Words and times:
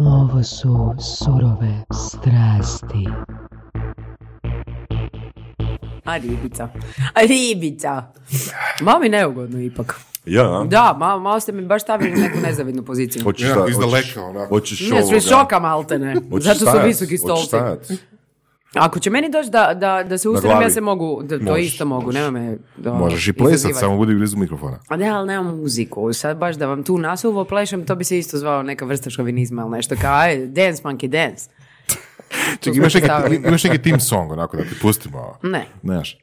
Ovo 0.00 0.42
su 0.42 0.94
surove 1.00 1.84
strasti. 1.92 3.06
A 6.04 6.16
ribica. 6.16 6.68
A 7.14 7.20
ribica. 7.22 8.02
Malo 8.80 8.98
mi 8.98 9.08
neugodno 9.08 9.60
ipak. 9.60 10.00
Ja, 10.26 10.64
Da, 10.66 10.96
malo, 10.98 11.20
malo 11.20 11.40
ste 11.40 11.52
mi 11.52 11.62
baš 11.62 11.82
stavili 11.82 12.10
neku 12.12 12.38
nezavidnu 12.38 12.82
poziciju. 12.82 13.22
Hoćeš 13.24 13.46
Onako 13.46 13.60
šta? 13.60 13.70
iz 13.70 13.76
Hoćeš- 13.76 13.90
daleka, 14.14 14.30
onako. 14.30 14.48
Hoćeš 14.48 14.80
Ne, 14.80 14.86
sve 14.88 14.98
ovoga- 15.00 15.20
šoka 15.20 15.58
maltene. 15.58 16.14
hoćeš 16.30 16.58
Zato 16.58 16.70
su 16.72 16.86
visoki 16.86 17.06
Hoćeš 17.08 17.20
stolci. 17.20 17.46
stajat? 17.46 17.92
Ako 18.74 19.00
će 19.00 19.10
meni 19.10 19.30
doći 19.30 19.50
da, 19.50 19.74
da, 19.74 20.02
da 20.02 20.18
se 20.18 20.28
ustanem, 20.28 20.50
glavi. 20.50 20.64
ja 20.64 20.70
se 20.70 20.80
mogu, 20.80 21.22
da, 21.22 21.38
to 21.38 21.44
Možeš, 21.44 21.72
isto 21.72 21.84
mogu, 21.84 22.12
nema 22.12 22.30
me 22.30 22.58
da 22.76 22.92
Možeš 22.92 23.28
i 23.28 23.32
plesat, 23.32 23.70
samo 23.74 23.96
budi 23.96 24.14
blizu 24.14 24.36
mikrofona. 24.36 24.78
A 24.88 24.96
ne, 24.96 25.08
ali 25.08 25.26
nemam 25.26 25.60
muziku. 25.60 26.12
Sad 26.12 26.36
baš 26.36 26.56
da 26.56 26.66
vam 26.66 26.82
tu 26.82 26.98
nasuvo 26.98 27.44
plešem, 27.44 27.86
to 27.86 27.94
bi 27.94 28.04
se 28.04 28.18
isto 28.18 28.38
zvao 28.38 28.62
neka 28.62 28.84
vrsta 28.84 29.10
šovinizma 29.10 29.62
ili 29.62 29.70
nešto 29.70 29.94
kao, 30.00 30.14
aj, 30.14 30.46
dance 30.46 30.82
monkey 30.82 31.08
dance. 31.08 31.50
Čekaj, 32.60 32.76
imaš 32.76 32.94
imaš 33.46 33.64
neki 33.64 33.78
team 33.78 34.00
song, 34.00 34.32
onako 34.32 34.56
da 34.56 34.62
ti 34.62 34.74
pustimo. 34.82 35.38
Ne. 35.42 35.66
Nemaš? 35.82 36.18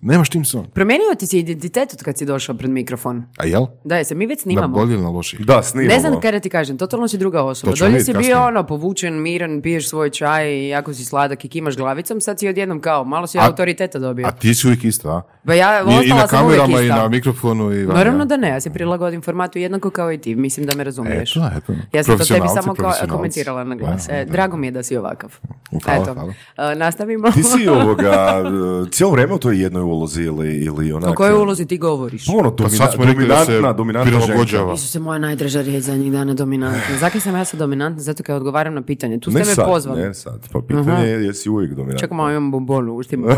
Nemaš 0.00 0.30
team 0.30 0.44
song. 0.44 0.66
Promijenio 0.68 1.14
ti 1.18 1.26
si 1.26 1.38
identitet 1.38 1.92
od 1.92 2.02
kad 2.02 2.18
si 2.18 2.24
došao 2.24 2.54
pred 2.54 2.70
mikrofon. 2.70 3.24
A 3.38 3.46
jel? 3.46 3.66
Da, 3.84 4.04
se 4.04 4.14
mi 4.14 4.26
već 4.26 4.38
Na 4.38 4.42
snimamo. 4.42 4.68
bolje 4.68 4.94
ili 4.94 5.02
na 5.02 5.08
loši? 5.08 5.36
Da, 5.38 5.62
snimamo. 5.62 5.94
Ne 5.94 6.00
znam 6.00 6.20
kaj 6.20 6.32
da 6.32 6.40
ti 6.40 6.50
kažem, 6.50 6.78
totalno 6.78 7.08
si 7.08 7.18
druga 7.18 7.42
osoba. 7.42 7.72
Dolje 7.78 8.00
si 8.00 8.12
bio 8.12 8.14
kasnije. 8.14 8.36
ono, 8.36 8.66
povučen, 8.66 9.22
miran, 9.22 9.62
piješ 9.62 9.88
svoj 9.88 10.10
čaj 10.10 10.48
i 10.48 10.68
jako 10.68 10.94
si 10.94 11.04
sladak 11.04 11.44
i 11.44 11.48
kimaš 11.48 11.76
glavicom, 11.76 12.20
sad 12.20 12.38
si 12.38 12.48
odjednom 12.48 12.80
kao, 12.80 13.04
malo 13.04 13.26
si 13.26 13.38
A- 13.38 13.46
autoriteta 13.46 13.98
dobio. 13.98 14.26
A 14.26 14.30
ti 14.30 14.54
si 14.54 14.66
uvijek 14.66 14.84
isto, 14.84 15.10
a? 15.10 15.22
Pa 15.46 15.54
ja, 15.54 15.80
I, 16.02 16.06
i 16.06 16.08
na 16.08 16.26
kamerama 16.26 16.80
i 16.80 16.88
na 16.88 17.08
mikrofonu 17.08 17.72
i 17.72 17.84
van, 17.84 17.96
Naravno 17.96 18.24
da 18.24 18.36
ne, 18.36 18.48
ja 18.48 18.60
se 18.60 18.70
prilagodim 18.70 19.22
formatu 19.22 19.58
jednako 19.58 19.90
kao 19.90 20.12
i 20.12 20.18
ti, 20.18 20.34
mislim 20.34 20.66
da 20.66 20.76
me 20.76 20.84
razumiješ. 20.84 21.30
Eto, 21.30 21.50
eto. 21.56 21.72
Ja 21.92 22.02
sam 22.04 22.18
to 22.18 22.24
tebi 22.24 22.48
samo 22.54 22.74
komentirala 23.08 23.64
na 23.64 23.74
glas. 23.74 24.08
E, 24.08 24.24
drago 24.24 24.56
mi 24.56 24.66
je 24.66 24.70
da 24.70 24.82
si 24.82 24.96
ovakav. 24.96 25.38
Hvala, 25.84 26.02
Eto, 26.02 26.14
hvala. 26.14 26.32
E, 26.72 26.74
nastavimo. 26.74 27.30
Ti 27.30 27.42
si 27.44 27.68
ovoga, 27.82 28.42
e, 28.86 28.90
cijelo 28.90 29.12
vrijeme 29.12 29.34
u 29.34 29.38
toj 29.38 29.62
jednoj 29.62 29.82
ulozi 29.82 30.22
ili, 30.22 30.56
ili 30.56 30.92
onak... 30.92 31.10
O 31.10 31.14
kojoj 31.14 31.34
ulozi 31.34 31.66
ti 31.66 31.78
govoriš? 31.78 32.26
Pa 32.26 32.32
ono, 32.32 32.50
Pa 32.50 32.56
domina- 32.56 32.76
sad 32.76 32.92
smo 32.94 33.04
se 33.04 33.12
dominantna, 33.12 33.72
dominantna 33.72 34.10
ženka. 34.12 34.26
prilagođava. 34.26 34.74
Isuse, 34.74 34.98
moja 35.00 35.18
najdraža 35.18 35.60
riječ 35.60 35.82
zadnjih 35.82 36.12
dana 36.12 36.34
dominantna. 36.34 36.80
Zakaj 37.00 37.20
sam 37.20 37.34
ja 37.34 37.44
sad 37.44 37.60
dominantna? 37.60 38.00
Zato 38.00 38.22
kad 38.22 38.36
odgovaram 38.36 38.74
na 38.74 38.82
pitanje. 38.82 39.20
Tu 39.20 39.30
ste 39.30 39.38
Ne 39.38 39.46
me 39.46 39.54
sad, 39.54 39.66
pozvali. 39.66 40.02
ne 40.02 40.14
sad. 40.14 40.48
Pa 40.52 40.60
pitanje 40.60 41.04
je 41.04 41.24
jesi 41.24 41.50
uvijek 41.50 41.70
dominantna. 41.70 41.98
Čekaj 41.98 42.16
malo 42.16 42.30
imam 42.30 42.50
bombonu, 42.50 42.94
uštim 42.94 43.22
da 43.22 43.34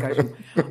kažem. 0.00 0.26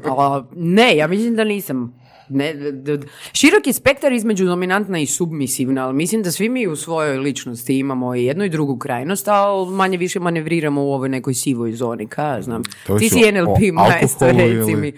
A, 0.08 0.44
ne, 0.53 0.98
ja 0.98 1.08
mislim 1.08 1.36
da 1.36 1.44
nisam. 1.45 1.94
Ne, 2.32 2.54
d- 2.54 2.72
d- 2.72 3.00
širok 3.34 3.68
je 3.68 3.74
spektar 3.74 4.12
između 4.12 4.46
dominantna 4.46 5.00
i 5.00 5.06
submisivna, 5.06 5.86
ali 5.86 5.94
mislim 5.94 6.24
da 6.24 6.32
svi 6.32 6.50
mi 6.50 6.68
u 6.68 6.76
svojoj 6.76 7.18
ličnosti 7.18 7.76
imamo 7.76 8.16
i 8.16 8.26
jednu 8.26 8.44
i 8.44 8.50
drugu 8.50 8.78
krajnost, 8.78 9.28
ali 9.28 9.72
manje 9.72 9.98
više 9.98 10.20
manevriramo 10.20 10.84
u 10.84 10.92
ovoj 10.92 11.10
nekoj 11.10 11.34
sivoj 11.34 11.72
zoni, 11.73 12.08
ka 12.08 12.42
znam. 12.42 12.64
To 12.88 12.98
Ti 12.98 13.10
si 13.10 13.32
NLP 13.32 13.60
majstor, 13.73 14.28
alkoholu 14.28 14.38
reci 14.50 14.72
ili- 14.72 14.82
mi. 14.82 14.94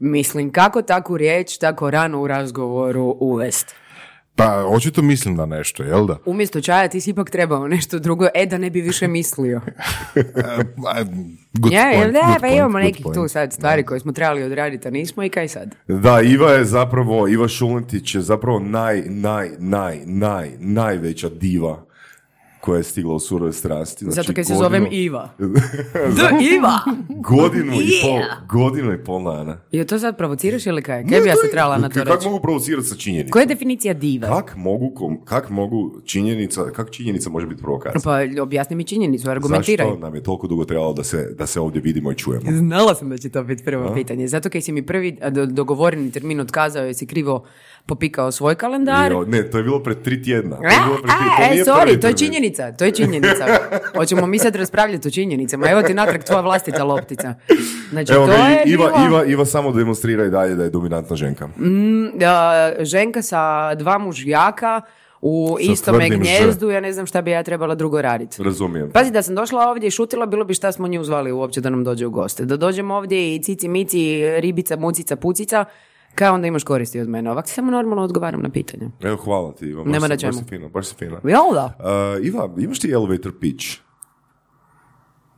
Mislim, 0.00 0.52
kako 0.52 0.82
takvu 0.82 1.16
riječ 1.16 1.58
tako 1.58 1.90
rano 1.90 2.22
u 2.22 2.26
razgovoru 2.26 3.16
uvest? 3.20 3.74
Pa, 4.36 4.66
očito 4.68 5.02
mislim 5.02 5.34
na 5.34 5.46
nešto, 5.46 5.82
jel 5.82 6.06
da? 6.06 6.18
Umjesto 6.26 6.60
čaja 6.60 6.88
ti 6.88 7.00
si 7.00 7.10
ipak 7.10 7.30
trebao 7.30 7.68
nešto 7.68 7.98
drugo, 7.98 8.26
e 8.34 8.46
da 8.46 8.58
ne 8.58 8.70
bi 8.70 8.80
više 8.80 9.08
mislio. 9.08 9.60
E, 10.16 10.22
a, 10.86 11.04
good 11.52 11.72
Ja, 11.72 11.90
point, 11.94 12.12
da, 12.12 12.20
good 12.20 12.34
pa 12.34 12.40
point, 12.40 12.56
imamo 12.56 12.78
nekih 12.78 13.06
tu 13.14 13.28
sad 13.28 13.52
stvari 13.52 13.82
koje 13.82 14.00
smo 14.00 14.12
trebali 14.12 14.42
odraditi, 14.42 14.88
a 14.88 14.90
nismo 14.90 15.22
i 15.22 15.28
kaj 15.28 15.48
sad? 15.48 15.74
Da, 15.88 16.20
Iva 16.20 16.52
je 16.52 16.64
zapravo, 16.64 17.28
Iva 17.28 17.48
Šulentić 17.48 18.14
je 18.14 18.20
zapravo 18.20 18.58
naj, 18.58 19.02
naj, 19.06 19.50
naj, 19.58 20.00
naj, 20.06 20.50
najveća 20.58 21.28
diva 21.28 21.85
koja 22.66 22.76
je 22.76 22.82
stigla 22.84 23.14
u 23.14 23.20
surove 23.20 23.52
strasti. 23.52 24.04
Znači, 24.04 24.16
Zato 24.16 24.32
kaj 24.32 24.44
se 24.44 24.52
godinu- 24.52 24.62
zovem 24.64 24.86
Iva. 24.92 25.28
Da, 25.38 26.30
Iva! 26.48 26.78
Godinu 27.10 27.72
i 27.74 27.88
pol, 28.02 28.10
Yeah. 28.12 28.46
godinu 28.48 28.92
i 28.94 28.98
pol 28.98 29.24
dana. 29.26 29.58
Je 29.72 29.84
to 29.84 29.98
sad 29.98 30.16
provociraš 30.16 30.66
ili 30.66 30.82
kaj? 30.82 31.02
Kaj 31.02 31.20
bi 31.20 31.28
ja 31.28 31.34
se 31.36 31.50
trebala 31.50 31.78
na 31.78 31.88
to 31.88 31.94
Kako 31.94 32.14
reći? 32.14 32.26
mogu 32.26 32.42
provocirati 32.42 32.86
sa 32.86 32.96
činjenicom? 32.96 33.30
Koja 33.30 33.40
je 33.40 33.46
definicija 33.46 33.94
dive? 33.94 34.26
Kak 34.28 34.56
mogu, 34.56 34.90
kom- 34.90 35.24
kak 35.24 35.50
mogu 35.50 35.76
činjenica, 36.04 36.64
kak 36.66 36.90
činjenica 36.90 37.30
može 37.30 37.46
biti 37.46 37.62
provokacija? 37.62 38.00
Pa 38.04 38.42
objasni 38.42 38.76
mi 38.76 38.84
činjenicu, 38.84 39.30
argumentiraj. 39.30 39.86
Zašto 39.86 40.00
nam 40.00 40.14
je 40.14 40.22
toliko 40.22 40.46
dugo 40.46 40.64
trebalo 40.64 40.92
da 40.92 41.04
se, 41.04 41.34
da 41.34 41.46
se 41.46 41.60
ovdje 41.60 41.80
vidimo 41.80 42.12
i 42.12 42.16
čujemo? 42.16 42.50
Znala 42.52 42.94
sam 42.94 43.08
da 43.08 43.18
će 43.18 43.28
to 43.28 43.42
biti 43.44 43.64
prvo 43.64 43.94
pitanje. 43.94 44.28
Zato 44.28 44.50
kaj 44.50 44.60
si 44.60 44.72
mi 44.72 44.82
prvi 44.84 45.18
dogovoreni 45.46 46.10
termin 46.10 46.40
otkazao 46.40 46.84
jer 46.84 46.94
si 46.94 47.06
krivo 47.06 47.44
popikao 47.86 48.32
svoj 48.32 48.54
kalendar. 48.54 49.12
Jo, 49.12 49.24
ne, 49.24 49.50
to 49.50 49.56
je 49.56 49.64
bilo 49.64 49.82
pred 49.82 50.02
tri 50.02 50.22
tjedna. 50.22 50.56
To 50.56 50.62
je 50.62 50.70
A, 50.72 50.84
bilo 50.84 50.96
pred 50.96 51.10
tri, 51.10 51.28
a, 51.28 51.36
to 51.38 51.42
e, 51.42 51.50
nije 51.50 51.64
sorry, 51.64 51.82
prvi 51.82 52.00
to 52.00 52.06
je 52.06 52.14
činjenica, 52.14 52.72
to 52.72 52.84
je 52.84 52.90
činjenica. 52.92 53.46
Hoćemo 53.96 54.26
mi 54.26 54.38
sad 54.38 54.56
raspravljati 54.56 55.08
o 55.08 55.10
činjenicama. 55.10 55.70
Evo 55.70 55.82
ti 55.82 55.94
natrag 55.94 56.22
tvoja 56.22 56.40
vlastita 56.40 56.84
loptica. 56.84 57.34
Znači, 57.90 58.12
Evo 58.12 58.26
to 58.26 58.32
ga, 58.32 58.38
je 58.38 58.62
Iva, 58.66 58.84
bilo- 58.88 59.06
Iva, 59.08 59.24
Iva 59.24 59.44
samo 59.44 59.72
demonstrira 59.72 60.24
i 60.24 60.30
dalje 60.30 60.54
da 60.54 60.64
je 60.64 60.70
dominantna 60.70 61.16
ženka. 61.16 61.48
a, 62.22 62.72
ženka 62.80 63.22
sa 63.22 63.74
dva 63.74 63.98
mužjaka 63.98 64.80
u 65.20 65.56
Sa 65.58 65.72
istome 65.72 66.08
gnjezdu, 66.08 66.70
ja 66.70 66.80
ne 66.80 66.92
znam 66.92 67.06
šta 67.06 67.22
bi 67.22 67.30
ja 67.30 67.42
trebala 67.42 67.74
drugo 67.74 68.02
raditi. 68.02 68.42
Razumijem. 68.42 68.90
Pazi, 68.90 69.10
da 69.10 69.22
sam 69.22 69.34
došla 69.34 69.68
ovdje 69.68 69.86
i 69.86 69.90
šutila, 69.90 70.26
bilo 70.26 70.44
bi 70.44 70.54
šta 70.54 70.72
smo 70.72 70.88
nju 70.88 71.04
zvali 71.04 71.32
uopće 71.32 71.60
da 71.60 71.70
nam 71.70 71.84
dođe 71.84 72.06
u 72.06 72.10
goste. 72.10 72.44
Da 72.44 72.56
dođemo 72.56 72.94
ovdje 72.94 73.34
i 73.34 73.42
cici, 73.42 73.68
mici, 73.68 74.20
ribica, 74.30 74.76
mucica, 74.76 75.16
pucica, 75.16 75.64
kao 76.16 76.34
onda 76.34 76.46
imaš 76.46 76.64
koristi 76.64 77.00
od 77.00 77.08
mene. 77.08 77.30
Ovak 77.30 77.48
samo 77.48 77.70
normalno 77.70 78.04
odgovaram 78.04 78.42
na 78.42 78.50
pitanje. 78.50 78.90
Evo, 79.02 79.16
hvala 79.16 79.52
ti, 79.52 79.66
Iva. 79.66 79.84
Baš, 79.84 79.92
Nema 79.92 79.98
si- 79.98 80.08
na 80.08 80.14
baš 80.14 80.20
čemu. 80.20 80.32
si 80.34 80.44
fina, 80.44 80.68
baš 80.68 80.86
si 80.86 80.94
fina. 80.94 81.20
Jel 81.24 81.54
da? 81.54 81.76
Uh, 82.18 82.26
Iva, 82.26 82.54
imaš 82.58 82.80
ti 82.80 82.90
elevator 82.90 83.32
pitch? 83.40 83.66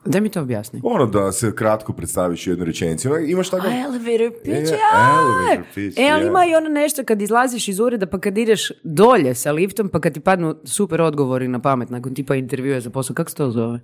Daj 0.05 0.21
mi 0.21 0.29
to 0.29 0.41
objasni. 0.41 0.81
Ono 0.85 1.07
da 1.07 1.33
se 1.33 1.55
kratko 1.55 1.93
predstaviš 1.93 2.47
u 2.47 2.51
jednoj 2.51 2.67
rečenici. 2.67 3.09
Ono, 3.09 3.19
Imaš 3.19 3.51
tako... 3.51 3.67
Elevator 3.67 4.33
pitch, 4.35 4.49
Je, 4.49 4.79
ja. 4.79 5.19
elevator 5.19 5.65
pitch, 5.75 5.99
E, 5.99 6.09
ali 6.09 6.27
ima 6.27 6.47
i 6.47 6.55
ono 6.55 6.69
nešto 6.69 7.05
kad 7.05 7.23
izlaziš 7.23 7.69
iz 7.69 7.81
ureda 7.81 8.07
pa 8.07 8.19
kad 8.19 8.39
ideš 8.39 8.73
dolje 8.85 9.35
sa 9.35 9.53
liftom 9.53 9.89
pa 9.89 10.01
kad 10.01 10.15
ti 10.15 10.21
padnu 10.21 10.55
super 10.65 11.01
odgovori 11.03 11.49
na 11.49 11.59
pamet 11.61 11.91
nakon 11.91 12.15
tipa 12.15 12.35
intervjua 12.35 12.81
za 12.81 12.91
posao. 12.91 13.15
Kako 13.15 13.31
se 13.31 13.37
to 13.37 13.51
zove? 13.51 13.81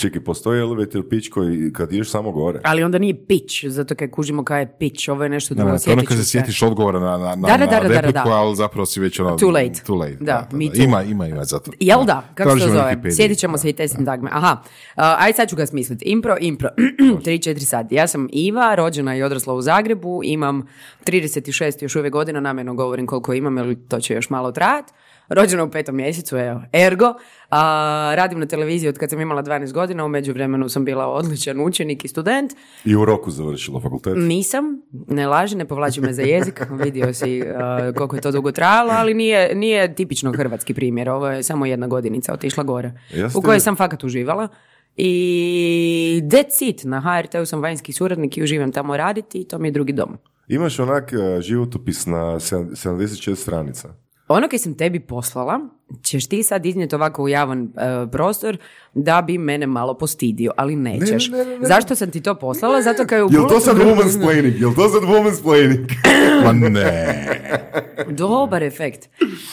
Čekaj, 0.00 0.24
postoji 0.24 0.60
elevator 0.60 1.08
pitch 1.08 1.30
koji 1.30 1.72
kad 1.72 1.92
ideš 1.92 2.10
samo 2.10 2.32
gore. 2.32 2.60
Ali 2.64 2.82
onda 2.82 2.98
nije 2.98 3.26
pitch, 3.26 3.54
zato 3.68 3.94
kad 3.94 4.10
kužimo 4.10 4.44
kaj 4.44 4.60
je 4.62 4.76
pitch, 4.78 5.08
ovo 5.08 5.22
je 5.22 5.28
nešto 5.28 5.54
Ne, 5.54 5.56
drugo. 5.56 5.68
je 5.68 5.72
ono 5.72 5.78
sjetit 5.78 6.08
kad 6.08 6.16
ću 6.16 6.22
se 6.24 6.30
sjetiš 6.30 6.62
odgovora 6.62 7.00
na, 7.00 7.18
na, 7.18 7.34
na, 7.34 7.48
Da, 7.48 7.56
da, 7.56 7.66
da, 7.66 7.76
na 7.76 7.88
da, 7.88 7.88
da, 7.88 8.00
repliku, 8.00 8.28
da. 8.28 8.34
ali 8.34 8.56
zapravo 8.56 8.86
si 8.86 9.00
već 9.00 9.20
ono... 9.20 9.36
Too 9.36 9.50
late. 9.50 9.82
Too 9.86 9.96
late, 9.96 10.16
Da, 10.20 10.48
me 10.52 10.66
too. 10.66 10.84
Ima, 10.84 11.02
ima, 11.02 11.26
ima, 11.26 11.44
zato. 11.44 11.70
Jel 11.80 12.04
da? 12.04 12.22
Kako 12.34 12.58
se 12.58 12.66
to 12.66 12.72
zove? 12.72 13.12
Sjedit 13.16 13.38
ćemo 13.38 13.58
se 13.58 13.70
i 13.70 13.72
te 13.72 13.88
sintagme. 13.88 14.30
Aha, 14.32 14.62
uh, 14.62 15.02
aj 15.18 15.32
sad 15.32 15.48
ću 15.48 15.56
ga 15.56 15.66
smisliti. 15.66 16.04
Impro, 16.04 16.36
impro. 16.40 16.68
3-4 17.24 17.58
sati. 17.58 17.94
Ja 17.94 18.06
sam 18.06 18.28
Iva, 18.32 18.74
rođena 18.74 19.16
i 19.16 19.22
odrasla 19.22 19.54
u 19.54 19.62
Zagrebu. 19.62 20.20
Imam 20.24 20.66
36 21.06 21.82
još 21.82 21.96
uvijek 21.96 22.12
godina, 22.12 22.40
namjerno 22.40 22.74
govorim 22.74 23.06
koliko 23.06 23.34
imam, 23.34 23.56
jer 23.56 23.76
to 23.88 24.00
će 24.00 24.14
još 24.14 24.30
malo 24.30 24.52
trajati. 24.52 24.92
Rođena 25.28 25.64
u 25.64 25.70
petom 25.70 25.96
mjesecu, 25.96 26.36
evo, 26.36 26.62
ergo. 26.72 27.14
A, 27.50 28.12
radim 28.16 28.40
na 28.40 28.46
televiziji 28.46 28.88
od 28.88 28.98
kad 28.98 29.10
sam 29.10 29.20
imala 29.20 29.42
12 29.42 29.72
godina, 29.72 30.04
u 30.04 30.08
međuvremenu 30.08 30.68
sam 30.68 30.84
bila 30.84 31.06
odličan 31.06 31.60
učenik 31.60 32.04
i 32.04 32.08
student. 32.08 32.52
I 32.84 32.96
u 32.96 33.04
roku 33.04 33.30
završila 33.30 33.80
fakultet. 33.80 34.14
Nisam, 34.16 34.64
ne 35.08 35.26
laži, 35.26 35.56
ne 35.56 35.64
povlači 35.64 36.00
me 36.00 36.12
za 36.12 36.22
jezik, 36.22 36.60
vidio 36.84 37.14
si 37.14 37.42
uh, 37.42 37.94
koliko 37.96 38.16
je 38.16 38.22
to 38.22 38.30
dugo 38.30 38.52
trajalo, 38.52 38.92
ali 38.92 39.14
nije, 39.14 39.54
nije 39.54 39.94
tipično 39.94 40.32
hrvatski 40.32 40.74
primjer, 40.74 41.08
ovo 41.08 41.28
je 41.28 41.42
samo 41.42 41.66
jedna 41.66 41.86
godinica 41.86 42.32
otišla 42.32 42.64
gore, 42.64 42.92
Jeste 43.10 43.38
u 43.38 43.42
kojoj 43.42 43.60
sam 43.60 43.76
fakat 43.76 44.04
uživala. 44.04 44.48
I 44.96 46.22
that's 46.24 46.68
it, 46.68 46.84
na 46.84 47.00
HRT-u 47.00 47.46
sam 47.46 47.62
vanjski 47.62 47.92
suradnik 47.92 48.38
i 48.38 48.42
uživam 48.42 48.72
tamo 48.72 48.96
raditi 48.96 49.38
i 49.38 49.44
to 49.44 49.58
mi 49.58 49.68
je 49.68 49.72
drugi 49.72 49.92
dom. 49.92 50.18
Imaš 50.48 50.78
onak 50.78 51.12
e, 51.12 51.40
životopis 51.40 52.06
na 52.06 52.40
sedam- 52.40 52.70
76 52.70 53.34
stranica. 53.36 54.05
Ono 54.28 54.48
kaj 54.48 54.58
sam 54.58 54.74
tebi 54.74 55.00
poslala, 55.00 55.60
ćeš 56.02 56.26
ti 56.26 56.42
sad 56.42 56.66
iznijeti 56.66 56.94
ovako 56.94 57.22
u 57.22 57.28
javan 57.28 57.62
e, 57.62 58.10
prostor 58.12 58.58
da 58.94 59.22
bi 59.22 59.38
mene 59.38 59.66
malo 59.66 59.94
postidio, 59.94 60.52
ali 60.56 60.76
nećeš. 60.76 61.28
ne, 61.28 61.44
ne, 61.44 61.58
ne. 61.58 61.66
Zašto 61.66 61.94
sam 61.94 62.10
ti 62.10 62.20
to 62.20 62.34
poslala? 62.34 62.82
Zato 62.82 63.06
kaj 63.06 63.22
u 63.22 63.28
Jel 63.32 63.48
to 63.48 63.60
sad 63.60 63.76
woman's 63.76 64.22
planning? 64.22 64.60
Jel 64.60 64.74
to 64.74 64.88
sad 64.88 65.02
woman's 65.02 65.42
planning? 65.42 65.90
Ma 66.44 66.52
ne. 66.68 67.26
Dobar 68.08 68.62
efekt. 68.62 69.08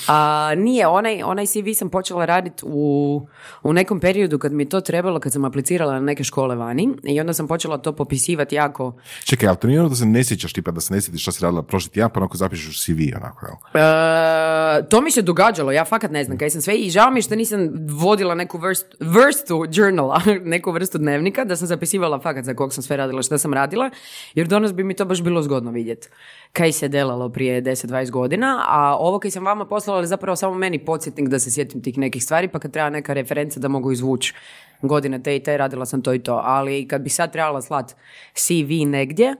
A, 0.07 0.51
nije, 0.57 0.87
onaj, 0.87 1.23
onaj 1.23 1.45
CV 1.45 1.71
sam 1.75 1.89
počela 1.89 2.25
raditi 2.25 2.63
u, 2.65 3.27
u 3.63 3.73
nekom 3.73 3.99
periodu 3.99 4.39
kad 4.39 4.51
mi 4.51 4.63
je 4.63 4.69
to 4.69 4.81
trebalo, 4.81 5.19
kad 5.19 5.33
sam 5.33 5.45
aplicirala 5.45 5.93
na 5.93 5.99
neke 5.99 6.23
škole 6.23 6.55
vani 6.55 6.89
i 7.03 7.19
onda 7.19 7.33
sam 7.33 7.47
počela 7.47 7.77
to 7.77 7.93
popisivati 7.95 8.55
jako. 8.55 8.95
Čekaj, 9.23 9.47
ali 9.47 9.57
to 9.57 9.67
nije 9.67 9.79
ono 9.79 9.89
da 9.89 9.95
se 9.95 10.05
ne 10.05 10.23
sjećaš, 10.23 10.53
tipa 10.53 10.71
da 10.71 10.81
se 10.81 10.93
ne 10.93 11.01
sjetiš 11.01 11.21
šta 11.21 11.31
si 11.31 11.43
radila 11.43 11.63
prošli 11.63 11.91
tjedan, 11.91 12.09
pa 12.13 12.19
onako 12.19 12.37
zapišeš 12.37 12.85
CV, 12.85 12.99
onako, 13.15 13.45
jel? 13.45 13.83
E, 13.83 14.89
to 14.89 15.01
mi 15.01 15.11
se 15.11 15.21
događalo, 15.21 15.71
ja 15.71 15.85
fakat 15.85 16.11
ne 16.11 16.22
znam 16.23 16.37
kaj 16.37 16.49
sam 16.49 16.61
sve 16.61 16.75
i 16.75 16.89
žao 16.89 17.11
mi 17.11 17.17
je 17.17 17.21
što 17.21 17.35
nisam 17.35 17.69
vodila 18.01 18.35
neku 18.35 18.57
vrst, 18.57 18.95
vrstu 18.99 19.65
journala, 19.71 20.21
neku 20.55 20.71
vrstu 20.71 20.97
dnevnika, 20.97 21.45
da 21.45 21.55
sam 21.55 21.67
zapisivala 21.67 22.19
fakat 22.19 22.45
za 22.45 22.53
kog 22.53 22.73
sam 22.73 22.83
sve 22.83 22.97
radila, 22.97 23.21
što 23.21 23.37
sam 23.37 23.53
radila, 23.53 23.89
jer 24.33 24.47
danas 24.47 24.73
bi 24.73 24.83
mi 24.83 24.93
to 24.93 25.05
baš 25.05 25.21
bilo 25.21 25.41
zgodno 25.41 25.71
vidjeti. 25.71 26.07
Kaj 26.51 26.71
se 26.71 26.87
delalo 26.87 27.29
prije 27.29 27.61
10-20 27.61 28.11
godina, 28.11 28.65
a 28.67 28.97
ovo 28.99 29.19
kaj 29.19 29.31
sam 29.31 29.45
vama 29.45 29.65
poslala 29.65 29.99
je 29.99 30.07
zapravo 30.07 30.35
samo 30.35 30.55
meni 30.55 30.85
podsjetnik 30.85 31.27
da 31.27 31.39
se 31.39 31.51
sjetim 31.51 31.81
tih 31.81 31.97
nekih 31.97 32.23
stvari, 32.23 32.47
pa 32.47 32.59
kad 32.59 32.71
treba 32.71 32.89
neka 32.89 33.13
referenca 33.13 33.59
da 33.59 33.67
mogu 33.67 33.91
izvući 33.91 34.33
godine 34.81 35.23
te 35.23 35.35
i 35.35 35.39
te, 35.39 35.57
radila 35.57 35.85
sam 35.85 36.01
to 36.01 36.13
i 36.13 36.19
to. 36.19 36.41
Ali 36.43 36.87
kad 36.87 37.01
bi 37.01 37.09
sad 37.09 37.31
trebala 37.31 37.61
slat 37.61 37.95
CV 38.33 38.87
negdje, 38.87 39.35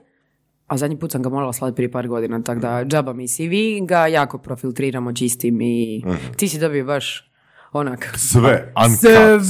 a 0.66 0.76
zadnji 0.76 0.98
put 0.98 1.12
sam 1.12 1.22
ga 1.22 1.28
morala 1.28 1.52
slati 1.52 1.76
prije 1.76 1.90
par 1.90 2.08
godina, 2.08 2.42
tako 2.42 2.60
da 2.60 2.84
džaba 2.84 3.12
mi 3.12 3.28
CV, 3.28 3.84
ga 3.86 4.06
jako 4.06 4.38
profiltriramo, 4.38 5.12
čistim 5.12 5.60
i 5.60 6.04
ti 6.36 6.48
si 6.48 6.58
dobio 6.58 6.84
baš 6.84 7.30
onak 7.72 8.14
Sve. 8.16 8.72
Uncut, 8.86 9.00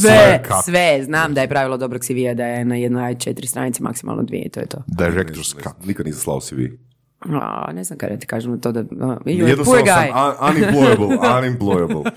sve, 0.01 0.43
cut. 0.47 0.65
sve, 0.65 1.01
znam 1.05 1.35
da 1.35 1.41
je 1.41 1.49
pravilo 1.49 1.77
dobrog 1.77 2.05
CV-a 2.05 2.35
da 2.35 2.47
je 2.47 2.65
na 2.65 2.77
jednoj 2.77 3.15
četiri 3.19 3.47
stranici, 3.47 3.83
maksimalno 3.83 4.23
dvije, 4.23 4.49
to 4.49 4.61
je 4.61 4.67
to. 4.67 4.79
Director's 4.87 5.55
cut. 5.63 5.87
Nikad 5.87 6.07
nisam 6.07 6.21
slao 6.21 6.41
CV. 6.41 6.57
A, 7.33 7.73
ne 7.73 7.85
znam 7.85 7.99
kada 7.99 8.17
ti 8.17 8.27
kažem 8.27 8.61
to 8.61 8.73
da... 8.73 8.81
a 8.81 9.17
Jednostavno 9.27 9.65
poor 9.65 9.79
sam 9.79 9.97
guy. 9.97 10.11
un- 10.11 10.35
unemployable, 10.51 11.19
unemployable. 11.39 12.11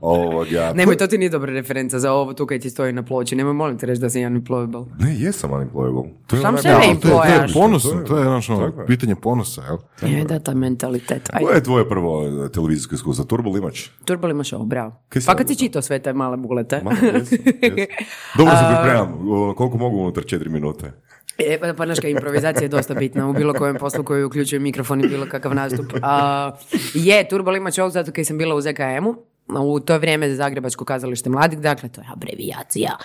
Ovoga. 0.00 0.72
Nemoj, 0.74 0.96
to 0.96 1.06
ti 1.06 1.18
nije 1.18 1.30
dobra 1.30 1.52
referenca 1.52 1.98
za 1.98 2.12
ovo 2.12 2.32
tu 2.32 2.46
kaj 2.46 2.58
ti 2.58 2.70
stoji 2.70 2.92
na 2.92 3.02
ploči. 3.02 3.36
Nemoj 3.36 3.52
molim 3.54 3.78
te 3.78 3.86
reći 3.86 4.00
da 4.00 4.10
si 4.10 4.18
unemployable. 4.20 4.86
Ne, 4.98 5.14
jesam 5.16 5.50
unemployable. 5.52 6.04
To 6.26 6.36
je 6.36 6.42
Sam 6.42 6.58
se 6.58 6.68
Ja, 6.68 6.78
ne 6.78 6.84
to 6.92 7.08
je- 7.08 7.14
to 7.14 7.24
je-. 7.24 7.46
Ponosno, 7.54 7.90
to 7.98 8.18
je 8.18 8.24
znaš, 8.24 8.50
ono, 8.50 8.72
pitanje 8.86 9.14
ponosa, 9.16 9.62
jel? 9.62 9.76
Je 10.10 10.24
da, 10.24 10.38
ta 10.38 10.54
mentalitet. 10.54 11.30
Ajde. 11.32 11.44
Koje 11.44 11.56
je 11.56 11.62
tvoje 11.62 11.88
prvo 11.88 12.22
eh, 12.24 12.48
televizijsko 12.48 12.94
iskustvo? 12.94 13.24
Turbo 13.24 13.50
Limač? 13.50 13.88
Turbo 14.04 14.28
ima 14.28 14.44
show, 14.44 14.66
bravo. 14.66 14.92
Kaj 15.08 15.22
Pa 15.26 15.34
kad 15.34 15.48
si 15.48 15.56
čitao 15.56 15.82
sve 15.82 15.98
te 15.98 16.12
male 16.12 16.36
bulete. 16.36 16.80
Ma, 16.84 16.90
jes, 16.92 17.32
jes. 17.32 17.40
Dobro 18.38 18.52
se 18.52 18.64
pripremam. 18.74 19.14
O, 19.30 19.54
Koliko 19.54 19.78
mogu 19.78 19.96
unutar 19.98 20.24
četiri 20.24 20.50
minute? 20.50 20.92
E, 21.38 21.58
pa, 21.60 21.74
pa 21.74 21.84
naška 21.84 22.08
improvizacija 22.08 22.62
je 22.62 22.68
dosta 22.68 22.94
bitna 22.94 23.28
u 23.28 23.32
bilo 23.32 23.54
kojem 23.54 23.76
poslu 23.76 24.04
koji 24.04 24.24
uključuje 24.24 24.60
mikrofon 24.60 25.04
i 25.04 25.08
bilo 25.08 25.26
kakav 25.30 25.54
nastup. 25.54 25.86
A, 26.02 26.52
je, 26.94 27.28
Turbo 27.28 27.56
ima 27.56 27.70
show 27.70 27.90
zato 27.90 28.12
kad 28.12 28.26
sam 28.26 28.38
bila 28.38 28.54
u 28.54 28.60
ZKM-u. 28.60 29.16
U 29.48 29.80
to 29.80 29.98
vrijeme 29.98 30.28
za 30.30 30.36
Zagrebačko 30.36 30.84
kazalište 30.84 31.30
mladih, 31.30 31.58
dakle 31.58 31.88
to 31.88 32.00
je 32.00 32.06
abrevijacija. 32.12 32.96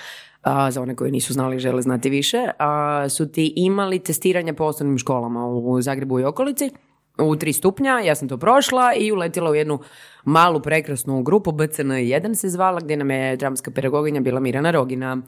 A, 0.44 0.72
za 0.72 0.82
one 0.82 0.96
koji 0.96 1.12
nisu 1.12 1.34
znali 1.34 1.60
žele 1.60 1.82
znati 1.82 2.10
više, 2.10 2.48
a, 2.60 3.10
su 3.10 3.32
ti 3.32 3.54
imali 3.56 4.00
testiranja 4.00 4.54
po 4.54 4.64
osnovnim 4.64 4.98
školama 4.98 5.48
u 5.48 5.82
Zagrebu 5.82 6.20
i 6.20 6.24
okolici 6.24 6.72
u 7.18 7.36
tri 7.36 7.54
stupnja, 7.54 8.00
ja 8.00 8.16
sam 8.16 8.30
to 8.30 8.38
prošla 8.38 8.94
i 8.94 9.12
uletila 9.12 9.52
u 9.52 9.56
jednu 9.56 9.80
malu 10.24 10.62
prekrasnu 10.62 11.24
grupu, 11.24 11.52
BCN1 11.52 12.36
se 12.36 12.50
zvala, 12.50 12.80
gdje 12.80 12.98
nam 12.98 13.12
je 13.12 13.36
dramska 13.36 13.72
pedagoginja 13.72 14.22
bila 14.22 14.40
Mirana 14.40 14.72
Rogina. 14.72 15.22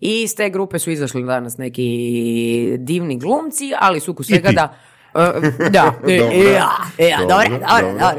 I 0.00 0.22
iz 0.22 0.34
te 0.34 0.50
grupe 0.50 0.78
su 0.78 0.90
izašli 0.90 1.24
danas 1.24 1.58
neki 1.58 2.76
divni 2.78 3.18
glumci, 3.18 3.72
ali 3.78 4.00
suku 4.00 4.22
svega 4.22 4.50
da... 4.52 4.74
E, 5.14 5.68
da, 5.70 5.94
e, 6.08 6.14
ja, 6.54 6.70
e, 6.98 7.08
ja, 7.08 7.18
dobro, 7.18 7.58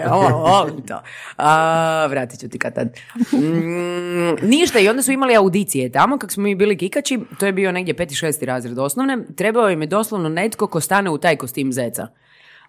Dobro, 0.10 0.30
dobro, 0.30 0.81
to. 0.88 1.02
A, 1.38 2.06
vratit 2.10 2.40
ću 2.40 2.50
ti 2.50 2.60
kad 2.60 2.76
tad. 2.76 2.88
Mm, 3.34 4.48
ništa, 4.48 4.80
i 4.80 4.90
onda 4.90 5.02
su 5.02 5.12
imali 5.12 5.36
audicije 5.36 5.92
tamo, 5.92 6.18
kak 6.18 6.31
smo 6.31 6.44
mi 6.44 6.56
bili 6.56 6.78
kikači, 6.78 7.20
to 7.40 7.46
je 7.46 7.54
bio 7.54 7.72
negdje 7.72 7.94
peti, 7.94 8.16
šesti 8.16 8.46
razred 8.46 8.80
osnovne, 8.80 9.18
trebao 9.36 9.70
im 9.70 9.82
je 9.82 9.88
doslovno 9.88 10.30
netko 10.30 10.68
ko 10.68 10.82
stane 10.82 11.10
u 11.10 11.18
taj 11.18 11.36
kostim 11.36 11.74
zeca. 11.74 12.08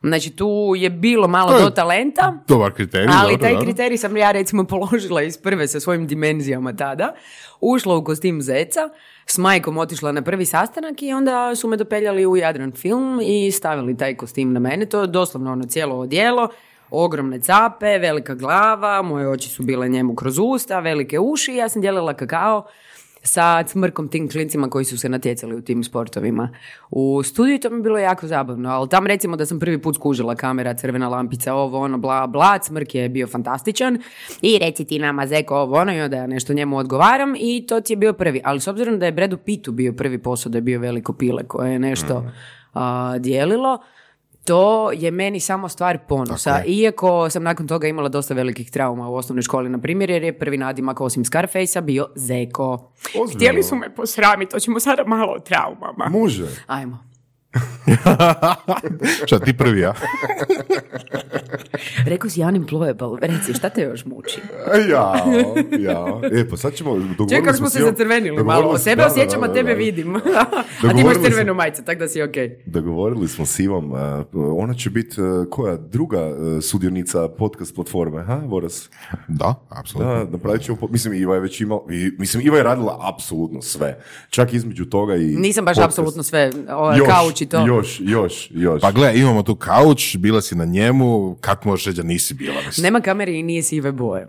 Znači, 0.03 0.31
tu 0.31 0.49
je 0.77 0.91
bilo 0.91 1.29
malo 1.29 1.53
je- 1.53 1.65
do 1.65 1.71
talenta, 1.71 2.35
Dobar 2.49 2.73
kriterij, 2.73 3.09
ali 3.13 3.33
dobro, 3.33 3.39
taj 3.39 3.53
dobro. 3.53 3.67
kriterij 3.67 3.99
sam 3.99 4.17
ja 4.17 4.33
recimo 4.33 4.65
položila 4.65 5.23
iz 5.23 5.39
prve 5.39 5.69
sa 5.69 5.81
svojim 5.81 6.07
dimenzijama 6.07 6.73
tada. 6.73 7.15
Ušla 7.61 7.97
u 7.97 8.05
kostim 8.05 8.43
zeca, 8.43 8.89
s 9.27 9.39
majkom 9.39 9.79
otišla 9.79 10.13
na 10.13 10.23
prvi 10.23 10.45
sastanak 10.47 11.03
i 11.03 11.13
onda 11.13 11.55
su 11.55 11.69
me 11.69 11.77
dopeljali 11.77 12.27
u 12.27 12.37
Jadran 12.37 12.73
film 12.73 13.21
i 13.23 13.51
stavili 13.51 13.97
taj 13.97 14.15
kostim 14.15 14.53
na 14.53 14.61
mene. 14.61 14.87
To 14.87 15.01
je 15.01 15.07
doslovno 15.07 15.53
ono 15.53 15.65
cijelo 15.65 15.97
odijelo, 15.97 16.49
ogromne 16.91 17.41
cape, 17.41 17.99
velika 17.99 18.35
glava, 18.35 19.03
moje 19.03 19.29
oči 19.29 19.49
su 19.49 19.63
bile 19.63 19.89
njemu 19.89 20.15
kroz 20.15 20.39
usta, 20.39 20.81
velike 20.81 21.19
uši 21.19 21.53
i 21.53 21.57
ja 21.57 21.69
sam 21.69 21.81
dijelila 21.83 22.15
kakao 22.15 22.67
sa 23.23 23.63
cmrkom 23.63 24.09
tim 24.09 24.31
klincima 24.31 24.71
koji 24.71 24.85
su 24.85 24.99
se 24.99 25.09
natjecali 25.09 25.55
u 25.55 25.63
tim 25.63 25.85
sportovima. 25.85 26.49
U 26.91 27.23
studiju 27.23 27.59
to 27.59 27.71
mi 27.71 27.77
je 27.77 27.83
bilo 27.83 27.99
jako 27.99 28.27
zabavno, 28.27 28.71
ali 28.71 28.89
tam 28.89 29.07
recimo 29.07 29.37
da 29.37 29.47
sam 29.47 29.59
prvi 29.61 29.83
put 29.83 29.95
skužila 29.95 30.35
kamera, 30.35 30.75
crvena 30.75 31.09
lampica, 31.09 31.55
ovo, 31.55 31.79
ono, 31.79 31.99
bla, 31.99 32.27
bla, 32.27 32.59
cmrk 32.59 32.95
je 32.95 33.09
bio 33.09 33.27
fantastičan 33.27 33.99
i 34.43 34.59
reci 34.59 34.85
ti 34.85 34.99
nama 34.99 35.27
zeko 35.27 35.57
ovo, 35.57 35.77
ono, 35.77 35.95
i 35.95 36.01
onda 36.01 36.17
ja 36.17 36.27
nešto 36.27 36.53
njemu 36.53 36.79
odgovaram 36.79 37.35
i 37.39 37.67
to 37.69 37.81
ti 37.81 37.93
je 37.93 37.97
bio 37.97 38.13
prvi. 38.13 38.41
Ali 38.45 38.61
s 38.61 38.69
obzirom 38.69 38.99
da 38.99 39.07
je 39.07 39.13
Bredu 39.13 39.37
Pitu 39.37 39.73
bio 39.73 39.93
prvi 39.93 40.19
posao, 40.19 40.51
da 40.51 40.59
je 40.59 40.63
bio 40.63 40.81
veliko 40.81 41.13
pile 41.13 41.43
koje 41.49 41.73
je 41.73 41.79
nešto 41.79 42.31
a, 42.75 43.19
dijelilo, 43.19 43.79
to 44.51 44.91
je 44.93 45.11
meni 45.11 45.41
samo 45.41 45.69
stvar 45.69 45.99
ponosa. 46.09 46.63
Iako 46.67 47.31
sam 47.31 47.43
nakon 47.43 47.67
toga 47.67 47.89
imala 47.89 48.09
dosta 48.09 48.35
velikih 48.35 48.71
trauma 48.71 49.09
u 49.09 49.15
osnovnoj 49.15 49.43
školi, 49.43 49.69
na 49.69 49.79
primjer, 49.79 50.11
jer 50.11 50.23
je 50.23 50.39
prvi 50.39 50.59
nadimak 50.59 51.01
osim 51.01 51.25
Scarface-a 51.25 51.81
bio 51.81 52.09
Zeko. 52.17 52.93
Ozbiljno. 53.07 53.35
Htjeli 53.35 53.63
su 53.63 53.77
me 53.77 53.95
posramiti, 53.95 54.53
hoćemo 54.53 54.81
sada 54.81 55.05
malo 55.07 55.33
o 55.33 55.39
traumama. 55.39 56.09
Može. 56.09 56.47
Ajmo. 56.67 57.10
Šta, 59.27 59.39
ti 59.39 59.57
prvi, 59.57 59.81
ja? 59.81 59.95
Rekao 62.13 62.31
si 62.31 62.41
unemployable, 62.41 63.19
reci, 63.21 63.55
šta 63.55 63.69
te 63.69 63.83
još 63.83 64.05
muči? 64.05 64.41
Ja, 64.91 65.15
ja. 65.79 66.21
E, 66.33 66.49
pa 66.49 66.57
sad 66.57 66.75
ćemo... 66.75 66.91
dogovorili 66.91 67.29
Čekaj, 67.29 67.45
kako 67.45 67.57
smo 67.57 67.69
se 67.69 67.83
zacrvenili 67.83 68.37
dogovorili 68.37 68.63
malo. 68.63 68.75
O 68.75 68.79
smo- 68.79 68.85
sebe 68.85 68.97
da, 68.97 69.03
da, 69.03 69.09
osjećam, 69.13 69.41
da, 69.41 69.45
a 69.45 69.49
da, 69.49 69.55
tebe 69.55 69.73
da. 69.73 69.79
vidim. 69.79 70.17
a 70.17 70.93
ti 70.95 71.01
imaš 71.01 71.17
crvenu 71.25 71.55
majicu, 71.55 71.83
tako 71.85 71.99
da 71.99 72.09
si 72.09 72.23
okej. 72.23 72.59
Dogovorili 72.67 73.29
smo 73.29 73.47
s 73.47 73.59
Ivom, 73.59 73.95
a, 73.95 74.25
ona 74.33 74.75
će 74.75 74.91
biti 74.91 75.21
a, 75.21 75.45
koja 75.51 75.77
druga 75.77 76.21
a, 76.21 76.59
sudionica 76.63 77.29
podcast 77.29 77.75
platforme, 77.75 78.23
ha, 78.23 78.37
Boras? 78.37 78.91
Da, 79.29 79.55
apsolutno. 79.69 80.15
Da, 80.15 80.31
napravit 80.31 80.63
ćemo, 80.63 80.79
mislim, 80.91 81.15
Iva 81.15 81.35
je 81.35 81.41
već 81.41 81.61
imala, 81.61 81.81
i, 81.91 82.11
mislim, 82.19 82.47
Iva 82.47 82.57
je 82.57 82.63
radila 82.63 83.13
apsolutno 83.15 83.63
sve. 83.63 84.03
Čak 84.31 84.53
između 84.53 84.85
toga 84.85 85.17
i... 85.17 85.37
Nisam 85.37 85.65
baš 85.65 85.79
apsolutno 85.79 86.23
sve, 86.23 86.51
ovaj, 86.71 86.99
Još, 86.99 87.09
kauč 87.41 87.67
i 87.67 87.67
to. 87.67 87.67
Još, 87.67 88.01
još, 88.01 88.49
još. 88.53 88.81
Pa 88.81 88.93
gle, 88.93 89.13
imamo 89.17 89.43
tu 89.43 89.57
kauč, 89.57 90.17
bila 90.17 90.41
si 90.41 90.55
na 90.55 90.65
njemu, 90.65 91.37
kako 91.41 91.69
možeš 91.69 91.87
reći 91.87 91.97
da 91.97 92.03
nisi 92.03 92.35
bila? 92.35 92.57
Mislim, 92.67 92.83
Nema 92.83 93.01
kamere 93.01 93.33
i 93.33 93.43
nije 93.43 93.63
sive 93.63 93.93
boje. 93.93 94.27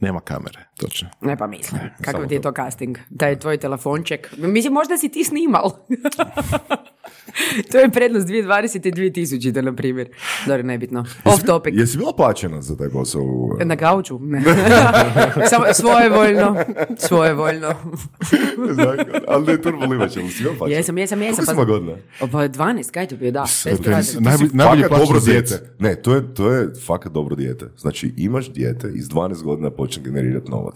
nema 0.00 0.20
kamere, 0.20 0.58
točno. 0.80 1.08
Ne 1.20 1.36
pa 1.36 1.46
mislim, 1.46 1.80
kakav 2.02 2.26
ti 2.26 2.34
je 2.34 2.42
to 2.42 2.52
casting? 2.54 2.98
Taj 3.16 3.38
tvoj 3.38 3.56
telefonček. 3.56 4.34
Mislim, 4.38 4.72
možda 4.72 4.96
si 4.96 5.08
ti 5.08 5.24
snimal. 5.24 5.70
to 7.72 7.78
je 7.78 7.90
prednost 7.90 8.26
2020 8.26 8.88
i 8.88 8.92
2000, 8.92 9.60
na 9.60 9.72
primjer. 9.72 10.08
Dobro, 10.46 10.62
nebitno. 10.62 11.04
Off 11.24 11.44
topic. 11.44 11.74
Jesi 11.76 11.98
bila 11.98 12.12
plaćena 12.12 12.62
za 12.62 12.76
taj 12.76 12.88
posao? 12.88 13.22
u- 13.22 13.56
Na 13.60 13.76
kauču? 13.76 14.18
Ne. 14.18 14.42
Samo 15.50 15.64
svojevoljno. 15.72 16.56
Svojevoljno. 16.98 17.74
Dakle, 18.76 19.20
ali 19.28 19.46
ne 19.46 19.62
turbo 19.62 19.84
limač, 19.84 20.16
ali 20.16 20.28
si 20.28 20.42
bila 20.42 20.54
plaćena? 20.54 20.76
Jesam, 20.76 20.98
jesam, 20.98 21.22
jesam. 21.22 21.44
Si 21.46 21.52
ima 21.52 21.64
godina? 21.64 21.96
Pa 22.20 22.26
12, 22.26 22.90
kaj 22.90 23.06
to 23.06 23.16
bio, 23.16 23.30
da. 23.30 23.46
Šesti 23.46 23.84
to 23.84 23.90
je 23.90 23.96
najbolje 24.52 24.88
dobro 24.88 25.20
dijete. 25.20 25.74
Ne, 25.78 25.96
to 25.96 26.14
je, 26.14 26.34
to 26.34 26.52
je 26.52 26.68
fakat 26.86 27.12
dobro 27.12 27.36
dijete. 27.36 27.66
Znači, 27.76 28.14
imaš 28.16 28.50
dijete 28.50 28.90
iz 28.94 29.08
12 29.08 29.42
godina 29.42 29.70
počne 29.70 30.02
generirati 30.02 30.50
novac. 30.50 30.69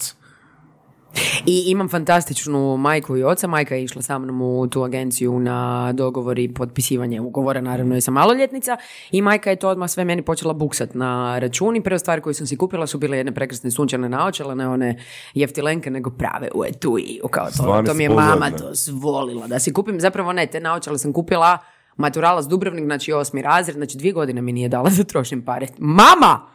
I 1.47 1.65
imam 1.67 1.89
fantastičnu 1.89 2.77
majku 2.77 3.17
i 3.17 3.25
oca. 3.25 3.47
Majka 3.47 3.75
je 3.75 3.85
išla 3.85 4.03
sa 4.03 4.19
mnom 4.19 4.43
u 4.43 4.67
tu 4.67 4.83
agenciju 4.83 5.39
na 5.39 5.93
dogovor 5.93 6.39
i 6.39 6.55
potpisivanje 6.55 7.21
ugovora, 7.21 7.61
naravno 7.61 7.95
je 7.95 8.01
sam 8.01 8.15
maloljetnica. 8.15 8.77
I 9.11 9.23
majka 9.23 9.51
je 9.51 9.57
to 9.57 9.69
odmah 9.69 9.91
sve 9.91 10.05
meni 10.05 10.23
počela 10.23 10.55
buksat 10.55 10.95
na 10.95 11.39
račun. 11.39 11.77
I 11.77 11.83
prve 11.83 11.99
stvari 11.99 12.23
koje 12.23 12.35
sam 12.35 12.47
si 12.47 12.57
kupila 12.57 12.87
su 12.87 12.99
bile 12.99 13.17
jedne 13.17 13.35
prekrasne 13.35 13.71
sunčane 13.71 14.09
naočale, 14.09 14.55
ne 14.55 14.69
one 14.69 14.99
jeftilenke, 15.35 15.91
nego 15.91 16.11
prave 16.11 16.49
u 16.55 16.65
etui. 16.65 17.21
Kao 17.31 17.47
to, 17.57 17.63
12 17.63 17.87
to 17.87 17.95
mi 17.95 18.03
je 18.03 18.09
mama 18.09 18.51
godina. 18.51 18.69
dozvolila 18.69 19.47
da 19.47 19.59
si 19.59 19.73
kupim. 19.73 20.01
Zapravo 20.01 20.33
ne, 20.33 20.47
te 20.47 20.61
naočale 20.61 20.99
sam 20.99 21.13
kupila 21.13 21.59
maturalac 21.97 22.47
Dubrovnik, 22.47 22.85
znači 22.85 23.13
osmi 23.13 23.43
razred, 23.43 23.77
znači 23.77 23.99
dvije 23.99 24.13
godine 24.13 24.43
mi 24.43 24.53
nije 24.53 24.69
dala 24.69 24.91
da 24.91 25.05
trošim 25.05 25.45
pare. 25.45 25.67
Mama! 25.79 26.54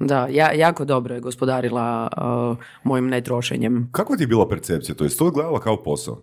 Da, 0.00 0.26
ja, 0.30 0.52
jako 0.52 0.84
dobro 0.84 1.14
je 1.14 1.20
gospodarila 1.20 2.08
uh, 2.16 2.64
mojim 2.82 3.08
netrošenjem. 3.08 3.88
Kakva 3.92 4.16
ti 4.16 4.22
je 4.22 4.26
bila 4.26 4.48
percepcija? 4.48 4.94
To 4.94 5.04
je 5.04 5.16
to 5.16 5.30
gledala 5.30 5.60
kao 5.60 5.82
posao? 5.82 6.22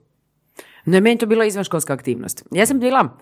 Ne, 0.85 1.01
meni 1.01 1.17
to 1.17 1.25
bila 1.25 1.45
izvanškolska 1.45 1.93
aktivnost. 1.93 2.47
Ja 2.51 2.65
sam 2.65 2.79
bila, 2.79 3.17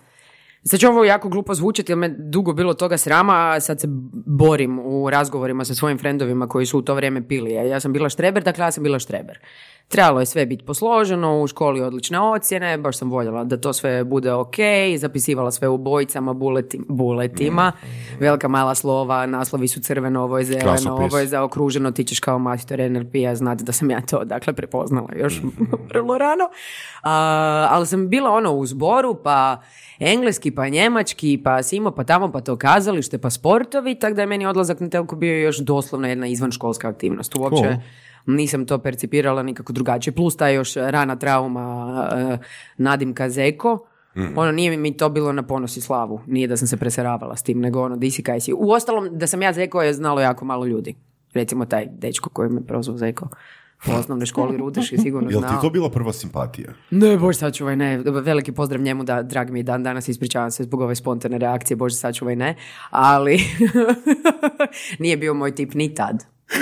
sad 0.64 0.80
će 0.80 0.88
ovo 0.88 1.04
jako 1.04 1.28
glupo 1.28 1.54
zvučati, 1.54 1.92
jer 1.92 1.98
me 1.98 2.08
dugo 2.08 2.52
bilo 2.52 2.74
toga 2.74 2.96
srama, 2.96 3.34
a 3.34 3.60
sad 3.60 3.80
se 3.80 3.86
borim 4.26 4.78
u 4.78 5.10
razgovorima 5.10 5.64
sa 5.64 5.74
svojim 5.74 5.98
frendovima 5.98 6.48
koji 6.48 6.66
su 6.66 6.78
u 6.78 6.82
to 6.82 6.94
vrijeme 6.94 7.28
pili. 7.28 7.52
Ja 7.52 7.80
sam 7.80 7.92
bila 7.92 8.08
štreber, 8.08 8.42
dakle 8.42 8.64
ja 8.64 8.70
sam 8.70 8.82
bila 8.82 8.98
štreber. 8.98 9.38
Trebalo 9.88 10.20
je 10.20 10.26
sve 10.26 10.46
biti 10.46 10.64
posloženo, 10.64 11.42
u 11.42 11.46
školi 11.46 11.80
odlične 11.80 12.20
ocjene, 12.20 12.78
baš 12.78 12.98
sam 12.98 13.10
voljela 13.10 13.44
da 13.44 13.60
to 13.60 13.72
sve 13.72 14.04
bude 14.04 14.32
ok, 14.32 14.54
zapisivala 14.98 15.50
sve 15.50 15.68
u 15.68 15.78
bojicama, 15.78 16.32
buleti, 16.32 16.80
buletima, 16.88 17.72
velika 18.20 18.48
mala 18.48 18.74
slova, 18.74 19.26
naslovi 19.26 19.68
su 19.68 19.80
crveno, 19.80 20.22
ovo 20.22 20.38
je 20.38 20.44
zeleno, 20.44 20.94
ovo 20.94 21.18
je 21.18 21.26
zaokruženo, 21.26 21.90
ti 21.90 22.04
ćeš 22.04 22.20
kao 22.20 22.38
master 22.38 22.90
NLP-a 22.90 23.34
znati 23.34 23.64
da 23.64 23.72
sam 23.72 23.90
ja 23.90 24.00
to 24.00 24.24
dakle 24.24 24.52
prepoznala 24.52 25.08
još 25.16 25.40
vrlo 25.90 26.18
rano. 26.18 26.44
A, 27.02 27.68
ali 27.70 27.86
sam 27.86 28.08
bila 28.08 28.30
ono 28.30 28.52
u 28.52 28.66
zboru, 28.66 29.14
pa 29.24 29.62
engleski, 29.98 30.50
pa 30.50 30.68
njemački, 30.68 31.40
pa 31.44 31.62
simo, 31.62 31.90
pa 31.90 32.04
tamo, 32.04 32.32
pa 32.32 32.40
to 32.40 32.56
kazalište, 32.56 33.18
pa 33.18 33.30
sportovi, 33.30 33.94
tako 33.94 34.14
da 34.14 34.20
je 34.20 34.26
meni 34.26 34.46
odlazak 34.46 34.80
na 34.80 34.88
telku 34.88 35.16
bio 35.16 35.38
još 35.38 35.58
doslovno 35.58 36.08
jedna 36.08 36.26
izvanškolska 36.26 36.88
aktivnost. 36.88 37.36
Uopće 37.36 37.62
Cool. 37.62 38.05
Nisam 38.26 38.66
to 38.66 38.78
percipirala 38.78 39.42
nikako 39.42 39.72
drugačije. 39.72 40.14
Plus 40.14 40.36
ta 40.36 40.48
još 40.48 40.74
rana 40.74 41.16
trauma 41.16 42.08
eh, 42.12 42.38
Nadimka 42.78 43.30
Zeko. 43.30 43.86
Ono, 44.36 44.52
nije 44.52 44.76
mi 44.76 44.96
to 44.96 45.08
bilo 45.08 45.32
na 45.32 45.42
ponos 45.42 45.76
i 45.76 45.80
slavu. 45.80 46.20
Nije 46.26 46.48
da 46.48 46.56
sam 46.56 46.68
se 46.68 46.76
preseravala 46.76 47.36
s 47.36 47.42
tim, 47.42 47.60
nego 47.60 47.82
ono, 47.82 47.96
di 47.96 48.10
si 48.10 48.22
kaj 48.22 48.40
si. 48.40 48.52
U 48.52 48.70
ostalom, 48.70 49.18
da 49.18 49.26
sam 49.26 49.42
ja 49.42 49.52
Zeko 49.52 49.82
je 49.82 49.92
znalo 49.94 50.20
jako 50.20 50.44
malo 50.44 50.66
ljudi. 50.66 50.94
Recimo 51.34 51.64
taj 51.64 51.86
dečko 51.90 52.30
koji 52.30 52.50
me 52.50 52.66
prozvao 52.66 52.96
Zeko. 52.96 53.28
U 53.88 53.90
osnovnoj 53.92 54.26
školi 54.26 54.56
Rudeš 54.62 54.92
je 54.92 54.98
sigurno 54.98 55.30
Jel 55.30 55.40
ti 55.40 55.48
znao. 55.48 55.60
to 55.62 55.70
bila 55.70 55.90
prva 55.90 56.12
simpatija? 56.12 56.72
Ne, 56.90 57.18
bože 57.18 57.38
sačuvaj, 57.38 57.76
ne. 57.76 57.98
Veliki 57.98 58.52
pozdrav 58.52 58.80
njemu, 58.80 59.04
da, 59.04 59.22
drag 59.22 59.50
mi 59.50 59.58
je 59.58 59.62
dan 59.62 59.82
danas, 59.82 60.08
ispričavam 60.08 60.50
se 60.50 60.64
zbog 60.64 60.80
ove 60.80 60.94
spontane 60.94 61.38
reakcije, 61.38 61.76
bože 61.76 61.96
sačuvaj, 61.96 62.36
ne. 62.36 62.54
Ali 62.90 63.40
nije 64.98 65.16
bio 65.16 65.34
moj 65.34 65.54
tip 65.54 65.74
ni 65.74 65.94
tad. 65.94 66.35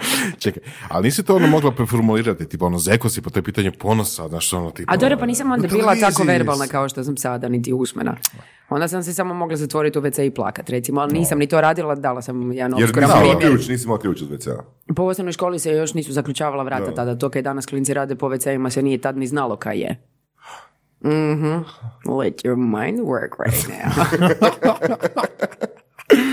Čekaj, 0.38 0.62
ali 0.88 1.04
nisi 1.04 1.22
to 1.22 1.36
ono 1.36 1.46
mogla 1.46 1.72
preformulirati, 1.72 2.48
tipa 2.48 2.66
ono, 2.66 2.78
zeko 2.78 3.08
si 3.08 3.22
po 3.22 3.30
to 3.30 3.38
je 3.38 3.42
pitanje 3.42 3.70
ponosa, 3.70 4.28
znaš 4.28 4.52
ono, 4.52 4.70
tipa... 4.70 4.92
A 4.92 4.96
dobro, 4.96 5.18
pa 5.18 5.26
nisam 5.26 5.52
onda 5.52 5.66
U 5.66 5.70
bila 5.70 5.94
tako 6.00 6.22
verbalna 6.22 6.66
kao 6.66 6.88
što 6.88 7.04
sam 7.04 7.16
sada, 7.16 7.48
niti 7.48 7.72
usmena. 7.72 8.16
Onda 8.68 8.88
sam 8.88 9.02
se 9.02 9.14
samo 9.14 9.34
mogla 9.34 9.56
zatvoriti 9.56 9.98
u 9.98 10.02
WC 10.02 10.26
i 10.26 10.30
plakat, 10.30 10.70
recimo, 10.70 11.00
ali 11.00 11.12
nisam 11.12 11.38
ni 11.38 11.46
to 11.46 11.60
radila, 11.60 11.94
dala 11.94 12.22
sam 12.22 12.52
jedan 12.52 12.78
Jer 12.78 12.92
ključ, 13.40 13.68
nisi 13.68 13.84
imala 13.84 14.00
ključ 14.00 14.22
od 14.22 14.30
WC-a. 14.30 14.62
Po 14.94 15.02
osnovnoj 15.02 15.32
školi 15.32 15.58
se 15.58 15.70
još 15.70 15.94
nisu 15.94 16.12
zaključavala 16.12 16.62
vrata 16.62 16.94
tada, 16.94 17.18
to 17.18 17.28
kaj 17.28 17.42
danas 17.42 17.66
klinci 17.66 17.94
rade 17.94 18.14
po 18.14 18.28
WC-ima 18.28 18.70
se 18.70 18.82
nije 18.82 18.98
tad 18.98 19.16
ni 19.16 19.26
znalo 19.26 19.56
kaj 19.56 19.78
je. 19.78 20.02
Mhm. 21.04 21.56
Let 22.18 22.44
your 22.44 22.56
mind 22.56 23.00
work 23.00 23.30
right 23.44 23.68
now. 23.68 24.06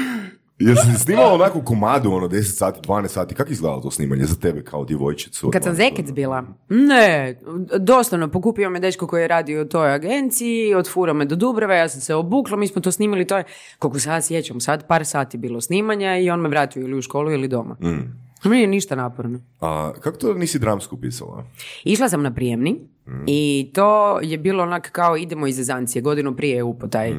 Jesi 0.59 0.99
snimala 0.99 1.33
onako 1.33 1.61
komadu, 1.61 2.11
ono 2.11 2.27
10 2.27 2.41
sati, 2.41 2.79
12 2.87 3.07
sati, 3.07 3.35
kako 3.35 3.51
izgledalo 3.51 3.81
to 3.81 3.91
snimanje 3.91 4.23
za 4.25 4.35
tebe 4.35 4.63
kao 4.63 4.85
djevojčicu? 4.85 5.49
Kad 5.49 5.63
sam 5.63 5.75
zekec 5.75 6.11
bila? 6.11 6.43
Ne, 6.69 7.39
doslovno 7.79 8.27
pokupio 8.27 8.69
me 8.69 8.79
dečko 8.79 9.07
koji 9.07 9.21
je 9.21 9.27
radio 9.27 9.61
u 9.61 9.65
toj 9.65 9.93
agenciji, 9.93 10.73
odfurao 10.73 11.13
me 11.13 11.25
do 11.25 11.35
Dubrave, 11.35 11.77
ja 11.77 11.89
sam 11.89 12.01
se 12.01 12.15
obukla, 12.15 12.57
mi 12.57 12.67
smo 12.67 12.81
to 12.81 12.91
snimali, 12.91 13.27
to 13.27 13.37
je, 13.37 13.43
koliko 13.79 14.09
ja 14.09 14.21
sjećam, 14.21 14.59
sad 14.59 14.87
par 14.87 15.05
sati 15.05 15.37
bilo 15.37 15.61
snimanja 15.61 16.17
i 16.17 16.29
on 16.29 16.39
me 16.39 16.49
vratio 16.49 16.81
ili 16.81 16.97
u 16.97 17.01
školu 17.01 17.31
ili 17.31 17.47
doma. 17.47 17.75
Mm. 17.81 18.27
Nije 18.49 18.67
ništa 18.67 18.95
naporno. 18.95 19.39
A 19.61 19.91
kako 19.99 20.17
to 20.17 20.33
nisi 20.33 20.59
dramsku 20.59 20.97
pisala? 20.97 21.45
Išla 21.83 22.09
sam 22.09 22.23
na 22.23 22.33
prijemni 22.33 22.79
i 23.27 23.71
to 23.73 24.19
je 24.21 24.37
bilo 24.37 24.63
onak 24.63 24.91
kao 24.91 25.17
idemo 25.17 25.47
iz 25.47 25.55
Zezancije, 25.55 26.01
godinu 26.01 26.35
prije 26.35 26.55
je 26.55 26.63
upo 26.63 26.87
taj 26.87 27.11
a, 27.11 27.15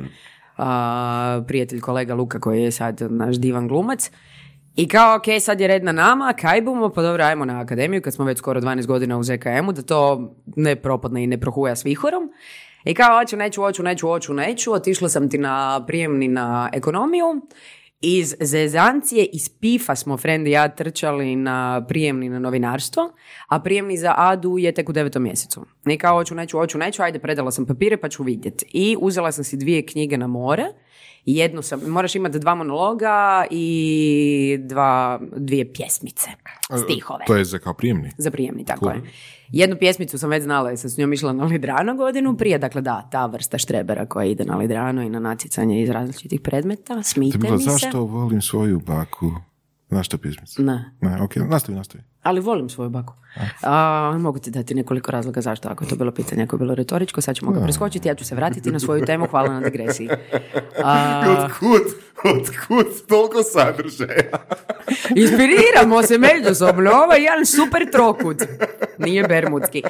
prijatelj 1.47 1.81
kolega 1.81 2.15
Luka 2.15 2.41
koji 2.41 2.63
je 2.63 2.71
sad 2.71 3.01
naš 3.11 3.37
divan 3.37 3.69
glumac. 3.69 4.11
I 4.77 4.89
kao, 4.89 5.17
ok, 5.17 5.25
sad 5.41 5.61
je 5.61 5.69
red 5.69 5.85
na 5.85 5.93
nama, 5.93 6.33
kaj 6.33 6.63
bumo, 6.63 6.89
pa 6.89 7.03
dobro, 7.03 7.25
ajmo 7.25 7.45
na 7.45 7.61
akademiju, 7.61 8.03
kad 8.03 8.15
smo 8.15 8.25
već 8.25 8.39
skoro 8.39 8.61
12 8.61 8.87
godina 8.87 9.19
u 9.19 9.23
ZKM-u, 9.23 9.73
da 9.73 9.83
to 9.83 10.35
ne 10.57 10.77
propadne 10.77 11.25
i 11.25 11.27
ne 11.27 11.41
prohuja 11.41 11.77
s 11.77 11.85
vihorom. 11.85 12.33
I 12.85 12.95
kao, 12.95 13.19
hoću, 13.19 13.37
neću, 13.37 13.63
hoću, 13.63 13.83
neću, 13.83 14.07
hoću, 14.07 14.35
neću, 14.35 14.73
otišla 14.73 15.09
sam 15.09 15.31
ti 15.31 15.39
na 15.39 15.85
prijemni 15.87 16.29
na 16.29 16.71
ekonomiju, 16.73 17.41
iz 18.01 18.35
Zezancije, 18.41 19.25
iz 19.33 19.49
Pifa 19.61 19.95
smo 19.95 20.17
friend 20.17 20.47
i 20.47 20.51
ja 20.51 20.69
trčali 20.69 21.37
na 21.37 21.85
prijemni 21.89 22.29
na 22.29 22.39
novinarstvo, 22.39 23.13
a 23.49 23.61
prijemni 23.61 23.97
za 23.97 24.15
Adu 24.17 24.59
je 24.59 24.73
tek 24.73 24.89
u 24.89 24.93
devetom 24.93 25.23
mjesecu. 25.23 25.67
I 25.87 25.99
kao 25.99 26.17
hoću, 26.17 26.35
neću, 26.35 26.59
hoću, 26.59 26.79
neću, 26.79 27.03
ajde 27.03 27.19
predala 27.19 27.51
sam 27.51 27.67
papire 27.67 27.97
pa 27.97 28.09
ću 28.09 28.23
vidjeti. 28.23 28.67
I 28.73 28.97
uzela 29.01 29.33
sam 29.33 29.45
si 29.45 29.57
dvije 29.57 29.87
knjige 29.87 30.19
na 30.19 30.27
more, 30.27 30.65
jednu 31.25 31.63
sam, 31.63 31.81
moraš 31.87 32.15
imati 32.15 32.39
dva 32.39 32.55
monologa 32.55 33.47
i 33.51 34.59
dva, 34.61 35.21
dvije 35.37 35.73
pjesmice, 35.73 36.31
stihove. 36.85 37.25
To 37.27 37.37
je 37.37 37.45
za 37.45 37.59
kao 37.59 37.75
prijemni. 37.75 38.11
Za 38.19 38.31
prijemni, 38.31 38.65
tako 38.65 38.91
je. 38.91 39.03
Jednu 39.49 39.77
pjesmicu 39.77 40.19
sam 40.19 40.31
već 40.31 40.43
znala 40.43 40.69
jer 40.69 40.79
sam 40.79 40.91
s 40.91 40.99
njom 40.99 41.13
išla 41.13 41.33
na 41.33 41.45
Lidrano 41.45 41.95
godinu 41.95 42.37
prije, 42.37 42.59
dakle 42.59 42.81
da, 42.83 43.09
ta 43.13 43.27
vrsta 43.27 43.59
štrebera 43.59 44.07
koja 44.07 44.25
ide 44.27 44.45
na 44.45 44.57
Lidrano 44.57 45.03
i 45.03 45.11
na 45.11 45.21
natjecanje 45.21 45.83
iz 45.83 45.91
različitih 45.91 46.41
predmeta, 46.41 47.03
bila, 47.39 47.57
mi 47.57 47.63
se. 47.63 47.71
zašto 47.71 48.05
volim 48.05 48.43
svoju 48.43 48.81
baku? 48.81 49.33
Znaš 49.89 50.09
to 50.09 50.19
pismicu? 50.19 50.63
Ne, 50.63 50.93
Ne, 51.01 51.23
ok, 51.23 51.37
nastavi, 51.37 51.79
nastavi. 51.79 52.05
ali 52.23 52.41
volim 52.41 52.69
svoju 52.69 52.91
baku. 52.91 53.15
A, 53.63 54.17
mogu 54.19 54.39
ti 54.39 54.51
dati 54.51 54.75
nekoliko 54.75 55.11
razloga 55.13 55.41
zašto, 55.41 55.69
ako 55.69 55.85
je 55.85 55.89
to 55.89 55.97
bilo 55.97 56.13
pitanje, 56.13 56.43
ako 56.43 56.57
je 56.57 56.59
bilo 56.59 56.75
retoričko, 56.75 57.21
sad 57.21 57.37
ćemo 57.37 57.51
ga 57.51 57.61
preskočiti, 57.61 58.09
ja 58.09 58.15
ću 58.15 58.25
se 58.25 58.35
vratiti 58.35 58.71
na 58.71 58.81
svoju 58.81 59.05
temu, 59.05 59.27
hvala 59.27 59.49
na 59.49 59.61
digresiji. 59.61 60.09
A, 60.85 61.23
Otkud, 61.39 61.83
otkud 62.25 63.07
toliko 63.09 63.43
sadržaja? 63.43 64.31
Inspiriramo 65.23 66.03
se 66.03 66.19
međusobno, 66.19 66.91
ovo 66.91 67.13
je 67.13 67.23
jedan 67.23 67.47
super 67.47 67.91
trokut. 67.93 68.43
Nije 68.99 69.23
bermudski. 69.29 69.83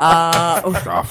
A, 0.00 0.32
Da, 0.84 1.02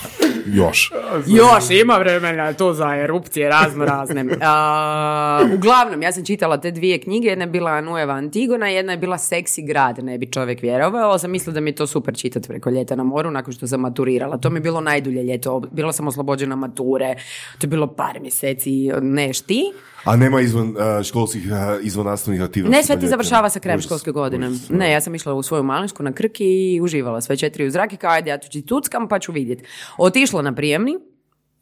još. 0.46 0.92
Još 1.28 1.70
ima 1.84 1.94
vremena 1.98 2.54
to 2.54 2.74
za 2.74 2.96
erupcije 2.96 3.50
razno 3.50 3.86
razne. 3.86 4.26
A, 4.42 5.50
uglavnom, 5.54 6.02
ja 6.02 6.12
sam 6.12 6.26
čitala 6.26 6.58
te 6.62 6.72
dvije 6.72 7.02
knjige, 7.02 7.28
jedna 7.28 7.44
je 7.44 7.50
bila 7.50 7.82
Nueva 7.82 8.14
Antigona, 8.14 8.68
jedna 8.68 8.92
je 8.92 8.98
bila 8.98 9.18
Seksi 9.18 9.62
grad, 9.62 10.04
ne 10.04 10.18
bi 10.18 10.32
čovjek 10.32 10.62
vjerovao, 10.62 11.18
sam 11.18 11.32
mislila 11.32 11.54
da 11.54 11.60
mi 11.60 11.75
je 11.76 11.78
to 11.78 11.88
super 11.88 12.16
čitati 12.16 12.48
preko 12.48 12.70
ljeta 12.70 12.96
na 12.96 13.04
moru 13.04 13.32
nakon 13.32 13.54
što 13.54 13.68
sam 13.68 13.82
maturirala. 13.82 14.38
To 14.38 14.50
mi 14.50 14.58
je 14.58 14.62
bilo 14.62 14.82
najdulje 14.82 15.24
ljeto, 15.24 15.60
bila 15.72 15.94
sam 15.94 16.08
oslobođena 16.08 16.56
mature, 16.56 17.16
to 17.58 17.66
je 17.66 17.70
bilo 17.70 17.88
par 17.88 18.20
mjeseci, 18.22 18.92
neš 19.02 19.42
ti. 19.42 19.64
A 20.04 20.16
nema 20.16 20.42
izvan 20.42 20.70
uh, 20.70 21.04
školskih, 21.04 21.44
uh, 21.46 21.86
izvan 21.86 22.06
nastavnih 22.06 22.42
aktivnosti? 22.42 22.78
Ne, 22.78 22.84
sve 22.84 22.96
pa 22.96 23.00
ti 23.00 23.06
ljeti? 23.06 23.10
završava 23.10 23.50
sa 23.50 23.60
krajem 23.60 23.82
školske 23.82 24.12
godine. 24.12 24.52
Ne, 24.70 24.92
ja 24.92 25.02
sam 25.02 25.16
išla 25.16 25.34
u 25.34 25.44
svoju 25.44 25.64
malinsku 25.64 26.04
na 26.04 26.12
Krki 26.12 26.46
i 26.46 26.82
uživala 26.82 27.22
sve 27.22 27.38
četiri 27.38 27.68
u 27.68 27.72
zrake, 27.72 27.98
kao 27.98 28.12
ajde, 28.12 28.30
ja 28.30 28.40
tu 28.40 28.48
ću 28.50 28.62
tuckam 28.62 29.08
pa 29.08 29.20
ću 29.20 29.32
vidjeti. 29.32 29.64
Otišla 29.98 30.42
na 30.42 30.56
prijemni 30.56 31.00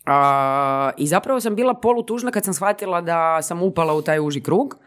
a, 0.05 0.91
i 0.97 1.07
zapravo 1.07 1.39
sam 1.39 1.55
bila 1.55 1.73
polutužna 1.73 2.31
kad 2.31 2.45
sam 2.45 2.53
shvatila 2.53 3.01
da 3.01 3.41
sam 3.41 3.63
upala 3.63 3.93
u 3.93 4.01
taj 4.01 4.19
uži 4.19 4.41
krug, 4.41 4.77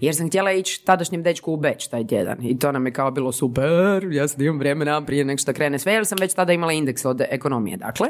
jer 0.00 0.14
sam 0.14 0.28
htjela 0.28 0.52
ići 0.52 0.84
tadašnjem 0.84 1.22
dečku 1.22 1.52
u 1.52 1.56
Beč 1.56 1.86
taj 1.86 2.06
tjedan. 2.06 2.38
I 2.42 2.58
to 2.58 2.72
nam 2.72 2.86
je 2.86 2.92
kao 2.92 3.10
bilo 3.10 3.32
super, 3.32 4.08
ja 4.10 4.28
sad 4.28 4.40
imam 4.40 4.58
vremena 4.58 5.04
prije 5.04 5.24
nego 5.24 5.38
što 5.38 5.52
krene 5.52 5.78
sve, 5.78 5.92
jer 5.92 6.06
sam 6.06 6.18
već 6.20 6.34
tada 6.34 6.52
imala 6.52 6.72
indeks 6.72 7.04
od 7.04 7.20
ekonomije, 7.30 7.76
dakle. 7.76 8.08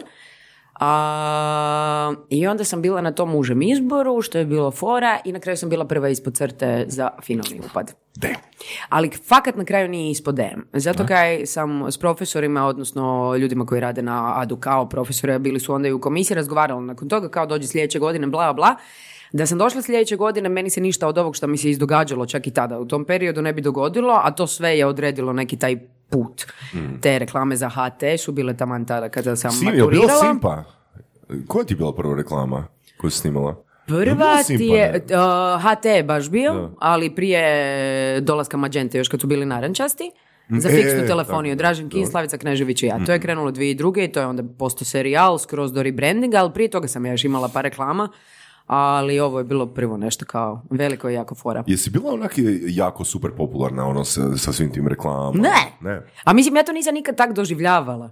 A, 0.80 2.14
I 2.30 2.46
onda 2.46 2.64
sam 2.64 2.82
bila 2.82 3.00
na 3.00 3.12
tom 3.12 3.34
užem 3.34 3.62
izboru, 3.62 4.22
što 4.22 4.38
je 4.38 4.44
bilo 4.44 4.70
fora, 4.70 5.18
i 5.24 5.32
na 5.32 5.40
kraju 5.40 5.56
sam 5.56 5.68
bila 5.68 5.84
prva 5.84 6.08
ispod 6.08 6.34
crte 6.34 6.84
za 6.88 7.10
finalni 7.22 7.60
upad. 7.70 7.94
Ali 8.88 9.10
fakat 9.28 9.56
na 9.56 9.64
kraju 9.64 9.88
nije 9.88 10.10
ispod 10.10 10.34
DM. 10.34 10.60
Zato 10.72 11.06
kaj 11.06 11.46
sam 11.46 11.92
s 11.92 11.98
profesorima, 11.98 12.66
odnosno 12.66 13.36
ljudima 13.36 13.66
koji 13.66 13.80
rade 13.80 14.02
na 14.02 14.40
ADU 14.40 14.56
kao 14.56 14.88
profesore, 14.88 15.38
bili 15.38 15.60
su 15.60 15.74
onda 15.74 15.88
i 15.88 15.92
u 15.92 16.00
komisiji, 16.00 16.34
razgovarali 16.34 16.86
nakon 16.86 17.08
toga 17.08 17.28
kao 17.28 17.46
dođi 17.46 17.66
sljedeće 17.66 17.98
godine, 17.98 18.26
bla, 18.26 18.52
bla. 18.52 18.76
Da 19.32 19.46
sam 19.46 19.58
došla 19.58 19.82
sljedeće 19.82 20.16
godine, 20.16 20.48
meni 20.48 20.70
se 20.70 20.80
ništa 20.80 21.08
od 21.08 21.18
ovog 21.18 21.36
što 21.36 21.46
mi 21.46 21.58
se 21.58 21.70
izdogađalo 21.70 22.26
čak 22.26 22.46
i 22.46 22.50
tada 22.50 22.78
u 22.78 22.84
tom 22.84 23.04
periodu 23.04 23.42
ne 23.42 23.52
bi 23.52 23.62
dogodilo, 23.62 24.20
a 24.24 24.30
to 24.30 24.46
sve 24.46 24.78
je 24.78 24.86
odredilo 24.86 25.32
neki 25.32 25.56
taj 25.56 25.78
put. 26.14 26.46
Te 27.00 27.18
reklame 27.18 27.56
za 27.56 27.68
HT 27.68 28.20
su 28.20 28.32
bile 28.32 28.56
taman 28.56 28.84
tada 28.84 29.08
kada 29.08 29.36
sam 29.36 29.50
Sim, 29.50 29.68
je 29.68 29.72
li 29.72 29.78
bila 29.78 30.06
maturirala. 30.06 30.20
Simpa? 30.20 30.64
Koja 31.48 31.64
ti 31.64 31.74
je 31.74 31.76
bila 31.76 31.94
prva 31.94 32.16
reklama 32.16 32.66
koju 33.00 33.10
si 33.10 33.18
snimala? 33.18 33.50
Je 33.50 33.86
Prva 33.86 34.36
ti 34.36 34.44
Simpa, 34.44 34.64
je, 34.64 35.04
uh, 35.04 35.62
HT 35.62 35.84
je 35.84 36.02
baš 36.02 36.30
bio, 36.30 36.70
ali 36.78 37.14
prije 37.14 38.20
dolaska 38.20 38.56
Magente, 38.56 38.98
još 38.98 39.08
kad 39.08 39.20
su 39.20 39.26
bili 39.26 39.46
narančasti, 39.46 40.10
za 40.48 40.68
E, 40.68 40.72
fiksnu 40.72 41.04
e, 41.04 41.06
telefoniju, 41.06 41.52
tako, 41.54 41.58
Dražen 41.58 41.88
Kin, 41.88 42.06
Slavica 42.06 42.38
Knežević 42.38 42.82
i 42.82 42.86
ja. 42.86 43.04
To 43.06 43.12
je 43.12 43.20
krenulo 43.20 43.50
dvije 43.50 43.70
i 43.70 43.74
druge 43.74 44.04
i 44.04 44.12
to 44.12 44.20
je 44.20 44.26
onda 44.26 44.42
postao 44.58 44.84
serijal, 44.84 45.38
skroz 45.38 45.72
do 45.72 45.82
rebrandinga, 45.82 46.36
ali 46.36 46.52
prije 46.52 46.70
toga 46.70 46.88
sam 46.88 47.06
ja 47.06 47.12
još 47.12 47.24
imala 47.24 47.48
par 47.48 47.64
reklama, 47.64 48.08
ali 48.66 49.20
ovo 49.20 49.38
je 49.38 49.44
bilo 49.44 49.66
prvo 49.66 49.96
nešto 49.96 50.24
kao 50.24 50.62
veliko 50.70 51.10
i 51.10 51.14
jako 51.14 51.34
fora. 51.34 51.64
Jesi 51.66 51.90
bila 51.90 52.12
onak 52.12 52.32
jako 52.66 53.04
super 53.04 53.30
popularna 53.36 53.86
ono 53.86 54.04
sa, 54.04 54.36
sa 54.36 54.52
svim 54.52 54.72
tim 54.72 54.88
reklamama? 54.88 55.38
Ne. 55.42 55.72
Ne. 55.80 56.06
A 56.24 56.32
mislim, 56.32 56.56
ja 56.56 56.62
to 56.62 56.72
nisam 56.72 56.94
nikad 56.94 57.16
tak 57.16 57.32
doživljavala. 57.32 58.10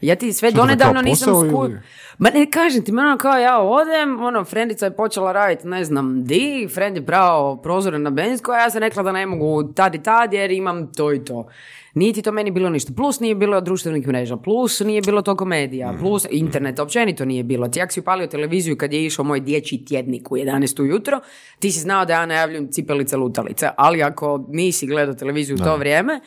Ja 0.00 0.16
ti 0.16 0.32
sve 0.32 0.50
Što 0.50 0.60
donedavno 0.60 1.02
nisam 1.02 1.32
posao 1.32 1.50
sku... 1.50 1.64
ili? 1.64 1.78
Ma 2.18 2.30
ne 2.30 2.50
kažem 2.50 2.84
ti, 2.84 2.92
ono 2.92 3.18
kao 3.18 3.38
ja 3.38 3.60
odem, 3.60 4.22
ono, 4.22 4.44
frendica 4.44 4.86
je 4.86 4.96
počela 4.96 5.32
raditi, 5.32 5.68
ne 5.68 5.84
znam 5.84 6.24
di, 6.24 6.68
frend 6.74 6.96
je 6.96 7.06
pravo 7.06 7.56
prozore 7.56 7.98
na 7.98 8.10
benzinsko, 8.10 8.52
a 8.52 8.58
ja 8.58 8.70
sam 8.70 8.80
rekla 8.80 9.02
da 9.02 9.12
ne 9.12 9.26
mogu 9.26 9.72
tad 9.72 9.94
i 9.94 10.02
tad 10.02 10.32
jer 10.32 10.50
imam 10.50 10.92
to 10.92 11.12
i 11.12 11.24
to. 11.24 11.48
Nije 11.94 12.12
ti 12.12 12.22
to 12.22 12.32
meni 12.32 12.50
bilo 12.50 12.70
ništa. 12.70 12.92
Plus 12.96 13.20
nije 13.20 13.34
bilo 13.34 13.60
društvenih 13.60 14.06
mreža, 14.06 14.36
plus 14.36 14.80
nije 14.80 15.02
bilo 15.02 15.22
toliko 15.22 15.44
medija, 15.44 15.94
plus 16.00 16.26
internet 16.30 16.78
općenito 16.78 17.24
nije 17.24 17.42
bilo. 17.42 17.68
Ti 17.68 17.78
jak 17.78 17.92
si 17.92 18.00
upalio 18.00 18.26
televiziju 18.26 18.76
kad 18.76 18.92
je 18.92 19.04
išao 19.04 19.24
moj 19.24 19.40
dječji 19.40 19.84
tjednik 19.84 20.32
u 20.32 20.36
11 20.36 20.82
ujutro, 20.82 21.20
ti 21.58 21.72
si 21.72 21.80
znao 21.80 22.04
da 22.04 22.12
ja 22.12 22.26
najavljujem 22.26 22.68
cipelice 22.72 23.16
lutalice, 23.16 23.68
ali 23.76 24.02
ako 24.02 24.44
nisi 24.48 24.86
gledao 24.86 25.14
televiziju 25.14 25.56
u 25.56 25.64
to 25.64 25.76
vrijeme, 25.76 26.20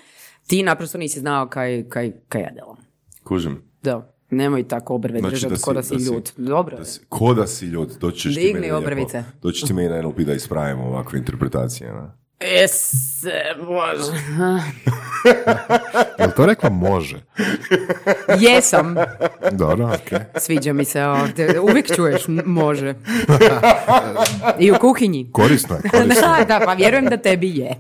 ti 0.48 0.64
naprosto 0.64 0.98
nisi 0.98 1.20
znao 1.20 1.48
kaj, 1.48 1.84
kaj, 1.90 2.12
kaj 2.30 2.42
ja 2.42 2.50
delam. 2.52 2.81
Kužim. 3.32 3.62
Da, 3.84 3.96
nemoj 4.30 4.64
tako 4.66 4.96
obrve 4.96 5.20
Znači 5.20 5.32
držati 5.32 5.50
da 5.50 5.58
si- 5.58 5.64
ko 5.64 5.74
da 5.74 5.84
si 5.84 5.94
da 5.94 6.00
si- 6.00 6.06
ljut. 6.06 6.32
Dobro. 6.38 6.78
Da 6.78 6.86
si, 6.86 7.00
ko 7.10 7.34
da 7.34 7.48
si 7.48 7.66
ljud, 7.66 7.98
doći 8.00 8.20
ćeš 8.20 8.36
ti 8.36 8.42
Digni 8.42 8.54
meni 8.54 8.72
obrvice. 8.74 9.24
Doći 9.42 9.66
ti 9.66 9.74
meni 9.74 9.90
na 9.90 9.98
NLP 9.98 10.20
da 10.20 10.34
ispravimo 10.34 10.84
ovakve 10.84 11.20
interpretacije. 11.20 11.94
Ne? 11.94 12.21
Ese, 12.42 13.32
bože. 13.58 14.12
Jel 16.20 16.32
to 16.32 16.46
rekla 16.46 16.70
može? 16.70 17.16
Jesam. 18.40 18.96
Dobro, 19.52 19.86
okej. 19.96 20.20
Sviđa 20.36 20.74
mi 20.74 20.86
se 20.86 21.04
ovdje. 21.04 21.60
Uvijek 21.60 21.96
čuješ, 21.96 22.28
m- 22.28 22.42
može. 22.46 22.94
I 24.60 24.72
u 24.72 24.76
kuhinji. 24.76 25.30
Korisno 25.32 25.76
je, 25.76 25.82
korisno. 25.92 26.28
Da, 26.40 26.46
da, 26.50 26.66
pa 26.66 26.74
vjerujem 26.74 27.06
da 27.06 27.18
tebi 27.18 27.50
je. 27.50 27.76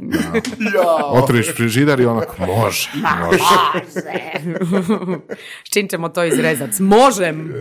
Otvoriš 1.05 1.55
frižider 1.55 1.99
i 1.99 2.05
onak, 2.05 2.37
može, 2.39 2.89
može. 3.21 3.39
S 5.63 5.69
čim 5.69 5.87
ćemo 5.87 6.09
to 6.09 6.23
izrezat? 6.23 6.69
S 6.71 6.79
možem. 6.79 7.51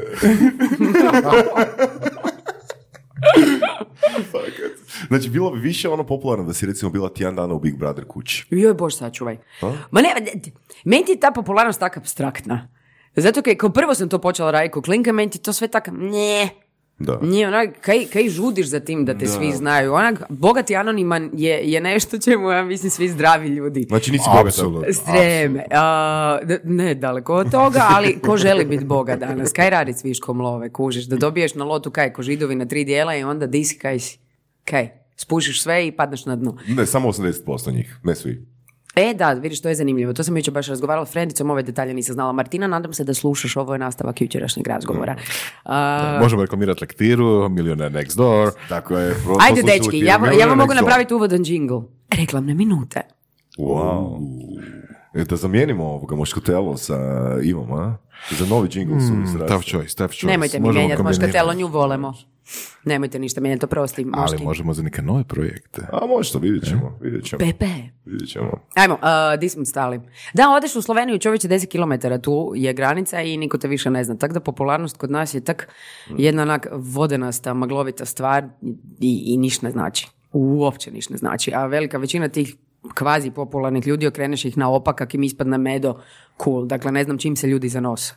Znači, 5.08 5.30
bilo 5.30 5.50
bi 5.50 5.60
više 5.60 5.88
ono 5.88 6.06
popularno 6.06 6.44
da 6.44 6.52
si 6.52 6.66
recimo 6.66 6.90
bila 6.90 7.12
tjedan 7.12 7.36
dana 7.36 7.54
u 7.54 7.60
Big 7.60 7.76
Brother 7.76 8.04
kući. 8.04 8.46
Joj, 8.50 8.74
bož, 8.74 8.94
sačuvaj. 8.94 9.36
Ma 9.90 10.02
ne, 10.02 10.08
meni 10.84 11.04
ti 11.04 11.12
je 11.12 11.20
ta 11.20 11.30
popularnost 11.30 11.80
tako 11.80 12.00
abstraktna. 12.00 12.68
Zato 13.16 13.42
kaj, 13.42 13.56
kao 13.56 13.70
prvo 13.70 13.94
sam 13.94 14.08
to 14.08 14.18
počela 14.18 14.50
raditi 14.50 14.72
ko 14.72 14.82
klinka, 14.82 15.12
meni 15.12 15.30
ti 15.30 15.38
to 15.38 15.52
sve 15.52 15.68
tako, 15.68 15.90
ne, 15.90 16.48
Da. 17.00 17.18
Nije 17.22 17.48
onak, 17.48 17.70
kaj, 17.80 18.04
kaj 18.06 18.28
žudiš 18.28 18.66
za 18.66 18.80
tim 18.80 19.04
da 19.04 19.18
te 19.18 19.26
svi 19.26 19.52
znaju? 19.52 19.92
Onak, 19.94 20.22
bogat 20.28 20.70
i 20.70 20.76
anoniman 20.76 21.30
je, 21.32 21.60
je 21.62 21.80
nešto 21.80 22.18
čemu, 22.18 22.50
ja 22.50 22.64
mislim, 22.64 22.90
svi 22.90 23.08
zdravi 23.08 23.48
ljudi. 23.48 23.82
Znači, 23.82 24.12
nisi. 24.12 24.24
Apsolutno. 24.36 24.92
Streme. 24.92 25.64
D- 26.42 26.60
ne, 26.64 26.94
daleko 26.94 27.34
od 27.34 27.50
toga, 27.50 27.86
ali 27.88 28.18
ko 28.18 28.36
želi 28.36 28.64
biti 28.64 28.84
boga 28.84 29.16
danas? 29.16 29.52
Kaj 29.52 29.70
radi 29.70 29.92
s 29.92 30.04
viškom 30.04 30.40
love, 30.40 30.70
kužiš? 30.70 31.04
Da 31.04 31.16
dobiješ 31.16 31.54
na 31.54 31.64
lotu 31.64 31.90
kaj, 31.90 32.12
ko 32.12 32.22
židovi 32.22 32.54
na 32.54 32.66
tri 32.66 32.84
dijela 32.84 33.16
i 33.16 33.22
onda 33.22 33.46
di 33.46 33.64
si, 33.64 33.78
kaj 33.78 33.98
si? 33.98 34.18
Kaj? 34.64 34.88
Spušiš 35.16 35.62
sve 35.62 35.86
i 35.86 35.92
padneš 35.92 36.26
na 36.26 36.36
dno. 36.36 36.56
Ne, 36.68 36.86
samo 36.86 37.08
80% 37.08 37.72
njih, 37.72 37.96
ne 38.02 38.14
svi. 38.14 38.46
E, 38.96 39.14
da, 39.14 39.32
vidiš, 39.32 39.62
to 39.62 39.68
je 39.68 39.74
zanimljivo. 39.74 40.12
To 40.12 40.24
sam 40.24 40.36
jučer 40.36 40.54
baš 40.54 40.68
razgovarala 40.68 41.06
s 41.06 41.10
frendicom, 41.10 41.50
ove 41.50 41.62
detalje 41.62 41.94
nisam 41.94 42.12
znala. 42.14 42.32
Martina, 42.32 42.66
nadam 42.66 42.92
se 42.92 43.04
da 43.04 43.14
slušaš, 43.14 43.56
ovo 43.56 43.72
je 43.72 43.78
nastavak 43.78 44.20
jučerašnjeg 44.20 44.66
razgovora. 44.66 45.16
A, 45.64 46.18
Možemo 46.20 46.42
reklamirati 46.42 46.80
lektiru, 46.80 47.48
Millionaire 47.48 47.94
Next 47.94 48.16
Door. 48.16 48.50
Tako 48.68 48.96
je. 48.96 49.14
pro- 49.16 49.36
Ajde, 49.40 49.62
dečki, 49.64 49.98
ja, 49.98 50.06
ja 50.32 50.46
vam 50.46 50.58
mogu 50.58 50.74
napraviti 50.74 51.14
uvodan 51.14 51.40
džingl. 51.40 51.78
Reklamne 52.10 52.54
minute. 52.54 53.00
Wow. 53.58 54.18
E, 55.14 55.24
da 55.24 55.36
zamijenimo 55.36 55.84
ovoga 55.86 56.16
moškotelo 56.16 56.76
sa 56.76 56.96
Ivom, 57.42 57.72
a? 57.72 57.96
Za 58.30 58.46
novi 58.46 58.68
jingle 58.72 59.00
su 59.00 59.12
Mm, 59.12 59.24
izrasti. 59.24 59.48
tough 59.48 59.64
choice, 59.64 59.96
tough 59.96 60.10
choice. 60.10 60.26
Nemojte 60.26 60.60
mi 60.60 60.68
mijenjati 60.68 61.02
moškatelo, 61.02 61.54
nju 61.54 61.66
volemo. 61.68 62.14
Nemojte 62.84 63.18
ništa 63.18 63.40
mijenjati, 63.40 63.64
oprosti, 63.64 64.04
moški. 64.04 64.34
Ali 64.36 64.44
možemo 64.44 64.74
za 64.74 64.82
neke 64.82 65.02
nove 65.02 65.24
projekte. 65.24 65.82
A 65.92 66.06
možda, 66.06 66.38
vidjet 66.38 66.64
ćemo, 66.64 66.98
vidjet 67.00 67.24
ćemo. 67.24 67.38
Pepe. 67.38 67.70
Vidjet 68.04 68.30
ćemo. 68.30 68.50
Ajmo, 68.74 68.94
uh, 68.94 69.40
di 69.40 69.48
smo 69.48 69.64
stali? 69.64 70.00
Da, 70.34 70.50
odeš 70.56 70.76
u 70.76 70.82
Sloveniju, 70.82 71.18
čovječe 71.18 71.48
10 71.48 71.66
km, 71.66 72.22
tu 72.22 72.52
je 72.56 72.72
granica 72.72 73.20
i 73.20 73.36
niko 73.36 73.58
te 73.58 73.68
više 73.68 73.90
ne 73.90 74.04
zna. 74.04 74.16
Tako 74.16 74.34
da 74.34 74.40
popularnost 74.40 74.96
kod 74.96 75.10
nas 75.10 75.34
je 75.34 75.40
tak 75.40 75.68
jedna 76.18 76.42
onak 76.42 76.66
vodenasta, 76.72 77.54
maglovita 77.54 78.04
stvar 78.04 78.44
i, 79.00 79.22
i 79.26 79.36
niš 79.36 79.62
ne 79.62 79.70
znači. 79.70 80.08
Uopće 80.32 80.90
niš 80.90 81.08
ne 81.08 81.16
znači. 81.16 81.52
A 81.54 81.66
velika 81.66 81.98
većina 81.98 82.28
tih 82.28 82.56
kvazi 82.94 83.30
popularnih 83.30 83.86
ljudi 83.86 84.06
okreneš 84.06 84.44
ih 84.44 84.58
na 84.58 84.70
opak, 84.70 84.96
kak 84.96 85.14
im 85.14 85.22
ispadne 85.22 85.58
medo, 85.58 86.00
cool. 86.44 86.66
Dakle, 86.66 86.92
ne 86.92 87.04
znam 87.04 87.18
čim 87.18 87.36
se 87.36 87.46
ljudi 87.46 87.68
zanose. 87.68 88.14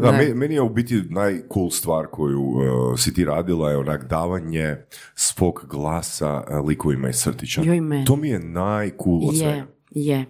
Da, 0.00 0.12
Ne. 0.12 0.18
me- 0.18 0.34
meni 0.34 0.54
je 0.54 0.62
u 0.62 0.68
biti 0.68 1.02
najcool 1.10 1.70
stvar 1.70 2.06
koju 2.06 2.40
uh, 2.40 2.62
si 2.96 3.14
ti 3.14 3.24
radila 3.24 3.70
je 3.70 3.76
onak 3.76 4.04
davanje 4.04 4.76
svog 5.14 5.66
glasa 5.70 6.44
uh, 6.50 6.66
likovima 6.66 7.08
iz 7.08 7.16
crtića. 7.16 7.62
Joj. 7.62 7.80
To 8.06 8.16
mi 8.16 8.28
je 8.28 8.38
najcool 8.40 9.28
od 9.28 9.36
svega. 9.36 9.52
Je, 9.52 9.66
je. 9.92 10.24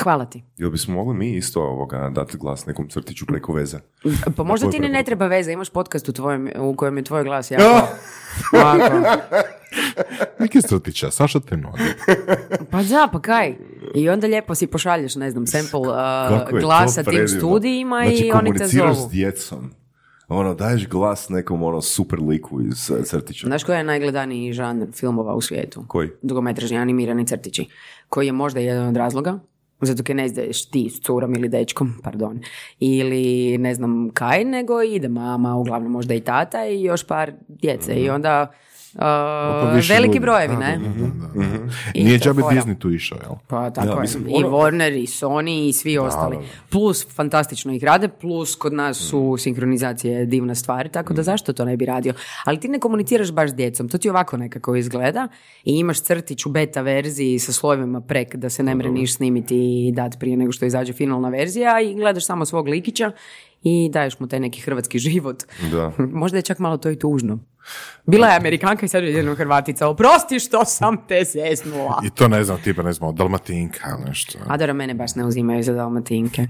Hvala 0.00 0.24
ti. 0.24 0.42
Jel 0.56 0.70
bismo 0.70 0.94
mogli 0.94 1.14
mi 1.14 1.36
isto 1.36 1.62
ovoga 1.62 2.10
dati 2.14 2.38
glas 2.38 2.66
nekom 2.66 2.88
crtiću 2.88 3.26
preko 3.26 3.52
veze? 3.52 3.78
Pa 4.36 4.42
možda 4.42 4.70
ti 4.70 4.78
ne 4.78 4.88
preporuka. 4.88 5.06
treba 5.06 5.26
veze, 5.26 5.52
imaš 5.52 5.70
podcast 5.70 6.08
u, 6.08 6.12
tvojem, 6.12 6.50
u 6.58 6.76
kojem 6.76 6.96
je 6.96 7.04
tvoj 7.04 7.24
glas 7.24 7.50
jako... 7.50 7.64
ovako. 8.60 9.08
Neki 10.38 10.62
crtića, 10.62 11.10
Saša 11.10 11.40
te 11.40 11.56
nudi. 11.56 11.82
Pa 12.70 12.82
da, 12.82 13.08
pa 13.12 13.20
kaj? 13.20 13.56
I 13.94 14.08
onda 14.08 14.26
lijepo 14.26 14.54
si 14.54 14.66
pošalješ, 14.66 15.16
ne 15.16 15.30
znam, 15.30 15.46
sample 15.46 15.80
uh, 15.80 16.60
glasa 16.60 17.02
tim 17.02 17.04
predivno. 17.04 17.38
studijima 17.38 18.02
znači, 18.06 18.26
i 18.26 18.32
oni 18.32 18.52
te 18.52 18.58
komuniciraš 18.58 18.96
zovu. 18.96 19.08
s 19.08 19.12
djecom. 19.12 19.70
Ono, 20.28 20.54
daješ 20.54 20.88
glas 20.88 21.28
nekom 21.28 21.62
ono 21.62 21.80
super 21.80 22.20
liku 22.20 22.60
iz 22.60 22.90
uh, 22.90 23.04
crtića. 23.04 23.46
Znaš 23.46 23.64
koji 23.64 23.76
je 23.76 23.84
najgledaniji 23.84 24.52
žanr 24.52 24.86
filmova 24.92 25.34
u 25.34 25.40
svijetu? 25.40 25.84
Koji? 25.88 26.10
Dugometražni 26.22 26.78
animirani 26.78 27.26
crtići. 27.26 27.66
Koji 28.08 28.26
je 28.26 28.32
možda 28.32 28.60
jedan 28.60 28.88
od 28.88 28.96
razloga 28.96 29.38
zato 29.86 30.02
kaj 30.02 30.14
ne 30.14 30.26
ideš 30.26 30.64
ti 30.70 30.90
s 30.90 31.00
curom 31.00 31.34
ili 31.34 31.48
dečkom, 31.48 31.94
pardon, 32.02 32.40
ili 32.80 33.58
ne 33.58 33.74
znam 33.74 34.10
kaj, 34.14 34.44
nego 34.44 34.82
ide 34.82 35.08
mama, 35.08 35.56
uglavnom 35.56 35.92
možda 35.92 36.14
i 36.14 36.20
tata 36.20 36.66
i 36.66 36.82
još 36.82 37.06
par 37.06 37.32
djece. 37.48 37.94
I 37.94 38.10
onda 38.10 38.52
uh, 38.94 39.02
više 39.74 39.92
veliki 39.92 40.08
ljudi. 40.08 40.20
brojevi, 40.20 40.48
Da, 40.48 40.60
ne? 40.60 40.78
da, 40.78 40.88
da, 40.88 41.06
da, 41.28 41.48
da. 41.48 41.58
I 41.94 42.04
Nije 42.04 42.18
džabe. 42.18 42.42
Disney 42.42 42.78
tu 42.78 42.90
išao, 42.90 43.18
jel? 43.18 43.32
Pa 43.46 43.70
tako 43.70 43.86
Da, 43.86 43.92
je. 43.92 44.00
mislim, 44.00 44.28
I 44.28 44.32
ono- 44.34 44.48
Warner, 44.50 44.92
i 44.94 45.06
Sony, 45.06 45.68
i 45.68 45.72
svi 45.72 45.98
ostali. 45.98 46.36
Plus, 46.68 47.06
fantastično 47.08 47.72
ih 47.72 47.84
rade, 47.84 48.08
plus 48.10 48.54
kod 48.54 48.72
nas 48.72 48.96
su 48.98 49.36
sinkronizacije 49.38 50.26
divna 50.26 50.54
stvar, 50.54 50.88
tako 50.88 51.14
da 51.14 51.22
zašto 51.22 51.52
to 51.52 51.64
ne 51.64 51.76
bi 51.76 51.86
radio? 51.86 52.14
Ali 52.44 52.60
ti 52.60 52.68
ne 52.68 52.78
komuniciraš 52.78 53.32
baš 53.32 53.50
s 53.50 53.54
djecom, 53.54 53.88
to 53.88 53.98
ti 53.98 54.10
ovako 54.10 54.36
nekako 54.36 54.76
izgleda 54.76 55.28
i 55.64 55.72
imaš 55.72 56.02
crtić 56.02 56.46
u 56.46 56.50
beta 56.50 56.80
verziji 56.82 57.38
sa 57.38 57.52
slojevima 57.52 58.00
prek 58.00 58.36
da 58.36 58.50
se 58.50 58.62
ne 58.62 58.74
mreniš 58.74 59.16
snimiti 59.16 59.56
i 59.80 59.92
dati 59.92 60.16
prije 60.18 60.36
nego 60.36 60.52
što 60.52 60.64
izađe 60.64 60.92
finalna 60.92 61.28
verzija 61.28 61.80
i 61.80 61.94
gledaš 61.94 62.26
samo 62.26 62.44
svog 62.44 62.68
likića 62.68 63.12
i 63.62 63.90
daješ 63.92 64.20
mu 64.20 64.28
taj 64.28 64.40
neki 64.40 64.60
hrvatski 64.60 64.98
život. 64.98 65.42
Da. 65.70 65.92
Možda 66.12 66.38
je 66.38 66.42
čak 66.42 66.58
malo 66.58 66.76
to 66.76 66.90
i 66.90 66.98
tužno. 66.98 67.38
Bila 68.06 68.28
je 68.28 68.36
Amerikanka 68.36 68.86
i 68.86 68.88
sad 68.88 69.04
je 69.04 69.12
jedna 69.12 69.34
Hrvatica. 69.34 69.88
Oprosti 69.88 70.40
što 70.40 70.64
sam 70.64 70.96
te 71.08 71.24
zeznula. 71.24 72.00
I 72.04 72.10
to 72.10 72.28
ne 72.28 72.44
znam, 72.44 72.58
tipa 72.64 72.82
ne 72.82 72.92
znam, 72.92 73.14
Dalmatinka 73.14 73.96
nešto. 74.06 74.38
Adora 74.48 74.72
mene 74.72 74.94
baš 74.94 75.14
ne 75.14 75.24
uzimaju 75.24 75.62
za 75.62 75.72
dalmatinke. 75.72 76.46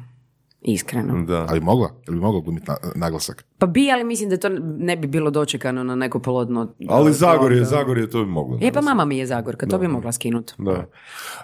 Iskreno. 0.64 1.24
Da. 1.24 1.46
Ali 1.48 1.60
mogla? 1.60 1.90
Ili 2.08 2.16
bi 2.16 2.20
mogla 2.20 2.40
glumiti 2.40 2.66
na- 2.68 2.76
naglasak? 2.96 3.44
Pa 3.58 3.66
bi, 3.66 3.90
ali 3.90 4.04
mislim 4.04 4.30
da 4.30 4.36
to 4.36 4.48
ne 4.78 4.96
bi 4.96 5.06
bilo 5.06 5.30
dočekano 5.30 5.84
na 5.84 5.94
neko 5.96 6.18
polodno. 6.18 6.68
Ali 6.88 7.12
Zagorje, 7.12 7.64
Zagorje 7.64 8.10
to 8.10 8.18
bi 8.18 8.30
moglo. 8.30 8.58
E 8.62 8.72
pa 8.72 8.80
mama 8.80 9.04
mi 9.04 9.18
je 9.18 9.26
Zagorka, 9.26 9.66
to 9.66 9.78
bi 9.78 9.88
mogla 9.88 10.12
skinuti. 10.12 10.52
Da. 10.58 10.86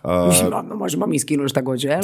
A, 0.03 0.27
Mislim, 0.27 0.51
mama, 0.51 0.75
možemo 0.75 1.07
mi 1.07 1.19
skinuti 1.19 1.49
šta 1.49 1.61
god 1.61 1.79
želimo. 1.79 2.03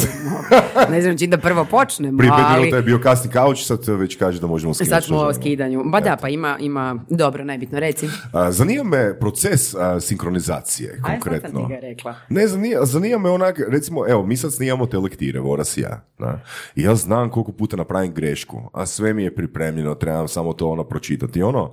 ne 0.91 1.03
znam 1.03 1.19
čim 1.19 1.31
da 1.31 1.39
prvo 1.39 1.65
počnemo, 1.65 2.19
prije 2.19 2.33
ali 2.35 2.59
minuta 2.59 2.77
je 2.77 2.83
bio 2.83 2.99
kasni 2.99 3.31
kauč, 3.31 3.63
sad 3.63 3.89
već 3.89 4.17
kaže 4.17 4.41
da 4.41 4.47
možemo 4.47 4.75
skinuti. 4.75 4.91
sad 4.91 5.05
smo 5.05 5.19
o 5.19 5.35
skidanju. 5.35 5.83
Ba 5.85 6.01
da, 6.01 6.17
pa 6.17 6.29
ima, 6.29 6.57
ima, 6.61 7.05
dobro, 7.11 7.45
nebitno, 7.45 7.81
reci. 7.81 8.09
A, 8.33 8.53
zanima 8.53 8.85
me 8.85 9.19
proces 9.21 9.75
a, 9.75 10.01
sinkronizacije, 10.01 10.91
A 10.91 10.93
ja 10.93 11.03
sam 11.03 11.11
konkretno. 11.13 11.61
ti 11.61 11.75
ga 11.75 11.81
rekla. 11.81 12.15
Ne, 12.29 12.49
zanima, 12.49 12.85
zanima 12.85 13.19
me 13.19 13.31
onak, 13.31 13.61
recimo, 13.69 14.05
evo, 14.09 14.23
mi 14.23 14.37
sad 14.37 14.53
snimamo 14.53 14.87
telektire, 14.87 15.41
Voras 15.41 15.77
i 15.77 15.81
ja. 15.81 16.01
Da? 16.19 16.41
I 16.77 16.83
ja 16.83 16.95
znam 17.05 17.31
koliko 17.31 17.53
puta 17.53 17.77
napravim 17.77 18.15
grešku, 18.15 18.71
a 18.73 18.87
sve 18.87 19.15
mi 19.15 19.23
je 19.23 19.35
pripremljeno, 19.35 19.95
trebam 19.95 20.29
samo 20.29 20.53
to 20.53 20.69
ono 20.69 20.85
pročitati. 20.85 21.43
Ono, 21.43 21.73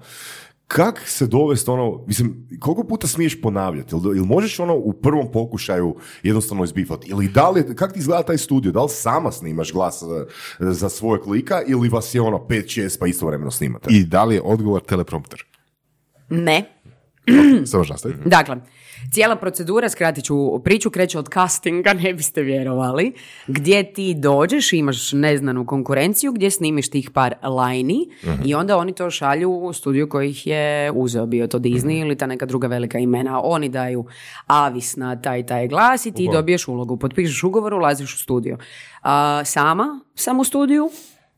kak 0.67 1.01
se 1.05 1.27
dovesti 1.27 1.71
ono, 1.71 2.03
mislim, 2.07 2.47
koliko 2.59 2.83
puta 2.83 3.07
smiješ 3.07 3.41
ponavljati? 3.41 3.95
Ili, 3.95 4.17
ili 4.17 4.27
možeš 4.27 4.59
ono 4.59 4.75
u 4.75 4.93
prvom 4.93 5.31
pokušaju 5.31 5.95
jednostavno 6.23 6.63
izbifati? 6.63 7.09
Ili 7.09 7.27
da 7.27 7.49
li, 7.49 7.75
kak 7.75 7.93
ti 7.93 7.99
izgleda 7.99 8.23
taj 8.23 8.37
studio? 8.37 8.71
Da 8.71 8.83
li 8.83 8.89
sama 8.89 9.31
snimaš 9.31 9.73
glas 9.73 10.03
za, 10.03 10.25
za 10.59 10.89
svojeg 10.89 11.27
lika 11.27 11.61
ili 11.67 11.89
vas 11.89 12.15
je 12.15 12.21
ono 12.21 12.37
5-6 12.37 12.99
pa 12.99 13.07
istovremeno 13.07 13.51
snimate? 13.51 13.89
I 13.89 14.03
da 14.03 14.23
li 14.23 14.35
je 14.35 14.41
odgovor 14.41 14.81
teleprompter? 14.81 15.43
Ne. 16.29 16.63
Samo 17.71 17.83
nastaviti? 17.89 18.29
Dakle, 18.29 18.55
cijela 19.11 19.35
procedura, 19.35 19.89
skratit 19.89 20.25
ću 20.25 20.59
priču, 20.63 20.89
kreće 20.89 21.19
od 21.19 21.33
castinga, 21.33 21.93
ne 22.03 22.13
biste 22.13 22.41
vjerovali, 22.41 23.13
gdje 23.47 23.93
ti 23.93 24.13
dođeš, 24.17 24.73
imaš 24.73 25.11
neznanu 25.11 25.65
konkurenciju, 25.65 26.31
gdje 26.31 26.51
snimiš 26.51 26.89
tih 26.89 27.09
par 27.09 27.33
lajni 27.43 28.09
i 28.45 28.55
onda 28.55 28.77
oni 28.77 28.93
to 28.93 29.09
šalju 29.09 29.51
u 29.51 29.73
studiju 29.73 30.09
kojih 30.09 30.47
je 30.47 30.91
uzeo, 30.91 31.25
bio 31.25 31.47
to 31.47 31.59
Disney 31.59 32.01
ili 32.01 32.17
ta 32.17 32.27
neka 32.27 32.45
druga 32.45 32.67
velika 32.67 32.99
imena. 32.99 33.41
Oni 33.43 33.69
daju 33.69 34.05
avis 34.47 34.95
na 34.95 35.21
taj 35.21 35.45
taj 35.45 35.67
glas 35.67 36.05
i 36.05 36.11
ti 36.11 36.29
dobiješ 36.31 36.67
ulogu. 36.67 36.97
Potpišeš 36.97 37.43
ugovor, 37.43 37.73
ulaziš 37.73 38.13
u 38.13 38.17
studio. 38.17 38.57
A, 39.01 39.41
sama 39.45 39.99
sam 40.15 40.39
u 40.39 40.43
studiju, 40.43 40.89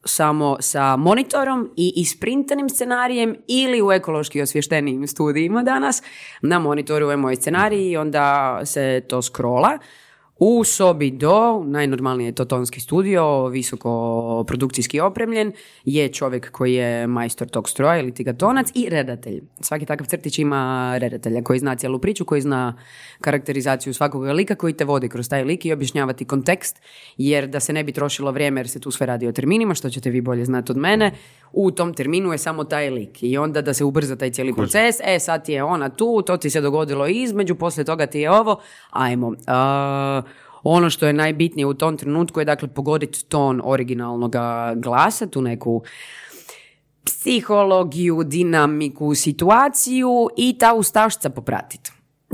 samo 0.06 0.58
sa 0.60 0.96
monitorom 0.96 1.70
i 1.76 1.94
isprintanim 1.96 2.70
scenarijem 2.70 3.36
ili 3.48 3.82
u 3.82 3.92
ekološki 3.92 4.42
osvještenijim 4.42 5.08
studijima 5.08 5.64
danas. 5.64 6.04
Na 6.42 6.60
monitoru 6.60 7.10
je 7.10 7.18
moj 7.18 7.36
scenarij 7.36 7.92
i 7.92 7.98
onda 7.98 8.60
se 8.66 9.02
to 9.08 9.22
scrolla. 9.22 9.78
U 10.40 10.64
sobi 10.64 11.12
do, 11.12 11.64
najnormalnije 11.66 12.28
je 12.28 12.36
to 12.36 12.46
tonski 12.46 12.80
studio, 12.80 13.48
visoko 13.48 14.44
produkcijski 14.48 15.00
opremljen, 15.00 15.52
je 15.86 16.08
čovjek 16.08 16.52
koji 16.52 16.74
je 16.74 17.08
majstor 17.08 17.48
tog 17.48 17.70
stroja 17.70 18.00
ili 18.00 18.14
tigatonac 18.14 18.68
i 18.76 18.90
redatelj. 18.90 19.42
Svaki 19.60 19.86
takav 19.86 20.08
crtić 20.08 20.40
ima 20.40 20.94
redatelja 20.98 21.42
koji 21.44 21.60
zna 21.60 21.76
cijelu 21.76 22.00
priču, 22.00 22.26
koji 22.26 22.42
zna 22.42 22.78
karakterizaciju 23.22 23.94
svakog 23.94 24.24
lika, 24.24 24.56
koji 24.56 24.74
te 24.74 24.86
vodi 24.86 25.10
kroz 25.10 25.30
taj 25.30 25.44
lik 25.44 25.66
i 25.66 25.74
objašnjava 25.74 26.14
ti 26.14 26.26
kontekst, 26.26 26.82
jer 27.18 27.48
da 27.48 27.60
se 27.60 27.74
ne 27.74 27.84
bi 27.84 27.92
trošilo 27.92 28.32
vrijeme 28.32 28.60
jer 28.60 28.70
se 28.70 28.80
tu 28.80 28.92
sve 28.92 29.06
radi 29.06 29.28
o 29.28 29.32
terminima, 29.32 29.74
što 29.74 29.90
ćete 29.90 30.10
vi 30.10 30.22
bolje 30.22 30.46
znati 30.46 30.72
od 30.72 30.78
mene, 30.78 31.12
u 31.52 31.72
tom 31.72 31.94
terminu 31.94 32.32
je 32.32 32.38
samo 32.38 32.64
taj 32.64 32.90
lik 32.90 33.24
i 33.24 33.38
onda 33.38 33.62
da 33.62 33.74
se 33.74 33.84
ubrza 33.84 34.16
taj 34.16 34.32
cijeli 34.32 34.54
proces, 34.54 34.96
e 35.04 35.20
sad 35.20 35.46
ti 35.46 35.54
je 35.54 35.64
ona 35.64 35.90
tu, 35.90 36.22
to 36.22 36.38
ti 36.38 36.50
se 36.50 36.62
dogodilo 36.62 37.08
između, 37.08 37.56
poslije 37.56 37.86
toga 37.86 38.06
ti 38.06 38.20
je 38.20 38.32
ovo, 38.32 38.62
ajmo. 38.90 39.34
A, 39.48 40.22
ono 40.64 40.90
što 40.90 41.08
je 41.08 41.14
najbitnije 41.14 41.66
u 41.66 41.74
tom 41.74 41.98
trenutku 41.98 42.40
je 42.40 42.46
dakle 42.46 42.68
pogoditi 42.68 43.26
ton 43.26 43.62
originalnog 43.64 44.36
glasa, 44.76 45.28
tu 45.28 45.42
neku 45.42 45.84
psihologiju, 47.06 48.24
dinamiku, 48.24 49.16
situaciju 49.16 50.30
i 50.38 50.58
ta 50.58 50.74
ustašca 50.74 51.30
popratiti. 51.30 51.92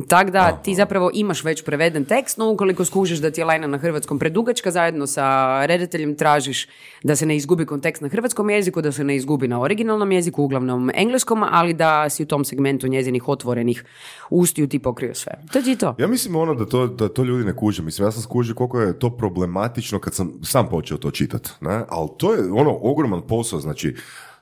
Tako 0.07 0.31
da 0.31 0.51
ti 0.51 0.75
zapravo 0.75 1.11
imaš 1.13 1.43
već 1.43 1.63
preveden 1.63 2.05
tekst, 2.05 2.37
no 2.37 2.51
ukoliko 2.51 2.85
skužiš 2.85 3.19
da 3.19 3.31
ti 3.31 3.41
je 3.41 3.45
lajna 3.45 3.67
na 3.67 3.77
hrvatskom 3.77 4.19
predugačka, 4.19 4.71
zajedno 4.71 5.07
sa 5.07 5.59
redateljem 5.65 6.15
tražiš 6.15 6.67
da 7.03 7.15
se 7.15 7.25
ne 7.25 7.35
izgubi 7.35 7.65
kontekst 7.65 8.01
na 8.01 8.09
hrvatskom 8.09 8.49
jeziku, 8.49 8.81
da 8.81 8.91
se 8.91 9.03
ne 9.03 9.15
izgubi 9.15 9.47
na 9.47 9.61
originalnom 9.61 10.11
jeziku, 10.11 10.43
uglavnom 10.43 10.91
engleskom, 10.93 11.43
ali 11.51 11.73
da 11.73 12.09
si 12.09 12.23
u 12.23 12.25
tom 12.25 12.45
segmentu 12.45 12.87
njezinih 12.87 13.27
otvorenih 13.27 13.83
ustiju 14.29 14.67
ti 14.67 14.79
pokrio 14.79 15.15
sve. 15.15 15.33
To 15.53 15.61
ti 15.61 15.69
je 15.69 15.75
to. 15.75 15.95
Ja 15.99 16.07
mislim 16.07 16.35
ono 16.35 16.55
da 16.55 16.65
to, 16.65 16.87
da 16.87 17.09
to 17.09 17.23
ljudi 17.23 17.45
ne 17.45 17.55
kuže. 17.55 17.81
Mislim, 17.81 18.07
ja 18.07 18.11
sam 18.11 18.21
skužio 18.21 18.55
koliko 18.55 18.81
je 18.81 18.99
to 18.99 19.09
problematično 19.09 19.99
kad 19.99 20.13
sam 20.13 20.31
sam 20.43 20.69
počeo 20.69 20.97
to 20.97 21.11
čitati. 21.11 21.49
Ali 21.89 22.09
to 22.17 22.33
je 22.33 22.51
ono 22.51 22.77
ogroman 22.81 23.21
posao, 23.21 23.59
znači 23.59 23.95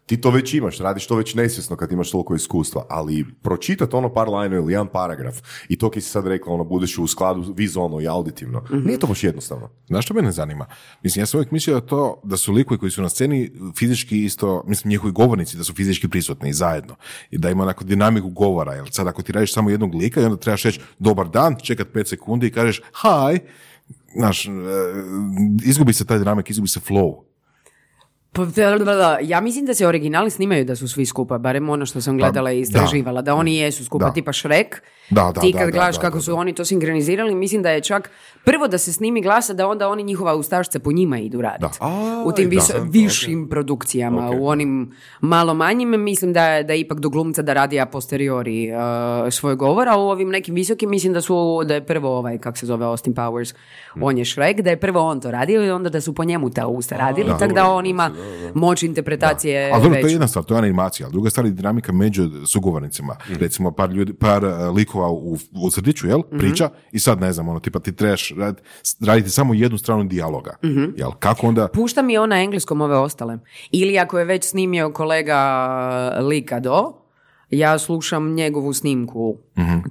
ti 0.07 0.21
to 0.21 0.29
već 0.29 0.53
imaš, 0.53 0.77
radiš 0.77 1.07
to 1.07 1.15
već 1.15 1.35
nesvjesno 1.35 1.75
kad 1.75 1.91
imaš 1.91 2.11
toliko 2.11 2.35
iskustva, 2.35 2.85
ali 2.89 3.25
pročitati 3.41 3.95
ono 3.95 4.13
par 4.13 4.29
lajna 4.29 4.55
ili 4.55 4.73
jedan 4.73 4.87
paragraf 4.87 5.37
i 5.69 5.77
to 5.77 5.89
ki 5.89 6.01
si 6.01 6.09
sad 6.09 6.27
rekla, 6.27 6.53
ono 6.53 6.63
budeš 6.63 6.97
u 6.97 7.07
skladu 7.07 7.53
vizualno 7.55 8.01
i 8.01 8.07
auditivno, 8.07 8.63
nije 8.71 8.99
to 8.99 9.07
baš 9.07 9.23
jednostavno. 9.23 9.69
Znaš 9.87 10.05
što 10.05 10.13
mene 10.13 10.31
zanima? 10.31 10.65
Mislim, 11.03 11.21
ja 11.21 11.25
sam 11.25 11.37
uvijek 11.37 11.51
mislio 11.51 11.79
da 11.79 11.85
to, 11.85 12.21
da 12.23 12.37
su 12.37 12.53
likovi 12.53 12.77
koji 12.77 12.91
su 12.91 13.01
na 13.01 13.09
sceni 13.09 13.51
fizički 13.77 14.25
isto, 14.25 14.63
mislim, 14.67 14.89
njihovi 14.89 15.13
govornici 15.13 15.57
da 15.57 15.63
su 15.63 15.73
fizički 15.73 16.07
prisutni 16.07 16.53
zajedno 16.53 16.95
i 17.31 17.37
da 17.37 17.49
ima 17.49 17.63
onako 17.63 17.83
dinamiku 17.83 18.29
govora, 18.29 18.73
jer 18.73 18.89
sad 18.91 19.07
ako 19.07 19.21
ti 19.21 19.31
radiš 19.31 19.53
samo 19.53 19.69
jednog 19.69 19.95
lika 19.95 20.21
i 20.21 20.25
onda 20.25 20.37
trebaš 20.37 20.63
reći 20.63 20.79
dobar 20.99 21.29
dan, 21.29 21.55
čekat 21.63 21.87
pet 21.93 22.07
sekundi 22.07 22.47
i 22.47 22.51
kažeš 22.51 22.77
hi, 22.77 23.39
znaš, 24.15 24.45
e, 24.45 24.51
izgubi 25.63 25.93
se 25.93 26.05
taj 26.05 26.17
dinamik, 26.17 26.49
izgubi 26.49 26.67
se 26.67 26.79
flow. 26.79 27.26
Pa, 28.37 28.45
da, 28.45 28.77
da, 28.77 28.95
da. 28.95 29.17
Ja 29.21 29.41
mislim 29.41 29.65
da 29.65 29.73
se 29.73 29.87
originali 29.87 30.29
snimaju 30.29 30.65
da 30.65 30.75
su 30.75 30.87
svi 30.87 31.05
skupa, 31.05 31.37
barem 31.37 31.69
ono 31.69 31.85
što 31.85 32.01
sam 32.01 32.17
gledala 32.17 32.51
i 32.51 32.59
istraživala, 32.59 33.21
da, 33.21 33.35
oni 33.35 33.55
jesu 33.55 33.85
skupa, 33.85 34.05
Da. 34.05 34.13
tipa 34.13 34.33
Shrek. 34.33 34.81
Da, 35.09 35.31
da, 35.31 35.41
Ti 35.41 35.51
da, 35.53 35.57
kad 35.59 35.67
da, 35.67 35.71
gledaš 35.71 35.95
da, 35.95 36.01
kako 36.01 36.17
da, 36.17 36.21
su 36.21 36.31
da. 36.31 36.37
oni 36.37 36.53
to 36.53 36.65
sinkronizirali, 36.65 37.35
mislim 37.35 37.63
da 37.63 37.69
je 37.69 37.81
čak 37.81 38.11
prvo 38.43 38.67
da 38.67 38.77
se 38.77 38.93
snimi 38.93 39.21
glasa, 39.21 39.53
da 39.53 39.67
onda 39.67 39.89
oni 39.89 40.03
njihova 40.03 40.35
ustašce 40.35 40.79
po 40.79 40.91
njima 40.91 41.19
idu 41.19 41.41
raditi. 41.41 41.77
U 42.25 42.31
tim 42.31 42.45
da. 42.45 42.49
vis- 42.49 42.67
Da. 42.69 42.79
višim 42.81 43.49
produkcijama, 43.49 44.29
Ok. 44.29 44.35
u 44.39 44.47
onim 44.47 44.91
malo 45.21 45.53
manjim, 45.53 45.89
mislim 45.97 46.33
da 46.33 46.45
je, 46.45 46.63
da 46.63 46.73
je 46.73 46.79
ipak 46.79 46.99
do 46.99 47.09
glumca 47.09 47.41
da 47.41 47.53
radi 47.53 47.79
a 47.79 47.85
posteriori 47.85 48.69
uh, 48.69 48.77
svoj 49.31 49.55
govor, 49.55 49.87
a 49.89 49.97
u 49.97 50.01
ovim 50.01 50.29
nekim 50.29 50.55
visokim 50.55 50.89
mislim 50.89 51.13
da 51.13 51.21
su, 51.21 51.35
da 51.65 51.73
je 51.73 51.85
prvo 51.85 52.17
ovaj, 52.17 52.37
kak 52.37 52.57
se 52.57 52.65
zove 52.65 52.85
Austin 52.85 53.13
Powers, 53.13 53.55
on 53.97 54.17
je 54.17 54.25
Shrek, 54.25 54.61
da 54.61 54.69
je 54.69 54.77
prvo 54.77 55.01
on 55.01 55.21
to 55.21 55.31
radio 55.31 55.63
i 55.63 55.71
onda 55.71 55.89
da 55.89 56.01
su 56.01 56.13
po 56.13 56.23
njemu 56.23 56.49
ta 56.49 56.67
usta 56.67 56.97
radili, 56.97 57.29
tako 57.29 57.53
da 57.53 57.67
on 57.67 57.85
ima 57.85 58.11
moć 58.53 58.83
interpretacije 58.83 59.71
Ali 59.73 59.83
dobro, 59.83 60.01
to 60.01 60.07
je 60.07 60.13
jedna 60.13 60.27
stvar, 60.27 60.45
to 60.45 60.53
je 60.53 60.57
animacija, 60.57 61.05
ali 61.05 61.11
druga 61.11 61.29
stvar 61.29 61.45
je 61.45 61.51
dinamika 61.51 61.91
među 61.91 62.29
sugovornicima. 62.47 63.15
Recimo, 63.39 63.71
par, 63.71 63.91
ljudi, 63.91 64.13
par 64.13 64.45
uh, 64.45 64.75
likova 64.75 65.09
u, 65.09 65.37
u 65.63 65.71
srdiću, 65.71 66.07
jel, 66.07 66.21
priča, 66.23 66.69
i 66.91 66.99
sad 66.99 67.21
ne 67.21 67.33
znam, 67.33 67.49
ono, 67.49 67.59
tipa 67.59 67.79
ti 67.79 67.95
trebaš 67.95 68.33
rad, 68.37 68.61
raditi 69.05 69.29
samo 69.29 69.53
jednu 69.53 69.77
stranu 69.77 70.03
dijaloga. 70.03 70.55
Jel, 70.97 71.11
kako 71.19 71.47
onda... 71.47 71.67
Pušta 71.67 72.01
mi 72.01 72.17
on 72.17 72.29
na 72.29 72.41
engleskom 72.41 72.81
ove 72.81 72.97
ostale. 72.97 73.37
Ili 73.71 73.99
ako 73.99 74.19
je 74.19 74.25
već 74.25 74.49
snimio 74.49 74.91
kolega 74.91 75.37
Lika 76.21 76.59
do, 76.59 76.93
ja 77.49 77.79
slušam 77.79 78.33
njegovu 78.33 78.73
snimku. 78.73 79.37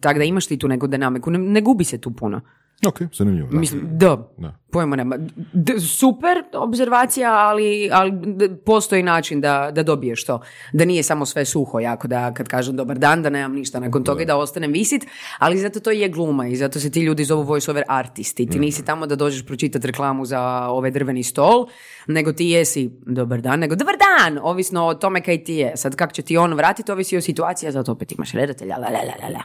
Tako 0.01 0.18
da 0.18 0.25
imaš 0.25 0.46
ti 0.46 0.59
tu 0.59 0.68
neku 0.68 0.87
dinamiku. 0.87 1.31
Ne, 1.31 1.38
ne 1.38 1.61
gubi 1.61 1.85
se 1.85 1.99
tu 1.99 2.11
puno. 2.11 2.40
Ok, 2.86 3.00
zanimljivo. 3.12 3.48
Da. 3.48 3.58
Mislim, 3.58 3.88
da, 3.90 4.28
Da. 4.38 4.54
pojma 4.70 4.96
nema. 4.96 5.16
D- 5.52 5.80
super 5.80 6.42
obzervacija, 6.54 7.32
ali, 7.32 7.90
ali 7.92 8.12
d- 8.12 8.56
postoji 8.56 9.02
način 9.02 9.40
da, 9.40 9.70
da 9.72 9.82
dobiješ 9.82 10.24
to. 10.24 10.40
Da 10.72 10.84
nije 10.84 11.02
samo 11.02 11.26
sve 11.26 11.44
suho, 11.44 11.80
jako 11.80 12.08
da 12.08 12.34
kad 12.34 12.48
kažem 12.48 12.76
dobar 12.76 12.98
dan, 12.98 13.22
da 13.22 13.30
nemam 13.30 13.52
ništa 13.52 13.80
nakon 13.80 14.04
toga 14.04 14.22
i 14.22 14.26
da 14.26 14.36
ostanem 14.36 14.72
visit, 14.72 15.06
ali 15.38 15.58
zato 15.58 15.80
to 15.80 15.90
je 15.90 16.08
gluma 16.08 16.46
i 16.46 16.56
zato 16.56 16.80
se 16.80 16.90
ti 16.90 17.00
ljudi 17.00 17.24
zovu 17.24 17.44
voice-over 17.44 17.82
artisti. 17.88 18.46
Ti 18.46 18.58
nisi 18.58 18.84
tamo 18.84 19.06
da 19.06 19.16
dođeš 19.16 19.46
pročitati 19.46 19.86
reklamu 19.86 20.24
za 20.24 20.40
ovaj 20.62 20.90
drveni 20.90 21.22
stol, 21.22 21.66
nego 22.06 22.32
ti 22.32 22.46
jesi 22.46 22.90
dobar 23.06 23.40
dan, 23.40 23.60
nego 23.60 23.74
dobar 23.74 23.94
dan, 23.98 24.38
ovisno 24.42 24.84
o 24.84 24.94
tome 24.94 25.20
kaj 25.20 25.44
ti 25.44 25.54
je. 25.54 25.72
Sad 25.76 25.96
kako 25.96 26.12
će 26.12 26.22
ti 26.22 26.36
on 26.36 26.54
vratiti, 26.54 26.92
ovisi 26.92 27.16
o 27.16 27.20
situaciji, 27.20 27.72
zato 27.72 27.92
opet 27.92 28.12
imaš 28.12 28.32
redatelja, 28.32 28.76
la, 28.76 28.88
la, 28.88 28.98
la, 28.98 29.14
la, 29.22 29.28
la. 29.30 29.42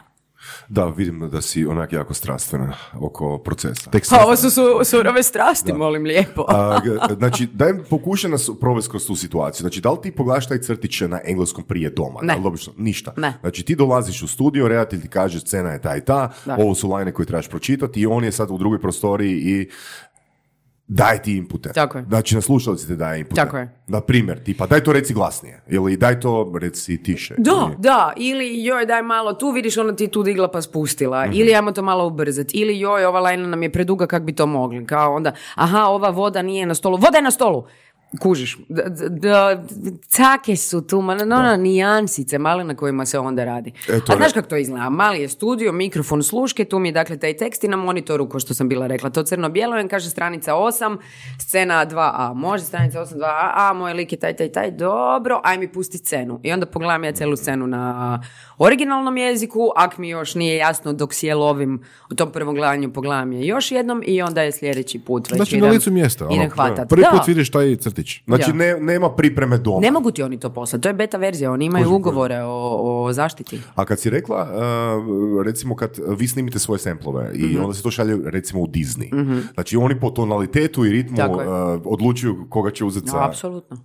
Da, 0.68 0.84
vidim 0.86 1.30
da 1.30 1.40
si 1.40 1.66
onak 1.66 1.92
jako 1.92 2.14
strastvena 2.14 2.72
oko 2.94 3.38
procesa. 3.38 3.90
Tek 3.90 4.04
Pa 4.10 4.24
ovo 4.24 4.36
su, 4.36 4.50
su 4.50 4.62
surove 4.84 5.22
strasti, 5.22 5.72
molim 5.72 6.02
lijepo. 6.04 6.44
A, 6.48 6.80
g- 6.80 7.14
znači, 7.14 7.46
daj 7.46 7.72
pokušaj 7.80 8.30
nas 8.30 8.50
provesti 8.60 8.90
kroz 8.90 9.06
tu 9.06 9.16
situaciju. 9.16 9.60
Znači, 9.60 9.80
da 9.80 9.90
li 9.90 9.98
ti 10.02 10.10
pogledaš 10.12 10.48
taj 10.48 10.58
crtić 10.58 11.00
na 11.00 11.20
engleskom 11.24 11.64
prije 11.64 11.90
doma? 11.90 12.20
Ne. 12.22 12.34
Da 12.36 12.42
to? 12.42 12.72
Ništa. 12.76 13.12
Ne. 13.16 13.34
Znači, 13.40 13.62
ti 13.62 13.76
dolaziš 13.76 14.22
u 14.22 14.28
studio, 14.28 14.68
redatelj 14.68 15.00
ti 15.00 15.08
kaže 15.08 15.40
scena 15.40 15.70
je 15.70 15.80
ta 15.80 15.96
i 15.96 16.00
ta, 16.00 16.30
Da. 16.46 16.56
ovo 16.56 16.74
su 16.74 16.88
lajne 16.88 17.12
koje 17.12 17.26
trebaš 17.26 17.48
pročitati 17.48 18.00
i 18.00 18.06
on 18.06 18.24
je 18.24 18.32
sad 18.32 18.50
u 18.50 18.58
drugoj 18.58 18.80
prostoriji 18.80 19.32
i 19.34 19.68
daje 20.94 21.22
ti 21.22 21.32
inpute. 21.34 21.68
Tako 21.70 21.98
je. 21.98 22.04
Znači, 22.04 22.34
na 22.34 22.40
slušalici 22.40 22.88
te 22.88 22.96
daje 22.96 23.18
inpute. 23.18 23.34
Tako 23.36 23.56
je. 23.58 23.68
Na 23.86 24.00
primjer, 24.00 24.38
tipa, 24.40 24.66
daj 24.66 24.80
to 24.80 24.92
reci 24.92 25.14
glasnije. 25.14 25.62
Ili 25.68 25.96
daj 25.96 26.20
to 26.20 26.32
reci 26.56 27.02
tiše. 27.02 27.34
Da, 27.38 27.50
Ili- 27.62 27.76
da, 27.78 28.12
ili 28.16 28.64
joj 28.64 28.86
daj 28.86 29.02
malo 29.04 29.32
tu, 29.32 29.50
vidiš 29.50 29.76
ona 29.76 29.92
ti 29.94 30.08
tu 30.08 30.22
digla 30.22 30.48
pa 30.48 30.62
spustila, 30.62 31.24
Mhm. 31.24 31.32
ili 31.34 31.54
ajmo 31.54 31.72
to 31.72 31.82
malo 31.82 32.06
ubrzati, 32.06 32.56
ili 32.56 32.80
joj 32.80 33.04
ova 33.04 33.20
lajna 33.20 33.46
nam 33.46 33.62
je 33.62 33.72
preduga 33.72 34.06
kak 34.06 34.22
bi 34.22 34.32
to 34.32 34.46
mogli, 34.46 34.86
kao 34.86 35.14
onda, 35.14 35.32
aha 35.54 35.84
ova 35.84 36.10
voda 36.10 36.42
nije 36.42 36.66
na 36.66 36.74
stolu, 36.74 36.96
voda 36.96 37.18
je 37.18 37.22
na 37.22 37.30
stolu, 37.30 37.64
kužiš, 38.20 38.58
da, 38.68 38.82
da, 38.82 39.08
da, 39.08 39.64
cake 40.08 40.56
su 40.56 40.86
tu, 40.86 41.00
ma, 41.00 41.14
no, 41.14 41.24
no, 41.24 41.56
nijansice 41.56 42.38
male 42.38 42.64
na 42.64 42.76
kojima 42.76 43.06
se 43.06 43.18
onda 43.18 43.44
radi. 43.44 43.72
E, 43.88 44.00
to 44.00 44.12
A 44.12 44.16
znaš 44.16 44.32
kako 44.32 44.48
to 44.48 44.56
izgleda, 44.56 44.90
mali 44.90 45.20
je 45.20 45.28
studio, 45.28 45.72
mikrofon, 45.72 46.22
sluške, 46.22 46.64
tu 46.64 46.78
mi 46.78 46.88
je 46.88 46.92
dakle 46.92 47.18
taj 47.18 47.36
tekst 47.36 47.64
i 47.64 47.68
na 47.68 47.76
monitoru, 47.76 48.28
ko 48.28 48.40
što 48.40 48.54
sam 48.54 48.68
bila 48.68 48.86
rekla, 48.86 49.10
to 49.10 49.22
crno-bijelo, 49.22 49.76
on 49.76 49.88
kaže 49.88 50.10
stranica 50.10 50.52
8, 50.52 50.96
scena 51.38 51.86
2a, 51.86 52.34
može 52.34 52.64
stranica 52.64 53.00
8, 53.00 53.14
2a, 53.14 53.50
a 53.54 53.72
moj 53.72 53.92
lik 53.92 54.12
je 54.12 54.18
taj, 54.18 54.36
taj, 54.36 54.52
taj, 54.52 54.70
dobro, 54.70 55.40
aj 55.44 55.58
mi 55.58 55.72
pusti 55.72 55.98
scenu. 55.98 56.40
I 56.42 56.52
onda 56.52 56.66
pogledam 56.66 57.04
ja 57.04 57.12
celu 57.12 57.36
scenu 57.36 57.66
na 57.66 58.22
originalnom 58.58 59.16
jeziku, 59.16 59.70
ak 59.76 59.98
mi 59.98 60.08
još 60.08 60.34
nije 60.34 60.56
jasno 60.56 60.92
dok 60.92 61.14
si 61.14 61.26
je 61.26 61.34
lovim 61.34 61.82
u 62.10 62.14
tom 62.14 62.32
prvom 62.32 62.54
gledanju, 62.54 62.92
pogledam 62.92 63.32
je 63.32 63.46
još 63.46 63.70
jednom 63.70 64.02
i 64.06 64.22
onda 64.22 64.42
je 64.42 64.52
sljedeći 64.52 64.98
put 64.98 65.30
već 65.30 65.36
Znači, 65.36 65.56
idem, 65.56 65.68
na 65.68 65.74
licu 65.74 65.90
mjesta. 65.90 66.24
ono. 66.24 66.34
Prvi 66.88 67.04
put 67.12 67.26
vidiš 67.26 67.50
taj 67.50 67.76
crtić. 68.04 68.22
Znači, 68.26 68.50
Ja. 68.50 68.54
ne, 68.54 68.76
nema 68.76 69.10
pripreme 69.10 69.58
doma. 69.58 69.80
Ne 69.80 69.90
mogu 69.90 70.10
ti 70.10 70.22
oni 70.22 70.38
to 70.38 70.50
poslati, 70.50 70.82
to 70.82 70.88
je 70.88 70.94
beta 70.94 71.16
verzija, 71.18 71.52
oni 71.52 71.64
imaju 71.64 71.84
Kužim, 71.84 71.96
ugovore 71.96 72.38
o, 72.38 72.52
o 73.04 73.12
zaštiti. 73.12 73.60
A 73.74 73.84
kad 73.84 74.00
si 74.00 74.10
rekla, 74.10 74.48
uh, 74.48 75.42
recimo 75.42 75.76
kad 75.76 75.90
vi 76.08 76.28
snimite 76.28 76.58
svoje 76.58 76.78
semplove 76.78 77.30
i 77.34 77.46
Mhm. 77.46 77.60
onda 77.60 77.74
se 77.74 77.82
to 77.82 77.90
šalje 77.90 78.18
recimo 78.24 78.60
u 78.60 78.66
Disney. 78.66 79.40
Znači 79.54 79.76
oni 79.76 80.00
po 80.00 80.10
tonalitetu 80.10 80.86
i 80.86 80.90
ritmu 80.90 81.16
uh, 81.26 81.38
odlučuju 81.84 82.46
koga 82.48 82.70
će 82.70 82.84
uzeti 82.84 83.08
za... 83.08 83.16
Ja, 83.16 83.26
apsolutno. 83.26 83.76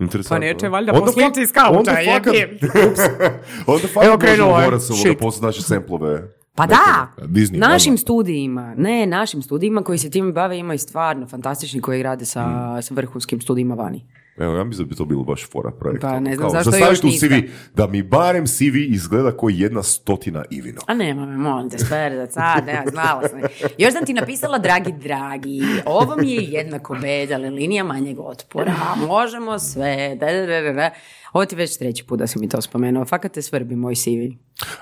Interesantno. 0.00 0.36
Pa 0.36 0.46
neće 0.46 0.68
valjda 0.68 0.92
Onda 0.92 1.04
poslije 1.04 1.26
fak- 1.26 1.42
iz 1.42 1.52
kauča, 1.52 1.78
onda 1.78 1.92
fakat- 1.92 2.32
onda 3.66 3.88
fakat 3.88 4.04
Evo 4.04 4.18
možemo 4.20 4.48
ovoga 4.48 4.80
Shit. 4.80 5.18
poslati 5.18 5.46
naše 5.46 5.62
semplove. 5.62 6.37
Pa 6.58 6.66
da, 6.66 7.06
Disney, 7.18 7.58
našim 7.58 7.90
ono. 7.90 7.98
studijima, 7.98 8.74
ne, 8.74 9.06
našim 9.06 9.42
studijima 9.42 9.82
koji 9.82 9.98
se 9.98 10.10
tim 10.10 10.32
bave 10.32 10.58
imaju 10.58 10.78
stvarno 10.78 11.26
fantastični 11.26 11.80
koji 11.80 12.02
rade 12.02 12.24
sa, 12.24 12.46
Mm. 12.46 12.82
sa 12.82 12.94
vrhunskim 12.94 13.40
studijima 13.40 13.74
vani. 13.74 14.04
Evo, 14.38 14.54
ja 14.54 14.64
mislim 14.64 14.86
da 14.86 14.90
bi 14.90 14.96
to 14.96 15.04
bilo 15.04 15.22
baš 15.22 15.46
fora 15.46 15.70
projekt. 15.70 16.02
Pa 16.02 16.20
ne 16.20 16.36
znam 16.36 16.50
Kao, 16.50 16.62
zašto 16.62 16.76
još 16.84 16.98
u. 16.98 17.18
CV, 17.18 17.34
da 17.74 17.86
mi 17.86 18.02
barem 18.02 18.46
CV 18.46 18.76
izgleda 18.88 19.36
koji 19.36 19.58
jedna 19.58 19.82
stotina 19.82 20.44
Ivino. 20.50 20.80
A 20.86 20.94
nema 20.94 21.26
me, 21.26 21.36
molim 21.36 21.70
te, 21.70 21.78
spere, 21.78 22.26
sad, 22.30 22.66
ne, 22.66 22.82
znala 22.90 23.28
sam. 23.28 23.40
Još 23.78 23.92
sam 23.92 24.04
ti 24.06 24.12
napisala, 24.12 24.58
dragi, 24.58 24.92
dragi, 24.92 25.60
ovo 25.86 26.16
mi 26.16 26.32
je 26.32 26.42
jednako 26.42 26.96
bed, 27.02 27.32
ali 27.32 27.50
linija 27.50 27.84
manjeg 27.84 28.18
otpora, 28.20 28.74
možemo 29.08 29.58
sve, 29.58 30.16
da, 30.20 30.26
da, 30.26 30.46
da, 30.46 30.60
da, 30.60 30.72
da. 30.72 30.90
Ovo 31.32 31.44
ti 31.44 31.56
već 31.56 31.78
treći 31.78 32.04
put 32.04 32.18
da 32.18 32.26
si 32.26 32.38
mi 32.38 32.48
to 32.48 32.60
spomenuo, 32.60 33.04
fakat 33.04 33.32
te 33.32 33.42
svrbi 33.42 33.76
moj 33.76 33.94
CV. 33.94 34.10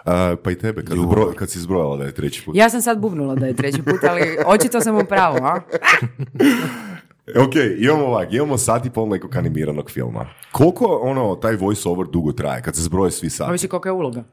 A, 0.04 0.36
pa 0.44 0.50
i 0.50 0.58
tebe, 0.58 0.84
kad, 0.84 0.96
zbro- 0.98 1.34
kad 1.34 1.50
si 1.50 1.60
zbrojala 1.60 1.96
da 1.96 2.04
je 2.04 2.12
treći 2.14 2.42
put. 2.44 2.56
Ja 2.56 2.70
sam 2.70 2.82
sad 2.82 2.98
bubnula 2.98 3.34
da 3.34 3.46
je 3.46 3.56
treći 3.56 3.82
put, 3.82 4.04
ali 4.10 4.22
očito 4.46 4.80
sam 4.80 4.96
u 4.96 5.04
pravu, 5.04 5.36
a? 5.42 5.60
Ok, 7.34 7.54
imamo 7.78 8.04
ovak, 8.04 8.32
imamo 8.32 8.58
sat 8.58 8.86
i 8.86 8.90
pol 8.90 9.08
nekog 9.08 9.36
animiranog 9.36 9.90
filma. 9.90 10.26
Koliko 10.52 11.00
ono, 11.02 11.34
taj 11.34 11.56
voice 11.56 11.88
over 11.88 12.06
dugo 12.06 12.32
traje, 12.32 12.62
kad 12.62 12.74
se 12.76 12.82
zbroje 12.82 13.10
svi 13.10 13.30
sati? 13.30 13.50
Ovisi 13.50 13.68
koliko 13.68 13.88
je 13.88 13.92
uloga. 13.92 14.24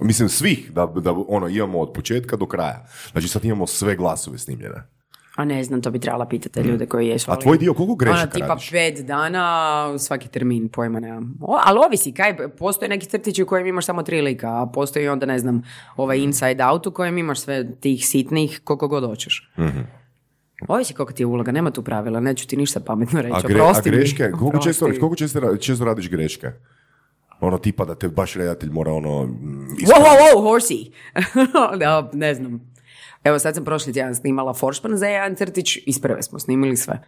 Mislim, 0.00 0.28
svih, 0.28 0.72
da, 0.72 0.86
da 0.86 1.12
ono, 1.28 1.48
imamo 1.48 1.80
od 1.80 1.92
početka 1.92 2.36
do 2.36 2.46
kraja. 2.46 2.86
Znači 3.12 3.28
sad 3.28 3.44
imamo 3.44 3.66
sve 3.66 3.96
glasove 3.96 4.38
snimljene. 4.38 4.82
A 5.36 5.44
ne 5.44 5.64
znam, 5.64 5.82
to 5.82 5.90
bi 5.90 5.98
trebala 5.98 6.26
pitati 6.28 6.60
ljude 6.60 6.86
koji 6.86 7.08
jesu. 7.08 7.30
A 7.30 7.38
tvoj 7.38 7.58
dio, 7.58 7.74
koliko 7.74 7.94
grešaka 7.94 8.22
Ono, 8.22 8.30
tipa 8.30 8.46
radiš? 8.46 8.70
pet 8.70 9.06
dana, 9.06 9.98
svaki 9.98 10.28
termin, 10.28 10.68
pojma 10.68 11.00
nemam. 11.00 11.38
O, 11.40 11.58
ali 11.64 11.78
ovisi, 11.86 12.12
kaj, 12.12 12.36
postoje 12.48 12.88
neki 12.88 13.06
crtići 13.06 13.42
u 13.42 13.46
kojem 13.46 13.66
imaš 13.66 13.86
samo 13.86 14.02
tri 14.02 14.20
lika, 14.20 14.48
a 14.62 14.66
postoji 14.74 15.08
onda, 15.08 15.26
ne 15.26 15.38
znam, 15.38 15.62
ovaj 15.96 16.18
inside 16.18 16.64
out 16.64 16.86
u 16.86 16.90
kojem 16.90 17.18
imaš 17.18 17.40
sve 17.40 17.74
tih 17.80 18.06
sitnih 18.06 18.60
koliko 18.64 18.88
god 18.88 19.04
hoćeš. 19.04 19.50
Mhm. 19.58 19.80
Ovisi 20.68 20.94
koliko 20.94 21.12
ti 21.12 21.22
je 21.22 21.26
uloga, 21.26 21.52
nema 21.52 21.70
tu 21.70 21.82
pravila, 21.82 22.20
neću 22.20 22.46
ti 22.48 22.56
ništa 22.56 22.80
pametno 22.80 23.22
reći, 23.22 23.34
A, 23.34 23.40
gre- 23.40 23.60
a 23.60 23.62
oprosti 23.62 23.90
mi. 23.90 23.96
greške, 23.96 24.30
koliko 24.30 24.58
često, 24.58 24.86
koliko 24.86 25.16
često, 25.16 25.56
često 25.56 25.84
radiš 25.84 26.10
greške? 26.10 26.50
Ono 27.40 27.58
tipa 27.58 27.84
da 27.84 27.94
te 27.94 28.08
baš 28.08 28.34
redatelj 28.34 28.70
mora 28.70 28.92
ono... 28.92 29.26
mm, 29.26 29.76
Wow, 29.76 30.02
wow, 30.02 30.36
wow, 30.36 30.42
horsey! 30.42 30.90
da, 31.80 32.10
ne 32.12 32.34
znam. 32.34 32.76
Evo 33.24 33.38
sad 33.38 33.54
sam 33.54 33.64
prošli 33.64 33.92
tjedan 33.92 34.14
snimala 34.14 34.54
Forspan 34.54 34.96
za 34.96 35.06
jedan 35.06 35.34
crtić, 35.34 35.78
iz 35.86 36.00
prve 36.00 36.22
smo 36.22 36.38
snimili 36.38 36.76
sve. 36.76 37.02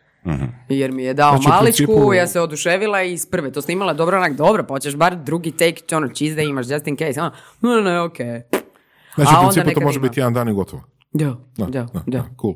Jer 0.69 0.93
mi 0.93 1.03
je 1.05 1.15
dao 1.15 1.31
Znači, 1.33 1.49
maličku, 1.49 1.83
principu- 1.85 2.13
ja 2.13 2.27
se 2.27 2.41
oduševila 2.41 3.03
i 3.03 3.13
iz 3.13 3.27
prve 3.27 3.53
to 3.53 3.63
snimala 3.63 3.93
dobro, 3.93 4.17
onak 4.17 4.33
dobro, 4.33 4.65
pa 4.65 4.75
hoćeš 4.75 4.97
bar 4.97 5.17
drugi 5.17 5.51
take, 5.51 5.97
ono, 5.97 6.09
čist 6.09 6.37
da 6.37 6.43
imaš, 6.43 6.71
just 6.71 6.87
in 6.87 6.97
case. 6.97 7.21
Ono, 7.21 7.33
ne, 7.63 7.83
ne, 7.83 8.01
okej. 8.01 8.43
Znači, 9.15 9.33
u 9.37 9.43
principu 9.43 9.71
to 9.71 9.81
može 9.81 9.99
ima. 9.99 10.09
biti 10.09 10.21
jedan 10.21 10.35
dan 10.35 10.49
i 10.49 10.53
gotovo. 10.53 10.83
Da, 11.13 11.37
da. 11.59 11.87
da, 12.07 12.25
cool. 12.41 12.55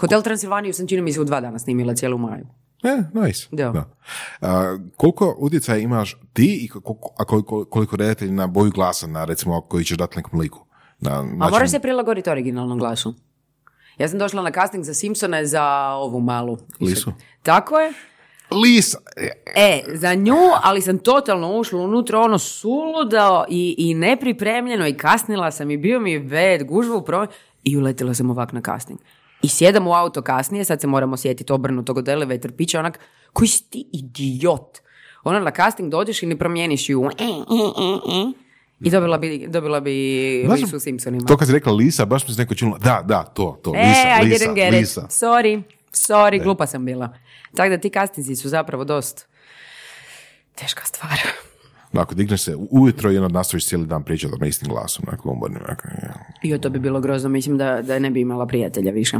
Hotel 0.00 0.22
Transilvaniju 0.22 0.72
sam 0.72 0.86
čini 0.86 1.02
mi 1.02 1.12
se 1.12 1.20
u 1.20 1.24
dva 1.24 1.40
dana 1.40 1.58
snimila 1.58 1.94
cijelu 1.94 2.18
maju. 2.18 2.46
E, 2.82 3.20
nice. 3.20 3.46
Da. 3.52 3.84
A, 4.40 4.78
koliko 4.96 5.36
utjecaja 5.38 5.78
imaš 5.78 6.16
ti 6.32 6.58
i 6.62 6.68
koliko, 6.68 7.14
a 7.18 7.24
koliko, 7.24 7.64
koliko 7.64 7.96
redatelj 7.96 8.32
na 8.32 8.46
boju 8.46 8.70
glasa, 8.70 9.06
na 9.06 9.24
recimo 9.24 9.60
koji 9.60 9.84
ćeš 9.84 9.98
dati 9.98 10.16
nekom 10.16 10.40
liku? 10.40 10.66
Na, 10.98 11.10
A 11.10 11.22
način- 11.22 11.38
moraš 11.50 11.70
se 11.70 11.80
prilagoditi 11.80 12.30
originalnom 12.30 12.78
glasu. 12.78 13.14
Ja 13.98 14.08
sam 14.08 14.18
došla 14.18 14.42
na 14.42 14.50
casting 14.50 14.84
za 14.84 14.94
Simpsone 14.94 15.46
za 15.46 15.64
ovu 15.88 16.20
malu. 16.20 16.58
Lisu? 16.80 17.12
Tako 17.42 17.78
je. 17.78 17.92
Lisa! 18.52 18.98
E, 19.56 19.82
za 19.88 20.14
nju, 20.14 20.36
ali 20.62 20.82
sam 20.82 20.98
totalno 20.98 21.58
ušla 21.58 21.80
unutra 21.80 22.18
ono 22.20 22.38
suludo 22.38 23.44
i, 23.48 23.74
i 23.78 23.94
nepripremljeno 23.94 24.86
i 24.86 24.94
kasnila 24.94 25.50
sam 25.50 25.70
i 25.70 25.76
bio 25.76 26.00
mi 26.00 26.18
ved, 26.18 26.64
gužva 26.64 26.96
u 26.96 27.04
promet 27.04 27.30
i 27.62 27.76
uletila 27.76 28.14
sam 28.14 28.30
ovak 28.30 28.52
na 28.52 28.60
casting. 28.60 28.98
I 29.42 29.48
sjedam 29.48 29.86
u 29.86 29.92
auto 29.94 30.22
kasnije, 30.22 30.64
sad 30.64 30.80
se 30.80 30.86
moramo 30.86 31.16
sjetiti 31.16 31.52
obrnutog 31.52 31.98
od 31.98 32.08
elevator 32.08 32.52
pića, 32.52 32.78
onak, 32.78 32.98
koji 33.32 33.48
si 33.48 33.70
ti 33.70 33.88
idiot? 33.92 34.78
Ono 35.24 35.40
na 35.40 35.50
casting 35.50 35.90
dođeš 35.90 36.22
i 36.22 36.26
ne 36.26 36.38
promijeniš 36.38 36.88
ju. 36.88 37.10
E, 37.18 37.24
e, 37.24 37.26
e. 37.26 38.32
I 38.80 38.90
dobila 38.90 39.18
bi, 39.18 39.46
dobila 39.48 39.80
bi 39.80 39.90
Lisu 40.48 40.80
Simpsonima. 40.80 41.26
To 41.26 41.36
kad 41.36 41.48
si 41.48 41.54
rekla 41.54 41.72
Lisa, 41.72 42.04
baš 42.04 42.28
mi 42.28 42.34
se 42.34 42.40
neko 42.40 42.54
čulo, 42.54 42.78
da, 42.78 43.02
da, 43.04 43.22
to, 43.22 43.60
to, 43.62 43.72
E, 43.76 43.88
Lisa, 43.88 44.22
I 44.22 44.24
Lisa, 44.24 44.44
didn't 44.44 44.54
get 44.54 44.72
Lisa. 44.72 45.00
it. 45.00 45.06
Sorry, 45.10 45.62
sorry, 45.92 46.42
glupa 46.42 46.66
sam 46.66 46.84
bila. 46.84 47.16
Tako 47.56 47.68
da 47.68 47.78
ti 47.78 47.90
castingsi 47.90 48.36
su 48.36 48.48
zapravo 48.48 48.84
dost 48.84 49.26
teška 50.54 50.84
stvar. 50.84 51.18
Ako 51.92 52.14
digneš 52.14 52.42
se 52.42 52.56
ujutro 52.70 53.12
i 53.12 53.18
onda 53.18 53.28
nastaviš 53.28 53.66
cijeli 53.66 53.86
dan 53.86 54.04
pričati 54.04 54.34
na 54.40 54.46
istim 54.46 54.68
glasom, 54.68 55.04
onako 55.08 55.30
umornim, 55.30 55.60
onako, 55.64 55.88
ja. 55.88 56.14
Jo, 56.42 56.58
to 56.58 56.70
bi 56.70 56.78
bilo 56.78 57.00
grozno. 57.00 57.28
Mislim 57.28 57.58
da, 57.58 57.82
da 57.82 57.98
ne 57.98 58.10
bi 58.10 58.20
imala 58.20 58.46
prijatelja 58.46 58.92
više. 58.92 59.16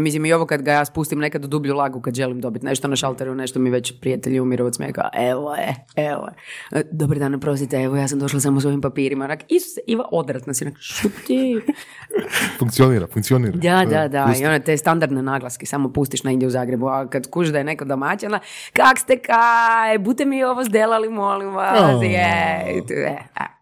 Mislim 0.00 0.26
i 0.26 0.32
ovo 0.32 0.46
kad 0.46 0.62
ga 0.62 0.72
ja 0.72 0.84
spustim 0.84 1.18
nekad 1.18 1.44
u 1.44 1.48
dublju 1.48 1.74
lagu 1.74 2.00
kad 2.00 2.14
želim 2.14 2.40
dobiti 2.40 2.66
nešto 2.66 2.88
na 2.88 2.96
šalteru, 2.96 3.34
nešto 3.34 3.58
mi 3.58 3.70
već 3.70 4.00
prijatelji 4.00 4.40
umiru 4.40 4.66
od 4.66 4.74
smeka. 4.74 5.08
Evo 5.14 5.54
je, 5.54 5.74
evo 5.96 6.26
je. 6.26 6.80
E, 6.80 6.82
Dobar 6.90 7.18
dan, 7.18 7.40
prosite, 7.40 7.76
evo 7.76 7.96
ja 7.96 8.08
sam 8.08 8.18
došla 8.18 8.40
samo 8.40 8.60
s 8.60 8.64
ovim 8.64 8.80
papirima. 8.80 9.24
Onak, 9.24 9.40
Isuse, 9.48 9.80
Iva, 9.86 10.04
odvratna 10.12 10.54
si. 10.54 10.64
Onak, 10.64 10.76
šuti. 10.80 11.60
Funkcionira, 12.58 13.06
funkcionira. 13.06 13.56
Da, 13.56 13.84
da, 13.90 14.08
da. 14.08 14.26
pusti. 14.26 14.42
I 14.42 14.46
one 14.46 14.60
te 14.60 14.76
standardne 14.76 15.22
naglaske 15.22 15.66
samo 15.66 15.92
pustiš 15.92 16.22
na 16.22 16.30
Indiju 16.30 16.46
u 16.46 16.50
Zagrebu, 16.50 16.88
a 16.88 17.08
kad 17.08 17.30
kužiš 17.30 17.52
da 17.52 17.58
je 17.58 17.64
neko 17.64 17.84
domaćana, 17.84 18.40
kak 18.72 18.98
ste 18.98 19.18
kaj, 19.18 19.98
bute 19.98 20.24
mi 20.24 20.44
ovo 20.44 20.64
zdelali, 20.64 21.08
molim 21.08 21.54
vas. 21.54 21.94
Oh. 21.94 22.04
Je, 22.04 22.82
e. 22.90 23.18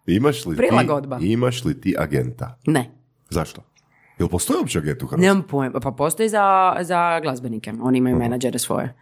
Imaš 0.06 0.46
li, 0.46 0.56
Prilagodba. 0.56 1.18
ti, 1.18 1.32
imaš 1.32 1.64
li 1.64 1.80
ti 1.80 1.94
agenta? 1.98 2.58
Ne. 2.66 2.90
Zašto? 3.30 3.73
Jel 4.18 4.28
postoji 4.28 4.58
uopće 4.58 4.78
agent 4.78 5.02
u 5.02 5.06
Hrvatskoj? 5.06 5.26
Nemam 5.26 5.42
pojma. 5.42 5.80
Pa 5.80 5.90
postoji 5.90 6.28
za, 6.28 6.76
za 6.80 7.20
glazbenike. 7.20 7.72
Oni 7.82 7.98
imaju 7.98 8.16
menadžere 8.16 8.58
svoje. 8.58 8.94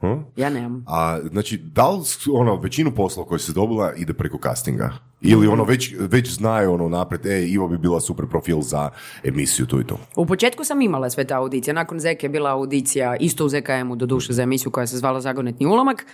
Hm? 0.00 0.20
Ja 0.36 0.50
nemam. 0.50 0.84
A, 0.88 1.18
znači, 1.30 1.56
da 1.58 1.90
li 1.90 2.02
ono, 2.32 2.56
većinu 2.56 2.94
posla 2.94 3.24
koje 3.24 3.38
si 3.38 3.52
dobila 3.52 3.94
ide 3.94 4.12
preko 4.12 4.38
castinga? 4.42 4.90
Ili 5.20 5.46
ono, 5.46 5.64
već, 5.64 5.94
već 5.98 6.30
znaju 6.32 6.72
ono 6.72 6.88
napred, 6.88 7.26
e, 7.26 7.46
Ivo 7.46 7.68
bi 7.68 7.78
bila 7.78 8.00
super 8.00 8.26
profil 8.26 8.60
za 8.60 8.90
emisiju 9.24 9.66
tu 9.66 9.80
i 9.80 9.84
to. 9.84 9.98
U 10.16 10.26
početku 10.26 10.64
sam 10.64 10.82
imala 10.82 11.10
sve 11.10 11.24
te 11.24 11.34
audicije. 11.34 11.74
Nakon 11.74 12.00
Zeke 12.00 12.26
je 12.26 12.30
bila 12.30 12.50
audicija 12.50 13.16
isto 13.16 13.44
u 13.44 13.48
ZKM-u, 13.48 13.96
doduše 13.96 14.32
za 14.32 14.42
emisiju 14.42 14.70
koja 14.70 14.86
se 14.86 14.98
zvala 14.98 15.20
Zagonetni 15.20 15.66
ulomak. 15.66 16.06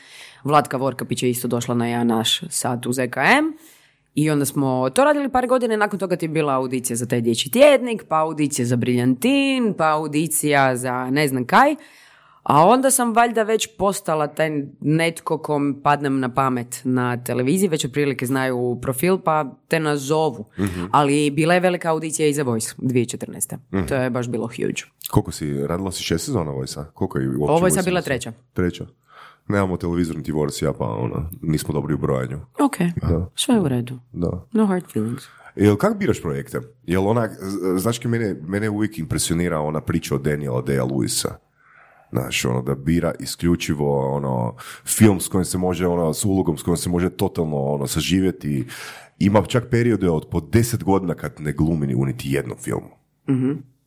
Vlatka 0.45 0.77
Vorkapić 0.77 1.23
je 1.23 1.31
isto 1.31 1.49
došla 1.49 1.75
na 1.75 1.89
jedan 1.89 2.07
naš 2.07 2.41
sat 2.49 2.87
u 2.87 2.93
ZKM. 2.93 3.45
I 4.15 4.31
onda 4.31 4.45
smo 4.45 4.91
to 4.91 5.05
radili 5.05 5.29
par 5.29 5.47
godina, 5.47 5.77
nakon 5.77 5.99
toga 5.99 6.17
ti 6.17 6.25
je 6.25 6.29
bila 6.29 6.55
audicija 6.55 6.97
za 6.97 7.07
taj 7.07 7.21
dječji 7.21 7.53
tjednik, 7.53 8.05
pa 8.09 8.17
audicija 8.17 8.67
za 8.67 8.77
briljantin, 8.77 9.75
pa 9.79 9.89
audicija 9.89 10.77
za 10.77 11.11
ne 11.11 11.29
znam 11.29 11.47
kaj. 11.47 11.75
A 12.43 12.67
onda 12.67 12.91
sam 12.91 13.13
valjda 13.13 13.43
već 13.43 13.69
postala 13.79 14.27
taj 14.27 14.51
netko 14.81 15.39
kom 15.39 15.81
padnem 15.83 16.21
na 16.21 16.35
pamet 16.35 16.81
na 16.85 17.25
televiziji, 17.25 17.69
već 17.69 17.85
otprilike 17.85 18.27
znaju 18.27 18.79
profil, 18.83 19.19
pa 19.19 19.57
te 19.69 19.81
nazovu. 19.81 20.45
Ali 20.91 21.31
bila 21.31 21.55
je 21.55 21.61
velika 21.61 21.91
audicija 21.91 22.29
i 22.29 22.35
za 22.35 22.43
Voice 22.43 22.75
2014. 22.79 23.57
To 23.89 23.95
je 23.95 24.11
baš 24.11 24.29
bilo 24.29 24.47
huge. 24.47 24.83
Koliko 25.11 25.33
si, 25.33 25.67
radila 25.67 25.93
si 25.93 26.03
šest 26.03 26.25
sezona 26.25 26.51
Vojsa? 26.51 26.85
Koliko 26.85 27.19
je 27.19 27.37
uopće 27.39 27.79
je 27.79 27.83
bila 27.83 28.03
treća. 28.03 28.33
Treća. 28.53 28.87
Nemamo 29.49 29.77
televizor 29.77 30.17
niti 30.17 30.33
Vorsija, 30.33 30.73
pa 30.73 30.85
ono, 30.87 31.31
nismo 31.43 31.75
dobri 31.75 31.95
u 31.95 31.99
brojanju. 31.99 32.37
Ok, 32.61 32.77
sve 33.35 33.55
je 33.55 33.61
u 33.61 33.69
redu. 33.69 33.99
Da. 34.13 34.47
No 34.53 34.67
hard 34.67 34.85
feelings. 34.93 35.25
Jel 35.57 35.77
kako 35.77 35.95
biraš 35.95 36.23
projekte? 36.23 36.61
Jel 36.85 37.09
onak, 37.09 37.31
z- 37.33 37.79
znaš 37.79 37.99
kaj 37.99 38.11
mene, 38.11 38.37
mene 38.43 38.71
uvijek 38.71 38.99
impresionira 38.99 39.61
ona 39.61 39.81
priča 39.81 40.15
o 40.15 40.19
Daniela 40.19 40.63
Dea 40.63 40.85
Lewisa. 40.85 41.29
Znaš, 42.11 42.45
ono, 42.45 42.63
da 42.63 42.75
bira 42.75 43.13
isključivo 43.21 44.15
ono, 44.15 44.55
film 44.87 45.21
s 45.21 45.29
kojim 45.29 45.45
se 45.45 45.59
može, 45.59 45.87
ono, 45.87 46.15
s 46.15 46.25
ulogom 46.25 46.57
s 46.57 46.63
kojim 46.63 46.77
se 46.77 46.91
može 46.91 47.11
totalno 47.11 47.57
ono, 47.57 47.87
saživjeti. 47.87 48.67
Ima 49.19 49.43
čak 49.43 49.65
periode 49.71 50.11
od 50.11 50.27
po 50.31 50.41
deset 50.43 50.85
godina 50.85 51.15
kad 51.15 51.33
ne 51.39 51.53
glumi 51.53 51.95
u 51.95 52.05
niti 52.05 52.31
jednom 52.31 52.57
filmu. 52.59 52.91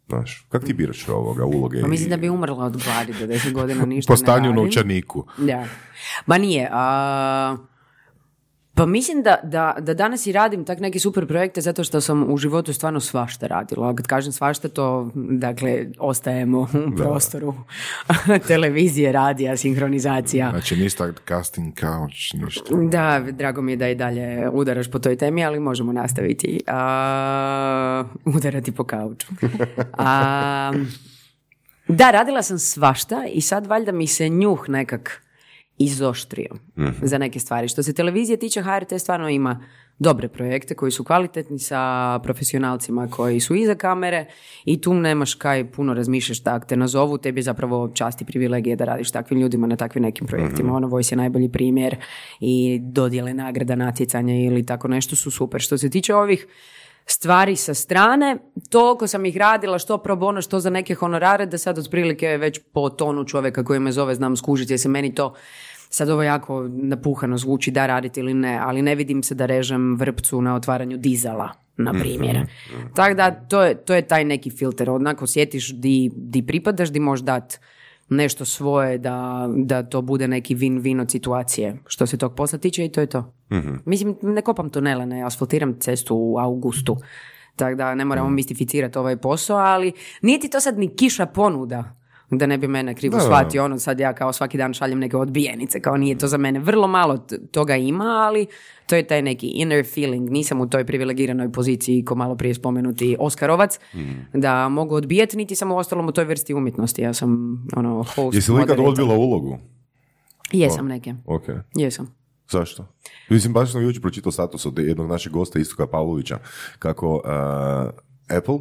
Znaš, 0.10 0.46
kako 0.50 0.66
ti 0.66 0.74
biraš 0.74 1.08
ovoga 1.10 1.46
uloge? 1.46 1.82
Pa 1.82 1.88
mislim 1.88 2.08
i- 2.08 2.10
da 2.10 2.18
bi 2.18 2.30
umrla 2.30 2.66
od 2.66 2.78
gladi 2.78 3.14
do 3.16 3.26
10 3.26 3.54
godina 3.54 3.86
ništa 3.86 4.14
Po 4.14 4.18
stanju 4.18 4.44
ne 4.44 4.50
u 4.50 4.52
radim. 4.52 4.64
novčaniku. 4.64 5.26
Da. 5.38 5.66
Ma 6.26 6.38
nije. 6.38 6.70
A, 6.72 7.58
pa 8.78 8.86
mislim 8.86 9.24
da, 9.24 9.36
da, 9.44 9.76
da 9.80 9.94
danas 9.94 10.28
i 10.28 10.32
radim 10.32 10.66
tak 10.66 10.80
neke 10.80 11.00
super 11.00 11.28
projekte 11.28 11.62
zato 11.62 11.84
što 11.84 12.02
sam 12.02 12.34
u 12.34 12.38
životu 12.38 12.74
stvarno 12.74 13.00
svašta 13.00 13.48
radila. 13.48 13.90
A 13.90 13.96
kad 13.96 14.08
kažem 14.08 14.32
svašta 14.32 14.70
to, 14.70 15.12
dakle, 15.16 15.86
ostajemo 16.00 16.60
u 16.60 16.96
prostoru 16.98 17.54
televizije, 18.48 19.12
radija, 19.12 19.58
sinhronizacija. 19.58 20.50
Znači, 20.50 20.76
nista 20.76 21.14
casting 21.28 21.80
couch, 21.80 22.44
ništa. 22.46 22.76
Da, 22.76 23.32
drago 23.32 23.62
mi 23.62 23.72
je 23.72 23.76
da 23.76 23.90
i 23.90 23.96
dalje 23.96 24.50
udaraš 24.50 24.92
po 24.92 25.00
toj 25.00 25.16
temi, 25.16 25.46
ali 25.46 25.60
možemo 25.60 25.94
nastaviti. 25.94 26.62
A, 26.68 28.04
udarati 28.38 28.72
po 28.72 28.84
kauču. 28.84 29.28
A, 29.94 30.74
da, 31.88 32.12
radila 32.12 32.42
sam 32.42 32.60
svašta 32.60 33.26
i 33.34 33.42
sad 33.42 33.68
valjda 33.68 33.92
mi 33.92 34.08
se 34.08 34.30
njuh 34.30 34.70
nekak 34.70 35.27
izoštrio 35.78 36.50
za 37.02 37.18
neke 37.18 37.40
stvari. 37.40 37.68
Što 37.68 37.84
se 37.84 37.94
televizije 37.94 38.38
tiče, 38.38 38.62
HRT 38.62 38.94
stvarno 39.00 39.30
ima 39.30 39.64
dobre 40.00 40.28
projekte 40.28 40.76
koji 40.76 40.92
su 40.92 41.04
kvalitetni 41.04 41.60
sa 41.60 42.20
profesionalcima 42.24 43.08
koji 43.08 43.40
su 43.40 43.56
iza 43.56 43.76
kamere 43.76 44.26
i 44.66 44.82
tu 44.82 44.94
nemaš 44.94 45.34
kaj 45.34 45.72
puno 45.72 45.94
razmišljaš 45.94 46.40
tak 46.40 46.66
te 46.66 46.78
nazovu, 46.78 47.18
tebi 47.18 47.40
je 47.40 47.44
zapravo 47.44 47.92
čast 47.94 48.22
i 48.22 48.26
privilegije 48.26 48.76
da 48.76 48.86
radiš 48.86 49.12
takvim 49.12 49.40
ljudima 49.40 49.68
na 49.68 49.76
takvim 49.76 50.04
nekim 50.04 50.28
projektima. 50.28 50.76
Ono, 50.76 50.88
Voice 50.88 51.16
je 51.16 51.18
najbolji 51.18 51.52
primjer 51.52 51.96
i 52.40 52.80
dodjele 52.82 53.34
nagrada, 53.34 53.76
natjecanja 53.76 54.36
ili 54.36 54.66
tako 54.66 54.88
nešto 54.88 55.16
su 55.16 55.32
super. 55.32 55.62
Što 55.62 55.78
se 55.78 55.90
tiče 55.90 56.16
ovih 56.16 56.48
stvari 57.10 57.56
sa 57.56 57.74
strane, 57.74 58.38
toliko 58.70 59.08
sam 59.08 59.26
ih 59.26 59.38
radila, 59.38 59.80
što 59.80 59.98
pro 59.98 60.16
bono, 60.16 60.42
što 60.42 60.60
za 60.60 60.70
neke 60.70 60.96
honorare, 60.96 61.46
da 61.46 61.58
sad 61.58 61.80
otprilike 61.80 62.28
već 62.28 62.60
po 62.74 62.90
tonu 62.90 63.26
čovjeka 63.26 63.64
koji 63.64 63.80
me 63.80 63.92
zove 63.92 64.16
znam 64.16 64.36
skužiti, 64.38 64.74
jer 64.74 64.80
se 64.80 64.90
meni 64.90 65.16
to 65.16 65.34
sad 65.90 66.10
ovo 66.10 66.24
jako 66.24 66.68
napuhano 66.70 67.38
zvuči 67.38 67.72
da 67.72 67.86
raditi 67.86 68.20
ili 68.20 68.34
ne, 68.34 68.60
ali 68.64 68.82
ne 68.82 68.96
vidim 68.96 69.24
se 69.24 69.36
da 69.36 69.46
režem 69.46 69.96
vrpcu 69.96 70.42
na 70.42 70.56
otvaranju 70.56 70.98
dizala, 70.98 71.50
na 71.78 71.94
primjer. 71.94 72.38
Tako 72.96 73.16
da 73.16 73.32
to 73.32 73.64
je, 73.64 73.76
to 73.76 73.94
je 73.96 74.08
taj 74.08 74.26
neki 74.26 74.50
filter, 74.50 74.90
onako 74.90 75.24
osjetiš 75.24 75.74
di, 75.74 76.12
di 76.16 76.42
pripadaš, 76.48 76.92
di 76.92 77.00
možeš 77.00 77.26
dat 77.26 77.60
nešto 78.10 78.46
svoje 78.46 78.98
da, 78.98 79.50
da 79.56 79.84
to 79.84 80.02
bude 80.02 80.28
neki 80.28 80.56
win-win 80.56 81.02
od 81.02 81.12
situacije 81.12 81.78
što 81.88 82.08
se 82.08 82.18
tog 82.18 82.36
posla 82.36 82.60
tiče 82.60 82.86
i 82.86 82.92
to 82.92 83.02
je 83.02 83.08
to. 83.08 83.34
Mislim, 83.86 84.16
ne 84.22 84.42
kopam 84.42 84.70
tunele, 84.70 85.06
ne 85.06 85.24
asfaltiram 85.24 85.80
cestu 85.80 86.16
u 86.16 86.38
augustu. 86.38 86.98
Tako 87.56 87.76
da 87.76 87.96
ne 87.96 88.06
moramo 88.06 88.30
mistificirati 88.30 88.98
ovaj 88.98 89.18
posao, 89.18 89.58
ali 89.58 89.92
nije 90.22 90.40
ti 90.40 90.50
to 90.50 90.60
sad 90.60 90.80
ni 90.80 90.96
kiša 90.96 91.26
ponuda 91.26 91.96
da 92.30 92.46
ne 92.46 92.58
bi 92.58 92.68
mene 92.68 92.96
krivo 92.96 93.18
Da, 93.18 93.24
shvatio, 93.24 93.66
ono 93.66 93.80
sad 93.80 94.00
ja 94.00 94.14
kao 94.14 94.34
svaki 94.34 94.58
dan 94.58 94.74
šaljem 94.74 95.00
neke 95.00 95.18
odbijenice, 95.18 95.80
kao 95.80 95.98
nije 95.98 96.18
to 96.18 96.28
za 96.28 96.38
mene. 96.38 96.60
Vrlo 96.60 96.88
malo 96.88 97.18
t- 97.18 97.38
toga 97.52 97.76
ima, 97.76 98.04
ali 98.04 98.46
to 98.88 98.96
je 98.96 99.08
taj 99.08 99.22
neki 99.22 99.48
inner 99.48 99.86
feeling. 99.94 100.30
Nisam 100.30 100.62
u 100.62 100.70
toj 100.70 100.86
privilegiranoj 100.86 101.52
poziciji, 101.52 102.06
ko 102.06 102.16
malo 102.16 102.36
prije 102.36 102.54
spomenuti 102.54 103.16
Oskarovac, 103.20 103.80
da 104.34 104.70
mogu 104.70 104.96
odbijati, 104.96 105.38
niti 105.38 105.56
sam 105.56 105.72
u 105.72 105.78
ostalom 105.78 106.08
u 106.08 106.12
toj 106.12 106.26
vrsti 106.26 106.54
umjetnosti. 106.54 107.02
Ja 107.02 107.14
sam 107.14 107.58
ono, 107.76 108.04
host, 108.16 108.36
Jesi 108.36 108.52
li 108.52 108.64
ikad 108.64 108.80
odbila 108.80 109.16
ulogu? 109.16 109.58
Jesam 110.52 110.88
neke. 110.88 111.14
Ok. 111.26 111.44
Jesam. 111.76 112.16
Zašto? 112.50 112.86
Mislim, 113.30 113.54
baš 113.54 113.72
sam 113.72 113.82
jučer 113.84 114.02
pročitao 114.02 114.32
status 114.32 114.66
od 114.66 114.80
jednog 114.80 115.08
našeg 115.10 115.34
gosta, 115.34 115.60
Istoka 115.60 115.88
Pavlovića, 115.88 116.38
kako 116.80 117.16
uh, 117.16 118.38
Apple, 118.38 118.58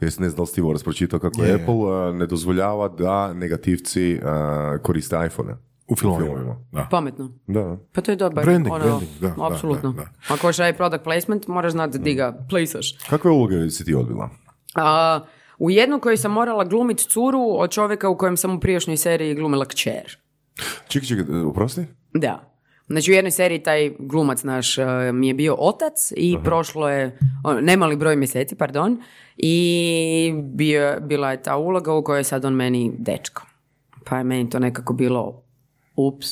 jes 0.00 0.18
ne 0.18 0.28
znam 0.28 0.36
da 0.36 0.42
li 0.42 0.46
si 0.46 0.54
ti 0.54 0.60
Voras 0.60 0.82
pročitao, 0.84 1.20
kako 1.20 1.44
Je. 1.44 1.54
Apple 1.54 1.74
uh, 1.74 2.14
ne 2.14 2.26
dozvoljava 2.26 2.88
da 2.88 3.32
negativci 3.32 4.14
uh, 4.14 4.82
koriste 4.82 5.16
iPhone. 5.26 5.56
U 5.88 5.96
filmovima. 5.96 6.26
filmovima. 6.26 6.56
Da. 6.72 6.88
Pametno. 6.90 7.32
Da. 7.46 7.78
Pa 7.92 8.00
to 8.00 8.10
je 8.12 8.16
dobar. 8.16 8.44
Branding, 8.44 8.74
ono, 8.74 8.84
branding, 8.84 9.10
da, 9.20 9.28
da, 9.28 9.46
Apsolutno. 9.46 9.92
da, 9.92 10.02
da. 10.02 10.34
Ako 10.34 10.46
hoćeš 10.46 10.76
product 10.76 11.04
placement, 11.04 11.46
moraš 11.46 11.72
znati 11.72 11.98
di 11.98 12.14
ga 12.14 12.46
placeaš. 12.50 12.98
Kakve 13.10 13.30
uloge 13.30 13.70
si 13.70 13.84
ti 13.84 13.94
odbila? 13.94 14.30
A, 14.74 15.20
u 15.58 15.70
jednu 15.70 16.00
koju 16.00 16.16
sam 16.16 16.32
morala 16.32 16.64
glumit 16.64 16.98
curu 16.98 17.40
od 17.58 17.70
čovjeka 17.70 18.08
u 18.08 18.16
kojem 18.16 18.36
sam 18.36 18.56
u 18.56 18.60
prijašnjoj 18.60 18.96
seriji 18.96 19.34
glumila 19.34 19.64
kćer. 19.64 20.18
Čekaj, 20.88 21.08
čekaj, 21.08 21.40
oprosti? 21.40 21.84
Da. 22.14 22.57
Znači 22.88 23.10
u 23.10 23.14
jednoj 23.14 23.30
seriji 23.30 23.62
taj 23.62 23.92
glumac 23.98 24.42
naš 24.42 24.78
e, 24.78 25.12
mi 25.12 25.28
je 25.28 25.34
bio 25.34 25.56
otac 25.58 26.12
i 26.16 26.36
prošlo 26.44 26.88
je 26.88 27.18
ono, 27.44 27.60
nemali 27.60 27.96
broj 27.96 28.16
mjeseci, 28.16 28.54
pardon, 28.54 29.02
i 29.36 30.32
bio, 30.44 31.00
bila 31.00 31.30
je 31.30 31.42
ta 31.42 31.56
uloga 31.56 31.94
u 31.94 32.04
kojoj 32.04 32.20
je 32.20 32.24
sad 32.24 32.44
on 32.44 32.54
meni 32.54 32.92
dečko. 32.98 33.46
Pa 34.04 34.18
je 34.18 34.24
meni 34.24 34.50
to 34.50 34.58
nekako 34.58 34.92
bilo 34.92 35.42
ups. 35.96 36.28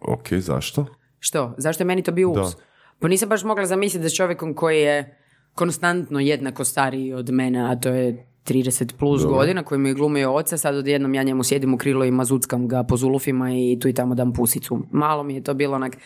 Ok, 0.00 0.32
zašto? 0.32 0.86
Što? 1.18 1.54
Zašto 1.58 1.82
je 1.82 1.86
meni 1.86 2.02
to 2.02 2.12
bio 2.12 2.30
ups? 2.30 2.40
Da. 2.40 2.62
Pa 2.98 3.08
nisam 3.08 3.28
baš 3.28 3.44
mogla 3.44 3.66
zamisliti 3.66 4.02
da 4.02 4.08
s 4.08 4.16
čovjekom 4.16 4.54
koji 4.54 4.80
je 4.80 5.18
konstantno 5.54 6.20
jednako 6.20 6.64
stariji 6.64 7.12
od 7.12 7.30
mene, 7.30 7.72
a 7.72 7.80
to 7.80 7.88
je 7.88 8.26
30 8.46 8.92
plus 8.92 9.24
godina, 9.24 9.62
koji 9.62 9.78
mi 9.78 9.88
je 9.88 9.94
glumio 9.94 10.32
oca, 10.32 10.56
sad 10.56 10.74
odjednom 10.76 11.14
ja 11.14 11.22
njemu 11.22 11.44
sjedim 11.44 11.74
u 11.74 11.78
krilo 11.78 12.04
i 12.04 12.10
mazuckam 12.10 12.68
ga 12.68 12.82
po 12.82 12.96
zulufima 12.96 13.50
i 13.52 13.78
tu 13.80 13.88
i 13.88 13.92
tamo 13.92 14.14
dam 14.14 14.32
pusicu. 14.32 14.82
Malo 14.90 15.22
mi 15.22 15.34
je 15.34 15.42
to 15.42 15.54
bilo 15.54 15.76
onak, 15.76 15.96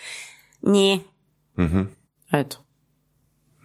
nije. 0.63 0.99
Eto. 2.33 2.57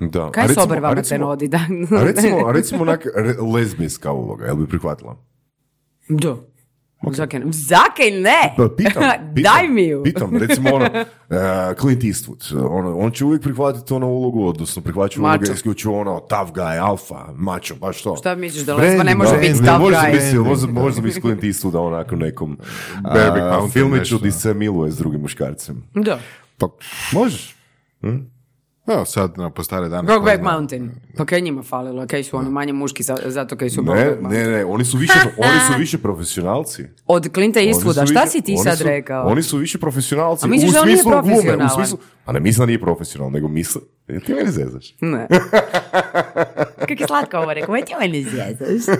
Da. 0.01 0.31
Kaj 0.31 0.43
A 0.43 0.47
s 0.47 0.49
recimo- 0.49 0.63
obrvama 0.63 0.87
a 0.87 0.95
te 0.95 1.01
recimo- 1.01 1.17
nodi? 1.19 1.47
Da. 1.47 1.59
A 1.91 2.03
recimo, 2.03 2.47
a 2.47 2.51
recimo 2.51 2.81
onak 2.81 3.05
re- 3.15 3.35
lezbijska 3.53 4.11
uloga, 4.11 4.45
jel 4.45 4.55
bi 4.55 4.67
prihvatila? 4.67 5.17
Da. 6.09 6.35
Zakaj 7.11 7.39
ne? 7.39 7.45
Zakaj 7.51 8.11
ne? 8.11 8.53
Pa 8.57 8.69
pitam, 8.77 9.03
pitam, 9.35 9.53
Daj 9.53 9.67
mi 9.69 9.83
ju. 9.87 10.03
Pitam, 10.03 10.37
recimo 10.37 10.75
ono, 10.75 10.85
uh, 10.85 11.77
Clint 11.79 12.03
Eastwood, 12.03 12.67
ono, 12.69 12.97
on 12.97 13.11
će 13.11 13.25
uvijek 13.25 13.41
prihvatiti 13.41 13.93
ono 13.93 14.07
ulogu, 14.07 14.47
odnosno 14.47 14.81
prihvaća 14.81 15.21
Macho. 15.21 15.53
isključivo 15.53 15.99
ono, 15.99 16.19
tough 16.19 16.51
guy, 16.51 16.81
alfa, 16.81 17.25
macho, 17.35 17.75
baš 17.75 18.01
to. 18.01 18.15
Šta 18.15 18.35
misliš 18.35 18.63
da 18.63 18.75
lesba 18.75 19.03
ne 19.03 19.15
može 19.15 19.31
da, 19.31 19.37
biti 19.37 19.57
tough 19.57 19.79
možda 19.79 19.99
guy? 19.99 20.13
misli, 20.13 20.39
možda, 20.39 20.67
možda 20.67 21.01
misli 21.01 21.21
Clint 21.21 21.43
Eastwooda 21.43 21.79
onako 21.79 22.15
nekom 22.15 22.51
uh, 23.63 23.71
filmiću 23.71 24.17
di 24.17 24.31
se 24.31 24.53
miluje 24.53 24.91
s 24.91 24.97
drugim 24.97 25.21
muškarcem. 25.21 25.83
Da. 25.93 26.19
Pa, 26.57 26.67
Možeš? 27.11 27.55
Evo 28.87 29.05
sad, 29.05 29.37
na, 29.37 29.49
po 29.49 29.63
stare 29.63 29.89
dane. 29.89 30.03
Brokeback. 30.03 30.43
Mountain. 30.43 30.91
Pa 31.17 31.25
kaj 31.25 31.41
njima 31.41 31.63
falilo? 31.63 32.07
Kaj 32.07 32.23
su 32.23 32.37
oni 32.37 32.49
manje 32.49 32.73
muški 32.73 33.03
za- 33.03 33.17
zato 33.25 33.55
kaj 33.55 33.69
su 33.69 33.81
Ne, 33.83 34.17
ne, 34.21 34.47
ne, 34.47 34.65
oni 34.65 34.85
su 34.85 34.97
više, 34.97 35.13
oni 35.37 35.59
su 35.67 35.79
više 35.79 35.97
profesionalci. 35.97 36.83
Od 37.05 37.33
Clinta 37.33 37.59
Eastwooda, 37.61 38.05
šta 38.05 38.21
više- 38.21 38.27
si 38.27 38.41
ti 38.41 38.57
sad 38.57 38.77
su- 38.77 38.83
rekao? 38.83 39.27
Oni 39.27 39.43
su 39.43 39.57
više 39.57 39.77
profesionalci. 39.77 40.45
A 40.45 40.49
misliš 40.49 40.69
u 40.69 40.73
da 40.73 40.79
on 40.79 40.85
nije 40.85 40.97
smislu 40.97 41.11
glume, 41.11 41.21
u 41.21 41.31
profesionalan? 41.31 41.69
smislu, 41.69 41.97
a 42.25 42.31
ne 42.31 42.39
mislim 42.39 42.59
da 42.59 42.65
nije 42.65 42.81
profesionalan, 42.81 43.33
nego 43.33 43.47
misle, 43.47 43.81
ti 44.25 44.33
meni 44.33 44.51
zezaš? 44.51 44.95
Ne. 45.01 45.27
Kako 46.79 46.93
je 46.93 47.07
slatko 47.07 47.37
ovo 47.37 47.53
rekao, 47.53 47.75
ti 47.77 47.93
meni 47.99 48.23
zjezaš. 48.23 48.95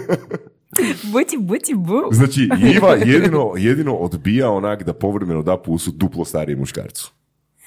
Buci, 1.04 1.38
buci, 1.40 1.74
bu. 1.76 2.02
Znači, 2.12 2.50
Iva 2.76 2.96
jedino, 2.96 3.52
jedino 3.58 3.96
odbija 3.96 4.50
onak 4.50 4.84
da 4.84 4.94
povremeno 4.94 5.42
da 5.42 5.58
pusu 5.58 5.92
duplo 5.92 6.26
starijem 6.26 6.60
muškarcu. 6.60 7.12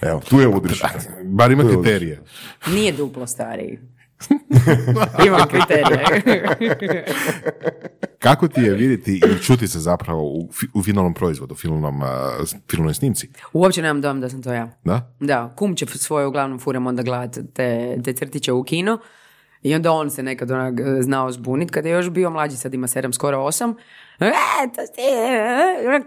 Evo, 0.03 0.21
tu 0.21 0.41
je 0.41 0.49
udrišak. 0.49 0.91
Bar 1.25 1.51
ima 1.51 1.65
kriterije. 1.65 2.23
Nije 2.67 2.93
duplo 2.93 3.27
stariji. 3.27 3.79
Imam 5.27 5.49
kriterije. 5.49 6.05
Kako 8.19 8.49
ti 8.49 8.61
je 8.61 8.71
vidjeti 8.71 9.13
i 9.15 9.43
čuti 9.43 9.69
se 9.69 9.79
zapravo 9.79 10.23
u, 10.25 10.49
fi- 10.53 10.69
u 10.75 10.83
finalnom 10.83 11.15
proizvodu, 11.15 11.55
u 11.55 11.57
finalnom, 11.57 12.03
s- 12.45 12.55
finalnoj 12.71 12.95
snimci? 12.95 13.29
Uopće 13.53 13.83
nemam 13.83 14.01
dom 14.01 14.21
da 14.21 14.29
sam 14.29 14.43
to 14.43 14.53
ja. 14.53 14.69
Da? 14.85 15.13
Da, 15.21 15.55
kum 15.57 15.77
će 15.77 15.87
svoje 15.89 16.27
uglavnom 16.27 16.59
furam 16.59 16.87
onda 16.87 17.03
gledat 17.03 17.39
te, 17.55 17.99
te 18.05 18.13
crtiće 18.13 18.53
u 18.53 18.63
kino 18.65 18.99
i 19.63 19.75
onda 19.75 19.93
on 19.93 20.11
se 20.11 20.23
nekad 20.23 20.51
onak 20.51 20.81
e, 20.81 21.03
znao 21.03 21.33
zbunit 21.33 21.71
kad 21.71 21.85
je 21.85 21.93
još 21.93 22.11
bio 22.11 22.31
mlađi, 22.31 22.57
sad 22.57 22.75
ima 22.75 22.87
sedam, 22.87 23.13
skoro 23.13 23.39
osam. 23.39 23.75
E, 24.21 24.33
to 24.75 24.83
si, 24.87 25.01
e, 25.01 26.01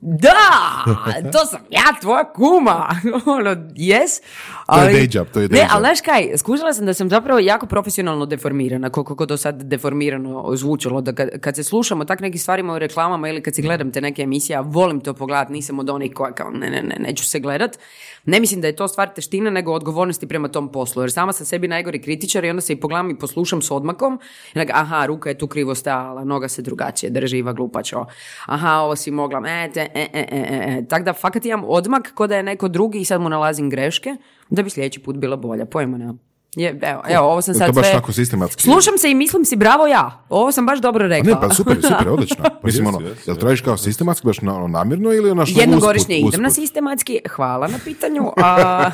da, 0.00 1.30
to 1.32 1.46
sam 1.46 1.60
ja, 1.70 1.82
tvoja 2.00 2.24
kuma. 2.32 2.88
ono, 3.36 3.50
yes. 3.76 4.22
day 4.68 5.16
job, 5.16 5.26
to 5.32 5.40
je 5.40 5.48
day 5.48 5.52
Ne, 5.52 5.68
ali 5.70 5.80
znaš 5.80 6.00
kaj, 6.00 6.38
skužila 6.38 6.72
sam 6.72 6.86
da 6.86 6.94
sam 6.94 7.08
zapravo 7.08 7.38
jako 7.38 7.66
profesionalno 7.66 8.26
deformirana, 8.26 8.90
koliko 8.90 9.26
to 9.26 9.36
sad 9.36 9.62
deformirano 9.62 10.56
zvučalo, 10.56 11.00
da 11.00 11.12
kad, 11.12 11.40
kad 11.40 11.56
se 11.56 11.64
slušamo 11.64 12.04
tak 12.04 12.20
nekim 12.20 12.38
stvarima 12.38 12.74
u 12.74 12.78
reklamama 12.78 13.28
ili 13.28 13.42
kad 13.42 13.54
si 13.54 13.62
gledam 13.62 13.92
te 13.92 14.00
neke 14.00 14.22
emisije, 14.22 14.56
a 14.56 14.60
volim 14.60 15.00
to 15.00 15.14
pogledat, 15.14 15.48
nisam 15.48 15.78
od 15.78 15.90
onih 15.90 16.12
koja 16.14 16.32
kao 16.32 16.50
ne, 16.50 16.70
ne, 16.70 16.82
ne, 16.82 16.96
neću 16.98 17.24
se 17.24 17.40
gledat, 17.40 17.78
ne 18.24 18.40
mislim 18.40 18.60
da 18.60 18.66
je 18.66 18.76
to 18.76 18.88
stvar 18.88 19.14
teštine, 19.14 19.50
nego 19.50 19.72
odgovornosti 19.72 20.28
prema 20.28 20.48
tom 20.48 20.72
poslu, 20.72 21.02
jer 21.02 21.12
sama 21.12 21.32
sam 21.32 21.46
sebi 21.46 21.68
najgori 21.68 22.02
kritičar 22.02 22.44
i 22.44 22.50
onda 22.50 22.60
se 22.60 22.72
i 22.72 22.80
pogledam 22.80 23.10
i 23.10 23.18
poslušam 23.18 23.62
s 23.62 23.70
odmakom, 23.70 24.20
i 24.54 24.58
onak, 24.58 24.70
aha, 24.72 25.06
ruka 25.06 25.28
je 25.28 25.38
tu 25.38 25.46
krivo 25.46 25.74
stajala, 25.74 26.24
noga 26.24 26.48
se 26.48 26.62
drugačije 26.62 27.10
drži, 27.10 27.41
Iva 27.42 27.52
glupačo, 27.52 28.04
aha, 28.46 28.78
ovo 28.86 28.96
si 28.96 29.10
mogla, 29.10 29.42
e, 29.46 29.70
te, 29.74 29.88
e, 29.94 30.08
e, 30.12 30.26
e, 30.30 30.40
e, 30.40 30.78
e. 30.78 30.82
Tako 30.88 31.04
da 31.04 31.12
fakat 31.12 31.44
imam 31.44 31.64
odmak 31.66 32.12
ko 32.14 32.26
da 32.26 32.36
je 32.36 32.42
neko 32.42 32.68
drugi 32.68 33.00
i 33.00 33.04
sad 33.04 33.20
mu 33.20 33.28
nalazim 33.28 33.70
greške, 33.70 34.16
da 34.50 34.62
bi 34.62 34.70
sljedeći 34.70 35.02
put 35.02 35.16
bila 35.16 35.36
bolja, 35.36 35.66
pojma 35.66 35.98
nemam. 35.98 36.31
Je, 36.56 36.78
evo, 36.82 37.02
evo, 37.08 37.26
ovo 37.26 37.42
sam 37.42 37.54
sad 37.54 37.66
to 37.66 37.72
baš 37.72 37.86
sve... 37.86 37.94
tako 37.94 38.12
sistematski? 38.12 38.62
Slušam 38.62 38.98
se 38.98 39.10
i 39.10 39.14
mislim 39.14 39.44
si 39.44 39.56
bravo 39.56 39.86
ja. 39.86 40.24
Ovo 40.28 40.52
sam 40.52 40.66
baš 40.66 40.80
dobro 40.80 41.08
rekla. 41.08 41.34
Ne, 41.34 41.40
pa 41.40 41.54
super, 41.54 41.76
super, 41.82 42.08
odlično. 42.14 42.44
Mislim, 42.62 42.86
jesu, 42.86 42.96
ono, 42.96 43.08
jesu, 43.08 43.30
jel 43.30 43.36
tražiš 43.36 43.60
kao 43.60 43.76
sistematski, 43.76 44.26
baš 44.26 44.40
na, 44.40 44.56
ono, 44.56 44.68
namjerno 44.68 45.12
ili 45.12 45.30
ono 45.30 45.46
što 45.46 45.60
Jednogodišnje 45.60 46.16
usput, 46.16 46.34
idem 46.34 46.42
na 46.42 46.50
sistematski, 46.50 47.20
hvala 47.30 47.68
na 47.68 47.78
pitanju. 47.84 48.22
A, 48.36 48.90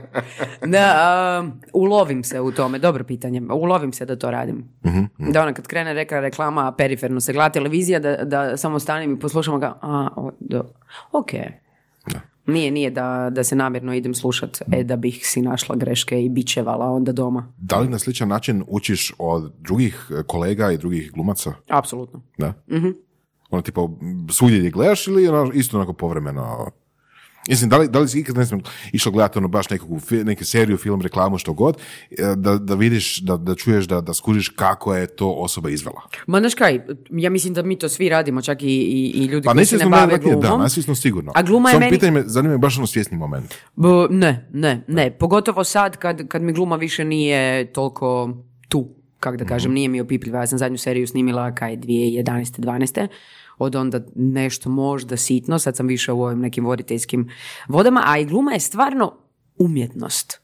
da, 0.74 0.94
a, 0.96 1.44
ulovim 1.72 2.24
se 2.24 2.40
u 2.40 2.52
tome, 2.52 2.78
dobro 2.78 3.04
pitanje. 3.04 3.42
Ulovim 3.52 3.92
se 3.92 4.06
da 4.06 4.16
to 4.16 4.30
radim. 4.30 4.64
Da 5.18 5.42
ona 5.42 5.52
kad 5.52 5.66
krene 5.66 5.94
reka 5.94 6.20
reklama, 6.20 6.72
periferno 6.72 7.20
se 7.20 7.32
gleda 7.32 7.50
televizija, 7.50 7.98
da, 7.98 8.16
da 8.16 8.56
samo 8.56 8.78
stanem 8.78 9.12
i 9.12 9.18
poslušam 9.18 9.60
ga, 9.60 9.78
a, 9.80 10.08
o, 10.16 10.30
do, 10.40 10.64
ok. 11.12 11.30
Nije, 12.46 12.70
nije 12.70 12.90
da, 12.90 13.30
da 13.32 13.44
se 13.44 13.56
namjerno 13.56 13.94
idem 13.94 14.14
slušat, 14.14 14.62
e, 14.72 14.84
da 14.84 14.96
bih 14.96 15.20
si 15.22 15.42
našla 15.42 15.76
greške 15.76 16.24
i 16.24 16.28
bićevala 16.28 16.86
onda 16.86 17.12
doma. 17.12 17.52
Da 17.58 17.78
li 17.78 17.88
na 17.88 17.98
sličan 17.98 18.28
način 18.28 18.64
učiš 18.68 19.12
od 19.18 19.52
drugih 19.58 20.10
e, 20.10 20.22
kolega 20.22 20.72
i 20.72 20.78
drugih 20.78 21.12
glumaca? 21.12 21.52
Apsolutno. 21.68 22.22
Da? 22.38 22.52
Ono, 23.50 23.62
tipo, 23.62 23.90
svugdje 24.30 24.58
gdje 24.58 24.70
gledaš 24.70 25.06
ili 25.06 25.28
ono, 25.28 25.52
isto 25.52 25.76
onako 25.76 25.92
povremeno? 25.92 26.70
Mislim, 27.48 27.70
da 27.70 27.78
li, 27.78 27.88
da 27.88 27.98
li 27.98 28.08
si 28.08 28.20
ikad, 28.20 28.36
ne 28.36 28.44
znam, 28.44 28.60
išao 28.92 29.12
gledati 29.12 29.38
ono 29.38 29.48
baš 29.48 29.66
fi- 30.00 30.24
neke 30.24 30.44
seriju, 30.44 30.76
film, 30.76 31.00
reklamu, 31.00 31.38
što 31.38 31.52
god, 31.52 31.76
e, 32.10 32.34
da, 32.36 32.54
da 32.54 32.74
vidiš, 32.74 33.18
da, 33.18 33.36
da 33.36 33.54
čuješ, 33.54 33.84
da, 33.84 34.00
da 34.00 34.14
skužiš 34.14 34.48
kako 34.48 34.94
je 34.94 35.06
to 35.06 35.30
osoba 35.30 35.70
izvela. 35.70 36.00
Ma 36.26 36.40
znaš 36.40 36.54
kaj, 36.54 36.80
ja 37.10 37.30
mislim 37.30 37.54
da 37.54 37.62
mi 37.62 37.78
to 37.78 37.88
svi 37.88 38.08
radimo, 38.08 38.42
čak 38.42 38.62
i, 38.62 38.66
i, 38.66 38.70
i 39.10 39.24
ljudi 39.24 39.44
Pa 39.44 39.52
koji 39.52 39.66
se 39.66 39.76
ne 39.76 39.84
bave 39.84 39.90
najvjerojatnije, 39.90 40.34
da, 40.34 40.40
glumom. 40.40 40.62
nesvjesno 40.62 40.94
sigurno. 40.94 41.32
A 41.34 41.42
gluma 41.42 41.68
je 41.68 41.72
Samo 41.72 41.80
meni- 41.80 41.90
pitanje 41.90 42.12
me, 42.12 42.22
zanima 42.26 42.52
me 42.52 42.58
baš 42.58 42.78
ono 42.78 42.86
svjesni 42.86 43.16
moment. 43.16 43.54
B- 43.76 43.88
ne, 44.10 44.48
ne, 44.52 44.84
ne. 44.88 45.10
Pogotovo 45.12 45.64
sad 45.64 45.96
kad, 45.96 46.28
kad 46.28 46.42
mi 46.42 46.52
gluma 46.52 46.76
više 46.76 47.04
nije 47.04 47.42
toliko 47.66 48.36
tu, 48.68 48.88
kak 49.20 49.36
da 49.36 49.44
kažem, 49.46 49.72
nije 49.72 49.88
mi 49.88 50.00
opipljiva. 50.00 50.38
Ja 50.38 50.46
sam 50.46 50.58
zadnju 50.58 50.78
seriju 50.78 51.06
snimila 51.06 51.54
kaj 51.54 51.76
2011. 51.76 52.22
12. 52.56 53.08
Od 53.62 53.76
onda 53.76 54.00
nešto 54.14 54.70
možda 54.70 55.16
sitno, 55.16 55.58
sad 55.58 55.76
sam 55.76 55.86
više 55.86 56.12
u 56.12 56.22
ovim 56.22 56.40
nekim 56.40 56.64
voditeljskim 56.64 57.30
vodama, 57.68 58.02
a 58.06 58.18
i 58.18 58.24
gluma 58.24 58.52
je 58.52 58.60
stvarno 58.60 59.12
umjetnost. 59.58 60.42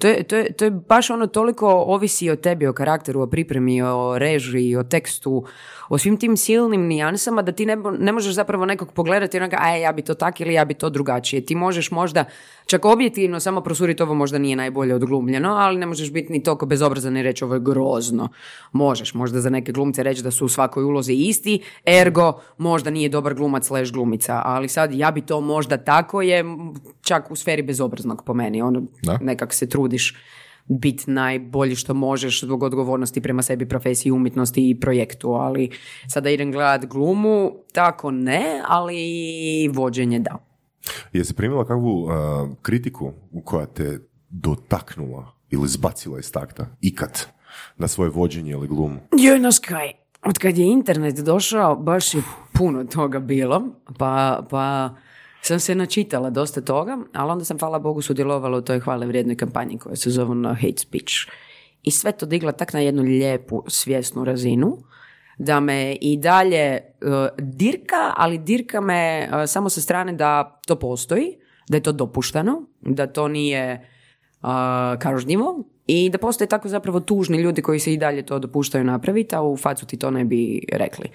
To 0.00 0.08
je, 0.08 0.22
to, 0.22 0.36
je, 0.36 0.52
to 0.52 0.64
je 0.64 0.70
baš 0.70 1.10
ono 1.10 1.26
toliko 1.26 1.68
ovisi 1.68 2.30
o 2.30 2.36
tebi, 2.36 2.66
o 2.66 2.72
karakteru, 2.72 3.20
o 3.20 3.26
pripremi, 3.26 3.82
o 3.82 4.18
režiji, 4.18 4.76
o 4.76 4.82
tekstu, 4.82 5.44
o 5.88 5.98
svim 5.98 6.16
tim 6.16 6.36
silnim 6.36 6.86
nijansama 6.86 7.42
da 7.42 7.52
ti 7.52 7.66
ne, 7.66 7.76
ne 7.98 8.12
možeš 8.12 8.34
zapravo 8.34 8.66
nekog 8.66 8.92
pogledati 8.92 9.36
i 9.36 9.40
onaka, 9.40 9.56
aj 9.60 9.82
ja 9.82 9.92
bi 9.92 10.02
to 10.02 10.14
tak 10.14 10.40
ili 10.40 10.54
ja 10.54 10.64
bi 10.64 10.74
to 10.74 10.90
drugačije. 10.90 11.44
Ti 11.44 11.54
možeš 11.54 11.90
možda 11.90 12.24
čak 12.70 12.84
objektivno 12.84 13.40
samo 13.40 13.60
prosuriti 13.60 14.02
ovo 14.02 14.14
možda 14.14 14.38
nije 14.38 14.56
najbolje 14.56 14.94
odglumljeno, 14.94 15.48
ali 15.48 15.78
ne 15.78 15.86
možeš 15.86 16.12
biti 16.12 16.32
ni 16.32 16.42
toliko 16.42 16.66
bezobrazan 16.66 17.16
i 17.16 17.22
reći 17.22 17.44
ovo 17.44 17.54
je 17.54 17.60
grozno. 17.60 18.28
Možeš 18.72 19.14
možda 19.14 19.40
za 19.40 19.50
neke 19.50 19.72
glumce 19.72 20.02
reći 20.02 20.22
da 20.22 20.30
su 20.30 20.44
u 20.44 20.48
svakoj 20.48 20.84
ulozi 20.84 21.12
isti, 21.12 21.62
ergo 21.86 22.40
možda 22.58 22.90
nije 22.90 23.08
dobar 23.08 23.34
glumac 23.34 23.66
slash 23.66 23.92
glumica, 23.92 24.42
ali 24.44 24.68
sad 24.68 24.94
ja 24.94 25.10
bi 25.10 25.20
to 25.20 25.40
možda 25.40 25.76
tako 25.76 26.22
je 26.22 26.44
čak 27.00 27.30
u 27.30 27.36
sferi 27.36 27.62
bezobraznog 27.62 28.22
po 28.26 28.34
meni. 28.34 28.62
Ono, 28.62 28.82
Da. 29.02 29.18
nekak 29.22 29.54
se 29.54 29.68
trudiš 29.68 30.16
biti 30.68 31.10
najbolji 31.10 31.74
što 31.74 31.94
možeš 31.94 32.40
zbog 32.40 32.62
odgovornosti 32.62 33.20
prema 33.20 33.42
sebi, 33.42 33.68
profesiji, 33.68 34.12
umjetnosti 34.12 34.70
i 34.70 34.80
projektu, 34.80 35.32
ali 35.32 35.70
sada 36.08 36.30
idem 36.30 36.52
gledat 36.52 36.86
glumu, 36.90 37.52
tako 37.72 38.10
ne, 38.10 38.62
ali 38.68 39.68
vođenje 39.72 40.18
da. 40.18 40.49
Jesi 41.12 41.34
primila 41.34 41.64
kakvu 41.64 42.02
uh, 42.02 42.10
kritiku 42.62 43.12
koja 43.44 43.66
te 43.66 43.98
dotaknula 44.30 45.32
ili 45.50 45.68
zbacila 45.68 46.18
iz 46.18 46.32
takta 46.32 46.66
ikad 46.80 47.26
na 47.76 47.88
svoje 47.88 48.10
vođenje 48.10 48.50
ili 48.50 48.68
glumu? 48.68 49.00
Joj, 49.18 49.38
naš 49.38 49.58
kaj, 49.58 49.92
od 50.22 50.38
kad 50.38 50.58
je 50.58 50.66
internet 50.66 51.18
došao, 51.18 51.76
baš 51.76 52.14
je 52.14 52.22
puno 52.52 52.84
toga 52.84 53.18
bilo, 53.18 53.62
pa, 53.98 54.46
pa 54.50 54.94
sam 55.42 55.60
se 55.60 55.74
načitala 55.74 56.30
dosta 56.30 56.60
toga, 56.60 56.98
ali 57.12 57.32
onda 57.32 57.44
sam, 57.44 57.58
hvala 57.58 57.78
Bogu, 57.78 58.02
sudjelovala 58.02 58.58
u 58.58 58.62
toj 58.62 58.80
hvale 58.80 59.06
vrijednoj 59.06 59.36
kampanji 59.36 59.78
koja 59.78 59.96
se 59.96 60.10
zove 60.10 60.34
na 60.34 60.54
hate 60.54 60.78
speech. 60.78 61.14
I 61.82 61.90
sve 61.90 62.12
to 62.12 62.26
digla 62.26 62.52
tak 62.52 62.72
na 62.72 62.80
jednu 62.80 63.02
lijepu, 63.02 63.64
svjesnu 63.66 64.24
razinu, 64.24 64.78
da 65.40 65.60
me 65.60 65.96
i 66.00 66.16
dalje 66.16 66.56
e, 66.56 66.82
dirka, 67.38 68.12
ali 68.16 68.38
dirka 68.38 68.80
me 68.80 69.28
e, 69.32 69.46
samo 69.46 69.68
sa 69.68 69.80
strane 69.80 70.12
da 70.12 70.60
to 70.66 70.76
postoji, 70.78 71.38
da 71.68 71.76
je 71.76 71.82
to 71.82 71.92
dopušteno, 71.92 72.62
da 72.80 73.06
to 73.06 73.28
nije 73.28 73.88
a, 74.42 74.96
kažnjivo 74.98 75.64
i 75.92 76.10
da 76.10 76.18
postoje 76.18 76.48
tako 76.48 76.68
zapravo 76.68 77.00
tužni 77.00 77.38
ljudi 77.38 77.62
koji 77.62 77.80
se 77.80 77.92
i 77.92 77.96
dalje 77.96 78.22
to 78.22 78.38
dopuštaju 78.38 78.84
napraviti, 78.84 79.34
a 79.34 79.42
u 79.42 79.56
facu 79.56 79.86
ti 79.86 79.96
to 79.96 80.10
ne 80.10 80.24
bi 80.24 80.62
rekli. 80.72 81.08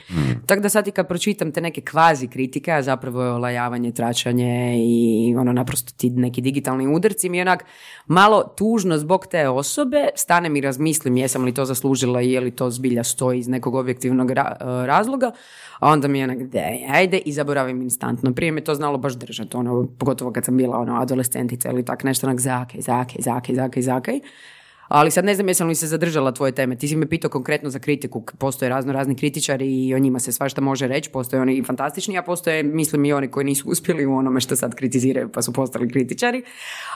Tako 0.45 0.61
da 0.61 0.69
sad 0.69 0.87
i 0.87 0.91
kad 0.91 1.07
pročitam 1.07 1.51
te 1.51 1.61
neke 1.61 1.81
kvazi 1.81 2.27
kritike, 2.27 2.71
a 2.71 2.81
zapravo 2.81 3.23
je 3.23 3.31
olajavanje, 3.31 3.91
tračanje 3.91 4.75
i 4.77 5.35
ono 5.37 5.53
naprosto 5.53 5.93
ti 5.97 6.09
neki 6.09 6.41
digitalni 6.41 6.95
udarci 6.95 7.29
mi 7.29 7.37
je 7.37 7.41
onak 7.41 7.65
malo 8.07 8.53
tužno 8.57 8.97
zbog 8.97 9.27
te 9.27 9.49
osobe, 9.49 10.07
stanem 10.15 10.55
i 10.55 10.61
razmislim 10.61 11.17
jesam 11.17 11.43
li 11.43 11.53
to 11.53 11.65
zaslužila 11.65 12.21
i 12.21 12.31
je 12.31 12.41
li 12.41 12.51
to 12.51 12.69
zbilja 12.69 13.03
stoji 13.03 13.39
iz 13.39 13.47
nekog 13.47 13.75
objektivnog 13.75 14.31
ra- 14.31 14.55
e, 14.59 14.87
razloga, 14.87 15.31
a 15.79 15.89
onda 15.89 16.07
mi 16.07 16.19
je 16.19 16.23
onak, 16.23 16.43
dej, 16.43 16.85
ajde, 16.89 17.17
i 17.17 17.31
zaboravim 17.31 17.81
instantno. 17.81 18.33
Prije 18.33 18.51
me 18.51 18.61
to 18.61 18.75
znalo 18.75 18.97
baš 18.97 19.13
držati, 19.13 19.57
ono, 19.57 19.87
pogotovo 19.99 20.31
kad 20.31 20.45
sam 20.45 20.57
bila 20.57 20.77
ono, 20.77 21.01
adolescentica 21.01 21.69
ili 21.71 21.85
tak 21.85 22.03
nešto 22.03 22.27
onak 22.27 22.39
zakaj, 22.39 22.81
zakaj, 22.81 23.21
zakaj, 23.21 23.55
zakaj, 23.55 23.81
zakaj. 23.81 24.19
Ali 24.87 25.11
sad 25.11 25.25
ne 25.25 25.35
znam 25.35 25.47
jesam 25.47 25.67
li 25.67 25.75
se 25.75 25.87
zadržala 25.87 26.31
tvoje 26.31 26.51
teme. 26.51 26.75
Ti 26.75 26.87
si 26.87 26.95
me 26.95 27.09
pitao 27.09 27.29
konkretno 27.29 27.69
za 27.69 27.79
kritiku. 27.79 28.25
Postoje 28.37 28.69
razno 28.69 28.93
razni 28.93 29.15
kritičari 29.15 29.85
i 29.85 29.95
o 29.95 29.99
njima 29.99 30.19
se 30.19 30.31
svašta 30.31 30.61
može 30.61 30.87
reći. 30.87 31.09
Postoje 31.09 31.41
oni 31.41 31.63
fantastični, 31.63 32.17
a 32.17 32.23
postoje, 32.23 32.63
mislim, 32.63 33.05
i 33.05 33.13
oni 33.13 33.27
koji 33.27 33.45
nisu 33.45 33.69
uspjeli 33.71 34.05
u 34.05 34.15
onome 34.15 34.41
što 34.41 34.55
sad 34.55 34.75
kritiziraju 34.75 35.29
pa 35.31 35.41
su 35.41 35.53
postali 35.53 35.89
kritičari. 35.89 36.43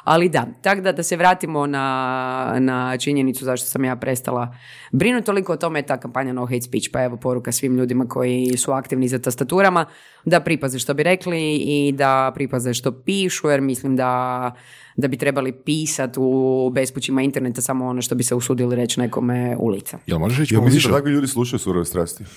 Ali 0.04 0.30
da, 0.30 0.46
tako 0.62 0.82
da 0.82 0.92
da 0.92 1.04
se 1.04 1.18
vratimo 1.18 1.68
na, 1.68 2.56
na 2.60 2.98
činjenicu 2.98 3.46
zašto 3.46 3.68
sam 3.68 3.86
ja 3.86 3.96
prestala 3.96 4.56
brinuti 4.92 5.26
toliko 5.26 5.54
o 5.54 5.58
tome 5.58 5.80
je 5.80 5.86
ta 5.86 5.98
kampanja 5.98 6.34
No 6.34 6.46
Hate 6.46 6.62
Speech. 6.62 6.90
Pa 6.94 7.04
evo 7.04 7.18
poruka 7.18 7.52
svim 7.52 7.78
ljudima 7.78 8.08
koji 8.08 8.58
su 8.58 8.72
aktivni 8.72 9.08
za 9.08 9.20
tastaturama 9.20 9.86
da 10.26 10.40
pripaze 10.40 10.80
što 10.80 10.94
bi 10.94 11.04
rekli 11.04 11.56
i 11.56 11.92
da 11.92 12.32
pripaze 12.36 12.74
što 12.74 12.92
pišu 12.92 13.50
jer 13.50 13.62
mislim 13.62 13.96
da 13.96 14.52
da 14.96 15.08
bi 15.08 15.18
trebali 15.18 15.52
pisati 15.52 16.20
u 16.20 16.70
bespućima 16.74 17.22
interneta 17.22 17.62
samo 17.62 17.88
ono 17.88 18.02
što 18.02 18.16
bi 18.16 18.24
se 18.24 18.36
usudili 18.36 18.76
reći 18.76 19.00
nekome 19.00 19.56
u 19.60 19.68
lice. 19.68 19.98
Jel 20.06 20.20
možeš 20.20 20.40
reći 20.40 20.54
Ja 20.54 20.60
više? 20.60 20.90
da 20.90 20.96
takvi 20.96 21.12
ljudi 21.12 21.28
slušaju 21.28 21.60
surove 21.60 21.86
strasti. 21.86 22.24
Uh, 22.24 22.30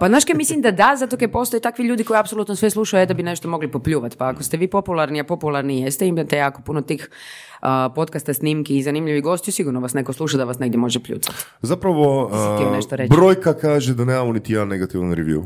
pa 0.00 0.06
znaš 0.08 0.24
kaj 0.24 0.34
mislim 0.34 0.62
da 0.62 0.70
da, 0.70 0.96
zato 0.98 1.16
jer 1.20 1.30
postoje 1.32 1.60
takvi 1.60 1.84
ljudi 1.84 2.04
koji 2.04 2.18
apsolutno 2.18 2.56
sve 2.56 2.70
slušaju 2.70 3.06
da 3.06 3.14
bi 3.14 3.22
nešto 3.22 3.48
mogli 3.48 3.70
popljuvati. 3.70 4.16
Pa 4.16 4.28
ako 4.28 4.42
ste 4.42 4.56
vi 4.56 4.68
popularni, 4.68 5.20
a 5.20 5.24
popularni 5.24 5.80
jeste, 5.80 6.06
imate 6.06 6.36
jako 6.36 6.62
puno 6.62 6.80
tih 6.80 7.08
uh, 7.62 7.68
podcasta, 7.94 8.34
snimki 8.34 8.76
i 8.78 8.82
zanimljivi 8.82 9.20
gosti, 9.20 9.52
sigurno 9.52 9.80
vas 9.80 9.94
neko 9.94 10.12
sluša 10.12 10.36
da 10.36 10.44
vas 10.44 10.58
negdje 10.58 10.78
može 10.78 11.02
pljucati. 11.02 11.36
Zapravo, 11.62 12.30
brojka 13.10 13.54
kaže 13.54 13.94
da 13.94 14.04
nemamo 14.04 14.32
niti 14.32 14.52
jedan 14.52 14.68
negativan 14.68 15.12
review. 15.14 15.44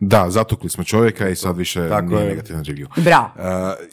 Da, 0.00 0.30
zatukli 0.30 0.70
smo 0.70 0.84
čovjeka 0.84 1.28
i 1.28 1.36
sad 1.36 1.56
više 1.56 1.88
Tako 1.88 2.06
nije 2.06 2.22
je. 2.22 2.28
negativan 2.28 2.64
review. 2.64 2.86
Bravo. 3.04 3.30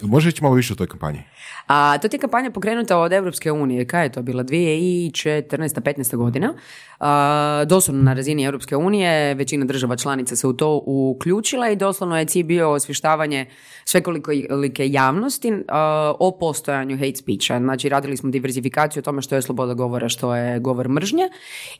Uh, 0.02 0.10
može 0.10 0.30
reći 0.30 0.44
malo 0.44 0.56
više 0.56 0.74
o 0.74 0.76
toj 0.76 0.88
kampanji? 0.88 1.20
A 1.68 1.98
to 1.98 2.08
ti 2.08 2.16
je 2.16 2.20
kampanja 2.20 2.52
pokrenuta 2.52 2.98
od 2.98 3.14
Europske 3.14 3.52
unije. 3.52 3.86
Kaj 3.86 4.06
je 4.06 4.12
to 4.12 4.22
bila? 4.22 4.44
2014. 4.44 5.82
15. 5.82 6.16
godina. 6.16 6.54
A, 7.00 7.64
doslovno 7.68 8.04
na 8.04 8.14
razini 8.14 8.44
Europske 8.44 8.76
unije 8.76 9.34
većina 9.34 9.66
država 9.66 9.96
članica 9.96 10.36
se 10.36 10.48
u 10.48 10.54
to 10.54 10.84
uključila 10.86 11.70
i 11.70 11.76
doslovno 11.76 12.20
je 12.20 12.26
cilj 12.26 12.44
bio 12.44 12.72
osvještavanje 12.72 13.46
svekolike 13.86 14.92
javnosti 14.92 15.54
a, 15.68 16.14
o 16.20 16.38
postojanju 16.40 16.98
hate 16.98 17.16
speecha. 17.16 17.60
Znači 17.60 17.90
radili 17.90 18.18
smo 18.18 18.30
diversifikaciju 18.30 19.02
o 19.02 19.04
tome 19.04 19.22
što 19.22 19.36
je 19.36 19.42
sloboda 19.42 19.74
govora, 19.74 20.10
što 20.10 20.36
je 20.36 20.60
govor 20.60 20.90
mržnje 20.90 21.30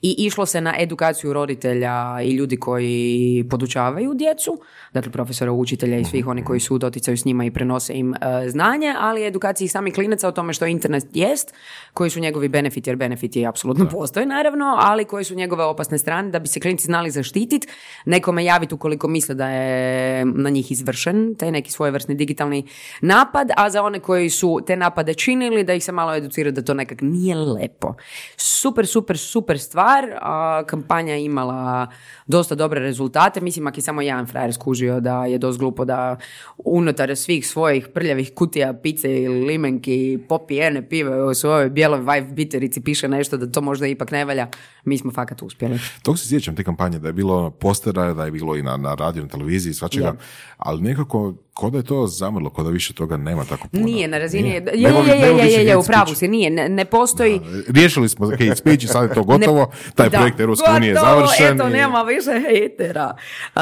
i 0.02 0.16
išlo 0.18 0.46
se 0.46 0.62
na 0.62 0.74
edukaciju 0.80 1.34
roditelja 1.34 2.22
i 2.24 2.32
ljudi 2.32 2.58
koji 2.58 3.46
podučavaju 3.50 4.14
djecu, 4.14 4.58
dakle 4.94 5.12
profesora, 5.12 5.52
učitelja 5.52 5.98
i 5.98 6.06
svih 6.06 6.28
oni 6.28 6.44
koji 6.44 6.60
su 6.60 6.76
u 6.76 6.78
doticaju 6.78 7.18
s 7.18 7.26
njima 7.26 7.46
i 7.46 7.52
prenose 7.52 7.94
im 7.94 8.14
e, 8.14 8.18
znanje, 8.50 8.94
ali 9.00 9.26
edukaciji 9.26 9.68
samih 9.76 9.94
klinaca 9.94 10.28
o 10.28 10.32
tome 10.32 10.54
što 10.54 10.66
internet 10.66 11.06
jest, 11.14 11.54
koji 11.94 12.10
su 12.10 12.20
njegovi 12.20 12.48
benefiti, 12.48 12.90
jer 12.90 12.98
benefiti 12.98 13.46
apsolutno 13.46 13.90
postoje 13.90 14.26
naravno, 14.26 14.76
ali 14.80 15.06
koji 15.06 15.24
su 15.24 15.36
njegove 15.36 15.64
opasne 15.64 15.98
strane 15.98 16.32
da 16.32 16.40
bi 16.40 16.48
se 16.48 16.60
klinci 16.60 16.86
znali 16.86 17.12
zaštititi, 17.12 17.68
nekome 18.06 18.46
javiti 18.46 18.76
ukoliko 18.76 19.08
misle 19.08 19.36
da 19.36 19.50
je 19.50 20.26
na 20.26 20.50
njih 20.50 20.72
izvršen 20.72 21.36
taj 21.36 21.52
neki 21.52 21.72
svojevrsni 21.72 22.16
digitalni 22.16 22.64
napad, 23.02 23.52
a 23.58 23.70
za 23.70 23.84
one 23.84 24.00
koji 24.00 24.30
su 24.30 24.60
te 24.68 24.76
napade 24.76 25.14
činili 25.14 25.64
da 25.64 25.74
ih 25.74 25.84
se 25.84 25.92
malo 25.92 26.16
educira 26.16 26.52
da 26.52 26.62
to 26.62 26.74
nekak 26.74 27.02
nije 27.02 27.36
lepo. 27.36 27.96
Super, 28.38 28.88
super, 28.88 29.18
super 29.18 29.60
stvar. 29.60 30.06
A, 30.22 30.64
kampanja 30.68 31.16
imala 31.16 31.88
dosta 32.28 32.56
dobre 32.56 32.80
rezultate. 32.80 33.42
Mislim, 33.42 33.68
ako 33.68 33.78
je 33.78 33.82
samo 33.82 34.02
jedan 34.02 34.28
frajer 34.28 34.54
skužio 34.54 35.00
da 35.00 35.26
je 35.26 35.38
dosta 35.38 35.60
glupo 35.60 35.86
da 35.86 36.18
unutar 36.58 37.16
svih 37.16 37.48
svojih 37.48 37.88
prljavih 37.88 38.32
kutija 38.36 38.74
pice 38.74 39.22
ili 39.22 39.46
limenki 39.66 40.20
popijene 40.30 40.90
pive 40.90 41.24
u 41.24 41.34
svojoj 41.34 41.70
bijeloj 41.70 42.00
vibe 42.00 42.34
biterici 42.34 42.82
piše 42.82 43.08
nešto 43.08 43.38
da 43.38 43.52
to 43.52 43.62
možda 43.62 43.88
ipak 43.88 44.12
ne 44.12 44.26
valja, 44.26 44.48
mi 44.86 44.98
smo 44.98 45.12
fakat 45.12 45.42
uspjeli. 45.42 45.80
Tog 46.02 46.20
se 46.20 46.28
sjećam 46.28 46.56
te 46.56 46.64
kampanje, 46.64 47.00
da 47.00 47.08
je 47.08 47.14
bilo 47.14 47.38
ono 47.38 47.52
postera, 47.52 48.14
da 48.14 48.26
je 48.26 48.32
bilo 48.32 48.56
i 48.56 48.64
na, 48.64 48.78
na 48.78 48.96
radiju, 48.96 49.24
na 49.24 49.30
televiziji, 49.30 49.74
svačega, 49.74 50.08
Je. 50.08 50.14
ali 50.58 50.82
nekako, 50.82 51.34
ko 51.56 51.70
da 51.70 51.78
je 51.78 51.84
to 51.84 52.08
zamrlo, 52.08 52.50
ko 52.50 52.64
da 52.64 52.70
više 52.70 52.94
toga 52.94 53.18
nema 53.18 53.46
tako 53.46 53.68
puno. 53.68 53.86
Nije 53.86 54.08
na 54.08 54.18
razini, 54.18 54.44
Nije. 54.44 54.56
je, 54.56 54.72
je, 54.74 54.90
je, 55.20 55.38
je, 55.38 55.54
je, 55.54 55.66
je, 55.66 55.78
u 55.78 55.84
pravu 55.84 56.16
si, 56.16 56.28
nije, 56.28 56.50
ne, 56.50 56.70
ne 56.70 56.86
postoji... 56.86 57.42
Riješili 57.68 58.10
smo 58.10 58.30
hate 58.30 58.56
speech 58.56 58.84
i 58.84 58.88
sad 58.88 59.10
je 59.10 59.14
to 59.14 59.24
gotovo, 59.24 59.72
taj 59.96 60.10
Da, 60.10 60.18
projekt 60.18 60.40
Europske 60.40 60.72
unije 60.72 60.90
je 60.90 60.96
završen. 60.96 61.56
Eto, 61.56 61.68
i- 61.68 61.72
nema 61.72 62.02
više 62.02 62.32
hejtera. 62.42 63.16
Uh, 63.56 63.62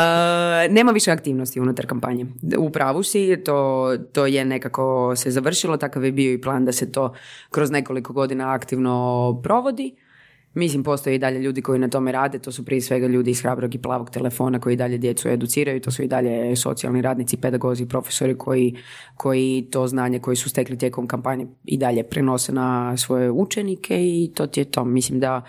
nema 0.69 0.91
više 0.91 1.11
aktivnosti 1.11 1.59
unutar 1.59 1.87
kampanje. 1.87 2.25
U 2.57 2.69
pravu 2.69 3.03
si, 3.03 3.43
to, 3.45 3.89
to 4.11 4.25
je 4.25 4.45
nekako 4.45 4.83
se 5.15 5.31
završilo, 5.31 5.77
takav 5.77 6.05
je 6.05 6.11
bio 6.11 6.33
i 6.33 6.41
plan 6.41 6.65
da 6.65 6.71
se 6.71 6.91
to 6.91 7.13
kroz 7.49 7.71
nekoliko 7.71 8.13
godina 8.13 8.53
aktivno 8.53 8.93
provodi. 9.43 9.95
Mislim, 10.53 10.83
postoje 10.83 11.15
i 11.15 11.19
dalje 11.19 11.39
ljudi 11.39 11.61
koji 11.61 11.79
na 11.79 11.87
tome 11.87 12.11
rade, 12.11 12.39
to 12.39 12.51
su 12.51 12.65
prije 12.65 12.81
svega 12.81 13.07
ljudi 13.07 13.31
iz 13.31 13.41
hrabrog 13.41 13.75
i 13.75 13.81
plavog 13.81 14.09
telefona 14.09 14.59
koji 14.59 14.75
dalje 14.75 14.97
djecu 14.97 15.29
educiraju, 15.29 15.81
to 15.81 15.91
su 15.91 16.03
i 16.03 16.07
dalje 16.07 16.55
socijalni 16.55 17.01
radnici, 17.01 17.37
pedagozi, 17.37 17.85
profesori 17.85 18.37
koji, 18.37 18.75
koji 19.17 19.67
to 19.71 19.87
znanje 19.87 20.19
koji 20.19 20.35
su 20.35 20.49
stekli 20.49 20.77
tijekom 20.77 21.07
kampanje 21.07 21.47
i 21.63 21.77
dalje 21.77 22.03
prenose 22.03 22.51
na 22.51 22.97
svoje 22.97 23.31
učenike 23.31 23.95
i 23.97 24.31
to 24.35 24.47
ti 24.47 24.59
je 24.59 24.65
to. 24.65 24.85
Mislim 24.85 25.19
da 25.19 25.41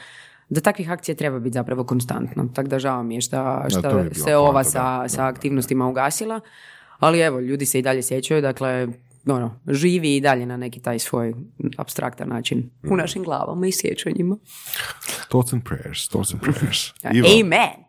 da 0.49 0.61
takvih 0.61 0.91
akcija 0.91 1.15
treba 1.15 1.39
biti 1.39 1.55
zapravo 1.55 1.85
konstantno. 1.85 2.49
Tako 2.55 2.69
da 2.69 2.79
žao 2.79 3.03
mi 3.03 3.15
je 3.15 3.21
šta, 3.21 3.63
to 3.63 3.71
šta 3.71 3.99
je 3.99 4.15
se 4.15 4.37
ova 4.37 4.65
sa, 4.65 5.03
da. 5.03 5.09
sa 5.09 5.27
aktivnostima 5.27 5.89
ugasila. 5.89 6.41
Ali 6.99 7.21
evo, 7.21 7.41
ljudi 7.41 7.67
se 7.67 7.79
i 7.79 7.83
dalje 7.83 8.03
sjećaju, 8.03 8.43
dakle, 8.43 8.89
ono, 9.27 9.61
živi 9.69 10.17
i 10.17 10.21
dalje 10.21 10.47
na 10.47 10.57
neki 10.57 10.81
taj 10.81 10.99
svoj 10.99 11.35
abstraktan 11.77 12.29
način 12.29 12.71
u 12.91 12.97
našim 12.97 13.23
glavama 13.23 13.67
i 13.67 13.73
sjećanjima. 13.73 14.37
Thoughts 15.29 15.53
and 15.53 15.63
prayers, 15.63 16.09
thoughts 16.09 16.35
and 16.35 16.43
prayers. 16.43 16.93
Ivo. 17.17 17.29
Amen! 17.41 17.85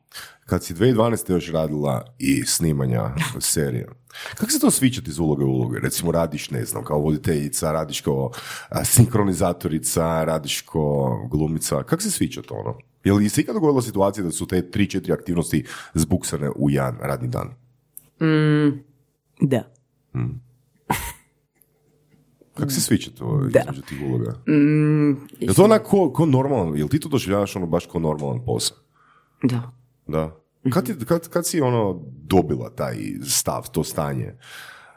Kad 0.46 0.64
si 0.64 0.74
2012. 0.74 1.32
još 1.32 1.52
radila 1.52 2.16
i 2.20 2.46
snimanja 2.46 3.10
serija, 3.40 3.88
kako 4.36 4.52
se 4.52 4.60
to 4.60 4.72
sviđati 4.72 5.10
iz 5.10 5.20
uloge 5.20 5.44
u 5.44 5.50
uloge? 5.50 5.80
Recimo 5.80 6.12
radiš, 6.12 6.52
ne 6.52 6.66
znam, 6.66 6.84
kao 6.84 7.00
voditeljica, 7.00 7.72
radiš 7.72 8.02
kao 8.02 8.32
sinkronizatorica, 8.84 10.24
radiš 10.24 10.62
kao 10.62 11.28
glumica. 11.32 11.84
Kako 11.84 12.02
se 12.02 12.12
sviđa 12.12 12.42
to 12.42 12.54
ono? 12.54 12.78
Je 13.04 13.14
li 13.14 13.30
se 13.30 13.42
ikada 13.42 13.54
dogodila 13.54 13.82
situacija 13.82 14.24
da 14.24 14.32
su 14.32 14.48
te 14.48 14.62
3-4 14.62 15.14
aktivnosti 15.14 15.66
zbuksane 15.94 16.50
u 16.56 16.70
jedan 16.70 16.98
radni 17.02 17.28
dan? 17.28 17.54
Da. 19.42 19.64
Kako 22.56 22.72
se 22.72 22.82
sviđa 22.82 23.12
to 23.12 23.42
Da. 23.44 23.60
između 23.62 23.82
tih 23.82 23.98
uloga? 24.04 24.32
Mm, 24.48 25.10
Je 25.40 25.54
to 25.56 25.64
onak 25.64 25.84
ko, 25.84 26.12
ko 26.12 26.26
normalan, 26.26 26.78
jel 26.78 26.88
ti 26.88 27.00
to 27.00 27.10
doživljavaš 27.10 27.56
ono 27.56 27.66
baš 27.66 27.86
kao 27.86 28.02
normalan 28.02 28.46
posao? 28.46 28.78
da. 29.44 29.72
Da. 30.08 30.36
Kad, 30.70 30.86
ti- 30.86 31.06
kad, 31.06 31.30
kad 31.30 31.48
si 31.48 31.62
ono 31.62 32.02
dobila 32.20 32.70
taj 32.70 32.96
stav, 33.24 33.70
to 33.70 33.84
stanje? 33.84 34.34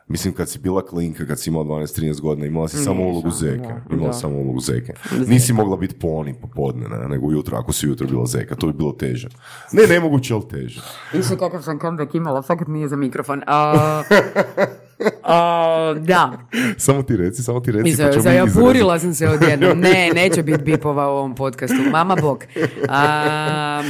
Mislim, 0.09 0.35
kad 0.35 0.49
si 0.49 0.59
bila 0.59 0.87
klinka, 0.87 1.27
kad 1.27 1.41
si 1.41 1.51
imala 1.51 1.65
12-13 1.65 2.21
godina, 2.21 2.47
imala 2.47 2.69
si 2.69 2.77
samo 2.77 3.03
ulogu 3.03 3.31
zeke. 3.31 3.59
da, 3.59 3.95
Imala 3.95 4.09
da. 4.09 4.13
samo 4.13 4.37
ulogu 4.39 4.61
zeke. 4.61 4.93
Nisi 5.27 5.53
mogla 5.53 5.77
biti 5.77 5.95
poni 5.95 6.35
popodne, 6.35 6.89
ne, 6.89 7.09
nego 7.09 7.27
ujutro, 7.27 7.57
ako 7.59 7.73
si 7.73 7.87
ujutro 7.87 8.07
bila 8.07 8.27
zeka. 8.27 8.55
To 8.55 8.67
bi 8.67 8.73
bilo 8.73 8.93
teže. 8.93 9.29
Ne, 9.73 9.87
nemoguće, 9.87 10.35
ali 10.35 10.49
teže. 10.51 10.81
Više 11.13 11.37
kakav 11.39 11.63
sam 11.63 11.79
comeback 11.81 12.15
imala, 12.15 12.43
fakat 12.43 12.69
nije 12.69 12.89
za 12.89 12.97
mikrofon. 12.97 13.43
A, 13.47 14.03
a, 15.23 15.95
da, 16.01 16.39
Samo 16.77 17.03
ti 17.03 17.17
reci, 17.17 17.43
samo 17.43 17.61
ti 17.61 17.73
reci. 17.73 17.91
Pa 17.91 17.97
za, 17.97 18.11
ćemo 18.11 18.23
za 18.23 18.31
mi 18.31 18.37
japurila 18.37 18.99
sam 18.99 19.15
se 19.15 19.29
odjednom. 19.29 19.79
Ne, 19.89 20.11
neće 20.15 20.43
biti 20.43 20.63
bipova 20.63 21.09
u 21.09 21.17
ovom 21.17 21.35
podcastu. 21.35 21.77
Mama 21.93 22.17
bog. 22.23 22.45
A, 22.89 23.83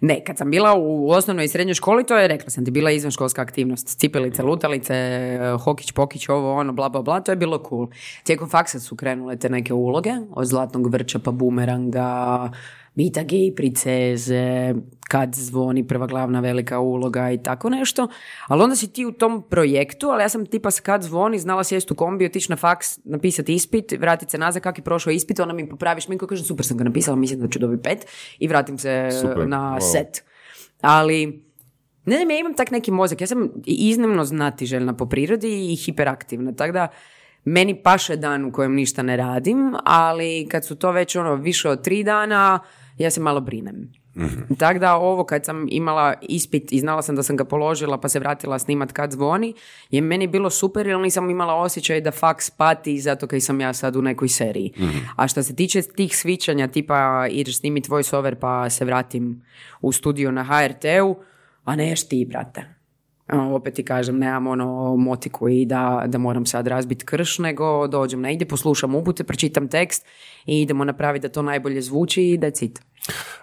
ne, 0.00 0.24
kad 0.24 0.38
sam 0.38 0.50
bila 0.50 0.74
u 0.78 1.10
osnovnoj 1.10 1.44
i 1.44 1.48
srednjoj 1.48 1.74
školi, 1.74 2.06
to 2.06 2.16
je, 2.16 2.28
rekla 2.28 2.50
sam 2.50 2.64
ti, 2.64 2.70
bila 2.70 2.90
izvanškolska 2.90 3.42
aktivnost. 3.42 3.98
Cipelice, 3.98 4.42
lutalice, 4.42 5.38
hokić, 5.64 5.92
pokić, 5.92 6.28
ovo, 6.28 6.54
ono, 6.54 6.72
bla, 6.72 6.88
bla, 6.88 7.02
bla, 7.02 7.20
to 7.20 7.32
je 7.32 7.36
bilo 7.36 7.64
cool. 7.68 7.88
Tijekom 8.22 8.48
faksa 8.48 8.80
su 8.80 8.96
krenule 8.96 9.36
te 9.36 9.48
neke 9.48 9.74
uloge, 9.74 10.10
od 10.30 10.46
zlatnog 10.46 10.92
vrča 10.92 11.18
pa 11.18 11.30
bumeranga, 11.30 12.50
Vita 12.98 13.22
gej 13.22 13.52
princeze, 13.54 14.74
kad 15.08 15.34
zvoni 15.34 15.86
prva 15.86 16.06
glavna 16.06 16.40
velika 16.40 16.80
uloga 16.80 17.30
i 17.30 17.42
tako 17.42 17.70
nešto. 17.70 18.08
Ali 18.46 18.62
onda 18.62 18.76
si 18.76 18.92
ti 18.92 19.06
u 19.06 19.12
tom 19.12 19.42
projektu, 19.50 20.08
ali 20.08 20.22
ja 20.22 20.28
sam 20.28 20.46
tipa 20.46 20.68
kad 20.82 21.02
zvoni, 21.02 21.38
znala 21.38 21.64
sjest 21.64 21.90
u 21.90 21.94
kombi, 21.94 22.26
otići 22.26 22.52
na 22.52 22.56
faks, 22.56 22.98
napisati 23.04 23.54
ispit, 23.54 23.92
vratiti 23.98 24.30
se 24.30 24.38
nazad, 24.38 24.62
kak 24.62 24.78
je 24.78 24.84
prošao 24.84 25.10
ispit, 25.10 25.40
ona 25.40 25.52
mi 25.52 25.68
popravi 25.68 26.00
šminku, 26.00 26.26
kažem 26.26 26.44
super 26.44 26.66
sam 26.66 26.76
ga 26.76 26.84
napisala, 26.84 27.16
mislim 27.16 27.40
da 27.40 27.48
ću 27.48 27.58
dobiti 27.58 27.82
pet 27.82 28.06
i 28.38 28.48
vratim 28.48 28.78
se 28.78 29.08
Super, 29.20 29.48
na 29.48 29.78
wow. 29.80 29.92
set. 29.92 30.24
Ali 30.80 31.42
ne 32.04 32.16
znam, 32.16 32.30
ja 32.30 32.38
imam 32.38 32.54
tak 32.54 32.70
neki 32.70 32.90
mozak. 32.90 33.20
Ja 33.20 33.26
sam 33.26 33.48
iznimno 33.66 34.24
znatiželjna 34.24 34.96
po 34.96 35.06
prirodi 35.06 35.72
i 35.72 35.76
hiperaktivna. 35.76 36.52
Tako 36.52 36.72
da 36.72 36.88
meni 37.44 37.82
paše 37.82 38.16
dan 38.16 38.44
u 38.44 38.52
kojem 38.52 38.74
ništa 38.74 39.02
ne 39.02 39.16
radim, 39.16 39.74
ali 39.84 40.46
kad 40.50 40.64
su 40.64 40.76
to 40.76 40.92
već 40.92 41.16
ono 41.16 41.34
više 41.34 41.68
od 41.68 41.84
tri 41.84 42.04
dana, 42.04 42.60
ja 42.98 43.10
se 43.10 43.20
malo 43.20 43.40
brinem. 43.40 43.92
Tako 44.58 44.78
da 44.78 44.96
ovo 44.96 45.24
kad 45.24 45.44
sam 45.44 45.66
imala 45.70 46.14
ispit 46.22 46.72
i 46.72 46.80
znala 46.80 47.02
sam 47.02 47.16
da 47.16 47.22
sam 47.22 47.36
ga 47.36 47.44
položila 47.44 47.98
pa 47.98 48.08
se 48.08 48.18
vratila 48.18 48.58
snimat 48.58 48.92
kad 48.92 49.12
zvoni, 49.12 49.54
je 49.90 50.00
meni 50.00 50.26
bilo 50.26 50.50
super 50.50 50.86
jer 50.86 50.98
nisam 50.98 51.30
imala 51.30 51.54
osjećaj 51.54 52.00
da 52.00 52.10
faks 52.10 52.50
pati 52.50 53.00
zato 53.00 53.26
kaj 53.26 53.40
sam 53.40 53.60
ja 53.60 53.72
sad 53.72 53.96
u 53.96 54.02
nekoj 54.02 54.28
seriji. 54.28 54.72
A 55.16 55.28
što 55.28 55.42
se 55.42 55.56
tiče 55.56 55.82
tih 55.82 56.16
svičanja 56.16 56.68
tipa 56.68 57.26
ideš 57.30 57.58
snimit 57.58 57.88
voice 57.88 58.16
over 58.16 58.36
pa 58.36 58.70
se 58.70 58.84
vratim 58.84 59.42
u 59.80 59.92
studio 59.92 60.30
na 60.30 60.44
HRT-u, 60.44 61.16
a 61.64 61.76
neš 61.76 62.08
ti, 62.08 62.26
brate. 62.28 62.78
A, 63.26 63.42
opet 63.42 63.74
ti 63.74 63.82
kažem, 63.82 64.18
nemam 64.18 64.46
ono 64.46 64.96
motiku 64.96 65.48
i 65.48 65.66
da, 65.66 66.04
da 66.06 66.18
moram 66.18 66.46
sad 66.46 66.66
razbiti 66.66 67.04
krš, 67.04 67.38
nego 67.38 67.86
dođem 67.86 68.20
negdje, 68.20 68.48
poslušam 68.48 68.94
upute, 68.94 69.24
pročitam 69.24 69.68
tekst 69.68 70.06
i 70.46 70.62
idemo 70.62 70.84
napraviti 70.84 71.22
da 71.28 71.32
to 71.32 71.42
najbolje 71.42 71.82
zvuči 71.82 72.22
i 72.22 72.38
da 72.38 72.50
cit. 72.50 72.87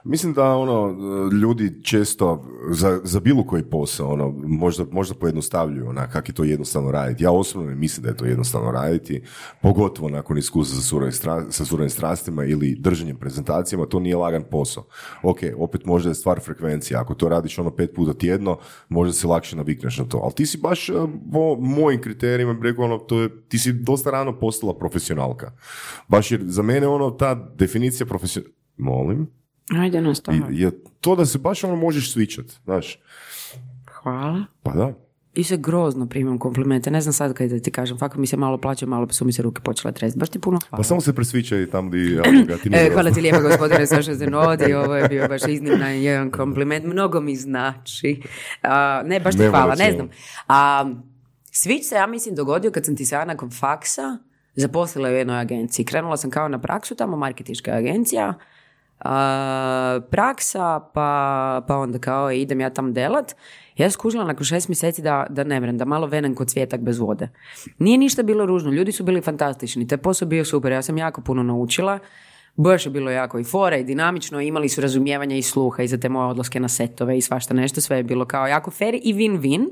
Mislim 0.04 0.34
da 0.34 0.56
ono 0.56 0.96
ljudi 1.32 1.84
često 1.84 2.46
za, 2.70 3.00
za 3.04 3.20
bilo 3.20 3.44
koji 3.44 3.64
posao 3.64 4.10
ono 4.10 4.30
možda, 4.44 4.86
možda 4.92 5.16
pojednostavljuju 5.16 5.90
onak 5.90 6.12
kak 6.12 6.30
je 6.30 6.36
to 6.36 6.44
jednostavno 6.44 6.92
raditi. 6.92 7.24
Ja 7.24 7.32
osobno 7.32 7.70
ne 7.70 7.76
mislim 7.76 8.04
da 8.04 8.10
je 8.10 8.18
to 8.18 8.26
jednostavno 8.26 8.72
raditi, 8.72 9.24
pogotovo 9.62 10.10
nakon 10.10 10.38
iskustva 10.38 10.82
sa 10.82 11.12
stra- 11.12 11.52
sa 11.52 11.90
strastima 11.90 12.46
ili 12.46 12.76
držanjem 12.80 13.18
prezentacijama, 13.18 13.86
to 13.86 14.00
nije 14.00 14.16
lagan 14.16 14.44
posao. 14.52 14.84
Ok, 15.24 15.40
opet 15.58 15.86
možda 15.86 16.10
je 16.10 16.16
stvar 16.16 16.40
frekvencije, 16.40 16.98
ako 16.98 17.14
to 17.14 17.30
radiš 17.30 17.60
ono 17.60 17.72
pet 17.72 17.96
puta 17.96 18.14
tjedno, 18.14 18.58
možda 18.90 19.14
se 19.14 19.28
lakše 19.28 19.56
navikneš 19.56 19.98
na 19.98 20.06
to, 20.06 20.18
ali 20.18 20.34
ti 20.34 20.46
si 20.46 20.58
baš 20.58 20.90
eh, 20.90 20.94
po 21.34 21.56
mojim 21.60 22.02
kriterijima 22.02 22.54
bi 22.54 22.68
rekao 22.70 22.86
ono, 22.86 22.98
to 22.98 23.22
je, 23.22 23.48
ti 23.48 23.60
si 23.60 23.74
dosta 23.74 24.12
rano 24.12 24.40
postala 24.40 24.78
profesionalka. 24.78 25.52
Baš 26.08 26.32
jer 26.32 26.42
za 26.44 26.62
mene 26.62 26.88
ono 26.88 27.12
ta 27.12 27.36
definicija 27.56 28.06
profesionalka, 28.06 28.56
molim, 28.78 29.28
Ajde, 29.72 29.98
i- 29.98 30.02
nastavno. 30.02 30.48
je 30.52 30.72
to 31.02 31.16
da 31.16 31.26
se 31.26 31.38
baš 31.38 31.64
ono 31.64 31.76
možeš 31.76 32.14
svičat, 32.14 32.46
znaš. 32.64 33.00
Hvala. 33.94 34.46
Pa 34.64 34.72
da. 34.72 34.94
I 35.34 35.44
se 35.44 35.58
grozno 35.58 36.08
primam 36.08 36.38
komplimente. 36.38 36.92
Ne 36.92 37.02
znam 37.02 37.14
sad 37.14 37.34
kaj 37.34 37.48
da 37.48 37.60
ti 37.60 37.72
kažem. 37.72 37.98
Fakat 37.98 38.18
mi 38.18 38.28
se 38.28 38.38
malo 38.38 38.58
plaće, 38.58 38.86
malo 38.86 39.08
su 39.10 39.26
mi 39.26 39.34
se 39.34 39.42
ruke 39.42 39.62
počele 39.62 39.94
tresti. 39.94 40.20
Baš 40.20 40.30
ti 40.30 40.40
puno 40.40 40.60
hvala. 40.70 40.78
Pa 40.78 40.84
samo 40.84 41.02
se 41.02 41.14
presvičaj 41.14 41.70
tamo 41.70 41.90
di 41.90 42.18
E, 42.72 42.90
hvala 42.94 43.12
ti 43.12 43.22
lijepo 43.22 43.42
gospodine 43.42 43.88
Saša 43.96 44.14
Zenodi, 44.14 44.74
ovo 44.74 44.96
je 44.96 45.08
bio 45.08 45.28
baš 45.28 45.42
izniman 45.48 45.92
jedan 45.94 46.32
kompliment, 46.32 46.86
mnogo 46.86 47.22
mi 47.22 47.36
znači. 47.36 48.22
A, 48.62 49.02
ne, 49.06 49.20
baš 49.20 49.34
ti 49.34 49.40
Nema 49.42 49.58
hvala, 49.58 49.76
ne 49.76 49.92
znam. 49.92 50.10
A, 50.48 50.90
svić 51.52 51.86
se, 51.86 51.96
ja 51.96 52.08
mislim, 52.08 52.36
dogodio 52.36 52.72
kad 52.72 52.86
sam 52.86 52.96
ti 52.96 53.06
se 53.06 53.16
nakon 53.18 53.52
faksa 53.52 54.18
zaposlila 54.56 55.10
u 55.10 55.14
jednoj 55.14 55.40
agenciji. 55.40 55.86
Krenula 55.86 56.18
sam 56.18 56.30
kao 56.30 56.48
na 56.48 56.60
praksu, 56.62 56.96
tamo 56.96 57.18
marketinška 57.18 57.72
agencija, 57.72 58.34
a, 59.00 60.00
praksa, 60.12 60.80
pa, 60.94 61.62
pa 61.68 61.78
onda 61.78 62.00
kao 62.00 62.32
idem 62.32 62.62
ja 62.62 62.70
tam 62.70 62.94
delat. 62.94 63.36
Ja 63.78 63.90
skužila 63.92 64.24
nakon 64.24 64.46
šest 64.46 64.68
mjeseci 64.68 65.02
da, 65.02 65.26
da 65.30 65.44
ne 65.44 65.60
vrem, 65.60 65.78
da 65.78 65.86
malo 65.86 66.08
venem 66.08 66.36
kod 66.36 66.50
cvijetak 66.50 66.82
bez 66.82 67.00
vode. 67.00 67.30
Nije 67.80 67.98
ništa 67.98 68.24
bilo 68.24 68.46
ružno, 68.46 68.72
ljudi 68.72 68.92
su 68.92 69.04
bili 69.04 69.22
fantastični, 69.22 69.88
taj 69.88 69.98
posao 69.98 70.28
bio 70.28 70.46
super, 70.46 70.72
ja 70.72 70.82
sam 70.82 70.98
jako 70.98 71.22
puno 71.22 71.44
naučila. 71.44 72.00
Baš 72.56 72.86
je 72.86 72.90
bilo 72.92 73.12
jako 73.12 73.40
i 73.40 73.44
fora 73.44 73.78
i 73.78 73.84
dinamično, 73.84 74.42
imali 74.42 74.70
su 74.70 74.82
razumijevanja 74.82 75.36
i 75.36 75.42
sluha 75.42 75.84
i 75.84 75.88
za 75.88 75.98
te 75.98 76.10
moje 76.10 76.28
odlaske 76.28 76.60
na 76.60 76.68
setove 76.68 77.18
i 77.18 77.22
svašta 77.22 77.54
nešto, 77.54 77.82
sve 77.82 77.98
je 77.98 78.04
bilo 78.04 78.26
kao 78.26 78.48
jako 78.48 78.72
fair 78.72 78.96
i 79.04 79.14
win-win, 79.14 79.66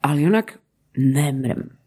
ali 0.00 0.26
onak 0.26 0.58
ne 0.94 1.32
mrem. 1.32 1.77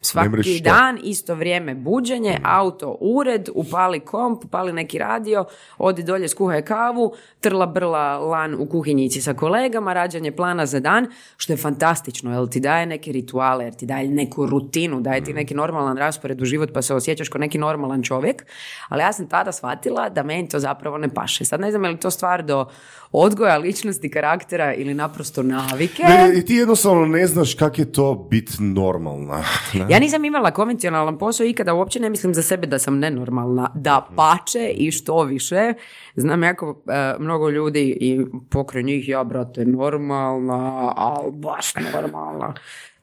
Svaki 0.00 0.60
dan, 0.60 0.98
isto 1.02 1.34
vrijeme 1.34 1.74
buđenje, 1.74 2.38
auto, 2.42 2.96
ured, 3.00 3.48
upali 3.54 4.00
komp, 4.00 4.44
upali 4.44 4.72
neki 4.72 4.98
radio, 4.98 5.44
odi 5.78 6.02
dolje, 6.02 6.28
skuhaj 6.28 6.62
kavu, 6.62 7.14
trla 7.40 7.66
brla 7.66 8.18
lan 8.18 8.54
u 8.54 8.66
kuhinjici 8.66 9.20
sa 9.20 9.34
kolegama, 9.34 9.92
rađanje 9.92 10.32
plana 10.32 10.66
za 10.66 10.80
dan, 10.80 11.06
što 11.36 11.52
je 11.52 11.56
fantastično, 11.56 12.40
jer 12.40 12.48
ti 12.48 12.60
daje 12.60 12.86
neke 12.86 13.12
rituale, 13.12 13.64
jer 13.64 13.74
ti 13.74 13.86
daje 13.86 14.08
neku 14.08 14.46
rutinu, 14.46 15.00
daje 15.00 15.24
ti 15.24 15.32
neki 15.32 15.54
normalan 15.54 15.96
raspored 15.96 16.42
u 16.42 16.44
život 16.44 16.70
pa 16.74 16.82
se 16.82 16.94
osjećaš 16.94 17.28
kao 17.28 17.38
neki 17.38 17.58
normalan 17.58 18.02
čovjek, 18.02 18.46
ali 18.88 19.02
ja 19.02 19.12
sam 19.12 19.28
tada 19.28 19.52
shvatila 19.52 20.08
da 20.08 20.22
meni 20.22 20.48
to 20.48 20.58
zapravo 20.58 20.98
ne 20.98 21.08
paše. 21.08 21.44
Sad 21.44 21.60
ne 21.60 21.70
znam 21.70 21.84
je 21.84 21.90
li 21.90 21.96
to 21.96 22.10
stvar 22.10 22.44
do 22.44 22.66
odgoja, 23.12 23.58
ličnosti, 23.58 24.10
karaktera 24.10 24.74
ili 24.74 24.94
naprosto 24.94 25.42
navike. 25.42 26.02
Ne, 26.02 26.38
I 26.38 26.44
ti 26.44 26.54
jednostavno 26.54 27.06
ne 27.06 27.26
znaš 27.26 27.54
kak 27.54 27.78
je 27.78 27.92
to 27.92 28.26
bit 28.30 28.50
normalna. 28.58 29.42
ne? 29.74 29.86
Ja 29.88 29.98
nisam 29.98 30.24
imala 30.24 30.50
konvencionalan 30.50 31.18
posao 31.18 31.46
ikada 31.46 31.74
uopće 31.74 32.00
ne 32.00 32.10
mislim 32.10 32.34
za 32.34 32.42
sebe 32.42 32.66
da 32.66 32.78
sam 32.78 32.98
nenormalna. 32.98 33.70
Da 33.74 34.08
pače 34.16 34.68
i 34.74 34.90
što 34.90 35.22
više. 35.22 35.74
Znam 36.16 36.42
jako 36.42 36.82
e, 36.86 37.14
mnogo 37.18 37.50
ljudi 37.50 37.96
i 38.00 38.26
pokraj 38.50 38.82
njih 38.82 39.08
ja, 39.08 39.24
brate, 39.24 39.64
normalna, 39.64 40.92
ali 40.96 41.32
baš 41.32 41.74
normalna. 41.94 42.54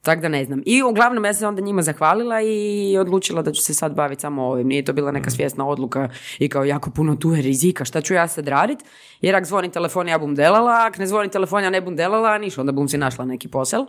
Tako 0.01 0.21
da 0.21 0.27
ne 0.27 0.45
znam. 0.45 0.61
I 0.65 0.83
uglavnom 0.83 1.25
ja 1.25 1.33
se 1.33 1.47
onda 1.47 1.61
njima 1.61 1.81
zahvalila 1.81 2.41
i 2.41 2.97
odlučila 2.99 3.41
da 3.41 3.51
ću 3.51 3.61
se 3.61 3.73
sad 3.73 3.95
baviti 3.95 4.21
samo 4.21 4.43
ovim. 4.43 4.67
Nije 4.67 4.85
to 4.85 4.93
bila 4.93 5.11
neka 5.11 5.29
svjesna 5.29 5.67
odluka 5.67 6.09
i 6.39 6.49
kao 6.49 6.63
jako 6.63 6.91
puno 6.91 7.15
tu 7.15 7.33
je 7.33 7.41
rizika. 7.41 7.85
Šta 7.85 8.01
ću 8.01 8.13
ja 8.13 8.27
sad 8.27 8.47
radit? 8.47 8.79
Jer 9.21 9.35
ako 9.35 9.45
zvoni 9.45 9.71
telefon 9.71 10.07
ja 10.07 10.17
bum 10.17 10.35
delala, 10.35 10.85
ako 10.87 10.99
ne 10.99 11.07
zvoni 11.07 11.29
telefon 11.29 11.63
ja 11.63 11.69
ne 11.69 11.81
bum 11.81 11.95
delala, 11.95 12.37
ništa, 12.37 12.61
onda 12.61 12.71
bum 12.71 12.87
si 12.87 12.97
našla 12.97 13.25
neki 13.25 13.47
posel. 13.47 13.85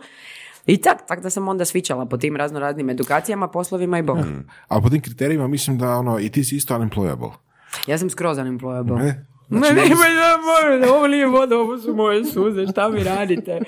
I 0.67 0.77
tak, 0.77 1.07
tak 1.07 1.21
da 1.21 1.29
sam 1.29 1.47
onda 1.47 1.65
svičala 1.65 2.05
po 2.05 2.17
tim 2.17 2.35
razno 2.35 2.59
raznim 2.59 2.89
edukacijama, 2.89 3.47
poslovima 3.47 3.99
i 3.99 4.01
bok. 4.01 4.17
A 4.67 4.81
po 4.81 4.89
tim 4.89 5.01
kriterijima 5.01 5.47
mislim 5.47 5.77
da 5.77 5.89
ono, 5.89 6.19
i 6.19 6.29
ti 6.29 6.43
si 6.43 6.55
isto 6.55 6.75
unemployable. 6.75 7.31
Ja 7.87 7.97
sam 7.97 8.09
skroz 8.09 8.37
unemployable. 8.37 8.97
Ne? 8.97 9.25
Ma 9.49 9.59
ne, 9.59 9.73
ma 9.73 10.05
ja, 10.05 10.93
ovo 10.93 11.07
nije 11.07 11.27
voda, 11.27 11.57
ovo 11.57 11.77
su 11.77 11.95
moje 11.95 12.25
suze, 12.25 12.67
šta 12.71 12.89
mi 12.89 13.03
radite? 13.03 13.59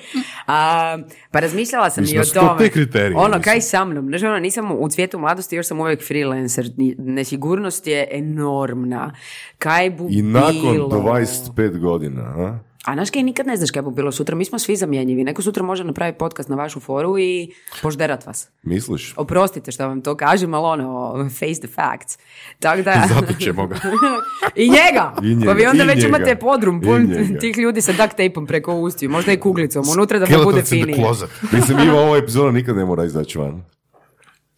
A, 0.48 0.98
pa 1.32 1.40
razmišljala 1.40 1.90
sam 1.90 2.02
Mislim 2.02 2.18
i 2.18 2.22
o 2.22 2.26
tome. 2.26 2.70
Ono, 3.16 3.28
mislim. 3.28 3.42
kaj 3.42 3.62
sa 3.62 3.86
mnom? 3.86 4.08
Znaš, 4.08 4.24
ono, 4.24 4.40
nisam 4.40 4.72
u 4.72 4.90
cvijetu 4.90 5.20
mladosti, 5.20 5.56
još 5.56 5.68
sam 5.68 5.80
uvijek 5.80 6.08
freelancer. 6.08 6.70
Nesigurnost 6.98 7.88
je 7.88 8.08
enormna. 8.12 9.14
Kaj 9.58 9.90
bu 9.90 10.08
I 10.10 10.22
nakon 10.22 10.72
bilo? 10.72 10.90
25 10.90 11.80
godina, 11.80 12.22
a? 12.22 12.60
A 12.86 12.94
znaš 12.94 13.10
kaj, 13.10 13.24
nikad 13.24 13.48
ne 13.48 13.58
znaš 13.58 13.72
kaj 13.72 13.82
bu 13.82 13.92
bilo 13.92 14.12
sutra. 14.12 14.36
Mi 14.36 14.46
smo 14.46 14.60
svi 14.60 14.76
zamjenjivi. 14.76 15.24
Neko 15.24 15.42
sutra 15.42 15.64
može 15.64 15.84
napraviti 15.84 16.18
podcast 16.18 16.50
na 16.50 16.56
vašu 16.56 16.80
foru 16.80 17.20
i 17.20 17.52
požderat 17.82 18.26
vas. 18.26 18.50
Misliš? 18.64 19.14
Oprostite 19.18 19.72
što 19.72 19.88
vam 19.88 20.02
to 20.02 20.16
kažem, 20.16 20.54
ali 20.54 20.84
ono, 20.84 21.30
face 21.30 21.62
the 21.62 21.68
facts. 21.68 22.18
Tako 22.60 22.82
da... 22.82 23.04
Zato 23.14 23.34
ćemo 23.34 23.68
ga. 23.68 23.76
I 24.56 24.70
njega! 24.70 25.14
I 25.24 25.36
njega, 25.36 25.46
pa 25.46 25.54
vi 25.54 25.66
onda 25.66 25.84
i 25.84 25.88
već 25.88 26.04
njega. 26.04 26.08
imate 26.08 26.36
podrum 26.36 26.82
pun 26.82 27.16
tih 27.42 27.58
ljudi 27.58 27.82
sa 27.82 27.92
duct 27.92 28.18
tapeom 28.18 28.48
preko 28.48 28.76
ustiju, 28.76 29.10
možda 29.10 29.32
i 29.32 29.38
kuglicom, 29.38 29.90
unutra 29.90 30.20
da 30.20 30.26
vam 30.26 30.44
bude 30.44 30.62
finije. 30.62 31.06
Mislim, 31.52 31.80
Iva, 31.80 32.02
ova 32.02 32.18
epizoda 32.18 32.52
nikad 32.52 32.76
ne 32.76 32.86
mora 32.86 33.06
izaći 33.06 33.38
van. 33.38 33.64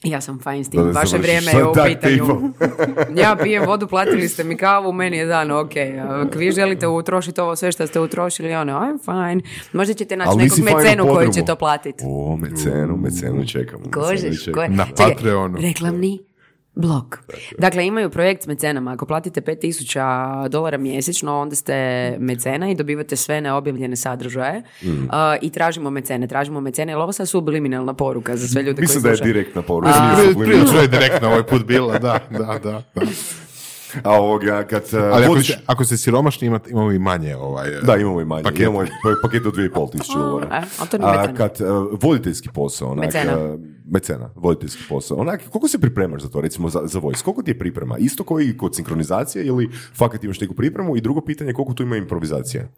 Ja 0.03 0.21
sam 0.21 0.39
fajn 0.39 0.63
s 0.65 0.69
tim, 0.69 0.91
vaše 0.91 1.17
vrijeme 1.17 1.51
je 1.51 1.65
u 1.65 1.73
pitanju. 1.85 2.53
ja 3.23 3.37
pijem 3.43 3.65
vodu, 3.65 3.87
platili 3.87 4.27
ste 4.27 4.43
mi 4.43 4.57
kavu, 4.57 4.93
meni 4.93 5.17
je 5.17 5.25
dan, 5.25 5.51
ok. 5.51 5.71
Ako 6.09 6.37
vi 6.37 6.51
želite 6.51 6.87
utrošiti 6.87 7.41
ovo 7.41 7.55
sve 7.55 7.71
što 7.71 7.87
ste 7.87 7.99
utrošili, 7.99 8.53
ono, 8.53 8.73
I'm 8.73 8.99
fine. 9.05 9.51
Možda 9.73 9.93
ćete 9.93 10.17
naći 10.17 10.37
nekog 10.37 10.59
mecenu 10.59 11.07
koji 11.13 11.33
će 11.33 11.45
to 11.45 11.55
platiti. 11.55 12.03
O, 12.07 12.37
mecenu, 12.37 12.97
mecenu 12.97 13.45
čekamo. 13.47 13.85
mecenu 13.85 14.03
Kožeš, 14.03 14.45
čekamo. 14.45 14.67
ko... 14.67 14.73
Na 14.73 14.85
Čekaj, 14.85 15.13
Patreonu. 15.13 15.57
Reklamni 15.61 16.30
blok. 16.75 17.19
Dakle, 17.57 17.87
imaju 17.87 18.09
projekt 18.09 18.43
s 18.43 18.47
mecenama. 18.47 18.91
Ako 18.91 19.05
platite 19.05 19.41
5000 19.41 20.01
dolara 20.47 20.77
mjesečno, 20.77 21.39
onda 21.39 21.55
ste 21.55 21.75
mecena 22.19 22.69
i 22.69 22.75
dobivate 22.75 23.15
sve 23.15 23.41
neobjavljene 23.41 23.95
sadržaje. 23.95 24.63
Mm. 24.83 24.87
Uh, 24.89 25.09
I 25.41 25.49
tražimo 25.49 25.89
mecene. 25.89 26.27
Tražimo 26.27 26.61
mecene, 26.61 26.91
jer 26.91 26.99
ovo 26.99 27.11
sad 27.11 27.29
subliminalna 27.29 27.93
poruka 27.93 28.37
za 28.37 28.47
sve 28.47 28.63
ljude 28.63 28.81
Mislim 28.81 28.95
da 28.95 29.01
koji 29.01 29.11
je 29.11 29.17
slušaju. 29.17 29.33
direktna 29.33 29.61
poruka. 29.61 30.15
Prije- 30.17 30.45
Prije 30.47 30.67
sve 30.67 30.81
je 30.81 30.87
direktno 30.87 31.27
ovaj 31.27 31.43
put 31.43 31.65
bila, 31.65 31.99
da, 31.99 32.19
da, 32.29 32.59
da. 32.63 32.81
da. 32.95 33.01
A 34.03 34.21
ovoga, 34.21 34.63
kad 34.63 34.83
uh, 34.93 34.99
Ali 35.13 35.25
ako 35.25 35.41
ste, 35.41 35.57
ako 35.65 35.85
ste 35.85 35.97
siromašni, 35.97 36.47
imate, 36.47 36.71
imamo 36.71 36.91
i 36.91 36.99
manje 36.99 37.35
ovaj... 37.35 37.69
Da, 37.83 37.95
imamo 37.95 38.21
i 38.21 38.25
manje. 38.25 38.43
Paket. 38.43 38.59
Imamo 38.59 38.83
i 38.83 38.87
pa- 38.87 39.15
paket 39.27 39.45
od 39.45 39.55
2500 39.55 39.91
tisuće 39.91 40.17
dolara. 40.17 40.63
a, 40.79 41.23
a 41.29 41.33
kad 41.33 41.57
uh, 41.61 41.99
voditeljski 42.01 42.49
posao, 42.53 42.91
onak, 42.91 43.05
Mecena. 43.05 43.37
uh, 43.37 43.59
mecena, 43.85 44.29
voditeljski 44.35 44.83
posao, 44.89 45.17
onak, 45.17 45.41
koliko 45.49 45.67
se 45.67 45.79
pripremaš 45.79 46.21
za 46.21 46.29
to, 46.29 46.41
recimo 46.41 46.69
za, 46.69 46.81
za 46.83 46.99
voice? 46.99 47.23
Koliko 47.23 47.43
ti 47.43 47.51
je 47.51 47.59
priprema? 47.59 47.97
Isto 47.97 48.23
koji 48.23 48.47
i 48.49 48.57
kod 48.57 48.75
sinkronizacije 48.75 49.45
ili 49.45 49.69
fakat 49.93 50.23
imaš 50.23 50.39
neku 50.39 50.53
pripremu? 50.53 50.97
I 50.97 51.01
drugo 51.01 51.21
pitanje, 51.21 51.53
koliko 51.53 51.73
tu 51.73 51.83
ima 51.83 51.97
improvizacije 51.97 52.71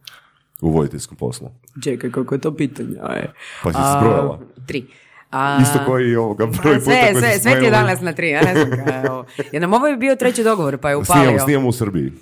u 0.60 0.70
voditeljskom 0.70 1.16
poslu? 1.16 1.48
Čekaj, 1.84 2.10
kako 2.10 2.34
je 2.34 2.40
to 2.40 2.54
pitanje? 2.56 2.96
Aj. 3.02 3.26
Pa 3.62 3.72
si 3.72 3.78
zbrojala. 3.98 4.40
Tri. 4.66 4.86
A, 5.34 5.58
Isto 5.62 5.78
koji 5.86 6.10
i 6.10 6.16
ovoga 6.16 6.46
broj 6.46 6.74
puta 6.74 6.80
sve, 6.80 7.14
sve, 7.14 7.38
sve 7.38 7.58
ti 7.58 7.64
je 7.64 7.70
danas 7.70 8.00
na 8.00 8.12
tri, 8.12 8.28
ja 8.28 8.40
ne 8.42 8.54
znam 8.54 8.70
kaj, 8.78 9.00
evo. 9.00 9.24
Jer 9.52 9.62
nam 9.62 9.72
ovo 9.72 9.86
je 9.86 9.96
bio 9.96 10.16
treći 10.16 10.44
dogovor, 10.44 10.78
pa 10.78 10.90
je 10.90 10.96
upalio. 10.96 11.22
Snimamo, 11.22 11.38
snimamo 11.38 11.68
u 11.68 11.72
Srbiji. 11.72 12.12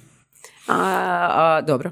A, 0.68 0.76
a, 1.32 1.60
dobro. 1.60 1.90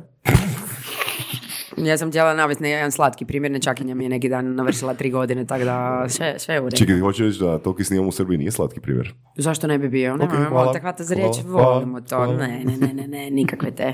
Ja 1.78 1.98
sam 1.98 2.08
htjela 2.08 2.34
navesti 2.34 2.62
na 2.62 2.68
jedan 2.68 2.92
slatki 2.92 3.24
primjer, 3.24 3.52
nečakinja 3.52 3.94
mi 3.94 4.04
je 4.04 4.08
neki 4.08 4.28
dan 4.28 4.54
navršila 4.54 4.94
tri 4.94 5.10
godine, 5.10 5.46
tako 5.46 5.64
da 5.64 6.06
sve, 6.08 6.34
sve 6.38 6.54
je 6.54 6.60
u 6.60 6.64
redu. 6.64 6.76
Čekaj, 6.76 7.00
hoćeš 7.00 7.26
reći 7.26 7.40
da 7.40 7.58
toliki 7.58 7.84
snimamo 7.84 8.08
u 8.08 8.12
Srbiji 8.12 8.38
nije 8.38 8.50
slatki 8.50 8.80
primjer? 8.80 9.14
Zašto 9.36 9.66
ne 9.66 9.78
bi 9.78 9.88
bio? 9.88 10.16
Ne, 10.16 10.24
Ok, 10.24 10.30
okay, 10.30 10.48
hvala. 10.48 10.72
te 10.72 10.80
hvata 10.80 11.04
za 11.04 11.14
riječ, 11.14 11.36
Hvala, 11.42 11.74
volimo 11.74 12.00
to. 12.00 12.16
hvala. 12.16 12.36
Ne, 12.36 12.62
ne, 12.64 12.76
ne, 12.76 12.92
ne, 12.94 13.06
ne, 13.08 13.30
nikakve 13.30 13.70
te, 13.70 13.92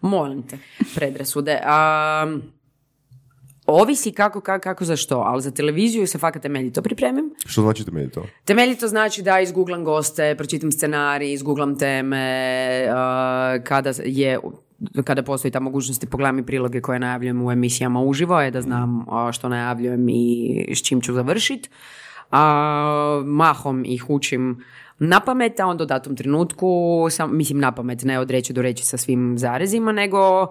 molim 0.00 0.42
te, 0.42 0.58
predrasude. 0.94 1.60
A, 1.64 2.26
ovisi 3.68 4.12
kako, 4.12 4.40
kako, 4.40 4.62
kako 4.62 4.84
za 4.84 4.96
što, 4.96 5.18
ali 5.18 5.42
za 5.42 5.50
televiziju 5.50 6.06
se 6.06 6.18
fakat 6.18 6.42
temeljito 6.42 6.82
pripremim. 6.82 7.34
Što 7.46 7.62
znači 7.62 7.84
temelji 7.84 8.10
to? 8.10 8.26
Temeljito 8.44 8.88
znači 8.88 9.22
da 9.22 9.40
izgooglam 9.40 9.84
goste, 9.84 10.34
pročitam 10.36 10.72
scenarij, 10.72 11.32
izgooglam 11.32 11.78
teme, 11.78 12.84
uh, 12.86 13.64
kada 13.64 13.92
je 14.04 14.38
kada 15.04 15.22
postoji 15.22 15.52
ta 15.52 15.60
mogućnost 15.60 16.02
i 16.02 16.06
pogledam 16.06 16.38
i 16.38 16.46
priloge 16.46 16.80
koje 16.80 16.98
najavljujem 16.98 17.42
u 17.42 17.52
emisijama 17.52 18.00
uživo, 18.02 18.40
je 18.40 18.50
da 18.50 18.62
znam 18.62 19.06
što 19.32 19.48
najavljujem 19.48 20.08
i 20.08 20.74
s 20.74 20.82
čim 20.82 21.00
ću 21.00 21.12
završiti. 21.12 21.68
A 22.30 23.22
mahom 23.24 23.84
ih 23.84 24.10
učim 24.10 24.64
na 24.98 25.20
pamet, 25.20 25.60
a 25.60 25.66
onda 25.66 25.84
u 25.84 25.86
datom 25.86 26.16
trenutku, 26.16 27.06
sam, 27.10 27.36
mislim 27.36 27.58
na 27.58 27.72
pamet, 27.72 28.04
ne 28.04 28.18
od 28.18 28.30
reći 28.30 28.52
do 28.52 28.62
reći 28.62 28.86
sa 28.86 28.96
svim 28.96 29.38
zarezima, 29.38 29.92
nego 29.92 30.18
ne, 30.40 30.46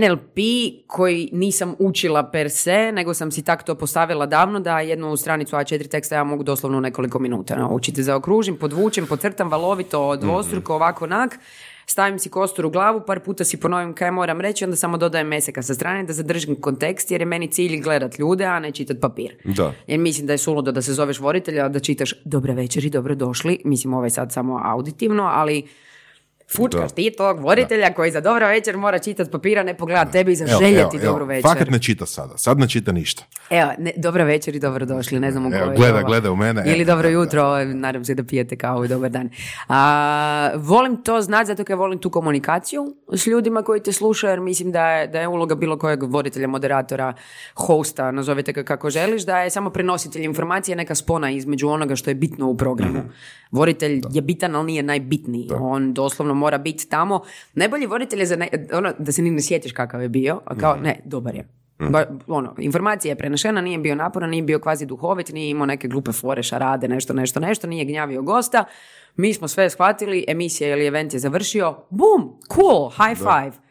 NLP 0.00 0.38
koji 0.86 1.30
nisam 1.32 1.74
učila 1.78 2.30
per 2.30 2.50
se, 2.50 2.92
nego 2.92 3.14
sam 3.14 3.30
si 3.30 3.44
tak 3.44 3.62
to 3.62 3.74
postavila 3.74 4.26
davno 4.26 4.60
da 4.60 4.80
jednu 4.80 5.16
stranicu 5.16 5.56
A4 5.56 5.88
teksta 5.88 6.14
ja 6.14 6.24
mogu 6.24 6.42
doslovno 6.42 6.78
u 6.78 6.80
nekoliko 6.80 7.18
minuta 7.18 7.56
naučiti. 7.56 8.02
Zaokružim, 8.02 8.56
podvučem, 8.56 9.06
podcrtam 9.06 9.50
valovito, 9.50 10.16
dvostruko, 10.16 10.74
ovako 10.74 11.04
onak, 11.04 11.38
stavim 11.86 12.18
si 12.18 12.28
kostur 12.28 12.66
u 12.66 12.70
glavu, 12.70 13.02
par 13.06 13.20
puta 13.20 13.44
si 13.44 13.60
ponovim 13.60 13.94
kaj 13.94 14.10
moram 14.10 14.40
reći, 14.40 14.64
onda 14.64 14.76
samo 14.76 14.96
dodajem 14.96 15.28
meseka 15.28 15.62
sa 15.62 15.74
strane 15.74 16.04
da 16.04 16.12
zadržim 16.12 16.60
kontekst 16.60 17.10
jer 17.10 17.20
je 17.20 17.26
meni 17.26 17.50
cilj 17.50 17.80
gledat 17.80 18.18
ljude, 18.18 18.44
a 18.44 18.60
ne 18.60 18.72
čitat 18.72 18.96
papir. 19.00 19.36
Da. 19.44 19.72
Jer 19.86 20.00
mislim 20.00 20.26
da 20.26 20.32
je 20.32 20.38
suludo 20.38 20.72
da 20.72 20.82
se 20.82 20.94
zoveš 20.94 21.20
voditelja, 21.20 21.64
a 21.64 21.68
da 21.68 21.80
čitaš 21.80 22.14
dobre 22.24 22.54
večeri, 22.54 22.90
dobro 22.90 23.14
došli. 23.14 23.60
Mislim, 23.64 23.94
ovo 23.94 24.04
je 24.04 24.10
sad 24.10 24.32
samo 24.32 24.60
auditivno, 24.64 25.22
ali 25.22 25.66
fučkaš 26.56 26.82
Da. 26.82 26.94
ti 26.94 27.12
tog 27.16 27.40
voditelja 27.40 27.94
koji 27.94 28.10
za 28.10 28.20
dobra 28.20 28.48
večer 28.48 28.76
mora 28.76 28.98
čitati 28.98 29.30
papira, 29.30 29.62
ne 29.62 29.74
pogleda 29.74 30.04
tebi 30.04 30.32
i 30.32 30.36
zaželjeti 30.36 30.98
dobru 30.98 31.24
večer. 31.24 31.50
Fakat 31.50 31.70
ne 31.70 31.78
čita 31.78 32.06
sada. 32.06 32.38
Sad 32.38 32.58
ne 32.58 32.68
čita 32.68 32.92
ništa. 32.92 33.24
Evo, 33.50 33.70
ne, 33.78 33.92
dobra 33.96 34.24
večer 34.24 34.56
i 34.56 34.58
dobro 34.58 34.86
došli, 34.86 35.20
ne 35.20 35.30
znam 35.30 35.46
u 35.46 35.50
kojoj 35.50 35.76
gleda, 35.76 35.92
doba. 35.92 36.02
gleda 36.02 36.30
u 36.30 36.36
mene, 36.36 36.62
Ili 36.66 36.80
evo, 36.80 36.86
dobro 36.86 37.02
da, 37.02 37.08
jutro, 37.08 37.64
nadam 37.64 38.04
se 38.04 38.14
da 38.14 38.24
pijete 38.24 38.56
kavu 38.56 38.84
i 38.84 38.88
dobar 38.88 39.10
dan. 39.10 39.30
A, 39.68 40.50
volim 40.56 41.02
to 41.02 41.22
znati 41.22 41.46
zato 41.46 41.64
jer 41.68 41.78
volim 41.78 41.98
tu 41.98 42.10
komunikaciju 42.10 42.96
s 43.12 43.26
ljudima 43.26 43.62
koji 43.62 43.82
te 43.82 43.92
slušaju, 43.92 44.30
jer 44.30 44.40
mislim 44.40 44.72
da 44.72 44.90
je, 44.90 45.06
da 45.08 45.20
je 45.20 45.28
uloga 45.28 45.54
bilo 45.54 45.78
kojeg 45.78 46.02
voditelja, 46.02 46.46
moderatora, 46.46 47.14
hosta, 47.54 48.10
nazovite 48.10 48.52
ga 48.52 48.62
kako 48.62 48.90
želiš, 48.90 49.22
da 49.22 49.38
je 49.40 49.50
samo 49.50 49.70
prenositelj 49.70 50.22
informacije 50.24 50.76
neka 50.76 50.94
spona 50.94 51.30
između 51.30 51.68
onoga 51.68 51.96
što 51.96 52.10
je 52.10 52.14
bitno 52.14 52.48
u 52.48 52.56
programu. 52.56 53.02
Voditelj 53.50 54.00
je 54.12 54.22
bitan, 54.22 54.54
ali 54.56 54.66
nije 54.66 54.82
najbitniji. 54.82 55.48
On 55.60 55.94
doslovno 55.94 56.34
mora 56.36 56.58
biti 56.58 56.88
tamo. 56.88 57.20
Najbolji 57.54 57.86
voditelj 57.86 58.20
je 58.20 58.26
za 58.26 58.36
ne- 58.36 58.48
ono, 58.72 58.92
da 58.98 59.12
se 59.12 59.22
ni 59.22 59.30
ne 59.30 59.42
sjetiš 59.42 59.72
kakav 59.72 60.02
je 60.02 60.08
bio, 60.08 60.40
a 60.44 60.54
kao, 60.56 60.76
ne, 60.76 61.00
dobar 61.04 61.34
je. 61.34 61.48
Ba- 61.80 62.06
ono, 62.28 62.54
informacija 62.58 63.12
je 63.12 63.16
prenešena, 63.16 63.60
nije 63.60 63.78
bio 63.78 63.94
naporan, 63.94 64.30
nije 64.30 64.42
bio 64.42 64.58
kvazi 64.58 64.86
duhovit, 64.86 65.28
nije 65.28 65.50
imao 65.50 65.66
neke 65.66 65.88
glupe 65.88 66.12
fore, 66.12 66.42
šarade, 66.42 66.88
nešto, 66.88 67.12
nešto, 67.12 67.40
nešto, 67.40 67.66
nije 67.66 67.84
gnjavio 67.84 68.22
gosta. 68.22 68.64
Mi 69.16 69.34
smo 69.34 69.48
sve 69.48 69.70
shvatili, 69.70 70.24
emisija 70.28 70.70
ili 70.70 70.86
event 70.86 71.12
je 71.12 71.18
završio, 71.18 71.76
bum, 71.90 72.32
cool, 72.54 72.90
high 72.90 73.18
five. 73.18 73.65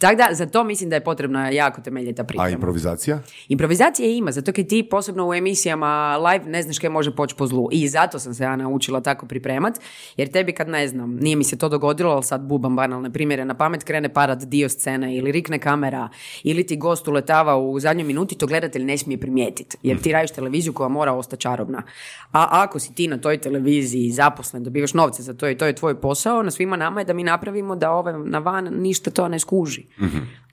Tako 0.00 0.16
da, 0.16 0.28
za 0.34 0.46
to 0.46 0.64
mislim 0.64 0.90
da 0.90 0.96
je 0.96 1.04
potrebna 1.04 1.50
jako 1.50 1.80
temeljita 1.80 2.22
A 2.22 2.26
priprema. 2.26 2.48
improvizacija? 2.48 3.20
Improvizacije 3.48 4.16
ima, 4.16 4.32
zato 4.32 4.52
kaj 4.52 4.66
ti 4.66 4.82
posebno 4.90 5.28
u 5.28 5.34
emisijama 5.34 6.16
live 6.16 6.44
ne 6.44 6.62
znaš 6.62 6.78
kaj 6.78 6.90
može 6.90 7.16
poći 7.16 7.34
po 7.34 7.46
zlu. 7.46 7.68
I 7.72 7.88
zato 7.88 8.18
sam 8.18 8.34
se 8.34 8.44
ja 8.44 8.56
naučila 8.56 9.00
tako 9.00 9.26
pripremat, 9.26 9.80
jer 10.16 10.30
tebi 10.30 10.52
kad 10.52 10.68
ne 10.68 10.88
znam, 10.88 11.16
nije 11.16 11.36
mi 11.36 11.44
se 11.44 11.58
to 11.58 11.68
dogodilo, 11.68 12.12
ali 12.12 12.22
sad 12.22 12.40
bubam 12.40 12.76
banalne 12.76 13.12
primjere, 13.12 13.44
na 13.44 13.54
pamet 13.54 13.84
krene 13.84 14.08
parat 14.08 14.38
dio 14.38 14.68
scene 14.68 15.16
ili 15.16 15.32
rikne 15.32 15.58
kamera 15.58 16.08
ili 16.42 16.66
ti 16.66 16.76
gost 16.76 17.08
uletava 17.08 17.56
u 17.56 17.80
zadnjoj 17.80 18.06
minuti, 18.06 18.38
to 18.38 18.46
gledatelj 18.46 18.84
ne 18.84 18.98
smije 18.98 19.20
primijetiti, 19.20 19.76
jer 19.82 20.00
ti 20.00 20.12
radiš 20.12 20.30
televiziju 20.30 20.72
koja 20.72 20.88
mora 20.88 21.12
ostati 21.12 21.42
čarobna. 21.42 21.82
A 22.32 22.46
ako 22.50 22.78
si 22.78 22.94
ti 22.94 23.08
na 23.08 23.18
toj 23.18 23.38
televiziji 23.38 24.10
zaposlen, 24.10 24.64
dobivaš 24.64 24.94
novce 24.94 25.22
za 25.22 25.34
to 25.34 25.48
i 25.48 25.58
to 25.58 25.66
je 25.66 25.74
tvoj 25.74 26.00
posao, 26.00 26.42
na 26.42 26.50
svima 26.50 26.76
nama 26.76 27.00
je 27.00 27.04
da 27.04 27.12
mi 27.12 27.24
napravimo 27.24 27.76
da 27.76 27.90
ove 27.90 28.12
na 28.12 28.38
van 28.38 28.64
ništa 28.64 29.10
to 29.10 29.28
ne 29.28 29.38
skuži. 29.38 29.89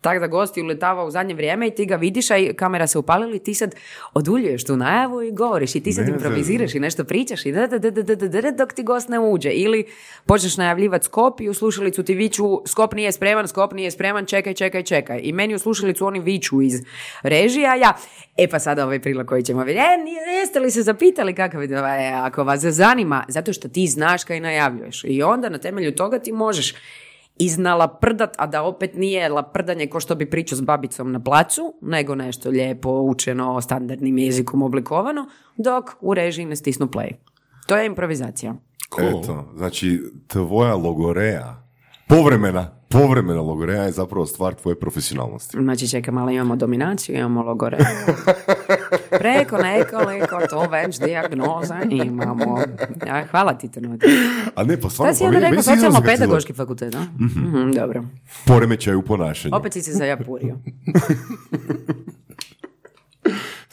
Tako 0.02 0.20
da 0.20 0.28
gosti 0.28 0.62
uletava 0.62 1.06
u 1.06 1.12
zadnje 1.12 1.34
vrijeme 1.34 1.68
i 1.68 1.72
ti 1.72 1.86
ga 1.86 1.96
vidiš, 1.96 2.32
a 2.32 2.38
i 2.38 2.54
kamera 2.54 2.88
se 2.88 2.98
upalila 2.98 3.36
i 3.36 3.40
ti 3.40 3.54
sad 3.54 3.76
oduljuješ 4.14 4.66
tu 4.66 4.78
najavu 4.78 5.22
i 5.22 5.32
govoriš 5.32 5.76
i 5.76 5.84
ti 5.84 5.94
sad 5.94 6.06
Ne, 6.06 6.12
improviziraš 6.12 6.76
i 6.76 6.80
nešto 6.80 7.04
pričaš 7.04 7.46
i 7.46 7.52
da, 7.52 7.68
da, 7.68 7.80
da, 7.80 8.52
dok 8.52 8.74
ti 8.74 8.84
gost 8.84 9.10
ne 9.10 9.20
uđe. 9.20 9.50
Ili 9.50 9.86
počneš 10.26 10.58
najavljivati 10.58 11.06
skop 11.06 11.42
i 11.42 11.50
u 11.50 11.54
slušalicu 11.54 12.04
ti 12.04 12.14
viču 12.14 12.62
skop 12.66 12.94
nije 12.94 13.12
spreman, 13.12 13.48
skop 13.48 13.74
nije 13.74 13.92
spreman, 13.92 14.26
čekaj, 14.26 14.54
čekaj, 14.54 14.84
čekaj. 14.84 15.20
I 15.24 15.34
meni 15.34 15.56
u 15.56 15.60
slušalicu 15.60 16.06
oni 16.06 16.20
viču 16.20 16.62
iz 16.62 16.82
režija, 17.24 17.76
ja, 17.76 17.94
e 18.38 18.48
pa 18.48 18.60
sada 18.60 18.84
ovaj 18.86 19.02
prilog 19.02 19.28
koji 19.28 19.44
ćemo 19.44 19.64
vidjeti, 19.64 19.88
e, 19.88 20.40
jeste 20.40 20.60
li 20.60 20.72
se 20.72 20.84
zapitali 20.84 21.36
kakav 21.36 21.64
je, 21.64 21.80
ovaj, 21.80 22.14
ako 22.14 22.44
vas 22.44 22.62
zanima, 22.62 23.26
zato 23.28 23.54
što 23.54 23.68
ti 23.68 23.88
znaš 23.88 24.24
kaj 24.24 24.40
najavljuješ. 24.40 25.04
I 25.08 25.24
onda 25.24 25.50
na 25.50 25.58
temelju 25.58 25.96
toga 25.96 26.20
ti 26.20 26.32
možeš 26.32 26.74
iznalaprdat, 27.40 28.36
a 28.38 28.48
da 28.48 28.64
opet 28.64 28.96
nije 28.96 29.30
laprdanje 29.30 29.88
ko 29.88 30.00
što 30.00 30.16
bi 30.16 30.30
pričao 30.30 30.56
s 30.58 30.62
babicom 30.62 31.12
na 31.12 31.20
placu, 31.24 31.74
nego 31.82 32.16
nešto 32.16 32.50
lijepo 32.50 32.90
učeno 32.90 33.62
standardnim 33.62 34.18
jezikom 34.18 34.62
oblikovano, 34.62 35.26
dok 35.58 35.86
u 36.02 36.14
režiji 36.14 36.46
ne 36.46 36.56
stisnu 36.56 36.88
play. 36.88 37.12
To 37.68 37.78
je 37.78 37.86
improvizacija. 37.86 38.56
Eto, 39.00 39.52
znači, 39.56 40.02
tvoja 40.28 40.76
logoreja, 40.76 41.64
povremena, 42.08 42.77
povremena 42.90 43.42
logoreja 43.42 43.84
je 43.84 43.92
zapravo 43.92 44.26
stvar 44.26 44.54
tvoje 44.54 44.76
profesionalnosti. 44.76 45.58
Znači, 45.58 45.88
čekaj, 45.88 46.14
malo 46.14 46.30
imamo 46.30 46.56
dominaciju, 46.56 47.16
imamo 47.16 47.44
logore. 47.44 47.78
Preko 49.20 49.58
nekoliko, 49.58 50.40
to 50.50 50.62
već 50.62 51.00
dijagnoza 51.00 51.78
imamo. 51.84 52.58
Ja, 53.08 53.26
hvala 53.26 53.54
ti, 53.54 53.72
Trenutak. 53.72 54.10
A 54.56 54.64
ne, 54.64 54.82
pa 54.82 54.90
stvarno, 54.90 55.14
Sad 55.14 55.18
si 55.18 55.24
pa 55.24 55.28
onda 55.28 55.40
meni- 55.40 55.50
rekao 55.50 55.64
socijalno-pedagoški 55.66 56.54
fakultet, 56.54 56.92
da? 56.92 57.02
Mhm, 57.02 57.72
dobro. 57.72 58.02
zove 58.02 58.16
Poremećaj 58.48 58.96
u 58.96 59.02
ponašanju. 59.02 59.56
Opet 59.56 59.74
si 59.74 59.82
se 59.82 59.92
zajapurio. 59.92 60.56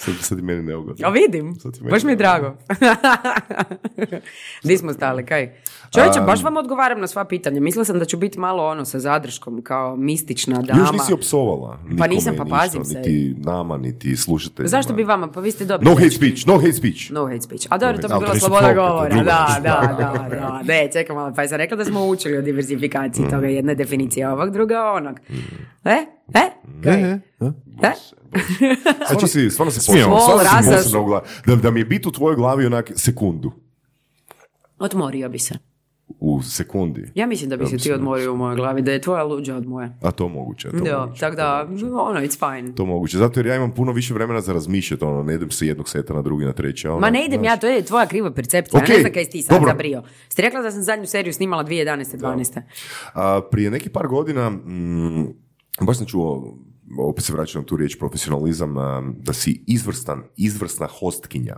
Sad, 0.05 0.15
sad 0.17 0.39
i 0.39 0.43
meni 0.43 0.63
neugodno. 0.63 0.95
Ja 0.99 1.09
vidim, 1.11 1.55
Sad 1.55 1.79
baš 1.83 2.03
mi 2.03 2.13
je 2.13 2.17
drago. 2.17 2.55
Di 4.65 4.79
smo 4.79 4.93
stali, 4.93 5.27
kaj? 5.27 5.53
Čovječe, 5.93 6.21
baš 6.21 6.43
vam 6.43 6.57
odgovaram 6.57 7.01
na 7.01 7.07
sva 7.07 7.25
pitanja. 7.25 7.61
Mislila 7.61 7.85
sam 7.85 7.99
da 7.99 8.05
ću 8.05 8.17
biti 8.17 8.39
malo 8.39 8.65
ono 8.65 8.85
sa 8.85 8.99
zadrškom, 9.01 9.63
kao 9.63 9.97
mistična 9.97 10.63
dama. 10.63 10.81
Još 10.81 10.93
nisi 10.93 11.13
opsovala. 11.13 11.79
nikome 11.85 12.09
nisam, 12.09 12.35
pa 12.37 12.45
ništa, 12.45 12.57
pazim 12.57 12.85
se. 12.85 12.99
Niti 12.99 13.35
nama, 13.39 13.77
niti 13.77 14.17
slušateljima. 14.17 14.69
Zašto 14.69 14.93
bi 14.93 15.05
vama? 15.05 15.29
Pa 15.29 15.41
vi 15.41 15.51
ste 15.51 15.65
dobri. 15.65 15.85
No 15.85 15.95
hate 15.95 16.11
speech, 16.11 16.47
no 16.47 16.57
hate 16.57 16.73
speech. 16.73 17.11
No 17.11 17.25
hate 17.25 17.41
speech. 17.41 17.67
A 17.71 17.79
dobro, 17.79 17.99
to 17.99 18.09
bi 18.11 18.15
bila 18.21 18.35
sloboda 18.35 18.75
govora. 18.75 19.15
Da, 19.15 19.23
da, 19.63 19.95
da, 19.99 20.29
da. 20.31 20.61
Ne, 20.65 20.89
čekaj 20.93 21.17
malo. 21.17 21.33
Pa 21.37 21.49
sam 21.49 21.57
rekla 21.57 21.77
da 21.77 21.85
smo 21.85 22.07
učili 22.07 22.37
o 22.37 22.41
Mm. 22.41 22.45
diversifikaciji 22.45 23.29
toga. 23.31 23.47
Jedna 23.49 23.73
je 23.73 23.77
definicija 23.77 24.33
ovog, 24.33 24.51
druga 24.51 24.83
onog. 24.87 25.21
E? 25.85 25.97
E? 26.35 26.51
Kaj? 26.83 27.03
E? 27.03 27.21
Stvarno 29.05 29.29
si, 29.29 29.51
stvarno 29.51 29.71
se 29.71 29.81
posebno, 29.87 30.21
stvarno 30.21 30.63
si 30.63 30.69
Pol 30.69 30.77
posebno 30.77 31.03
u 31.03 31.07
glavi. 31.07 31.27
Da, 31.47 31.57
da 31.57 31.71
mi 31.71 31.81
je 31.81 31.85
bit 31.85 32.07
u 32.07 32.13
tvojoj 32.13 32.37
glavi 32.37 32.67
onak 32.67 32.93
sekundu. 32.97 33.53
Odmorio 34.79 35.29
bi 35.29 35.39
se. 35.39 35.55
U 36.21 36.43
sekundi. 36.43 37.11
Ja 37.15 37.27
mislim 37.27 37.51
da 37.51 37.57
bi 37.57 37.67
se 37.67 37.77
ti 37.77 37.93
odmorio 37.93 38.33
u 38.33 38.37
mojoj 38.37 38.57
glavi, 38.57 38.83
da 38.83 38.93
je 38.93 39.01
tvoja 39.01 39.23
luđa 39.23 39.57
od 39.57 39.67
moje. 39.67 39.97
A 40.03 40.11
to 40.11 40.29
moguće. 40.29 40.71
To 40.71 40.77
Da, 40.77 40.99
moguće, 40.99 41.21
tako 41.21 41.37
da, 41.37 41.69
ono, 42.01 42.21
it's 42.21 42.39
fine. 42.39 42.75
To 42.75 42.87
moguće. 42.87 43.19
Zato 43.19 43.41
jer 43.41 43.47
ja 43.47 43.57
imam 43.57 43.71
puno 43.71 43.93
više 43.93 44.15
vremena 44.15 44.41
za 44.41 44.53
razmišljati. 44.53 45.05
Ono, 45.05 45.23
ne 45.23 45.35
idem 45.35 45.51
se 45.51 45.67
jednog 45.67 45.89
seta 45.89 46.15
na 46.15 46.23
drugi, 46.23 46.45
na 46.45 46.53
treći. 46.53 46.89
Ono, 46.89 46.99
Ma 47.01 47.11
ne 47.11 47.25
idem 47.25 47.41
znaš. 47.41 47.53
ja, 47.53 47.57
to 47.57 47.67
je 47.67 47.83
tvoja 47.85 48.07
kriva 48.07 48.31
percepcija. 48.31 48.79
Ja 48.79 48.83
Ok, 48.83 48.89
ne 48.89 49.01
znam 49.01 49.13
kaj 49.13 49.25
si 49.25 49.31
ti 49.31 49.43
sad 49.43 49.57
dobro. 49.57 49.69
zabrio. 49.71 50.03
Ste 50.29 50.43
rekla 50.43 50.63
da 50.63 50.71
sam 50.71 50.83
zadnju 50.83 51.07
seriju 51.07 51.33
snimala 51.33 51.65
2011. 51.65 52.17
12. 52.19 52.61
A, 53.15 53.41
prije 53.51 53.71
nekih 53.71 53.91
par 53.91 54.07
godina, 54.07 54.51
mm, 54.51 55.44
baš 55.81 55.97
sam 55.97 56.07
čuo, 56.07 56.57
opet 56.99 57.25
se 57.25 57.33
vraćam 57.33 57.63
na 57.63 57.67
tu 57.67 57.77
riječ 57.77 57.99
profesionalizam, 57.99 58.75
da 59.19 59.33
si 59.33 59.65
izvrstan, 59.67 60.23
izvrsna 60.37 60.87
hostkinja 60.87 61.57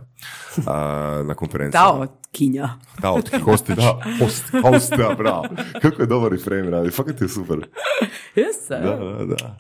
a, 0.67 1.23
na 1.27 1.35
konferenciji. 1.35 1.79
Tao, 1.79 2.07
kinja. 2.33 2.69
Tao, 3.01 3.21
hostić. 3.45 3.77
Da, 3.77 4.01
host, 4.21 4.45
host, 4.63 4.93
da, 4.97 5.15
bravo. 5.19 5.45
Kako 5.83 6.03
je 6.03 6.07
dobar 6.07 6.33
i 6.35 6.39
frame 6.39 6.71
radi, 6.71 6.91
fakat 6.91 7.21
je 7.21 7.29
super. 7.29 7.69
Jesam. 8.35 8.83
Da, 8.83 8.97
da, 8.97 9.25
da. 9.25 9.59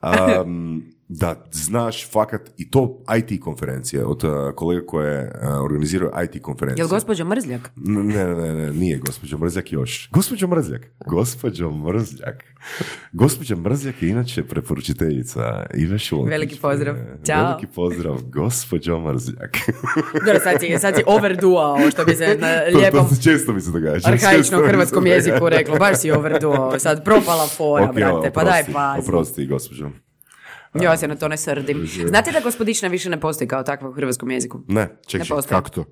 Am, 0.00 0.82
da 1.14 1.44
znaš 1.52 2.10
fakat 2.10 2.50
i 2.56 2.70
to 2.70 3.04
IT 3.18 3.40
konferencije 3.40 4.04
od 4.04 4.24
uh, 4.24 4.30
kolega 4.54 4.86
koje 4.86 5.24
uh, 5.24 5.64
organiziraju 5.64 6.10
IT 6.24 6.42
konferencije. 6.42 6.82
Jel 6.82 6.88
gospođo 6.88 7.24
Mrzljak? 7.24 7.70
Ne, 7.76 8.02
ne, 8.02 8.34
ne, 8.34 8.54
ne, 8.54 8.72
nije 8.72 8.98
gospođo 8.98 9.38
Mrzljak 9.38 9.72
još. 9.72 10.08
Gospođo 10.12 10.46
Mrzljak. 10.46 10.82
Gospođo 11.06 11.70
Mrzljak. 11.70 12.44
Gospođa 13.12 13.56
Mrzljak 13.56 14.02
je 14.02 14.08
inače 14.08 14.42
preporučiteljica 14.42 15.66
Ive 15.74 15.98
Šulkić. 15.98 16.30
Veliki 16.30 16.56
pozdrav. 16.56 16.96
Ćao. 17.26 17.44
Veliki 17.44 17.66
pozdrav, 17.66 18.20
gospođo 18.22 18.98
Mrzljak. 18.98 19.56
Dobro, 20.26 20.40
sad 20.44 20.60
si, 20.60 20.78
sad 20.78 20.94
si 20.96 21.02
overduao, 21.06 21.90
što 21.90 22.04
bi 22.04 22.14
se 22.14 22.38
na 22.40 22.48
to, 22.72 22.78
lijepom 22.78 23.08
to 23.08 23.14
se 23.14 23.22
često 23.22 23.52
mi 23.52 23.60
se 23.60 23.70
događa. 23.70 24.08
Arhaičnom 24.08 24.66
hrvatskom 24.66 25.06
jeziku 25.06 25.48
reklo. 25.48 25.76
Baš 25.76 25.98
si 25.98 26.10
overduao. 26.10 26.78
Sad 26.78 27.04
propala 27.04 27.46
fora, 27.46 27.84
Ok, 27.84 27.94
brate. 27.94 28.30
Pa 28.30 28.44
daj 28.44 28.64
pazi. 28.72 29.08
Oprosti, 29.08 29.46
gospođo. 29.46 29.90
Ja 30.74 30.96
se 30.96 31.08
na 31.08 31.16
to 31.16 31.28
ne 31.28 31.36
srdim. 31.36 31.86
Znate 32.06 32.32
da 32.32 32.40
gospodična 32.40 32.88
više 32.88 33.10
ne 33.10 33.20
postoji 33.20 33.48
kao 33.48 33.62
takva 33.62 33.88
u 33.88 33.92
hrvatskom 33.92 34.30
jeziku? 34.30 34.60
Ne, 34.68 34.80
Ne 34.80 34.88
čekaj. 35.06 35.26
postoji. 35.28 35.56
Kako 35.56 35.70
to? 35.70 35.84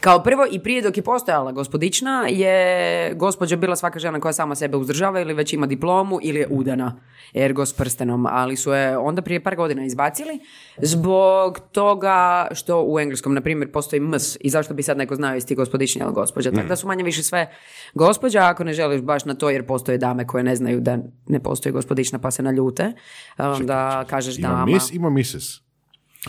Kao 0.00 0.22
prvo 0.22 0.46
i 0.50 0.58
prije 0.58 0.82
dok 0.82 0.96
je 0.96 1.02
postojala 1.02 1.52
gospodična 1.52 2.26
je 2.28 3.14
gospođa 3.14 3.56
bila 3.56 3.76
svaka 3.76 3.98
žena 3.98 4.20
koja 4.20 4.32
sama 4.32 4.54
sebe 4.54 4.76
uzdržava 4.76 5.20
ili 5.20 5.34
već 5.34 5.52
ima 5.52 5.66
diplomu 5.66 6.18
ili 6.22 6.38
je 6.40 6.46
udana 6.50 7.00
ergo 7.34 7.66
s 7.66 7.72
prstenom, 7.72 8.26
ali 8.26 8.56
su 8.56 8.72
je 8.72 8.98
onda 8.98 9.22
prije 9.22 9.42
par 9.42 9.56
godina 9.56 9.84
izbacili 9.84 10.40
zbog 10.78 11.58
toga 11.72 12.48
što 12.52 12.84
u 12.86 12.98
engleskom, 12.98 13.34
na 13.34 13.40
primjer, 13.40 13.72
postoji 13.72 14.00
ms 14.00 14.36
i 14.40 14.50
zašto 14.50 14.74
bi 14.74 14.82
sad 14.82 14.98
neko 14.98 15.14
znao 15.14 15.34
jesi 15.34 15.46
ti 15.46 15.54
gospodičnja 15.54 16.04
ili 16.04 16.14
gospođa. 16.14 16.50
Tako 16.50 16.68
da 16.68 16.76
su 16.76 16.86
manje 16.86 17.04
više 17.04 17.22
sve 17.22 17.52
gospođa, 17.94 18.40
ako 18.42 18.64
ne 18.64 18.72
želiš 18.72 19.00
baš 19.00 19.24
na 19.24 19.34
to 19.34 19.50
jer 19.50 19.66
postoje 19.66 19.98
dame 19.98 20.26
koje 20.26 20.44
ne 20.44 20.56
znaju 20.56 20.80
da 20.80 20.98
ne 21.26 21.40
postoji 21.40 21.72
gospodična 21.72 22.18
pa 22.18 22.30
se 22.30 22.42
naljute, 22.42 22.92
onda 23.38 24.04
kažeš 24.08 24.38
Ima 24.38 24.48
dama. 24.48 24.64
mis, 24.64 24.92
ima 24.92 25.10
mises. 25.10 25.60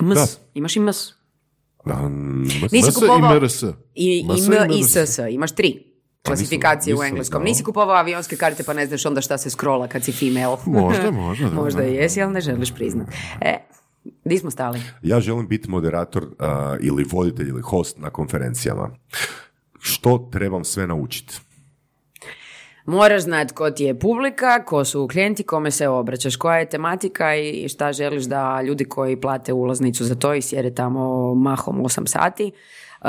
Ms, 0.02 0.38
imaš 0.54 0.76
i 0.76 0.80
ms. 0.80 1.23
Mm, 1.86 2.42
Nisi 2.42 2.78
MS 2.78 2.88
i 2.88 2.92
kupovao- 2.92 3.36
MRS. 3.36 3.64
I, 3.96 4.26
MS 4.26 4.48
i 4.70 4.80
i. 4.80 4.84
SS, 4.84 5.20
imaš 5.30 5.52
tri 5.52 5.84
klasifikacije 6.22 6.96
u 6.96 7.04
engleskom. 7.04 7.44
Nisi 7.44 7.64
kupovao 7.64 7.96
avionske 7.96 8.36
karte 8.36 8.64
pa 8.64 8.74
ne 8.74 8.86
znaš 8.88 9.06
onda 9.06 9.22
šta 9.22 9.38
se 9.38 9.50
scrolla 9.50 9.88
kad 9.88 10.04
si 10.04 10.12
female. 10.12 10.58
Možda, 10.82 11.12
možda, 11.22 11.50
da, 11.50 11.56
Možda 11.56 11.82
da. 11.82 11.88
i 11.88 11.94
jesi, 11.94 12.22
ali 12.22 12.34
ne 12.34 12.42
želiš 12.42 12.72
priznat. 12.72 13.08
E, 13.42 13.58
di 14.26 14.38
smo 14.38 14.52
stali? 14.52 14.82
Ja 15.02 15.20
želim 15.20 15.48
biti 15.48 15.70
moderator 15.70 16.28
a, 16.40 16.78
ili 16.82 17.04
voditelj 17.04 17.48
ili 17.48 17.62
host 17.62 17.98
na 17.98 18.10
konferencijama. 18.10 18.90
Što 19.80 20.30
trebam 20.32 20.64
sve 20.64 20.88
naučiti? 20.88 21.36
Moraš 22.86 23.22
znat 23.22 23.52
ko 23.52 23.72
ti 23.72 23.84
je 23.84 24.00
publika, 24.00 24.66
ko 24.66 24.86
su 24.86 25.08
klijenti, 25.12 25.44
kome 25.44 25.72
se 25.72 25.88
obraćaš, 25.88 26.36
koja 26.36 26.58
je 26.58 26.70
tematika 26.70 27.36
i 27.36 27.70
šta 27.70 27.94
želiš 27.94 28.24
da 28.24 28.62
ljudi 28.62 28.86
koji 28.86 29.22
plate 29.22 29.54
ulaznicu 29.54 30.04
za 30.04 30.16
to 30.16 30.34
i 30.34 30.42
sjede 30.42 30.76
tamo 30.76 31.36
mahom 31.36 31.78
8 31.84 32.08
sati, 32.08 32.52
uh, 33.02 33.08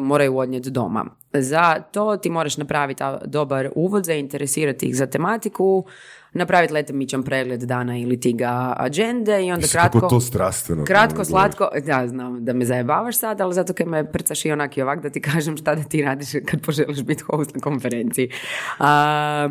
moraju 0.00 0.38
odnijeti 0.38 0.70
doma. 0.70 1.06
Za 1.32 1.80
to 1.92 2.16
ti 2.16 2.30
moraš 2.30 2.56
napraviti 2.56 3.04
dobar 3.24 3.70
uvod, 3.74 4.04
zainteresirati 4.04 4.86
ih 4.86 4.96
za 4.96 5.06
tematiku, 5.06 5.84
napraviti 6.32 6.74
letimičan 6.74 7.22
pregled 7.22 7.60
dana 7.60 7.98
ili 7.98 8.20
tiga 8.20 8.74
agende 8.76 9.46
i 9.46 9.52
onda 9.52 9.62
Mislim, 9.62 9.80
kratko... 9.80 10.08
To 10.08 10.20
strastveno. 10.20 10.84
Kratko, 10.84 11.24
slatko, 11.24 11.68
da, 11.86 12.08
znam 12.08 12.44
da 12.44 12.52
me 12.52 12.64
zajebavaš 12.64 13.18
sad, 13.18 13.40
ali 13.40 13.54
zato 13.54 13.72
kaj 13.72 13.86
me 13.86 14.12
prcaš 14.12 14.44
i 14.44 14.52
onak 14.52 14.76
i 14.76 14.82
ovak 14.82 15.02
da 15.02 15.10
ti 15.10 15.20
kažem 15.20 15.56
šta 15.56 15.74
da 15.74 15.82
ti 15.82 16.02
radiš 16.02 16.28
kad 16.46 16.60
poželiš 16.66 17.02
biti 17.02 17.22
host 17.22 17.54
na 17.54 17.60
konferenciji. 17.60 18.30
A, 18.78 19.48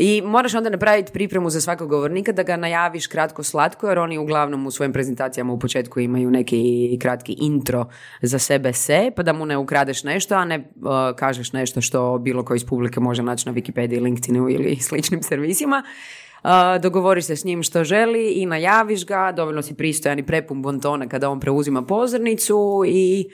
I 0.00 0.22
moraš 0.24 0.54
onda 0.54 0.70
napraviti 0.70 1.12
pripremu 1.12 1.50
za 1.50 1.60
svakog 1.60 1.88
govornika 1.88 2.32
da 2.32 2.42
ga 2.42 2.56
najaviš 2.56 3.06
kratko 3.06 3.42
slatko 3.42 3.88
jer 3.88 3.98
oni 3.98 4.18
uglavnom 4.18 4.66
u 4.66 4.70
svojim 4.70 4.92
prezentacijama 4.92 5.52
u 5.52 5.58
početku 5.58 6.00
imaju 6.00 6.30
neki 6.30 6.98
kratki 7.00 7.36
intro 7.40 7.86
za 8.22 8.38
sebe 8.38 8.72
se, 8.72 9.10
pa 9.16 9.22
da 9.22 9.32
mu 9.32 9.46
ne 9.46 9.56
ukradeš 9.56 10.04
nešto, 10.04 10.34
a 10.34 10.44
ne 10.44 10.58
uh, 10.58 11.16
kažeš 11.16 11.52
nešto 11.52 11.80
što 11.80 12.18
bilo 12.18 12.44
koji 12.44 12.56
iz 12.56 12.64
publike 12.64 13.00
može 13.00 13.22
naći 13.22 13.48
na 13.48 13.54
Wikipediji, 13.54 14.02
LinkedInu 14.02 14.50
ili 14.50 14.76
sličnim 14.76 15.22
servisima. 15.22 15.82
Uh, 16.44 16.50
dogovoriš 16.82 17.24
se 17.24 17.36
s 17.36 17.44
njim 17.44 17.62
što 17.62 17.84
želi 17.84 18.32
i 18.32 18.46
najaviš 18.46 19.06
ga, 19.06 19.32
dovoljno 19.36 19.62
si 19.62 19.74
pristojan 19.74 20.18
i 20.18 20.26
prepun 20.26 20.62
bontona 20.62 21.08
kada 21.08 21.30
on 21.30 21.40
preuzima 21.40 21.82
pozornicu 21.82 22.82
i 22.86 23.30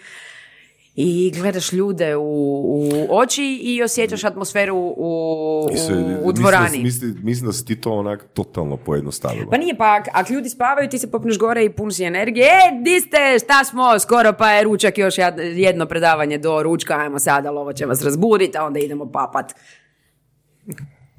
i 0.96 1.32
gledaš 1.32 1.72
ljude 1.72 2.16
u, 2.16 2.22
u 2.22 2.88
oči 3.10 3.58
i 3.62 3.82
osjećaš 3.82 4.24
atmosferu 4.24 4.76
u, 4.96 5.68
Mislim, 5.72 5.98
u, 5.98 6.00
u 6.00 6.06
mislim 6.06 6.24
da- 6.24 6.32
dvorani. 6.32 6.78
Mislim, 6.78 7.16
mislim 7.22 7.46
da 7.46 7.52
si 7.52 7.64
ti 7.64 7.80
to 7.80 7.92
onak 7.92 8.26
totalno 8.34 8.76
pojednostavila. 8.76 9.50
Pa 9.50 9.56
nije 9.56 9.76
pa, 9.76 9.84
ak- 9.84 10.10
ako 10.12 10.32
ljudi 10.32 10.48
spavaju, 10.48 10.88
ti 10.88 10.98
se 10.98 11.10
popneš 11.10 11.38
gore 11.38 11.64
i 11.64 11.70
pun 11.70 11.92
si 11.92 12.04
energije. 12.04 12.44
E, 12.46 12.82
di 12.82 13.00
ste, 13.00 13.16
šta 13.38 13.64
smo, 13.64 13.98
skoro 13.98 14.32
pa 14.32 14.50
je 14.50 14.64
ručak 14.64 14.98
još 14.98 15.14
jedno 15.54 15.86
predavanje 15.86 16.38
do 16.38 16.62
ručka, 16.62 16.94
ajmo 16.94 17.18
sada, 17.18 17.52
ovo 17.52 17.72
će 17.72 17.86
vas 17.86 18.02
razbuditi, 18.02 18.58
a 18.58 18.64
onda 18.64 18.80
idemo 18.80 19.06
papat. 19.06 19.54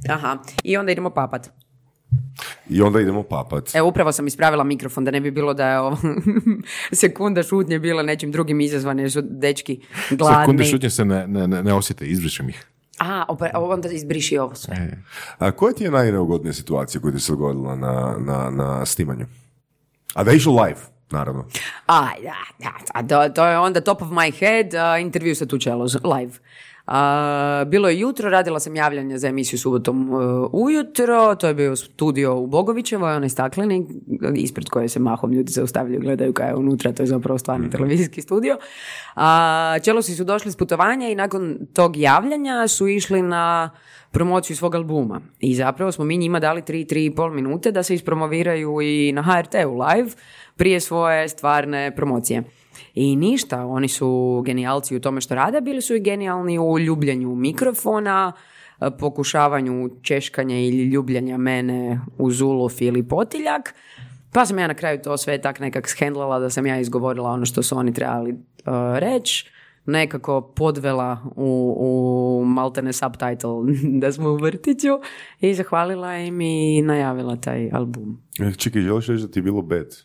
Aha, 0.09 0.37
i 0.63 0.77
onda 0.77 0.91
idemo 0.91 1.09
papat. 1.09 1.49
I 2.69 2.81
onda 2.81 2.99
idemo 3.01 3.23
papat. 3.23 3.75
Evo, 3.75 3.87
upravo 3.87 4.11
sam 4.11 4.27
ispravila 4.27 4.63
mikrofon 4.63 5.05
da 5.05 5.11
ne 5.11 5.21
bi 5.21 5.31
bilo 5.31 5.53
da 5.53 5.69
je 5.69 5.79
ovo 5.79 5.97
sekunda 7.01 7.43
šutnje 7.43 7.79
bila 7.79 8.03
nečim 8.03 8.31
drugim 8.31 8.61
izazvane 8.61 9.03
jer 9.03 9.11
su 9.11 9.21
dečki 9.21 9.81
gladni. 10.09 10.43
Sekunde 10.43 10.63
šutnje 10.65 10.89
se 10.89 11.05
ne, 11.05 11.27
ne, 11.27 11.47
ne, 11.47 11.73
osjete, 11.73 12.05
izbrišem 12.05 12.49
ih. 12.49 12.65
A, 12.99 13.25
onda 13.53 13.89
izbriši 13.89 14.37
ovo 14.37 14.55
sve. 14.55 14.75
E. 14.75 14.97
A 15.37 15.51
koja 15.51 15.73
ti 15.73 15.83
je 15.83 15.91
najneugodnija 15.91 16.53
situacija 16.53 17.01
koja 17.01 17.13
ti 17.13 17.19
se 17.19 17.31
dogodila 17.31 17.75
na, 17.75 18.15
na, 18.19 18.49
na 18.49 18.85
snimanju? 18.85 19.25
A 20.13 20.23
da 20.23 20.31
je 20.31 20.37
išlo 20.37 20.63
live, 20.63 20.79
naravno. 21.11 21.45
A, 21.87 22.09
da, 22.59 22.71
da, 23.01 23.27
to, 23.27 23.33
to 23.33 23.45
je 23.47 23.59
onda 23.59 23.81
top 23.81 24.01
of 24.01 24.09
my 24.09 24.39
head, 24.39 24.73
a, 24.73 24.97
intervju 24.97 25.35
sa 25.35 25.45
Tučelo, 25.45 25.85
live. 26.03 26.33
A, 26.87 27.63
bilo 27.67 27.89
je 27.89 27.99
jutro, 27.99 28.29
radila 28.29 28.59
sam 28.59 28.75
javljanje 28.75 29.17
za 29.17 29.27
emisiju 29.27 29.59
subotom 29.59 30.09
e, 30.09 30.15
ujutro, 30.51 31.35
to 31.35 31.47
je 31.47 31.53
bio 31.53 31.75
studio 31.75 32.37
u 32.37 32.47
Bogovićevoj, 32.47 33.15
onaj 33.15 33.29
stakleni, 33.29 33.87
ispred 34.35 34.69
koje 34.69 34.89
se 34.89 34.99
mahom 34.99 35.33
ljudi 35.33 35.51
zaustavljaju, 35.51 36.01
gledaju 36.01 36.33
kaj 36.33 36.49
je 36.49 36.55
unutra, 36.55 36.91
to 36.91 37.03
je 37.03 37.07
zapravo 37.07 37.37
stvarni 37.37 37.69
televizijski 37.69 38.21
studio. 38.21 38.57
A, 39.15 39.77
Čelosi 39.83 40.15
su 40.15 40.23
došli 40.23 40.51
s 40.51 40.55
putovanja 40.55 41.09
i 41.09 41.15
nakon 41.15 41.57
tog 41.73 41.97
javljanja 41.97 42.67
su 42.67 42.87
išli 42.87 43.21
na 43.21 43.69
promociju 44.11 44.55
svog 44.55 44.75
albuma. 44.75 45.21
I 45.39 45.55
zapravo 45.55 45.91
smo 45.91 46.05
mi 46.05 46.17
njima 46.17 46.39
dali 46.39 46.61
3-3,5 46.61 47.33
minute 47.33 47.71
da 47.71 47.83
se 47.83 47.95
ispromoviraju 47.95 48.81
i 48.81 49.11
na 49.11 49.21
HRT-u 49.21 49.77
live 49.77 50.09
prije 50.55 50.79
svoje 50.79 51.29
stvarne 51.29 51.95
promocije. 51.95 52.43
I 52.95 53.15
ništa, 53.15 53.65
oni 53.65 53.87
su 53.87 54.41
genijalci 54.45 54.95
u 54.95 55.01
tome 55.01 55.21
što 55.21 55.35
rade, 55.35 55.61
bili 55.61 55.81
su 55.81 55.95
i 55.95 55.99
genijalni 55.99 56.59
u 56.59 56.79
ljubljenju 56.79 57.35
mikrofona, 57.35 58.31
e, 58.81 58.91
pokušavanju 58.99 59.89
češkanja 60.01 60.59
ili 60.59 60.83
ljubljenja 60.83 61.37
mene 61.37 62.01
u 62.17 62.31
zuluf 62.31 62.81
ili 62.81 63.07
potiljak. 63.07 63.73
Pa 64.31 64.45
sam 64.45 64.59
ja 64.59 64.67
na 64.67 64.73
kraju 64.73 65.01
to 65.01 65.17
sve 65.17 65.41
tak 65.41 65.59
nekak 65.59 65.89
shendlala 65.89 66.39
da 66.39 66.49
sam 66.49 66.65
ja 66.65 66.79
izgovorila 66.79 67.29
ono 67.29 67.45
što 67.45 67.63
su 67.63 67.77
oni 67.77 67.93
trebali 67.93 68.31
uh, 68.31 68.37
reći 68.97 69.51
nekako 69.85 70.41
podvela 70.41 71.17
u, 71.35 71.75
u 71.79 72.45
maltene 72.45 72.93
subtitle 72.93 73.51
da 74.01 74.11
smo 74.11 74.29
u 74.29 74.35
vrtiću 74.37 74.99
i 75.41 75.53
zahvalila 75.53 76.17
im 76.17 76.41
i 76.41 76.81
najavila 76.81 77.35
taj 77.35 77.69
album. 77.73 78.21
E, 78.39 78.53
Čekaj, 78.57 78.81
želiš 78.81 79.07
reći 79.07 79.21
da 79.21 79.31
ti 79.31 79.39
je 79.39 79.43
bilo 79.43 79.61
bad? 79.61 79.95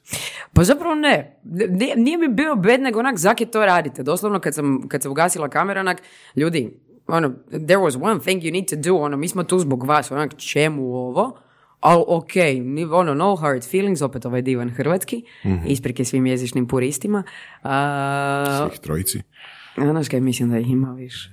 Pa 0.52 0.64
zapravo 0.64 0.94
ne. 0.94 1.40
Nije, 1.68 1.96
nije 1.96 2.18
mi 2.18 2.28
bio 2.28 2.56
bed, 2.56 2.80
nego 2.80 2.98
onak, 2.98 3.16
zake 3.16 3.46
to 3.46 3.66
radite. 3.66 4.02
Doslovno 4.02 4.40
kad 4.40 4.54
sam, 4.54 4.88
kad 4.88 5.02
se 5.02 5.08
ugasila 5.08 5.48
kamera, 5.48 5.80
onak, 5.80 6.02
ljudi, 6.36 6.80
ono, 7.06 7.32
there 7.50 7.80
was 7.80 8.02
one 8.02 8.20
thing 8.20 8.42
you 8.42 8.52
need 8.52 8.66
to 8.70 8.76
do, 8.76 8.96
ono, 8.96 9.16
mi 9.16 9.28
smo 9.28 9.44
tu 9.44 9.58
zbog 9.58 9.84
vas, 9.84 10.10
onak, 10.10 10.36
čemu 10.36 10.94
ovo? 10.94 11.36
Ali 11.80 12.04
ok, 12.06 12.30
ono, 12.92 13.14
no 13.14 13.36
hard 13.36 13.64
feelings, 13.64 14.02
opet 14.02 14.26
ovaj 14.26 14.42
divan 14.42 14.70
hrvatski, 14.70 15.22
isprike 15.66 16.04
svim 16.04 16.26
jezičnim 16.26 16.68
puristima. 16.68 17.22
A, 17.62 18.68
Svih 18.70 18.80
trojici. 18.80 19.22
Znaš 19.80 20.08
kaj 20.08 20.20
mislim 20.20 20.50
da 20.50 20.58
ih 20.58 20.70
ima 20.70 20.92
više. 20.92 21.30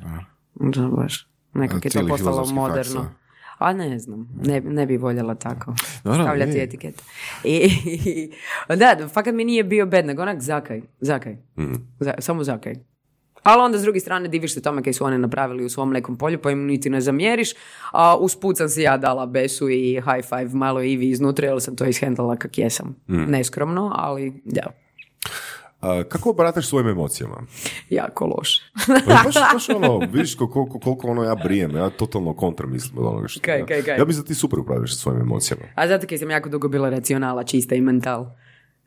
Da, 0.56 0.88
baš. 0.88 1.28
Nekak 1.54 1.76
A 1.76 1.88
je 1.88 1.91
to 1.91 2.08
postalo 2.08 2.45
moderno. 2.45 3.02
faksa. 3.02 3.10
A 3.58 3.74
ne 3.74 4.00
znam, 4.00 4.30
ne, 4.43 4.62
ne 4.62 4.86
bi 4.86 4.98
voljela 4.98 5.36
tako 5.36 5.76
Naravno, 6.04 6.24
stavljati 6.24 6.60
etikete. 6.60 7.04
I, 7.43 7.70
da, 8.70 8.95
da, 8.95 9.08
fakat 9.08 9.36
mi 9.36 9.45
nije 9.45 9.64
bio 9.64 9.86
bed, 9.86 10.06
nego 10.06 10.22
onak 10.22 10.41
zakaj, 10.41 10.82
zakaj, 11.00 11.38
Za- 12.00 12.14
samo 12.20 12.43
zakaj. 12.43 12.76
Ali 13.43 13.62
onda 13.62 13.78
s 13.78 13.82
druge 13.82 14.00
strane 14.00 14.28
diviš 14.28 14.54
se 14.54 14.62
tome 14.62 14.84
kaj 14.84 14.93
su 14.93 15.06
oni 15.06 15.18
napravili 15.18 15.66
u 15.66 15.70
svom 15.70 15.91
nekom 15.93 16.18
polju, 16.18 16.41
pa 16.41 16.52
im 16.52 16.66
niti 16.66 16.89
ne 16.89 17.02
zamjeriš, 17.02 17.50
a 17.91 18.18
usput 18.18 18.58
sam 18.58 18.70
si 18.70 18.82
ja 18.82 18.98
dala 18.98 19.26
besu 19.26 19.70
i 19.70 19.93
high 19.95 20.28
five 20.30 20.50
malo 20.54 20.82
Ivi 20.82 21.10
iznutra, 21.10 21.48
jer 21.48 21.62
sam 21.62 21.76
to 21.76 21.86
ishendala 21.86 22.36
kak 22.36 22.58
jesam. 22.58 22.95
Neskromno, 23.08 23.91
ali 23.95 24.41
da, 24.45 24.62
A, 24.66 24.70
kako 26.09 26.33
barataš 26.33 26.67
svojim 26.67 26.88
emocijama? 26.89 27.35
jako 27.89 28.25
loše. 28.25 28.61
Pa 28.88 29.23
baš, 29.23 29.35
baš 29.53 29.69
ono, 29.69 29.99
vidiš 29.99 30.38
ko- 30.38 30.51
koliko, 30.51 30.79
koliko 30.79 31.07
ono 31.07 31.23
ja 31.23 31.35
brijem, 31.35 31.75
ja 31.75 31.89
totalno 31.89 32.33
kontra 32.33 32.67
mislim 32.67 32.97
od 32.97 33.05
onoga 33.05 33.27
što... 33.27 33.39
Kaj, 33.41 33.65
kaj, 33.65 33.81
kaj? 33.81 33.97
Ja 33.97 34.05
mislim 34.05 34.23
da 34.23 34.27
ti 34.27 34.35
super 34.35 34.59
upravljaš 34.59 34.93
sa 34.93 34.99
svojim 34.99 35.21
emocijama. 35.21 35.63
A 35.75 35.88
zato 35.88 36.07
kaj 36.07 36.17
sam 36.17 36.29
jako 36.31 36.49
dugo 36.49 36.67
bila 36.67 36.89
racionala, 36.89 37.43
čista 37.43 37.75
i 37.75 37.81
mental. 37.81 38.25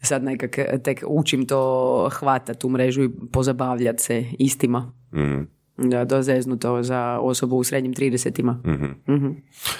Sad 0.02 0.24
nekak 0.24 0.56
tek 0.84 1.04
učim 1.06 1.46
to 1.46 2.08
hvatat 2.12 2.64
u 2.64 2.68
mrežu 2.68 3.02
i 3.02 3.10
pozabavljat 3.32 4.00
se 4.00 4.24
istima. 4.38 4.92
Mhm. 5.14 5.42
Da, 5.76 6.04
dozeznuto 6.04 6.82
za 6.82 7.18
osobu 7.20 7.56
u 7.56 7.64
srednjim 7.64 7.94
30-ima. 7.94 8.62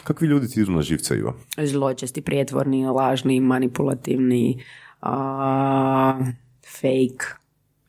Kakvi 0.05 0.27
ljudi 0.27 0.49
ti 0.49 0.61
idu 0.61 0.73
na 0.73 0.83
živce, 0.83 1.17
Iva? 1.17 1.35
Zločesti, 1.65 2.21
prijetvorni, 2.23 2.87
lažni, 2.87 3.41
manipulativni, 3.41 4.63
a, 5.01 6.21
fake. 6.81 7.27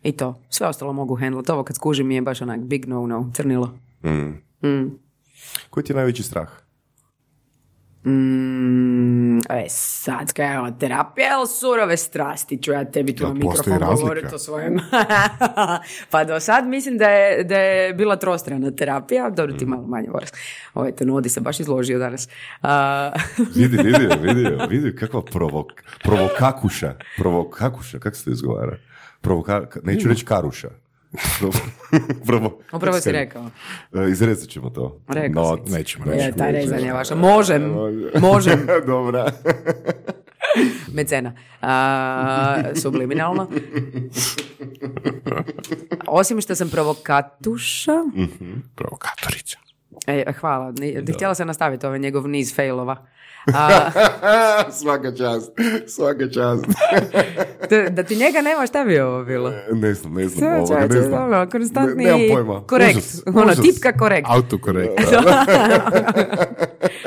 I 0.03 0.11
to. 0.11 0.41
Sve 0.49 0.67
ostalo 0.67 0.93
mogu 0.93 1.15
handlat. 1.15 1.49
Ovo 1.49 1.63
kad 1.63 1.75
skužim 1.75 2.07
mi 2.07 2.15
je 2.15 2.21
baš 2.21 2.41
onak 2.41 2.59
big 2.59 2.87
no-no, 2.87 3.31
crnilo. 3.35 3.73
Mhm. 4.03 4.87
Koji 5.69 5.83
ti 5.83 5.91
je 5.91 5.95
najveći 5.95 6.23
strah? 6.23 6.49
Mm, 8.05 9.37
e 9.39 9.65
sad, 9.69 10.33
kaj 10.33 10.65
je 10.65 10.79
terapija 10.79 11.37
ili 11.37 11.47
surove 11.49 11.97
strasti? 11.97 12.57
Ću 12.57 12.71
ja 12.71 12.85
tebi 12.85 13.15
tu 13.15 13.23
na 13.23 13.33
mikrofon 13.33 13.79
govoriti 13.95 14.35
o 14.35 14.39
svojem. 14.39 14.79
pa 16.11 16.23
do 16.23 16.39
sad 16.39 16.67
mislim 16.67 16.97
da 16.97 17.09
je, 17.09 17.43
da 17.43 17.57
je 17.57 17.93
bila 17.93 18.15
trostrana 18.15 18.71
terapija, 18.71 19.29
dobro 19.29 19.55
Mm. 19.55 19.57
ti 19.57 19.65
malo 19.65 19.87
manje 19.87 20.09
voras. 20.09 20.31
Ovaj 20.73 20.91
te 20.91 21.05
nodi 21.05 21.29
se 21.29 21.39
baš 21.41 21.59
izložio 21.59 21.99
danas. 21.99 22.29
A, 22.61 23.11
Vidi, 23.55 23.77
vidi, 23.77 24.07
vidi, 24.21 24.49
vidi 24.69 24.95
kakva 24.95 25.21
provok, 25.23 25.67
provokakuša. 26.03 26.93
Provokakuša, 27.17 27.99
kako 27.99 28.15
se 28.15 28.23
to 28.23 28.31
izgovara? 28.31 28.77
Provoka, 29.21 29.67
neću 29.83 30.09
reći 30.09 30.25
karuša. 30.25 30.69
Provo, 32.25 32.59
upravo 32.73 32.99
si 32.99 33.11
rekao. 33.11 33.45
E, 33.95 34.09
Izrezat 34.09 34.49
ćemo 34.49 34.69
to. 34.69 35.01
Rekao 35.07 35.43
No, 35.51 35.65
si. 35.65 35.73
Nećemo 35.73 36.05
reći. 36.05 36.25
Je, 36.25 36.31
ta 36.31 36.51
rezanja 36.51 36.93
vaša. 36.93 37.15
Možem, 37.15 37.73
možem. 38.21 38.59
Dobra. 38.87 39.31
Mecena. 40.95 41.33
A, 41.61 42.63
subliminalno. 42.75 43.47
Osim 46.07 46.41
što 46.41 46.55
sam 46.55 46.69
provokatuša, 46.69 47.91
Provokatorica. 48.75 49.57
e, 50.07 50.33
hvala, 50.33 50.73
htjela 51.15 51.35
sam 51.35 51.47
nastaviti 51.47 51.85
ovaj 51.85 51.99
njegov 51.99 52.27
niz 52.27 52.55
failova. 52.55 53.05
A, 53.47 53.91
svaka 54.81 55.11
čast, 55.11 55.51
svaka 55.87 56.29
čast. 56.29 56.65
da, 57.69 57.89
da 57.89 58.03
ti 58.03 58.15
njega 58.15 58.41
nema, 58.41 58.67
šta 58.67 58.83
bi 58.83 58.99
ovo 58.99 59.23
bilo? 59.23 59.53
Ne 59.71 59.93
znam, 59.93 60.13
ne 60.13 60.27
znam, 60.27 60.39
Sve, 60.39 60.57
ovoga, 60.75 60.87
ne 60.87 61.01
znam. 61.01 61.23
ono, 61.23 61.49
konstantni 61.49 62.03
Ne- 62.05 62.11
nemam 62.11 62.21
pojma. 62.31 62.61
korekt. 62.61 62.97
Užas, 62.97 63.21
ono, 63.27 63.43
užas. 63.43 63.61
tipka 63.61 63.91
korekt. 63.93 64.27
Autokorekt. 64.29 64.93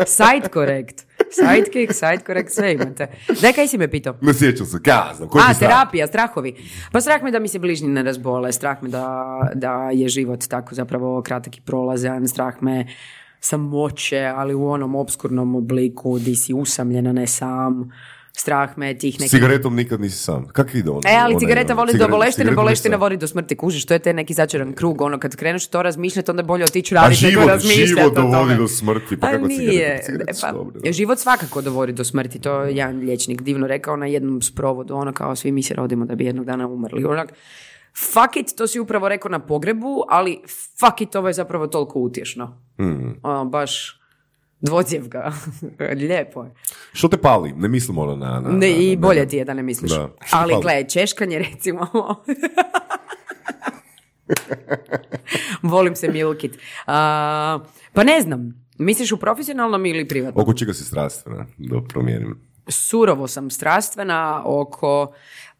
Side 0.08 0.48
korekt. 0.48 1.04
Sidekick, 1.30 1.92
side 1.92 2.18
korekt, 2.18 2.52
sve 2.52 2.72
imate. 2.72 3.06
Daj, 3.40 3.52
kaj 3.52 3.68
si 3.68 3.78
me 3.78 3.90
pitao? 3.90 4.14
Ne 4.20 4.34
sjećam 4.34 4.66
se, 4.66 4.78
ja 4.86 5.12
znam, 5.16 5.28
koji 5.28 5.42
A, 5.42 5.54
terapija, 5.54 6.06
strahovi. 6.06 6.56
Pa 6.92 7.00
strah 7.00 7.22
me 7.22 7.30
da 7.30 7.38
mi 7.38 7.48
se 7.48 7.58
bližnji 7.58 7.88
ne 7.88 8.02
razbole, 8.02 8.52
strah 8.52 8.82
me 8.82 8.88
da, 8.88 9.24
da 9.54 9.90
je 9.92 10.08
život 10.08 10.48
tako 10.48 10.74
zapravo 10.74 11.22
kratak 11.22 11.58
i 11.58 11.60
prolazan, 11.60 12.28
strah 12.28 12.54
me 12.60 12.86
samoće, 13.44 14.32
ali 14.36 14.54
u 14.54 14.66
onom 14.66 14.94
obskurnom 14.94 15.54
obliku 15.54 16.18
di 16.18 16.34
si 16.34 16.54
usamljena, 16.54 17.12
ne 17.12 17.26
sam. 17.26 17.90
Strah 18.36 18.78
me 18.78 18.98
tih 18.98 19.14
S 19.14 19.18
nekih... 19.18 19.30
cigaretom 19.30 19.76
nikad 19.76 20.00
nisi 20.00 20.18
sam. 20.18 20.46
Kako 20.48 20.70
ide 20.74 20.90
ono? 20.90 21.00
E, 21.06 21.14
ali 21.14 21.34
onaj, 21.34 21.40
cigareta 21.40 21.72
ono, 21.72 21.80
voli 21.82 21.92
do 21.92 21.98
cigaret- 21.98 22.10
boleštine, 22.10 22.32
cigaretom 22.34 22.56
boleštine 22.56 22.92
sam. 22.92 23.00
vodi 23.00 23.16
do 23.16 23.26
smrti. 23.26 23.56
Kužiš, 23.56 23.86
to 23.86 23.94
je 23.94 23.98
te 23.98 24.12
neki 24.12 24.34
začaran 24.34 24.72
krug. 24.72 25.00
Ono, 25.00 25.18
kad 25.18 25.36
kreneš 25.36 25.66
to 25.66 25.82
razmišljati, 25.82 26.30
onda 26.30 26.40
je 26.40 26.44
bolje 26.44 26.64
otići 26.64 26.94
raditi 26.94 27.26
nego 27.26 27.44
razmišljati 27.44 27.86
život 27.86 28.04
o 28.04 28.10
tome. 28.10 28.30
dovodi 28.30 28.56
do 28.56 28.68
smrti, 28.68 29.16
pa 29.16 29.26
A 29.26 29.30
kako 29.30 29.46
nije. 29.46 30.02
su 30.34 30.40
pa, 30.40 30.52
dobre, 30.52 30.80
da. 30.80 30.92
život 30.92 31.18
svakako 31.18 31.62
dovodi 31.62 31.92
do 31.92 32.04
smrti. 32.04 32.38
To 32.38 32.62
je 32.62 32.76
jedan 32.76 32.98
liječnik 32.98 33.42
divno 33.42 33.66
rekao 33.66 33.96
na 33.96 34.06
jednom 34.06 34.42
sprovodu. 34.42 34.94
Ono 34.94 35.12
kao 35.12 35.36
svi 35.36 35.52
mi 35.52 35.62
se 35.62 35.74
rodimo 35.74 36.04
da 36.04 36.14
bi 36.14 36.24
jednog 36.24 36.46
dana 36.46 36.68
umrli. 36.68 37.04
Onak, 37.04 37.32
fuck 37.96 38.36
it, 38.36 38.56
to 38.56 38.66
si 38.66 38.80
upravo 38.80 39.08
rekao 39.08 39.30
na 39.30 39.38
pogrebu, 39.38 40.02
ali 40.08 40.42
fuck 40.78 41.00
it, 41.00 41.16
ovo 41.16 41.28
je 41.28 41.34
zapravo 41.34 41.66
toliko 41.66 41.98
utješno. 41.98 42.60
Hmm. 42.78 43.20
Ono, 43.22 43.44
baš 43.44 44.00
dvodzjevka. 44.60 45.32
Lijepo 46.00 46.44
je. 46.44 46.50
Što 46.92 47.08
te 47.08 47.16
pali? 47.16 47.52
Ne 47.52 47.68
mislim 47.68 47.98
ono 47.98 48.16
na... 48.16 48.40
na, 48.40 48.48
Ne, 48.50 48.70
I 48.84 48.96
na- 48.96 49.00
bolje 49.00 49.20
na- 49.20 49.26
ti 49.26 49.36
je 49.36 49.44
da 49.44 49.54
ne 49.54 49.62
misliš. 49.62 49.90
Da. 49.90 50.08
Ali 50.30 50.52
pali? 50.52 50.62
gle, 50.62 50.84
češkanje 50.84 51.38
recimo. 51.40 51.86
Volim 55.64 55.96
se 55.96 56.08
milkit. 56.08 56.58
A, 56.86 57.58
pa 57.92 58.04
ne 58.04 58.20
znam, 58.20 58.64
misliš 58.78 59.12
u 59.12 59.16
profesionalnom 59.16 59.86
ili 59.86 60.08
privatnom? 60.08 60.42
Oko 60.42 60.54
čega 60.54 60.72
si 60.72 60.84
strastvena? 60.84 61.46
Da 61.58 61.80
promijenim. 61.82 62.40
Surovo 62.68 63.28
sam 63.28 63.50
strastvena 63.50 64.42
oko 64.46 65.12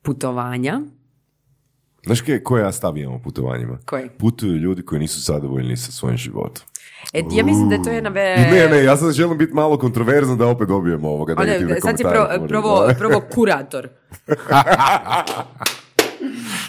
putovanja. 0.02 0.80
Znaš 2.06 2.20
kaj, 2.20 2.42
koje 2.42 2.62
ja 2.62 2.72
stav 2.72 2.98
imam 2.98 3.14
u 3.14 3.22
putovanjima? 3.22 3.78
Koji? 3.86 4.08
Putuju 4.18 4.56
ljudi 4.56 4.82
koji 4.82 5.00
nisu 5.00 5.20
zadovoljni 5.20 5.76
sa 5.76 5.92
svojim 5.92 6.16
životom. 6.16 6.62
E, 7.12 7.22
ja 7.32 7.44
mislim 7.44 7.68
da 7.68 7.74
je 7.74 7.82
to 7.82 7.90
jedna... 7.90 8.08
Ve... 8.08 8.36
Ne, 8.36 8.68
ne, 8.68 8.84
ja 8.84 8.96
sad 8.96 9.12
želim 9.12 9.38
biti 9.38 9.54
malo 9.54 9.78
kontroverzan 9.78 10.38
da 10.38 10.46
opet 10.46 10.68
dobijemo 10.68 11.08
ovoga 11.08 11.34
O 11.38 11.44
ne, 11.44 11.46
negativne 11.46 11.80
sad 11.80 11.96
si 11.96 12.02
pro, 12.02 12.28
prvo, 12.48 12.88
prvo 12.98 13.22
kurator. 13.34 13.88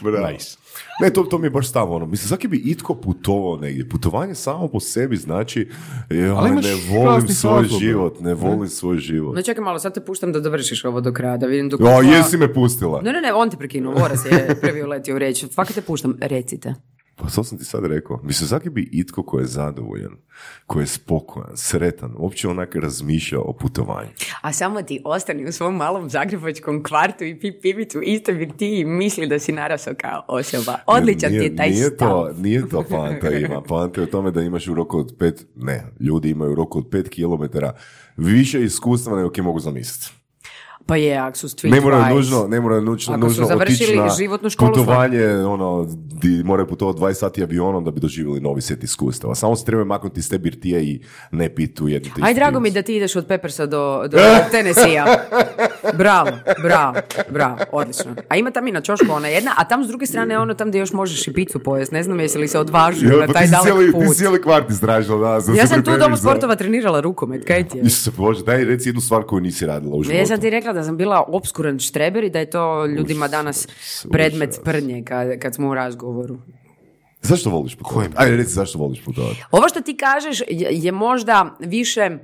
Bravo. 0.02 0.28
Nice. 0.32 0.58
Ne, 1.02 1.10
to, 1.10 1.24
to 1.24 1.38
mi 1.38 1.46
je 1.46 1.52
baš 1.52 1.70
stav, 1.70 1.92
ono. 1.92 2.06
Mislim, 2.06 2.28
svaki 2.28 2.48
bi 2.48 2.58
itko 2.58 2.96
putovao 2.96 3.58
negdje. 3.58 3.90
Putovanje 3.90 4.36
samo 4.36 4.68
po 4.68 4.80
sebi 4.80 5.18
znači, 5.18 5.70
joj, 6.10 6.30
Ali 6.30 6.50
imaš 6.50 6.66
ne 6.66 7.00
volim 7.00 7.28
svoj 7.28 7.62
razlog, 7.62 7.80
život, 7.80 8.20
ne 8.20 8.34
volim 8.34 8.70
svoj 8.70 8.98
život. 8.98 9.36
No 9.36 9.42
čekaj 9.42 9.64
malo, 9.64 9.80
sad 9.80 9.94
te 9.94 10.06
puštam 10.06 10.32
da 10.32 10.40
dovršiš 10.40 10.86
ovo 10.86 11.02
do 11.02 11.14
kraja, 11.14 11.38
da 11.38 11.48
vidim 11.48 11.70
dok... 11.70 11.82
O, 11.82 12.02
jesi 12.02 12.38
me 12.38 12.54
pustila. 12.54 13.02
Ne, 13.02 13.14
ne, 13.14 13.22
ne, 13.22 13.34
on 13.34 13.50
te 13.50 13.58
prekinuo, 13.58 13.94
Voras 13.94 14.26
je 14.26 14.58
prvi 14.62 14.84
uletio 14.84 15.16
u 15.16 15.20
reći. 15.20 15.48
Fakat 15.48 15.76
te 15.76 15.82
puštam, 15.82 16.18
recite. 16.22 16.76
Pa 17.16 17.28
to 17.30 17.44
sam 17.44 17.58
ti 17.58 17.66
sad 17.66 17.86
rekao. 17.86 18.20
Mislim, 18.24 18.48
svaki 18.48 18.70
bi 18.70 18.90
itko 18.92 19.24
ko 19.24 19.40
je 19.40 19.46
zadovoljan, 19.46 20.12
ko 20.68 20.80
je 20.80 20.88
spokojan, 20.88 21.58
sretan, 21.58 22.14
uopće 22.18 22.48
onak 22.48 22.76
razmišljao 22.76 23.42
o 23.42 23.54
putovanju. 23.54 24.10
A 24.42 24.54
samo 24.54 24.82
ti 24.82 25.02
ostani 25.06 25.48
u 25.48 25.52
svom 25.52 25.76
malom 25.76 26.10
zagrebačkom 26.10 26.84
kvartu 26.84 27.24
i 27.24 27.40
pi 27.40 27.52
pivicu, 27.62 28.02
isto 28.02 28.34
bi 28.34 28.52
ti 28.58 28.86
misli 28.86 29.28
da 29.28 29.40
si 29.40 29.52
narasao 29.52 29.94
kao 29.98 30.26
osoba. 30.28 30.80
Odličan 30.88 31.30
ti 31.30 31.36
je 31.36 31.56
taj 31.56 31.70
nije 31.70 31.90
stav. 31.90 32.10
To, 32.10 32.34
nije 32.38 32.70
to 32.70 32.84
poanta 32.90 33.30
ima. 33.40 33.62
Poanta 33.62 34.02
je 34.02 34.08
u 34.08 34.12
tome 34.12 34.32
da 34.32 34.42
imaš 34.42 34.68
u 34.68 34.74
roku 34.74 35.00
od 35.00 35.16
pet, 35.20 35.46
ne, 35.56 35.84
ljudi 36.00 36.30
imaju 36.30 36.52
u 36.52 36.56
roku 36.56 36.80
od 36.80 36.88
pet 36.92 37.10
kilometara 37.10 37.74
više 38.18 38.64
iskustva 38.64 39.18
nego 39.18 39.30
ki 39.30 39.42
mogu 39.42 39.60
zamisliti. 39.60 40.25
Pa 40.86 40.96
je, 40.96 41.18
ako 41.18 41.38
su. 41.38 41.48
Ne 41.64 41.82
moraju 41.82 42.16
nužno, 42.16 42.48
ne 42.48 42.62
moraju 42.62 42.82
nužno, 42.82 43.14
Ako 43.14 43.22
su 43.22 43.28
nužno 43.28 43.46
završili 43.46 43.86
otići 43.86 43.98
na 43.98 44.10
životnu 44.10 44.50
školu, 44.50 44.74
putovanje, 44.74 45.28
ono, 45.28 45.88
di 46.22 46.44
moraju 46.44 46.68
putovati 46.68 47.00
20 47.00 47.14
sati 47.14 47.44
avionom 47.44 47.84
da 47.84 47.92
bi 47.92 48.00
doživjeli 48.00 48.40
novi 48.40 48.62
set 48.62 48.84
iskustava. 48.84 49.36
Samo 49.36 49.56
se 49.56 49.66
treba 49.66 49.84
maknuti 49.84 50.20
iz 50.20 50.30
te 50.30 50.38
birtije 50.38 50.84
i 50.84 51.02
ne 51.32 51.50
piti 51.56 51.84
u 51.84 51.90
jednu 51.90 52.10
Aj, 52.22 52.34
drago 52.34 52.60
mi 52.60 52.72
da 52.72 52.82
ti 52.82 52.96
ideš 52.96 53.16
od 53.16 53.26
Peppersa 53.26 53.66
do, 53.66 54.08
do 54.08 54.18
Tennessee-a. 54.52 55.06
Bravo, 55.94 56.30
bravo, 56.62 56.96
bravo, 57.30 57.58
odlično. 57.72 58.16
A 58.30 58.36
ima 58.36 58.52
tam 58.52 58.68
i 58.68 58.72
na 58.72 58.82
čošku 58.82 59.06
ona 59.10 59.28
jedna, 59.28 59.52
a 59.58 59.68
tam 59.68 59.84
s 59.84 59.88
druge 59.88 60.06
strane 60.06 60.40
ono 60.40 60.54
tam 60.54 60.68
gdje 60.68 60.80
još 60.80 60.94
možeš 60.94 61.28
i 61.28 61.34
picu 61.34 61.60
pojest. 61.60 61.92
Ne 61.92 62.04
znam 62.04 62.20
jesi 62.20 62.38
li 62.38 62.48
se 62.48 62.60
odvažio 62.60 63.10
Jel, 63.10 63.20
na 63.20 63.28
pa 63.28 63.34
taj 63.34 63.48
dalek 63.48 63.64
cijeli, 63.64 63.92
put. 63.92 64.02
Ti 64.02 64.10
si 64.10 64.16
cijeli 64.16 64.42
kvart 64.42 64.70
istražila, 64.70 65.40
da, 65.40 65.54
Ja 65.54 65.68
sam 65.68 65.84
tu 65.84 65.92
u 65.92 65.98
domu 65.98 66.18
sportova 66.18 66.56
trenirala 66.56 67.00
rukomet, 67.02 67.46
kaj 67.48 67.68
ti 67.68 67.78
je? 67.78 67.84
Bože, 68.18 68.44
daj 68.44 68.66
reci 68.66 68.90
jednu 68.90 69.02
stvar 69.02 69.24
koju 69.24 69.42
nisi 69.42 69.66
radila 69.66 69.96
u 69.96 70.04
životu. 70.04 70.20
Ja 70.20 70.26
sam 70.26 70.40
ti 70.40 70.50
rekla 70.50 70.75
da 70.76 70.84
sam 70.84 70.98
bila 70.98 71.24
obskuran 71.28 71.80
štreber 71.80 72.24
i 72.24 72.30
da 72.30 72.40
je 72.40 72.50
to 72.50 72.86
ljudima 72.86 73.28
danas 73.28 73.68
predmet 74.12 74.54
sprdnje 74.54 75.04
kad, 75.04 75.40
kad 75.40 75.56
smo 75.56 75.70
u 75.70 75.74
razgovoru. 75.74 76.38
Zašto 77.22 77.50
voliš 77.50 77.76
putovati? 77.76 78.14
Ajde, 78.16 78.38
reci 78.38 78.52
zašto 78.52 78.80
voliš 78.80 79.04
putovati. 79.06 79.44
Ovo 79.52 79.70
što 79.70 79.82
ti 79.82 79.98
kažeš 79.98 80.40
je, 80.40 80.70
je 80.72 80.92
možda 80.92 81.56
više 81.60 82.18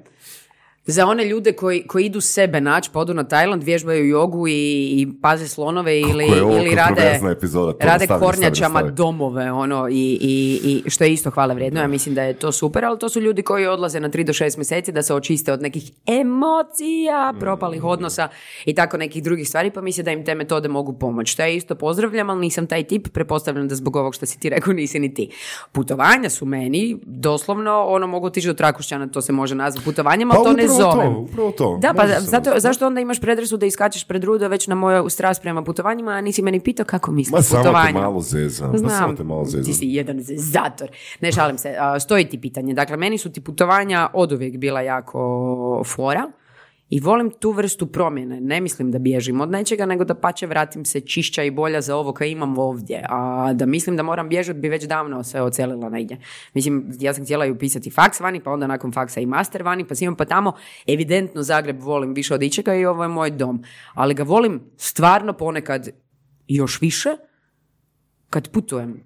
za 0.86 1.08
one 1.08 1.26
ljude 1.26 1.54
koji, 1.54 1.88
koji 1.88 2.06
idu 2.06 2.22
sebe 2.22 2.62
naći, 2.62 2.90
pa 2.94 3.00
odu 3.00 3.14
na 3.14 3.24
Tajland, 3.24 3.64
vježbaju 3.64 4.08
jogu 4.08 4.48
i, 4.48 4.52
i 4.52 5.08
paze 5.22 5.48
slonove 5.48 6.00
ili, 6.00 6.26
je 6.26 6.44
ovo 6.44 6.58
ili 6.58 6.76
rade, 6.76 7.20
epizoda, 7.32 7.72
to 7.74 7.88
rade 7.88 8.00
nastavi, 8.00 8.22
kornjačama 8.22 8.74
nastavi. 8.74 8.96
domove, 8.96 9.52
ono, 9.52 9.88
i, 9.90 10.18
i, 10.22 10.82
i 10.86 10.90
što 10.90 11.04
je 11.04 11.14
isto 11.14 11.30
hvale 11.30 11.56
vrijedno. 11.56 11.82
Ja 11.82 11.88
mislim 11.88 12.16
da 12.16 12.24
je 12.24 12.34
to 12.34 12.52
super, 12.52 12.86
ali 12.86 13.00
to 13.00 13.10
su 13.10 13.22
ljudi 13.22 13.42
koji 13.42 13.68
odlaze 13.68 14.00
na 14.00 14.10
3 14.10 14.24
do 14.24 14.34
6 14.34 14.58
mjeseci 14.58 14.92
da 14.92 15.04
se 15.04 15.14
očiste 15.14 15.54
od 15.54 15.62
nekih 15.62 15.92
emocija, 16.06 17.34
propalih 17.40 17.84
odnosa 17.84 18.28
i 18.66 18.76
tako 18.76 18.98
nekih 18.98 19.24
drugih 19.24 19.48
stvari, 19.48 19.72
pa 19.72 19.82
mislim 19.82 20.06
da 20.06 20.12
im 20.12 20.26
te 20.26 20.36
metode 20.36 20.68
mogu 20.68 20.94
pomoći. 20.94 21.38
To 21.38 21.44
ja 21.44 21.50
isto 21.50 21.76
pozdravljam, 21.76 22.30
ali 22.30 22.40
nisam 22.40 22.68
taj 22.68 22.84
tip, 22.84 23.08
prepostavljam 23.14 23.68
da 23.68 23.76
zbog 23.76 23.96
ovog 23.96 24.16
što 24.16 24.26
si 24.26 24.40
ti 24.40 24.50
rekao 24.50 24.74
nisi 24.74 25.00
ni 25.00 25.14
ti. 25.14 25.30
Putovanja 25.72 26.30
su 26.30 26.46
meni, 26.46 26.98
doslovno, 27.06 27.86
ono 27.88 28.08
mogu 28.08 28.28
otići 28.28 28.48
do 28.48 28.54
Trakušćana, 28.54 29.08
to 29.08 29.22
se 29.22 29.32
može 29.32 29.56
nazvati 29.56 29.86
putovanjem, 29.86 30.32
ali 30.32 30.38
Pa 30.38 30.44
to 30.44 30.54
ne 30.54 30.68
upravo 30.88 31.02
to, 31.02 31.08
zovem. 31.10 31.24
upravo 31.24 31.52
to. 31.52 31.78
Da, 31.82 31.94
pa 31.94 32.08
zato, 32.20 32.52
zašto 32.58 32.88
onda 32.88 33.02
imaš 33.02 33.20
predrasu 33.20 33.58
da 33.58 33.66
iskačeš 33.66 34.04
pred 34.04 34.24
rudo 34.24 34.48
već 34.48 34.68
na 34.68 34.76
moju 34.76 35.10
strast 35.10 35.42
prema 35.42 35.64
putovanjima, 35.64 36.12
a 36.12 36.22
nisi 36.22 36.42
meni 36.42 36.60
pitao 36.60 36.86
kako 36.86 37.12
misliš 37.12 37.32
Ma 37.32 37.42
samo 37.42 37.64
te 37.64 37.94
malo 37.94 38.22
zezam, 38.22 38.72
ma 38.84 38.90
samo 38.90 39.14
te 39.14 39.24
malo 39.24 39.46
ti 39.46 39.52
zezam. 39.52 39.74
si 39.74 39.86
jedan 39.86 40.22
zezator. 40.22 40.90
Ne 41.20 41.32
šalim 41.32 41.58
se, 41.58 41.76
stoji 42.00 42.26
ti 42.26 42.42
pitanje. 42.42 42.74
Dakle, 42.74 42.98
meni 42.98 43.18
su 43.18 43.32
ti 43.32 43.42
putovanja 43.42 44.10
oduvijek 44.14 44.58
bila 44.58 44.82
jako 44.82 45.84
fora 45.86 46.32
i 46.92 47.00
volim 47.00 47.32
tu 47.39 47.52
vrstu 47.52 47.88
promjene. 47.88 48.42
Ne 48.42 48.62
mislim 48.62 48.92
da 48.92 49.00
bježim 49.00 49.42
od 49.42 49.52
nečega, 49.52 49.86
nego 49.86 50.04
da 50.04 50.16
pače 50.16 50.48
vratim 50.48 50.86
se 50.86 51.02
čišća 51.02 51.44
i 51.44 51.52
bolja 51.52 51.82
za 51.82 51.96
ovo 51.96 52.14
kaj 52.14 52.30
imam 52.30 52.58
ovdje. 52.58 53.06
A 53.10 53.54
da 53.54 53.66
mislim 53.66 53.98
da 53.98 54.04
moram 54.04 54.30
bježati 54.30 54.60
bi 54.60 54.70
već 54.70 54.84
davno 54.84 55.24
se 55.24 55.42
ocelila 55.42 55.89
negdje. 55.89 56.18
Mislim, 56.54 56.92
ja 57.00 57.14
sam 57.14 57.24
htjela 57.24 57.46
i 57.46 57.52
upisati 57.52 57.92
faks 57.92 58.20
vani, 58.20 58.39
pa 58.39 58.52
onda 58.52 58.68
nakon 58.68 58.92
faksa 58.92 59.20
i 59.20 59.26
master 59.26 59.64
vani, 59.64 59.88
pa 59.88 59.96
simam 59.96 60.16
pa 60.16 60.26
tamo. 60.26 60.54
Evidentno 60.88 61.44
Zagreb 61.44 61.82
volim 61.82 62.14
više 62.14 62.34
od 62.34 62.44
ičega 62.44 62.76
i 62.76 62.86
ovo 62.86 63.04
je 63.04 63.10
moj 63.10 63.32
dom. 63.32 63.64
Ali 63.94 64.14
ga 64.14 64.24
volim 64.24 64.62
stvarno 64.78 65.34
ponekad 65.34 65.89
još 66.48 66.82
više 66.82 67.10
kad 68.30 68.50
putujem. 68.50 69.04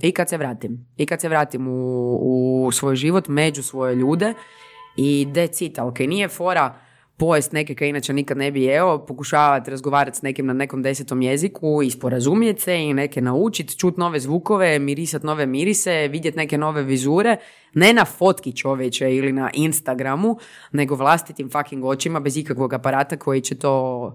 I 0.00 0.12
kad 0.12 0.28
se 0.28 0.36
vratim. 0.36 0.86
I 0.96 1.06
kad 1.06 1.20
se 1.20 1.28
vratim 1.28 1.68
u, 1.68 2.66
u 2.66 2.72
svoj 2.72 2.96
život, 2.96 3.28
među 3.28 3.62
svoje 3.62 3.94
ljude 3.94 4.34
i 4.96 5.26
decit, 5.32 5.78
ali 5.78 5.94
kaj 5.94 6.06
nije 6.06 6.28
fora 6.28 6.89
pojest 7.20 7.52
neke 7.52 7.74
kaj 7.74 7.88
inače 7.88 8.12
nikad 8.12 8.36
ne 8.36 8.50
bi 8.50 8.62
jeo, 8.62 8.98
pokušavati 9.00 9.70
razgovarati 9.70 10.18
s 10.18 10.22
nekim 10.22 10.46
na 10.46 10.52
nekom 10.54 10.82
desetom 10.82 11.22
jeziku 11.22 11.82
i 11.82 11.90
sporazumjeti 11.90 12.62
se 12.62 12.76
i 12.76 12.94
neke 12.94 13.20
naučiti, 13.20 13.76
čut 13.76 13.96
nove 13.96 14.20
zvukove, 14.20 14.78
mirisat 14.78 15.22
nove 15.22 15.46
mirise, 15.46 16.08
vidjeti 16.08 16.36
neke 16.36 16.58
nove 16.58 16.82
vizure, 16.82 17.36
ne 17.74 17.92
na 17.92 18.04
fotki 18.04 18.52
čoveče 18.52 19.16
ili 19.16 19.32
na 19.32 19.50
Instagramu, 19.54 20.38
nego 20.72 20.94
vlastitim 20.94 21.50
fucking 21.50 21.84
očima 21.84 22.20
bez 22.20 22.36
ikakvog 22.36 22.72
aparata 22.74 23.16
koji 23.16 23.40
će 23.40 23.54
to 23.56 24.14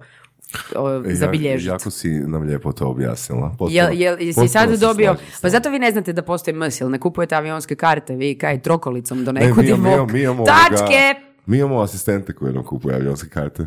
Ja- 0.74 1.16
zabilježiti. 1.16 1.70
Jako 1.70 1.89
si 1.91 2.10
nam 2.10 2.41
lijepo 2.43 2.72
to 2.72 2.88
objasnila. 2.88 3.49
Potpuno- 3.49 3.72
Jel, 3.72 3.89
jel, 3.93 4.22
jesi 4.22 4.47
sad 4.47 4.70
dobio, 4.72 5.16
pa 5.41 5.49
zato 5.49 5.70
vi 5.70 5.80
ne 5.80 5.91
znate 5.91 6.14
da 6.14 6.22
postoji 6.22 6.56
ms, 6.56 6.82
jel 6.82 6.89
ne 6.89 6.99
kupujete 6.99 7.36
avionske 7.36 7.76
karte, 7.76 8.16
vi 8.16 8.36
kaj 8.36 8.62
trokolicom 8.62 9.26
do 9.26 9.32
Ne, 9.32 9.41
nekud 9.41 9.64
mi, 9.64 9.70
imamo- 9.72 10.06
mi 10.06 10.22
imamo 10.22 10.43
Tačke! 10.45 10.84
ovoga- 10.84 11.35
mi 11.46 11.58
imamo 11.58 11.82
asistente 11.82 12.34
koji 12.34 12.54
nam 12.54 12.64
kupuju 12.64 12.96
avionske 12.96 13.30
karte. 13.30 13.66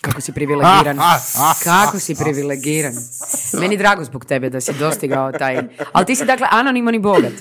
Kako 0.00 0.20
si 0.20 0.32
privilegiran. 0.32 0.98
Kako 1.64 1.98
si 1.98 2.14
privilegiran. 2.14 2.92
Meni 3.54 3.76
drago 3.76 4.04
zbog 4.04 4.24
tebe 4.24 4.50
da 4.50 4.60
si 4.60 4.72
dostigao 4.74 5.32
taj... 5.32 5.58
Ali 5.92 6.06
ti 6.06 6.14
si 6.14 6.24
dakle 6.24 6.46
anoniman 6.50 6.94
i 6.94 7.00
bogat. 7.00 7.32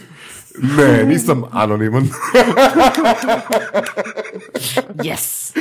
Ne, 0.78 1.04
nisam 1.06 1.44
anoniman. 1.52 2.10
Yes! 4.96 5.54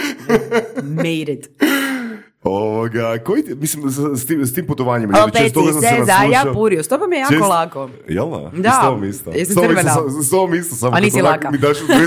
Made 0.85 1.09
it. 1.33 1.49
Ovoga, 2.43 3.19
koji 3.19 3.43
ti, 3.43 3.55
mislim, 3.55 3.91
s, 3.91 4.23
s 4.23 4.27
tim, 4.27 4.47
s 4.47 4.55
tim 4.55 4.67
putovanjima. 4.67 5.25
Opet 5.25 5.53
toga 5.55 5.73
sam 5.73 5.81
se 5.81 5.87
naslušao. 5.89 6.07
zajapurio. 6.07 6.83
S 6.83 6.89
tobom 6.89 7.13
je 7.13 7.19
jako 7.19 7.33
Često- 7.35 7.49
lako. 7.49 7.91
Jel 8.09 8.31
da? 8.31 8.51
Da. 8.55 8.71
S 8.73 8.85
tobom 8.85 9.05
isto. 9.05 9.31
Jesi 9.31 9.55
crvena? 9.55 9.95
s 10.23 10.31
tobom 10.31 10.55
isto, 10.55 10.75
samo 10.77 10.97
A 10.97 11.01
nisi 11.01 11.17
kad 11.17 11.27
onako 11.27 11.37
laka. 11.37 11.51
mi 11.51 11.59
daš 11.59 11.77
sekunde, 11.79 12.07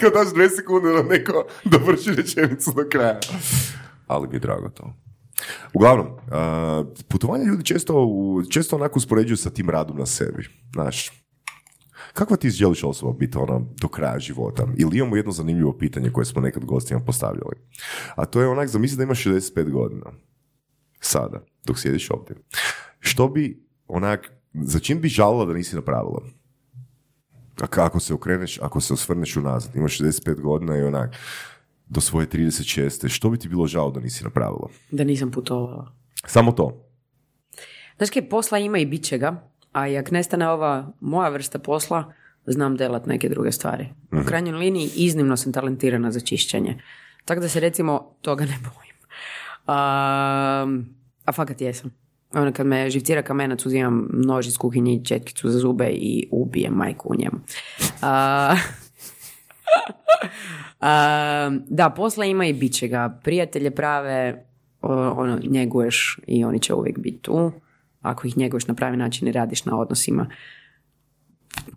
kad 0.00 0.12
daš 0.12 0.34
dve 0.34 0.48
sekunde 0.48 0.92
da 0.92 1.02
neko 1.02 1.44
dovrši 1.64 2.10
rečenicu 2.14 2.72
do 2.72 2.84
kraja. 2.90 3.20
Ali 4.06 4.28
mi 4.28 4.38
drago 4.38 4.68
to. 4.68 4.92
Uglavnom, 5.74 6.06
a, 6.30 6.84
putovanja 7.08 7.44
ljudi 7.44 7.64
često, 7.64 8.04
u- 8.04 8.42
često 8.50 8.76
onako 8.76 8.98
uspoređuju 8.98 9.36
sa 9.36 9.50
tim 9.50 9.70
radom 9.70 9.96
na 9.98 10.06
sebi. 10.06 10.48
Znaš, 10.72 11.10
kakva 12.12 12.36
ti 12.36 12.50
želiš 12.50 12.84
osoba 12.84 13.12
biti 13.12 13.38
ona 13.38 13.60
do 13.80 13.88
kraja 13.88 14.18
života? 14.18 14.66
Ili 14.76 14.98
imamo 14.98 15.16
jedno 15.16 15.32
zanimljivo 15.32 15.78
pitanje 15.78 16.10
koje 16.10 16.24
smo 16.24 16.40
nekad 16.40 16.64
gostima 16.64 17.00
postavljali. 17.00 17.56
A 18.14 18.24
to 18.24 18.40
je 18.40 18.48
onak, 18.48 18.68
zamisli 18.68 18.96
da 18.96 19.02
imaš 19.02 19.24
65 19.24 19.70
godina. 19.70 20.06
Sada, 21.00 21.44
dok 21.64 21.78
sjediš 21.78 22.10
ovdje. 22.10 22.36
Što 22.98 23.28
bi 23.28 23.66
onak, 23.86 24.30
za 24.54 24.78
čim 24.78 25.00
bi 25.00 25.08
žalila 25.08 25.44
da 25.44 25.52
nisi 25.52 25.76
napravila? 25.76 26.22
A 27.60 27.66
kako 27.66 28.00
se 28.00 28.14
okreneš, 28.14 28.58
ako 28.62 28.80
se 28.80 28.92
osvrneš 28.92 29.36
unazad, 29.36 29.76
imaš 29.76 29.98
65 29.98 30.40
godina 30.40 30.76
i 30.76 30.82
onak, 30.82 31.16
do 31.88 32.00
svoje 32.00 32.26
36. 32.26 33.08
Što 33.08 33.30
bi 33.30 33.38
ti 33.38 33.48
bilo 33.48 33.66
žao 33.66 33.90
da 33.90 34.00
nisi 34.00 34.24
napravila? 34.24 34.68
Da 34.90 35.04
nisam 35.04 35.30
putovala. 35.30 35.92
Samo 36.26 36.52
to. 36.52 36.86
Znaš 37.96 38.10
kaj, 38.10 38.28
posla 38.28 38.58
ima 38.58 38.78
i 38.78 38.86
bit 38.86 39.04
će 39.04 39.18
ga, 39.18 39.50
a 39.72 39.88
i 39.88 39.98
ak 39.98 40.10
nestane 40.10 40.48
ova 40.48 40.92
moja 41.00 41.28
vrsta 41.28 41.58
posla, 41.58 42.12
znam 42.46 42.76
delat 42.76 43.06
neke 43.06 43.28
druge 43.28 43.52
stvari. 43.52 43.88
U 44.12 44.26
krajnjoj 44.26 44.58
liniji 44.58 44.90
iznimno 44.96 45.36
sam 45.36 45.52
talentirana 45.52 46.12
za 46.12 46.20
čišćenje. 46.20 46.82
Tako 47.24 47.40
da 47.40 47.48
se 47.48 47.60
recimo 47.60 48.16
toga 48.20 48.44
ne 48.44 48.58
bojim. 48.62 48.94
A 51.26 51.32
fakat 51.34 51.60
jesam. 51.60 51.90
Ono 52.32 52.52
kad 52.52 52.66
me 52.66 52.90
živcira 52.90 53.22
kamenac 53.22 53.66
uzimam 53.66 54.08
nož 54.12 54.46
iz 54.46 54.58
kuhinje 54.58 54.94
i 54.94 55.04
četkicu 55.04 55.50
za 55.50 55.58
zube 55.58 55.90
i 55.90 56.28
ubijem 56.30 56.72
majku 56.74 57.08
u 57.08 57.16
njemu. 57.16 57.40
A, 58.02 58.56
a, 60.80 61.50
da, 61.68 61.90
posla 61.90 62.24
ima 62.24 62.46
i 62.46 62.52
bit 62.52 62.72
će 62.72 62.88
ga. 62.88 63.18
Prijatelje 63.24 63.70
prave, 63.70 64.44
ono, 64.82 65.38
njeguješ 65.48 66.18
i 66.26 66.44
oni 66.44 66.60
će 66.60 66.74
uvijek 66.74 66.98
biti 66.98 67.18
tu. 67.18 67.52
Ako 68.00 68.26
ih 68.26 68.38
njeguješ 68.38 68.66
na 68.66 68.74
pravi 68.74 68.96
način 68.96 69.28
i 69.28 69.32
radiš 69.32 69.64
na 69.64 69.78
odnosima. 69.78 70.26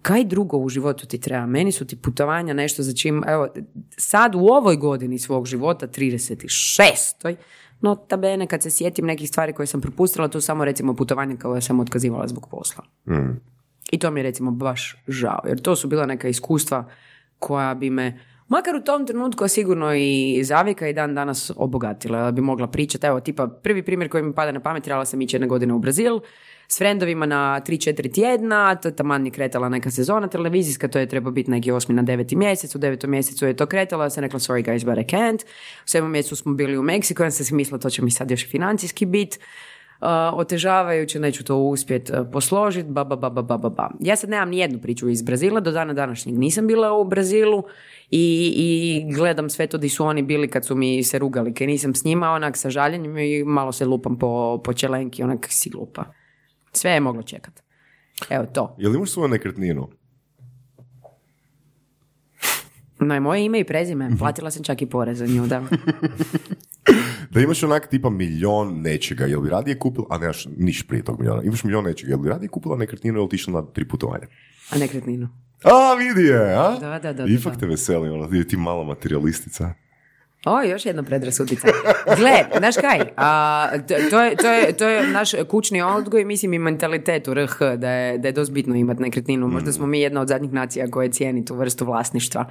kaj 0.02 0.24
drugo 0.24 0.58
u 0.58 0.70
životu 0.70 1.08
ti 1.08 1.22
treba? 1.22 1.46
Meni 1.46 1.72
su 1.72 1.88
ti 1.88 1.96
putovanja 1.96 2.54
nešto 2.54 2.84
za 2.84 2.94
čim, 2.94 3.24
evo, 3.28 3.48
sad 3.98 4.36
u 4.36 4.40
ovoj 4.40 4.76
godini 4.76 5.20
svog 5.20 5.46
života, 5.46 5.88
36. 5.88 7.36
No, 7.84 7.96
tabene, 7.96 8.48
kad 8.48 8.64
se 8.64 8.70
sjetim 8.70 9.06
nekih 9.06 9.30
stvari 9.30 9.54
koje 9.54 9.68
sam 9.68 9.82
propustila, 9.82 10.28
tu 10.28 10.42
samo 10.42 10.66
recimo 10.66 10.96
putovanje 10.96 11.38
koje 11.38 11.62
sam 11.62 11.80
otkazivala 11.80 12.28
zbog 12.28 12.48
posla. 12.52 12.84
I 13.92 14.00
to 14.00 14.12
mi 14.12 14.20
je 14.20 14.24
recimo 14.24 14.52
baš 14.52 15.04
žao, 15.08 15.40
jer 15.48 15.62
to 15.62 15.76
su 15.76 15.88
bila 15.88 16.06
neka 16.06 16.28
iskustva 16.28 16.86
koja 17.40 17.74
bi 17.74 17.90
me, 17.90 18.20
makar 18.48 18.76
u 18.76 18.84
tom 18.84 19.08
trenutku 19.08 19.48
sigurno 19.48 19.94
i 19.96 20.42
zavika 20.44 20.88
i 20.88 20.94
dan 20.94 21.16
danas 21.16 21.52
obogatila, 21.56 22.24
da 22.24 22.32
bi 22.32 22.42
mogla 22.42 22.68
pričati. 22.68 23.08
Evo, 23.08 23.20
tipa, 23.20 23.48
prvi 23.48 23.84
primjer 23.84 24.10
koji 24.10 24.24
mi 24.24 24.34
pada 24.34 24.52
na 24.52 24.60
pamet, 24.60 24.84
trebala 24.84 25.06
sam 25.06 25.22
ići 25.22 25.36
jedne 25.36 25.48
godine 25.48 25.74
u 25.74 25.80
Brazil, 25.80 26.20
s 26.68 26.78
frendovima 26.78 27.26
na 27.26 27.62
3-4 27.68 28.14
tjedna, 28.14 28.76
to 28.76 28.88
je 28.88 28.96
taman 28.96 29.32
kretala 29.32 29.70
neka 29.70 29.92
sezona 29.92 30.28
televizijska, 30.28 30.88
to 30.88 31.00
je 31.00 31.10
treba 31.10 31.32
biti 31.32 31.52
neki 31.52 31.72
osmi 31.72 31.96
na 31.96 32.02
deveti 32.02 32.36
mjesec, 32.36 32.76
u 32.76 32.80
devetom 32.80 33.12
mjesecu 33.12 33.46
je 33.46 33.56
to 33.56 33.66
kretalo, 33.66 34.04
ja 34.04 34.10
sam 34.10 34.24
rekla 34.24 34.40
sorry 34.40 34.66
guys 34.66 34.86
but 34.86 34.98
I 34.98 35.16
can't, 35.16 35.44
u 35.86 35.88
sedmom 35.88 36.12
mjesecu 36.12 36.36
smo 36.36 36.54
bili 36.54 36.78
u 36.78 36.84
Meksiku, 36.84 37.24
ja 37.24 37.32
sam 37.32 37.46
si 37.46 37.54
mislila 37.54 37.80
to 37.80 37.90
će 37.90 38.02
mi 38.02 38.12
sad 38.12 38.32
još 38.32 38.50
financijski 38.50 39.06
biti, 39.06 39.40
Uh, 40.02 40.10
otežavajuće, 40.40 41.20
neću 41.20 41.44
to 41.44 41.58
uspjet 41.58 42.10
uh, 42.10 42.28
posložiti, 42.32 42.90
ba, 42.90 43.04
ba, 43.04 43.16
ba, 43.16 43.30
ba, 43.30 43.42
ba, 43.42 43.70
ba. 43.70 43.90
Ja 44.00 44.16
sad 44.16 44.30
nemam 44.30 44.50
ni 44.50 44.58
jednu 44.58 44.80
priču 44.80 45.10
iz 45.10 45.22
Brazila, 45.22 45.60
do 45.60 45.72
dana 45.72 45.94
današnjeg 45.94 46.38
nisam 46.38 46.68
bila 46.68 46.94
u 46.94 47.04
Brazilu 47.04 47.64
i, 48.12 48.54
i 48.56 49.14
gledam 49.14 49.50
sve 49.50 49.68
to 49.68 49.78
di 49.78 49.90
su 49.90 50.06
oni 50.06 50.22
bili 50.22 50.48
kad 50.48 50.66
su 50.66 50.76
mi 50.76 51.04
se 51.04 51.20
rugali, 51.20 51.54
kad 51.54 51.68
nisam 51.68 51.96
s 51.96 52.04
njima, 52.04 52.32
onak 52.32 52.58
sa 52.58 52.70
žaljenjem 52.70 53.18
i 53.18 53.44
malo 53.44 53.72
se 53.72 53.86
lupam 53.86 54.20
po, 54.20 54.62
po 54.64 54.74
čelenki, 54.74 55.24
onak 55.24 55.48
si 55.50 55.70
glupa. 55.70 56.23
Sve 56.74 56.92
je 56.92 57.00
moglo 57.00 57.24
čekat. 57.24 57.64
Evo 58.30 58.46
to. 58.46 58.76
Jel 58.80 58.96
imaš 58.96 59.12
svoju 59.12 59.28
nekretninu? 59.28 59.90
No 63.00 63.14
je 63.14 63.20
moje 63.20 63.46
ime 63.46 63.60
i 63.60 63.64
prezime. 63.64 64.10
Platila 64.20 64.52
sam 64.52 64.64
čak 64.64 64.82
i 64.82 64.86
porez 64.86 65.18
za 65.18 65.26
nju, 65.26 65.48
da. 65.48 65.64
Da 67.30 67.40
imaš 67.42 67.64
onak 67.64 67.88
tipa 67.88 68.10
milion 68.10 68.82
nečega, 68.82 69.26
jel 69.26 69.42
bi 69.42 69.50
radije 69.50 69.80
kupila, 69.80 70.08
a 70.10 70.18
nemaš 70.18 70.46
niš 70.58 70.88
prije 70.88 71.04
tog 71.04 71.20
miliona, 71.20 71.44
imaš 71.44 71.64
milion 71.64 71.84
nečega, 71.84 72.10
jel 72.10 72.20
bi 72.20 72.30
radije 72.30 72.50
kupila 72.50 72.78
nekretninu 72.78 73.20
ili 73.20 73.30
ti 73.30 73.36
išla 73.36 73.62
na 73.62 73.68
tri 73.68 73.88
putovanja? 73.88 74.28
A 74.70 74.78
nekretninu. 74.78 75.30
A, 75.64 75.94
vidi 75.94 76.28
je, 76.28 76.56
a? 76.56 76.78
Da, 76.80 77.00
da, 77.00 77.14
da, 77.14 77.26
Ipak 77.26 77.54
da. 77.54 77.60
te 77.60 77.66
veseli, 77.66 78.10
ono, 78.10 78.28
ti, 78.28 78.48
ti 78.48 78.58
mala 78.58 78.84
materialistica. 78.84 79.74
O, 80.46 80.62
još 80.62 80.86
jedna 80.86 81.04
predrasudica. 81.04 81.68
Gle, 82.18 82.46
znaš 82.58 82.76
kaj, 82.76 83.00
a, 83.18 83.68
to, 83.88 83.96
to, 84.10 84.22
je, 84.22 84.36
to, 84.36 84.48
je, 84.48 84.74
to 84.78 84.88
je 84.88 85.08
naš 85.08 85.32
kućni 85.50 85.82
odgoj, 85.82 86.26
mislim 86.26 86.54
i 86.54 86.60
mentalitet 86.60 87.28
u 87.28 87.34
RH, 87.34 87.60
da 87.78 87.90
je, 87.90 88.18
da 88.18 88.28
je 88.28 88.32
dosta 88.32 88.54
bitno 88.54 88.76
imati 88.76 89.02
nekretninu. 89.02 89.48
Možda 89.48 89.72
smo 89.72 89.88
mi 89.88 90.02
jedna 90.02 90.22
od 90.22 90.28
zadnjih 90.28 90.54
nacija 90.54 90.88
koje 90.92 91.12
cijeni 91.12 91.46
tu 91.46 91.56
vrstu 91.56 91.86
vlasništva. 91.86 92.46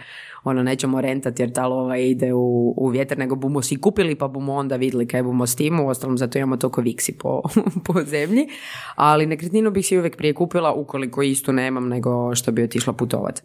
Ono, 0.45 0.63
nećemo 0.63 1.01
rentati 1.01 1.43
jer 1.43 1.53
ta 1.53 1.67
lova 1.67 1.97
ide 1.97 2.33
u, 2.33 2.75
u 2.77 2.89
vjetar, 2.89 3.19
nego 3.19 3.35
bumo 3.35 3.63
si 3.63 3.81
kupili 3.81 4.15
pa 4.15 4.29
bumo 4.29 4.53
onda 4.53 4.77
vidjeli 4.77 5.09
kaj 5.09 5.23
bumo 5.23 5.47
s 5.47 5.57
tim. 5.57 5.81
Uostalom, 5.81 6.19
zato 6.19 6.39
imamo 6.39 6.57
toliko 6.57 6.81
viksi 6.81 7.19
po, 7.19 7.43
po 7.87 8.03
zemlji. 8.03 8.49
Ali 8.95 9.27
nekretninu 9.27 9.71
bih 9.71 9.87
si 9.87 9.99
uvijek 9.99 10.17
prije 10.17 10.35
kupila 10.35 10.73
ukoliko 10.73 11.23
istu 11.23 11.53
nemam 11.53 11.89
nego 11.89 12.35
što 12.35 12.53
bi 12.53 12.65
otišla 12.65 12.93
putovat. 12.93 13.43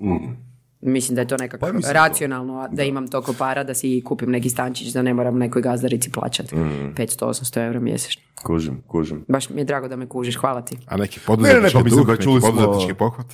Mislim 0.81 1.15
da 1.15 1.21
je 1.21 1.27
to 1.27 1.37
nekako 1.37 1.65
Pa 1.83 1.91
racionalno 1.93 2.67
da, 2.71 2.83
imam 2.83 3.07
toliko 3.07 3.33
para 3.33 3.63
da 3.63 3.73
si 3.73 4.01
kupim 4.01 4.31
neki 4.31 4.49
stančić 4.49 4.87
da 4.87 5.01
ne 5.01 5.13
moram 5.13 5.37
nekoj 5.37 5.61
gazdarici 5.61 6.11
plaćati 6.11 6.55
Mm. 6.55 6.93
500-800 6.93 7.57
eura 7.59 7.79
mjesečno. 7.79 8.23
Kužim, 8.37 8.81
kužim. 8.81 9.25
Baš 9.27 9.49
mi 9.49 9.61
je 9.61 9.65
drago 9.65 9.87
da 9.87 9.95
me 9.95 10.07
kužiš, 10.07 10.35
hvala 10.35 10.61
ti. 10.61 10.77
A 10.85 10.97
neki 10.97 11.19
Ne, 11.19 11.25
poduzetnički 11.25 11.77
ne, 11.77 11.83
mislim 11.83 11.97
duh, 11.97 12.07
da 12.07 12.11
neki 12.11 12.23
čuli 12.23 12.41
smo- 12.41 12.49
poduzetnički 12.51 12.93
pohvat? 12.93 13.25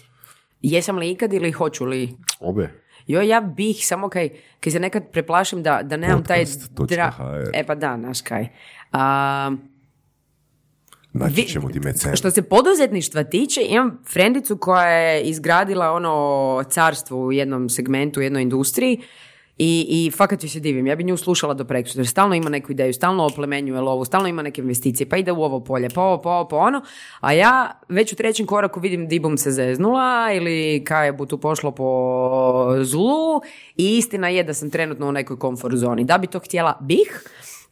Jesam 0.62 0.98
li 0.98 1.12
ikad 1.12 1.34
ili 1.34 1.52
hoću 1.52 1.86
li? 1.86 2.18
Obe. 2.40 2.70
Jo, 3.08 3.22
ja 3.22 3.42
bih, 3.42 3.76
samo 3.80 4.10
kaj, 4.10 4.30
kaj 4.60 4.72
se 4.72 4.80
nekad 4.80 5.04
preplašim 5.12 5.64
da, 5.64 5.80
da 5.84 5.98
nemam 5.98 6.24
taj... 6.24 6.46
Podcast.hr. 6.76 7.50
E 7.54 7.64
pa 7.66 7.76
da, 7.76 7.98
naš 7.98 8.22
kaj. 8.22 8.48
A, 8.92 9.52
Naći 11.14 11.48
ćemo 11.48 11.70
ti. 11.70 11.80
Što 12.16 12.32
se 12.32 12.42
poduzetništva 12.42 13.24
tiče, 13.24 13.62
imam 13.70 14.00
frendicu 14.14 14.58
koja 14.58 14.88
je 14.88 15.22
izgradila 15.22 15.92
ono 15.92 16.64
carstvo 16.70 17.26
u 17.26 17.32
jednom 17.32 17.70
segmentu, 17.70 18.20
u 18.20 18.24
jednoj 18.24 18.42
industriji 18.42 19.02
i, 19.58 19.86
i 19.90 20.12
fakat 20.12 20.44
joj 20.44 20.50
se 20.50 20.60
divim. 20.60 20.88
Ja 20.88 20.96
bi 20.96 21.04
nju 21.04 21.18
slušala 21.18 21.54
do 21.54 21.66
preksutra. 21.66 22.00
jer 22.00 22.08
Stalno 22.08 22.36
ima 22.36 22.50
neku 22.50 22.72
ideju, 22.72 22.94
stalno 22.94 23.26
oplemenjuje 23.26 23.82
lovu, 23.82 24.06
stalno 24.06 24.28
ima 24.28 24.42
neke 24.42 24.62
investicije, 24.62 25.10
pa 25.10 25.18
ide 25.18 25.32
u 25.32 25.44
ovo 25.44 25.60
polje, 25.60 25.90
pa 25.90 26.02
ovo, 26.02 26.22
pa 26.22 26.30
ovo, 26.30 26.48
pa 26.48 26.58
ono. 26.58 26.82
A 27.20 27.34
ja 27.34 27.80
već 27.90 28.14
u 28.14 28.16
trećem 28.16 28.46
koraku 28.46 28.80
vidim 28.80 29.08
di 29.08 29.20
bum 29.20 29.38
se 29.38 29.52
zeznula 29.52 30.32
ili 30.34 30.84
kaj 30.86 31.08
je 31.08 31.14
bu 31.14 31.26
tu 31.26 31.38
pošlo 31.38 31.72
po 31.72 32.84
zlu 32.84 33.42
i 33.78 33.98
istina 33.98 34.30
je 34.30 34.44
da 34.44 34.54
sam 34.54 34.70
trenutno 34.70 35.08
u 35.08 35.12
nekoj 35.12 35.40
komfort 35.40 35.76
zoni. 35.76 36.04
Da 36.04 36.18
bi 36.18 36.28
to 36.28 36.40
htjela 36.40 36.78
bih, 36.82 37.24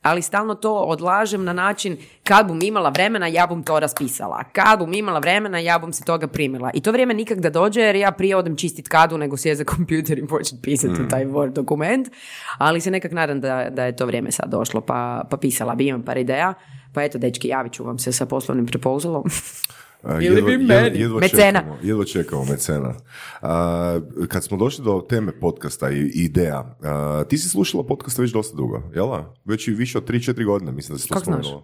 ali 0.02 0.22
stalno 0.22 0.56
to 0.56 0.74
odlažem 0.74 1.44
na 1.44 1.54
način 1.54 1.98
kad 2.24 2.48
bum 2.48 2.62
imala 2.62 2.90
vremena, 2.90 3.28
ja 3.28 3.48
bum 3.48 3.64
to 3.64 3.80
raspisala. 3.80 4.44
Kad 4.44 4.80
bum 4.80 4.94
imala 4.94 5.20
vremena, 5.20 5.60
ja 5.60 5.80
bum 5.80 5.94
se 5.94 6.04
toga 6.04 6.28
primila. 6.28 6.72
I 6.74 6.82
to 6.82 6.92
vrijeme 6.92 7.14
nikak 7.14 7.40
da 7.40 7.50
dođe 7.50 7.82
jer 7.82 7.96
ja 7.96 8.12
prije 8.12 8.36
odem 8.36 8.56
čistit 8.56 8.88
kadu 8.88 9.18
nego 9.18 9.38
sjest 9.38 9.58
za 9.58 9.64
kompjuter 9.64 10.20
i 10.20 10.28
počet 10.28 10.60
pisati 10.62 11.02
u 11.02 11.08
taj 11.08 11.26
Word 11.26 11.54
dokument. 11.54 12.08
Ali 12.58 12.82
se 12.82 12.92
nekak 12.92 13.12
nadam 13.12 13.42
da, 13.42 13.68
da 13.70 13.86
je 13.86 13.96
to 13.96 14.06
vrijeme 14.06 14.32
sad 14.32 14.50
došlo, 14.50 14.82
pa, 14.82 15.24
pa 15.30 15.38
pisala 15.38 15.76
bi, 15.76 15.88
imam 15.88 16.04
par 16.04 16.18
ideja. 16.18 16.54
Pa 16.94 17.04
eto, 17.04 17.18
dečki, 17.18 17.48
javit 17.48 17.74
ću 17.74 17.84
vam 17.84 18.00
se 18.00 18.12
sa 18.12 18.26
poslovnim 18.26 18.66
propozalom. 18.66 19.24
Ili 20.06 20.26
jedva- 20.26 20.48
bi 20.48 20.58
meni. 20.58 21.00
jedva 21.00 21.20
Mecena. 21.20 21.60
Čekamo, 21.60 21.78
jedva 21.84 22.06
čekamo 22.06 22.46
mecena. 22.46 22.94
A, 23.42 24.00
kad 24.28 24.44
smo 24.44 24.58
došli 24.58 24.86
do 24.86 25.06
teme 25.10 25.32
podcasta 25.32 25.90
i 25.90 26.12
ideja, 26.16 26.76
a, 26.84 27.24
ti 27.24 27.38
si 27.38 27.50
slušala 27.50 27.84
podcasta 27.84 28.22
već 28.22 28.32
dosta 28.32 28.58
dugo, 28.58 28.82
jel? 28.96 29.08
da? 29.08 29.34
Već 29.46 29.68
i 29.68 29.72
više 29.72 29.98
od 29.98 30.10
3-4 30.10 30.46
godine, 30.46 30.72
mislim 30.72 30.96
da 30.96 31.00
si 31.00 31.08
to 31.08 31.14
Kako 31.14 31.26
znaš? 31.26 31.38
spomenula. 31.40 31.64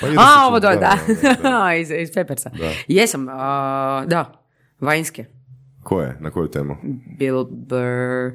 Pa 0.00 0.06
jedva 0.06 0.22
A, 0.24 0.46
ovo 0.46 0.60
da, 0.60 0.68
da. 0.70 0.96
da, 1.22 1.34
da. 1.42 1.74
iz, 1.80 1.90
iz 1.92 2.10
Peppersa. 2.14 2.50
Jesam, 2.88 3.26
a, 3.28 4.04
da, 4.06 4.32
vanjske. 4.80 5.24
Koje? 5.82 6.16
Na 6.20 6.30
koju 6.30 6.48
temu? 6.48 6.76
Bill 7.18 7.44
Burr, 7.44 8.32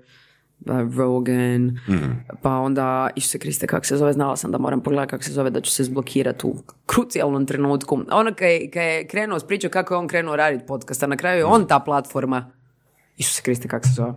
Rogan, 0.97 1.79
pa 2.41 2.57
onda, 2.57 3.09
Isuse 3.15 3.39
Kriste, 3.39 3.67
kako 3.67 3.85
se 3.85 3.97
zove, 3.97 4.13
znala 4.13 4.35
sam 4.35 4.51
da 4.51 4.57
moram 4.57 4.81
pogledati 4.81 5.09
kako 5.09 5.23
se 5.23 5.31
zove, 5.31 5.49
da 5.49 5.61
ću 5.61 5.71
se 5.71 5.83
zblokirati 5.83 6.47
u 6.47 6.55
krucijalnom 6.85 7.45
trenutku. 7.45 7.99
Ono 8.11 8.33
kad 8.33 8.47
je, 8.47 8.71
kad 8.71 8.83
je 8.83 9.07
krenuo 9.07 9.39
s 9.39 9.47
pričom 9.47 9.71
kako 9.71 9.93
je 9.93 9.97
on 9.97 10.07
krenuo 10.07 10.35
raditi 10.35 10.65
podcast, 10.67 11.03
a 11.03 11.07
na 11.07 11.17
kraju 11.17 11.37
je 11.37 11.45
on 11.45 11.67
ta 11.67 11.79
platforma. 11.79 12.51
Isuse 13.17 13.41
Kriste, 13.41 13.67
kako 13.67 13.87
se 13.87 13.93
zove? 13.93 14.13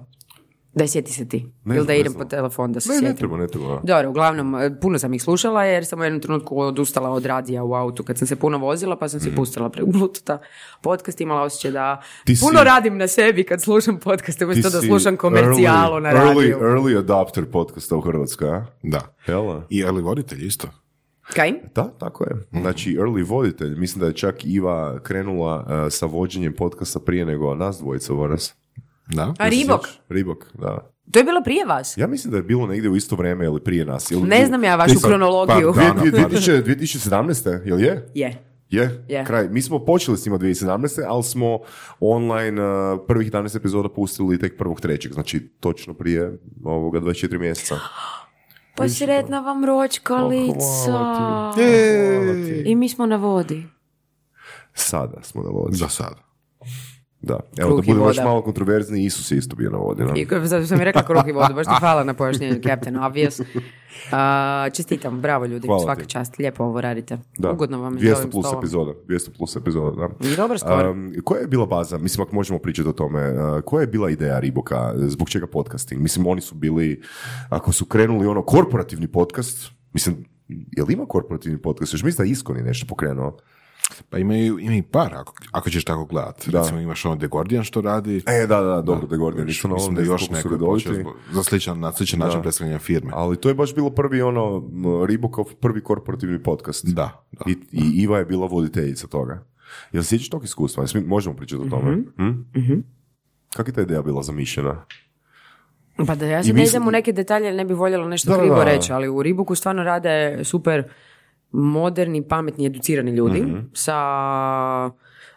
Daj, 0.74 0.88
sjeti 0.88 1.12
se 1.12 1.28
ti. 1.28 1.46
Ne 1.64 1.76
Ili 1.76 1.86
da 1.86 1.92
ne 1.92 2.00
idem 2.00 2.14
po 2.14 2.24
telefon 2.24 2.72
da 2.72 2.80
se 2.80 2.88
Ne, 2.88 2.94
ne 2.94 3.00
sjetim. 3.00 3.16
treba, 3.16 3.36
ne 3.36 3.46
treba. 3.48 3.80
Dobro, 3.82 4.10
uglavnom, 4.10 4.54
e, 4.54 4.80
puno 4.80 4.98
sam 4.98 5.14
ih 5.14 5.22
slušala 5.22 5.64
jer 5.64 5.86
sam 5.86 6.00
u 6.00 6.04
jednom 6.04 6.20
trenutku 6.20 6.60
odustala 6.60 7.10
od 7.10 7.26
radija 7.26 7.64
u 7.64 7.74
autu 7.74 8.02
kad 8.02 8.18
sam 8.18 8.28
se 8.28 8.36
puno 8.36 8.58
vozila 8.58 8.96
pa 8.96 9.08
sam 9.08 9.20
si 9.20 9.30
pustila 9.32 9.68
preko 9.68 9.86
Bluetootha 9.88 10.38
podcast, 10.82 11.20
imala 11.20 11.42
osjećaj 11.42 11.70
da 11.70 11.94
Mhm. 11.94 12.24
Ti 12.24 12.36
si- 12.36 12.40
puno 12.42 12.64
radim 12.64 12.96
na 12.96 13.08
sebi 13.08 13.44
kad 13.44 13.62
slušam 13.62 13.98
podcaste 13.98 14.44
umjesto 14.44 14.70
da 14.70 14.80
si 14.80 14.86
slušam 14.86 15.16
komercijalu 15.16 15.64
early- 15.92 16.02
na 16.02 16.12
radiju. 16.12 16.56
Early, 16.56 16.74
early 16.74 16.98
adopter 16.98 17.44
podcasta 17.46 17.96
u 17.96 18.00
Hrvatskoj, 18.00 18.48
a? 18.48 18.66
Da. 18.82 19.00
Jel? 19.28 19.44
da? 19.44 19.66
I 19.68 19.84
ali 19.84 20.02
voditelj 20.02 20.46
isto. 20.46 20.68
Kaj? 21.26 21.52
Da, 21.74 21.84
tako 21.90 22.24
je. 22.24 22.30
Znači, 22.52 22.90
early 22.92 23.24
voditelj. 23.24 23.74
Mislim 23.74 24.00
da 24.00 24.06
je 24.06 24.12
čak 24.12 24.44
Iva 24.44 24.98
krenula 25.00 25.56
uh, 25.58 25.92
sa 25.92 26.06
vođenjem 26.06 26.54
podcasta 26.54 27.00
prije 27.00 27.24
nego 27.24 27.54
nas 27.54 27.78
dvojica 27.78 28.12
voras. 28.12 28.54
Da. 29.06 29.34
A 29.38 29.48
Ribok? 29.48 29.80
Ribok, 30.08 30.44
da. 30.54 30.90
To 31.12 31.18
je 31.18 31.24
bilo 31.24 31.42
prije 31.42 31.64
vas? 31.64 31.96
Ja 31.96 32.06
mislim 32.06 32.30
da 32.30 32.36
je 32.36 32.42
bilo 32.42 32.66
negdje 32.66 32.90
u 32.90 32.96
isto 32.96 33.16
vrijeme 33.16 33.44
ili 33.44 33.60
prije 33.60 33.84
nas. 33.84 34.10
Ili, 34.10 34.22
Ne 34.22 34.46
znam 34.46 34.64
ja 34.64 34.76
vašu 34.76 34.90
Mislim, 34.90 35.10
kronologiju. 35.10 35.72
pa, 35.74 35.80
da. 35.82 35.92
Dvije- 35.92 36.10
dvije- 36.10 36.28
2000 36.28 36.62
2017. 36.64 37.60
Jel 37.64 37.80
je? 37.80 38.08
Je. 38.14 38.42
Je, 38.70 39.04
Je. 39.08 39.24
kraj. 39.24 39.48
Mi 39.48 39.62
smo 39.62 39.78
počeli 39.78 40.18
s 40.18 40.26
njima 40.26 40.38
2017. 40.38 41.02
ali 41.06 41.22
smo 41.22 41.58
online 42.00 42.62
uh, 42.62 43.00
prvih 43.08 43.26
11 43.26 43.56
epizoda 43.56 43.88
pustili 43.88 44.38
tek 44.38 44.58
prvog 44.58 44.80
trećeg, 44.80 45.12
znači 45.12 45.48
točno 45.60 45.94
prije 45.94 46.38
ovoga 46.64 47.00
24 47.00 47.38
mjeseca. 47.38 47.74
Pa 48.76 48.88
sretna 48.88 49.40
vam 49.40 49.64
ročkalica. 49.64 50.56
Hvala 50.86 51.54
I 52.64 52.74
mi 52.76 52.88
smo 52.88 53.06
na 53.06 53.16
vodi. 53.16 53.66
Sada 54.74 55.22
smo 55.22 55.42
na 55.42 55.50
vodi. 55.50 55.76
Za 55.76 55.88
sad. 55.88 56.14
Da. 57.24 57.40
Evo, 57.58 57.68
Kruh 57.68 57.80
da 57.80 57.86
budemo 57.86 58.06
još 58.08 58.16
malo 58.16 58.42
kontroverzni, 58.42 59.04
Isus 59.04 59.30
je 59.30 59.38
isto 59.38 59.56
bio 59.56 59.70
na 59.70 59.78
vodi. 59.78 60.02
I 60.16 60.26
zato 60.44 60.66
sam 60.66 60.78
mi 60.78 60.84
rekla 60.84 61.02
kruh 61.02 61.22
i 61.28 61.32
vodu, 61.32 61.54
baš 61.54 61.66
ti 61.66 61.72
hvala 61.80 62.04
na 62.04 62.14
pojašnjenju, 62.14 62.60
Captain 62.62 62.96
Obvious. 62.96 63.40
A, 64.12 64.68
čestitam, 64.72 65.20
bravo 65.20 65.46
ljudi, 65.46 65.66
Hvala 65.66 65.82
svaka 65.82 66.02
ti. 66.02 66.08
čast, 66.08 66.38
lijepo 66.38 66.64
ovo 66.64 66.80
radite. 66.80 67.18
Da. 67.38 67.50
Ugodno 67.50 67.82
vam 67.82 67.94
je 67.94 68.00
200 68.00 68.08
za 68.10 68.16
ovim 68.18 68.30
plus 68.30 68.46
stolom. 68.46 68.58
epizoda. 68.62 68.92
200 69.08 69.28
plus 69.38 69.56
epizoda, 69.56 69.96
da. 69.96 70.28
I 70.28 70.36
dobar 70.36 70.58
skor. 70.58 70.86
Um, 70.86 71.14
koja 71.24 71.40
je 71.40 71.46
bila 71.46 71.66
baza, 71.66 71.98
mislim 71.98 72.26
ako 72.26 72.34
možemo 72.34 72.58
pričati 72.58 72.88
o 72.88 72.92
tome, 72.92 73.30
uh, 73.30 73.60
koja 73.64 73.80
je 73.80 73.86
bila 73.86 74.10
ideja 74.10 74.40
Riboka, 74.40 74.92
zbog 74.96 75.28
čega 75.30 75.46
podcasting? 75.46 76.02
Mislim 76.02 76.26
oni 76.26 76.40
su 76.40 76.54
bili, 76.54 77.02
ako 77.48 77.72
su 77.72 77.84
krenuli 77.84 78.26
ono 78.26 78.42
korporativni 78.42 79.06
podcast, 79.08 79.70
mislim, 79.92 80.24
je 80.48 80.84
li 80.84 80.92
ima 80.92 81.06
korporativni 81.06 81.62
podcast? 81.62 81.92
Još 81.92 82.02
mislim 82.02 82.24
da 82.24 82.28
je 82.28 82.32
Iskoni 82.32 82.62
nešto 82.62 82.86
pokrenuo. 82.88 83.36
Pa 84.02 84.18
imaju, 84.18 84.58
ima 84.58 84.74
i 84.74 84.82
par, 84.82 85.14
ako, 85.14 85.34
ako 85.52 85.70
ćeš 85.70 85.84
tako 85.84 86.04
gledat. 86.04 86.46
Da. 86.46 86.60
Recimo 86.60 86.80
imaš 86.80 87.04
ono 87.04 87.16
The 87.16 87.26
Guardian 87.26 87.64
što 87.64 87.80
radi. 87.80 88.22
E, 88.26 88.46
da, 88.46 88.60
da, 88.60 88.82
dobro, 88.82 89.06
The 89.06 89.16
Guardian, 89.16 89.46
nisam 89.46 89.70
na 89.70 89.74
Mislim 89.74 89.94
da 89.94 90.00
ne 90.00 90.06
još 90.06 90.30
neko 90.30 90.48
zbog- 90.78 91.14
za 91.32 91.42
sličan, 91.42 91.80
na 91.80 91.92
sličan 91.92 92.18
način 92.20 92.42
predstavljanja 92.42 92.78
firme. 92.78 93.10
Ali 93.14 93.36
to 93.36 93.48
je 93.48 93.54
baš 93.54 93.74
bilo 93.74 93.90
prvi 93.90 94.22
ono, 94.22 94.62
Ribokov 95.06 95.44
prvi 95.54 95.80
korporativni 95.82 96.42
podcast. 96.42 96.86
Da, 96.86 96.92
da. 97.32 97.44
I, 97.46 97.56
I 97.72 98.02
Iva 98.02 98.18
je 98.18 98.24
bila 98.24 98.46
voditeljica 98.46 99.06
toga. 99.06 99.44
Jel 99.92 100.02
sjećaš 100.02 100.28
tog 100.28 100.44
iskustva? 100.44 100.84
Možemo 100.96 101.36
pričati 101.36 101.62
o 101.62 101.70
tome. 101.70 102.02
Hm? 102.16 102.80
Kako 103.56 103.70
je 103.70 103.74
ta 103.74 103.82
ideja 103.82 104.02
bila 104.02 104.22
zamišljena? 104.22 104.84
Pa 105.96 106.14
da 106.14 106.26
ja 106.26 106.42
sad 106.42 106.48
ne 106.48 106.52
mislim- 106.54 106.68
idem 106.72 106.88
u 106.88 106.92
neke 106.92 107.12
detalje, 107.12 107.52
ne 107.52 107.64
bi 107.64 107.74
voljela 107.74 108.08
nešto 108.08 108.30
Da, 108.30 108.36
da, 108.36 108.42
krivo 108.42 108.56
da. 108.56 108.64
reći, 108.64 108.92
ali 108.92 109.08
u 109.08 109.22
Ribuku 109.22 109.54
stvarno 109.54 109.82
rade 109.82 110.40
super 110.44 110.84
moderni, 111.54 112.22
pametni, 112.22 112.66
educirani 112.66 113.10
ljudi 113.10 113.40
Mhm. 113.40 113.58
sa 113.72 113.94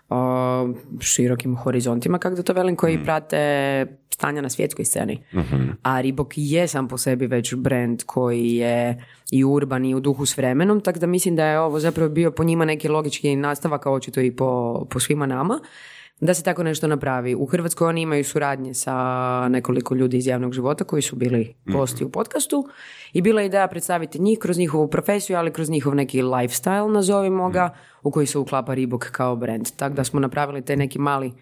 a, 0.09 0.67
širokim 0.99 1.55
horizontima, 1.55 2.17
kako 2.17 2.35
da 2.35 2.43
to 2.43 2.53
velim, 2.53 2.75
koji 2.75 3.03
prate 3.03 3.85
stanja 4.09 4.41
na 4.41 4.49
svjetskoj 4.49 4.85
sceni. 4.85 5.23
A 5.83 6.01
Ribok 6.01 6.33
je 6.35 6.67
sam 6.67 6.87
po 6.87 6.97
sebi 6.97 7.27
već 7.27 7.55
brand 7.55 8.03
koji 8.03 8.51
je 8.51 9.03
i 9.31 9.43
urban 9.43 9.85
i 9.85 9.95
u 9.95 9.99
duhu 9.99 10.25
s 10.25 10.37
vremenom, 10.37 10.81
tako 10.81 10.99
da 10.99 11.07
mislim 11.07 11.35
da 11.35 11.45
je 11.45 11.59
ovo 11.59 11.79
zapravo 11.79 12.09
bio 12.09 12.31
po 12.31 12.43
njima 12.43 12.65
neki 12.65 12.87
logički 12.87 13.35
nastavak, 13.35 13.85
a 13.85 13.91
očito 13.91 14.21
i 14.21 14.31
po, 14.31 14.47
po 14.89 14.99
svima 14.99 15.25
nama 15.25 15.59
da 16.19 16.33
se 16.33 16.43
tako 16.43 16.63
nešto 16.63 16.87
napravi. 16.87 17.35
U 17.35 17.45
Hrvatskoj 17.45 17.87
oni 17.87 18.01
imaju 18.01 18.23
suradnje 18.23 18.73
sa 18.73 18.93
nekoliko 19.49 19.95
ljudi 19.95 20.17
iz 20.17 20.27
javnog 20.27 20.53
života 20.53 20.83
koji 20.83 21.01
su 21.01 21.15
bili 21.15 21.55
gosti 21.65 22.03
u 22.03 22.09
podcastu 22.09 22.67
i 23.13 23.21
bila 23.21 23.41
je 23.41 23.47
ideja 23.47 23.67
predstaviti 23.67 24.21
njih 24.21 24.39
kroz 24.39 24.57
njihovu 24.57 24.87
profesiju, 24.87 25.37
ali 25.37 25.53
kroz 25.53 25.69
njihov 25.69 25.95
neki 25.95 26.21
lifestyle, 26.21 26.91
nazovimo 26.91 27.49
ga, 27.49 27.69
u 28.03 28.11
koji 28.11 28.27
se 28.27 28.37
uklapa 28.37 28.73
Reebok 28.73 29.11
kao 29.11 29.35
brand. 29.35 29.71
Tako 29.75 29.95
da 29.95 30.03
smo 30.03 30.19
napravili 30.19 30.65
taj 30.65 30.75
neki 30.75 30.99
mali 30.99 31.33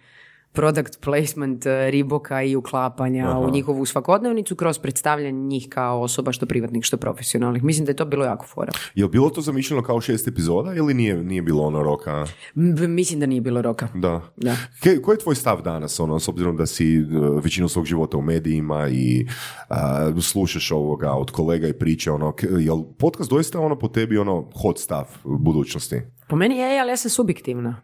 product 0.55 0.99
placement 1.01 1.65
eh, 1.65 1.91
Riboka 1.91 2.43
i 2.43 2.55
uklapanja 2.55 3.05
u 3.31 3.49
njihovu 3.49 3.85
svakodnevnicu 3.85 4.55
kroz 4.55 4.79
predstavljanje 4.79 5.31
njih 5.39 5.67
kao 5.69 6.01
osoba 6.01 6.31
što 6.31 6.45
privatnih, 6.45 6.83
što 6.83 6.97
profesionalnih. 6.97 7.63
Mislim 7.63 7.85
da 7.85 7.91
je 7.91 7.95
to 7.95 8.05
bilo 8.05 8.25
jako 8.25 8.45
fora. 8.45 8.71
Je 8.95 9.07
bilo 9.07 9.29
to 9.29 9.41
zamišljeno 9.41 9.83
kao 9.83 10.01
šest 10.01 10.27
epizoda 10.27 10.73
ili 10.73 10.93
nije, 10.93 11.23
nije 11.23 11.41
bilo 11.41 11.63
ono 11.63 11.83
roka? 11.83 12.25
M- 12.55 12.91
Mislim 12.91 13.19
da 13.19 13.25
nije 13.25 13.41
bilo 13.41 13.61
roka. 13.61 13.87
Da. 13.95 14.21
Da. 14.37 14.55
Ke, 14.83 15.01
koji 15.01 15.15
je 15.15 15.19
tvoj 15.19 15.35
stav 15.35 15.61
danas, 15.61 15.99
ono, 15.99 16.19
s 16.19 16.27
obzirom 16.27 16.57
da 16.57 16.65
si 16.65 16.99
uh, 16.99 17.43
većinu 17.43 17.67
svog 17.69 17.85
života 17.85 18.17
u 18.17 18.21
medijima 18.21 18.87
i 18.89 19.27
uh, 19.69 19.75
slušaš 20.23 20.71
ovoga 20.71 21.11
od 21.11 21.31
kolega 21.31 21.67
i 21.67 21.73
priče, 21.73 22.11
ono, 22.11 22.31
k- 22.31 22.47
jel 22.51 22.83
podcast 22.99 23.29
doista 23.29 23.59
ono 23.59 23.79
po 23.79 23.87
tebi 23.87 24.17
ono 24.17 24.49
hot 24.53 24.79
stav 24.79 25.05
budućnosti? 25.23 26.01
Po 26.29 26.35
meni 26.35 26.57
je, 26.57 26.79
ali 26.79 26.89
ja 26.89 26.97
sam 26.97 27.11
subjektivna. 27.11 27.81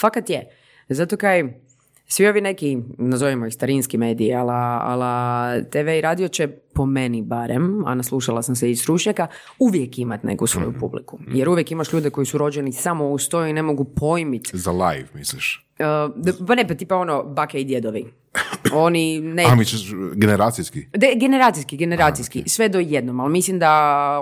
Fakat 0.00 0.30
je. 0.30 0.48
Zato 0.88 1.16
kaj 1.16 1.60
svi 2.08 2.28
ovi 2.28 2.40
neki, 2.40 2.78
nazovimo 2.98 3.46
ih 3.46 3.54
starinski 3.54 3.98
mediji, 3.98 4.34
ala, 4.34 4.80
ala 4.82 5.52
TV 5.62 5.88
i 5.88 6.00
radio 6.00 6.28
će 6.28 6.48
po 6.48 6.86
meni 6.86 7.22
barem, 7.22 7.84
a 7.86 7.94
naslušala 7.94 8.42
sam 8.42 8.56
se 8.56 8.70
i 8.70 8.76
stručnjaka, 8.76 9.26
uvijek 9.58 9.98
imat 9.98 10.22
neku 10.22 10.46
svoju 10.46 10.74
publiku. 10.80 11.18
Jer 11.28 11.48
uvijek 11.48 11.70
imaš 11.70 11.92
ljude 11.92 12.10
koji 12.10 12.26
su 12.26 12.38
rođeni 12.38 12.72
samo 12.72 13.08
uz 13.08 13.28
to 13.28 13.46
i 13.46 13.52
ne 13.52 13.62
mogu 13.62 13.84
pojmit. 13.84 14.50
Za 14.52 14.70
live, 14.72 15.08
misliš? 15.14 15.68
Uh, 15.78 16.46
pa 16.46 16.54
ne, 16.54 16.68
pa 16.68 16.74
tipa 16.74 16.96
ono, 16.96 17.22
bake 17.22 17.60
i 17.60 17.64
djedovi. 17.64 18.12
Oni 18.72 19.20
ne... 19.20 19.44
A, 19.44 19.54
misliš 19.54 19.92
generacijski? 20.14 20.86
De, 20.94 21.12
generacijski, 21.16 21.76
generacijski, 21.76 22.44
sve 22.46 22.68
do 22.68 22.78
jednom, 22.78 23.20
ali 23.20 23.32
mislim 23.32 23.58
da 23.58 23.70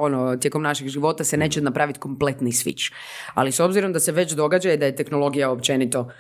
ono, 0.01 0.37
tijekom 0.37 0.63
našeg 0.63 0.89
života 0.89 1.25
se 1.25 1.37
neće 1.37 1.61
napraviti 1.61 1.99
kompletni 1.99 2.53
switch. 2.53 2.93
Ali 3.35 3.53
s 3.53 3.61
obzirom 3.61 3.93
da 3.93 4.01
se 4.01 4.13
već 4.13 4.33
događa 4.33 4.73
i 4.73 4.77
da 4.77 4.87
je 4.87 4.97
tehnologija 4.97 5.51
općenito 5.51 6.11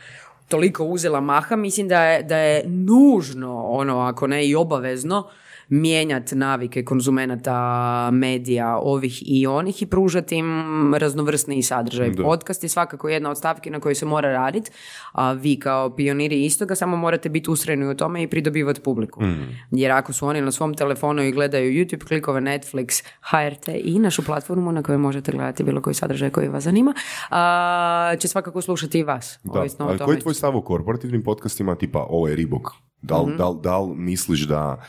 toliko 0.49 0.85
uzela 0.85 1.21
maha, 1.21 1.57
mislim 1.57 1.89
da 1.89 2.03
je, 2.05 2.23
da 2.23 2.37
je 2.37 2.63
nužno, 2.67 3.63
ono, 3.63 4.01
ako 4.01 4.27
ne 4.27 4.47
i 4.49 4.55
obavezno, 4.55 5.29
mijenjati 5.69 6.35
navike 6.35 6.85
konzumenata 6.85 8.11
medija 8.13 8.79
ovih 8.83 9.23
i 9.27 9.47
onih 9.47 9.83
i 9.83 9.87
pružati 9.87 10.37
im 10.37 10.95
raznovrsni 10.95 11.63
sadržaj. 11.63 12.13
Podcast 12.23 12.63
je 12.63 12.69
svakako 12.69 13.09
jedna 13.09 13.31
od 13.31 13.39
stavki 13.39 13.71
na 13.71 13.81
kojoj 13.81 13.95
se 13.95 14.07
mora 14.07 14.33
raditi, 14.33 14.71
a 15.17 15.33
vi 15.33 15.59
kao 15.59 15.91
pioniri 15.91 16.45
istoga 16.45 16.75
samo 16.75 16.97
morate 16.97 17.29
biti 17.29 17.51
ustrajni 17.51 17.87
u 17.87 17.95
tome 17.95 18.23
i 18.23 18.29
pridobivati 18.29 18.81
publiku. 18.81 19.21
Jer 19.71 19.93
ako 19.93 20.13
su 20.13 20.27
oni 20.27 20.41
na 20.41 20.53
svom 20.53 20.75
telefonu 20.75 21.23
i 21.23 21.33
gledaju 21.33 21.73
YouTube 21.75 22.07
klikove, 22.07 22.41
Netflix, 22.41 23.05
HRT 23.23 23.69
i 23.85 23.99
našu 23.99 24.25
platformu 24.25 24.73
na 24.73 24.83
kojoj 24.83 24.99
možete 24.99 25.33
gledati 25.33 25.63
bilo 25.63 25.83
koji 25.83 25.95
sadržaj 25.95 26.31
koji 26.31 26.49
vas 26.49 26.65
zanima, 26.65 26.95
a, 27.31 28.15
će 28.19 28.29
svakako 28.29 28.63
slušati 28.63 28.99
i 28.99 29.03
vas. 29.03 29.39
Da. 29.45 29.61
Ovisno 29.61 29.85
o 29.85 29.89
Ali 29.89 29.99
tome. 29.99 30.07
koji 30.07 30.17
je 30.17 30.21
tvoj 30.21 30.35
stav 30.35 30.57
o 30.57 30.61
korporativnim 30.61 31.23
podcastima 31.23 31.75
tipa 31.75 32.07
ovo 32.09 32.29
je 32.29 32.37
Ribok? 32.37 32.69
Da 33.03 33.19
li, 33.19 33.37
da 33.37 33.49
li- 33.49 33.59
da 33.63 33.79
li 33.79 33.95
misliš 33.97 34.41
da, 34.41 34.83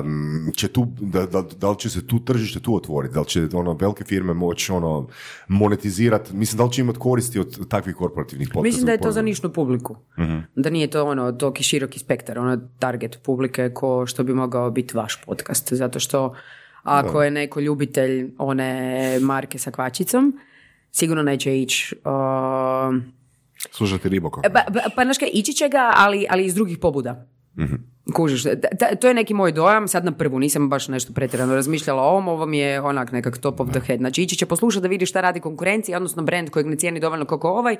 um, 0.00 0.52
će 0.56 0.68
tu, 0.68 0.86
da, 1.00 1.26
da, 1.26 1.42
da 1.42 1.70
li 1.70 1.78
će 1.78 1.90
se 1.90 2.06
tu 2.06 2.18
tržište 2.20 2.60
tu 2.60 2.76
otvoriti? 2.76 3.14
Da 3.14 3.20
li 3.20 3.26
će 3.26 3.48
ono, 3.52 3.72
velike 3.72 4.04
firme 4.04 4.34
moći 4.34 4.72
ono, 4.72 5.08
monetizirati? 5.48 6.36
Mislim, 6.36 6.58
da 6.58 6.64
li 6.64 6.72
će 6.72 6.80
imati 6.80 6.98
koristi 6.98 7.38
od 7.38 7.68
takvih 7.68 7.94
korporativnih 7.94 8.48
podcasta? 8.48 8.62
Mislim 8.62 8.86
da 8.86 8.92
je 8.92 9.00
to 9.00 9.12
za 9.12 9.22
nišnu 9.22 9.47
publiku. 9.52 9.96
Da 10.54 10.70
nije 10.70 10.90
to 10.90 11.04
ono 11.04 11.32
toki 11.32 11.62
široki 11.62 11.98
spektar, 11.98 12.38
ono 12.38 12.56
target 12.78 13.18
publike 13.22 13.70
ko 13.74 14.06
što 14.06 14.24
bi 14.24 14.34
mogao 14.34 14.70
biti 14.70 14.96
vaš 14.96 15.22
podcast. 15.26 15.72
Zato 15.72 16.00
što 16.00 16.34
ako 16.82 17.22
je 17.22 17.30
neko 17.30 17.60
ljubitelj 17.60 18.34
one 18.38 19.18
marke 19.20 19.58
sa 19.58 19.70
kvačicom, 19.70 20.38
sigurno 20.90 21.22
neće 21.22 21.60
ići 21.60 21.94
uh, 22.04 23.02
Slušati 23.70 24.08
Riboko. 24.08 24.42
Pa, 24.42 24.48
pa, 24.72 24.80
pa 24.96 25.04
znaš 25.04 25.18
kaj, 25.18 25.30
ići 25.32 25.52
će 25.52 25.68
ga, 25.68 25.92
ali, 25.94 26.26
ali 26.30 26.44
iz 26.44 26.54
drugih 26.54 26.78
pobuda. 26.78 27.26
Kužiš, 28.14 28.42
to 29.00 29.08
je 29.08 29.14
neki 29.14 29.34
moj 29.34 29.52
dojam, 29.52 29.88
sad 29.88 30.04
na 30.04 30.12
prvu 30.12 30.38
nisam 30.38 30.68
baš 30.68 30.88
nešto 30.88 31.12
pretjerano 31.12 31.54
razmišljala 31.54 32.02
o 32.02 32.08
ovom, 32.08 32.28
ovo 32.28 32.46
mi 32.46 32.58
je 32.58 32.80
onak 32.80 33.12
nekak 33.12 33.38
top 33.38 33.60
of 33.60 33.68
the 33.70 33.80
head. 33.80 33.98
Znači 33.98 34.22
ići 34.22 34.36
će 34.36 34.46
poslušati 34.46 34.82
da 34.82 34.88
vidi 34.88 35.06
šta 35.06 35.20
radi 35.20 35.40
konkurencija, 35.40 35.96
odnosno 35.96 36.22
brand 36.22 36.50
kojeg 36.50 36.66
ne 36.66 36.76
cijeni 36.76 37.00
dovoljno 37.00 37.24
kako 37.24 37.48
ovaj, 37.48 37.76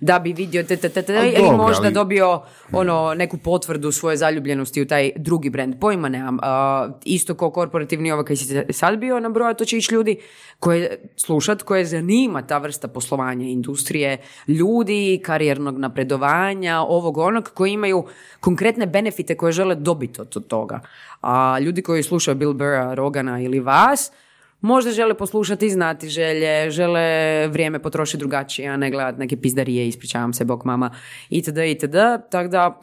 da 0.00 0.18
bi 0.18 0.32
vidio 0.32 0.62
te, 0.62 0.76
te, 0.76 0.88
te, 0.88 1.02
te, 1.02 1.12
ili 1.12 1.32
dobro, 1.36 1.56
možda 1.56 1.84
ali- 1.84 1.94
dobio 1.94 2.42
ono, 2.72 3.14
neku 3.14 3.36
potvrdu 3.36 3.92
svoje 3.92 4.16
zaljubljenosti 4.16 4.82
u 4.82 4.86
taj 4.86 5.10
drugi 5.16 5.50
brand. 5.50 5.74
Pojma 5.80 6.08
nemam. 6.08 6.38
A, 6.42 6.88
isto 7.04 7.34
kao 7.34 7.50
korporativni 7.50 8.12
ovo 8.12 8.24
koji 8.24 8.36
si 8.36 8.72
sad 8.72 8.98
bio 8.98 9.20
nabroja, 9.20 9.54
to 9.54 9.64
će 9.64 9.76
ići 9.76 9.94
ljudi 9.94 10.16
koje 10.58 11.10
slušat, 11.16 11.62
koje 11.62 11.84
zanima 11.84 12.42
ta 12.42 12.58
vrsta 12.58 12.88
poslovanja 12.88 13.46
industrije, 13.46 14.18
ljudi, 14.48 15.20
karijernog 15.24 15.78
napredovanja, 15.78 16.80
ovog 16.80 17.18
onog, 17.18 17.50
koji 17.54 17.72
imaju 17.72 18.04
konkretne 18.40 18.86
benefite 18.86 19.36
koje 19.36 19.52
žele 19.52 19.69
dobiti 19.74 20.20
od 20.20 20.46
toga. 20.46 20.80
A 21.20 21.58
ljudi 21.58 21.82
koji 21.82 22.02
slušaju 22.02 22.34
Bill 22.34 22.52
Burra, 22.52 22.94
Rogana 22.94 23.40
ili 23.40 23.60
vas, 23.60 24.12
možda 24.60 24.90
žele 24.90 25.14
poslušati 25.14 25.66
i 25.66 25.70
znati 25.70 26.08
želje, 26.08 26.70
žele 26.70 27.48
vrijeme 27.48 27.78
potrošiti 27.82 28.18
drugačije, 28.18 28.68
a 28.68 28.76
ne 28.76 28.90
gledati 28.90 29.18
neke 29.18 29.36
pizdarije, 29.36 29.88
ispričavam 29.88 30.32
se, 30.32 30.44
bok 30.44 30.64
mama, 30.64 30.90
itd., 31.30 31.58
itd., 31.58 31.96
tako 32.30 32.48
da, 32.48 32.80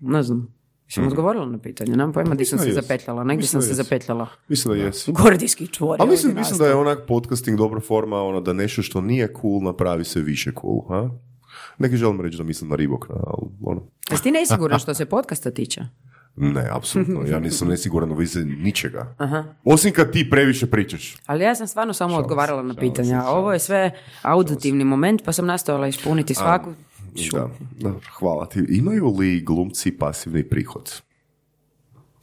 ne 0.00 0.22
znam, 0.22 0.54
sam 0.88 1.06
odgovorila 1.06 1.46
na 1.46 1.58
pitanje, 1.58 1.90
nemam 1.90 2.12
pojma 2.12 2.34
di 2.34 2.44
sam 2.44 2.58
se 2.58 2.64
da 2.64 2.70
jes. 2.70 2.74
zapetljala, 2.74 3.24
negdje 3.24 3.46
sam 3.46 3.62
se 3.62 3.74
zapetljala. 3.74 4.28
Mislim 4.48 4.74
da 4.74 4.84
jesi. 4.84 5.12
Gordijski 5.22 5.66
čvor. 5.66 5.96
Ali 6.00 6.10
mislim, 6.10 6.34
mislim 6.34 6.58
da 6.58 6.66
je 6.66 6.74
onak 6.74 6.98
podcasting 7.08 7.58
dobra 7.58 7.80
forma, 7.80 8.22
ono, 8.22 8.40
da 8.40 8.52
nešto 8.52 8.82
što 8.82 9.00
nije 9.00 9.32
cool 9.40 9.62
napravi 9.62 10.04
se 10.04 10.20
više 10.20 10.52
cool. 10.60 10.80
Ha? 10.88 11.10
Neki 11.78 11.96
želim 11.96 12.20
reći 12.20 12.36
da 12.36 12.44
mislim 12.44 12.70
na 12.70 12.76
Ribok, 12.76 13.10
ali 13.10 13.48
ono, 13.64 13.82
Jesi 14.10 14.22
ti 14.22 14.30
nesiguran 14.30 14.78
što 14.78 14.94
se 14.94 15.06
podcasta 15.06 15.50
tiče? 15.50 15.80
Ne, 16.40 16.68
apsolutno, 16.70 17.22
ja 17.26 17.40
nisam 17.46 17.68
nesiguran 17.68 18.12
u 18.12 18.14
vize 18.14 18.44
ničega. 18.44 19.14
Osim 19.64 19.92
kad 19.92 20.12
ti 20.12 20.30
previše 20.30 20.66
pričaš. 20.66 21.16
Ali 21.26 21.44
ja 21.44 21.54
sam 21.54 21.66
stvarno 21.66 21.92
samo 21.92 22.16
odgovarala 22.16 22.62
na 22.62 22.74
pitanja. 22.74 23.20
šalim 23.20 23.36
Ovo 23.36 23.52
je 23.52 23.58
sve 23.58 23.90
auditivni 24.22 24.84
moment, 24.84 25.24
pa 25.24 25.32
sam 25.32 25.46
nastojala 25.46 25.86
ispuniti 25.86 26.34
svaku. 26.34 26.72
Da, 27.32 27.48
da, 27.80 27.92
hvala 28.18 28.46
ti. 28.46 28.64
Imaju 28.68 29.16
li 29.18 29.40
glumci 29.40 29.98
pasivni 29.98 30.48
prihod? 30.48 31.02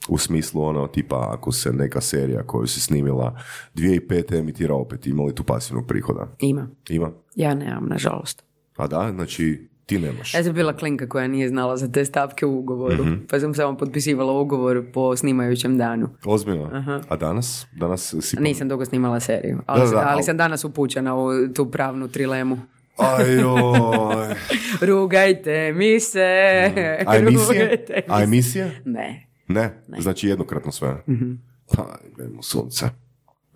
U 0.08 0.18
smislu 0.18 0.62
ono, 0.62 0.86
tipa 0.86 1.30
ako 1.32 1.52
se 1.52 1.72
neka 1.72 2.00
serija 2.00 2.42
koju 2.42 2.66
si 2.66 2.80
snimila 2.80 3.36
2005. 3.74 4.38
emitira 4.38 4.74
opet, 4.74 5.06
ima 5.06 5.22
li 5.22 5.34
tu 5.34 5.44
pasivnog 5.44 5.86
prihoda? 5.86 6.28
Ima. 6.40 6.68
Ima. 6.88 7.10
Ja 7.34 7.54
nemam, 7.54 7.86
nažalost. 7.88 8.44
A 8.76 8.86
da, 8.86 9.10
znači 9.14 9.68
ti 9.88 9.98
nemaš. 9.98 10.34
Ja 10.34 10.44
sam 10.44 10.54
bila 10.54 10.72
klinka 10.72 11.08
koja 11.08 11.28
nije 11.28 11.48
znala 11.48 11.76
za 11.76 11.88
te 11.88 12.04
stavke 12.04 12.46
u 12.46 12.58
ugovoru, 12.58 13.04
Mhm. 13.04 13.14
pa 13.30 13.40
sam 13.40 13.54
samo 13.54 13.76
potpisivala 13.76 14.32
ugovor 14.32 14.84
po 14.92 15.16
snimajućem 15.16 15.78
danu. 15.78 16.08
Ozbiljno. 16.24 16.84
A 17.08 17.16
danas? 17.16 17.66
Danas 17.72 18.14
si... 18.20 18.36
Nisam 18.36 18.68
dugo 18.68 18.84
snimala 18.84 19.20
seriju, 19.20 19.58
ali, 19.66 19.78
Da, 19.78 19.84
da, 19.84 19.88
sam- 19.88 19.98
ali 19.98 20.06
ali- 20.08 20.22
sam 20.22 20.36
danas 20.36 20.64
upućena 20.64 21.16
u 21.16 21.28
tu 21.48 21.66
pravnu 21.66 22.08
trilemu. 22.08 22.58
Ajoj. 22.96 24.34
Rugajte 24.90 25.72
mi 25.72 26.00
se, 26.00 26.20
A 27.06 27.16
emisije? 27.16 27.84
A 28.08 28.18
se. 28.18 28.24
emisije? 28.24 28.82
Ne. 28.84 29.26
Ne. 29.48 29.82
Znači 29.98 30.28
jednokratno 30.28 30.72
sve. 30.72 31.02
Pa, 31.76 31.84
idemo 32.12 32.42
sunce. 32.42 32.86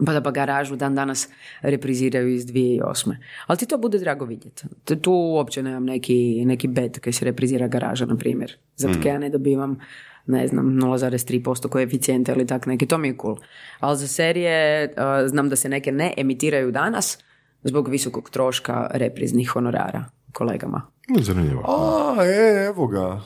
Pa 0.07 0.13
da 0.13 0.21
pa 0.23 0.31
garažu 0.31 0.77
dan 0.77 0.95
danas 0.95 1.29
repriziraju 1.63 2.29
iz 2.29 2.47
2008. 2.47 3.17
Ali 3.47 3.59
ti 3.59 3.67
to 3.67 3.79
bude 3.79 3.99
drago 3.99 4.25
vidjeti. 4.25 4.63
Tu- 5.03 5.13
uopće 5.13 5.63
nemam 5.63 5.85
neki, 5.85 6.45
neki 6.45 6.69
bet 6.69 6.99
kad 6.99 7.15
se 7.15 7.25
reprizira 7.25 7.69
garaža, 7.69 8.07
na 8.07 8.17
primjer. 8.17 8.57
Zato 8.77 8.95
kad 8.95 9.07
ja 9.07 9.19
ne 9.19 9.29
dobivam 9.29 9.79
ne 10.27 10.47
znam, 10.47 10.67
0,3% 10.67 11.69
koeficijenta 11.69 12.33
ili 12.33 12.47
tak 12.47 12.67
neki, 12.67 12.87
to 12.87 12.99
mi 12.99 13.09
je 13.09 13.17
cool. 13.21 13.37
Ali 13.81 13.99
za 13.99 14.09
serije 14.09 14.85
uh, 14.97 15.29
znam 15.29 15.49
da 15.49 15.57
se 15.57 15.69
neke 15.69 15.93
ne 15.93 16.15
emitiraju 16.17 16.71
danas 16.71 17.19
zbog 17.65 17.89
visokog 17.89 18.31
troška 18.31 18.91
repriznih 18.95 19.49
honorara 19.49 20.05
kolegama. 20.33 20.83
Zanimljivo. 21.21 21.63
A, 21.69 22.25
e, 22.25 22.67
evo 22.67 22.87
ga. 22.87 23.21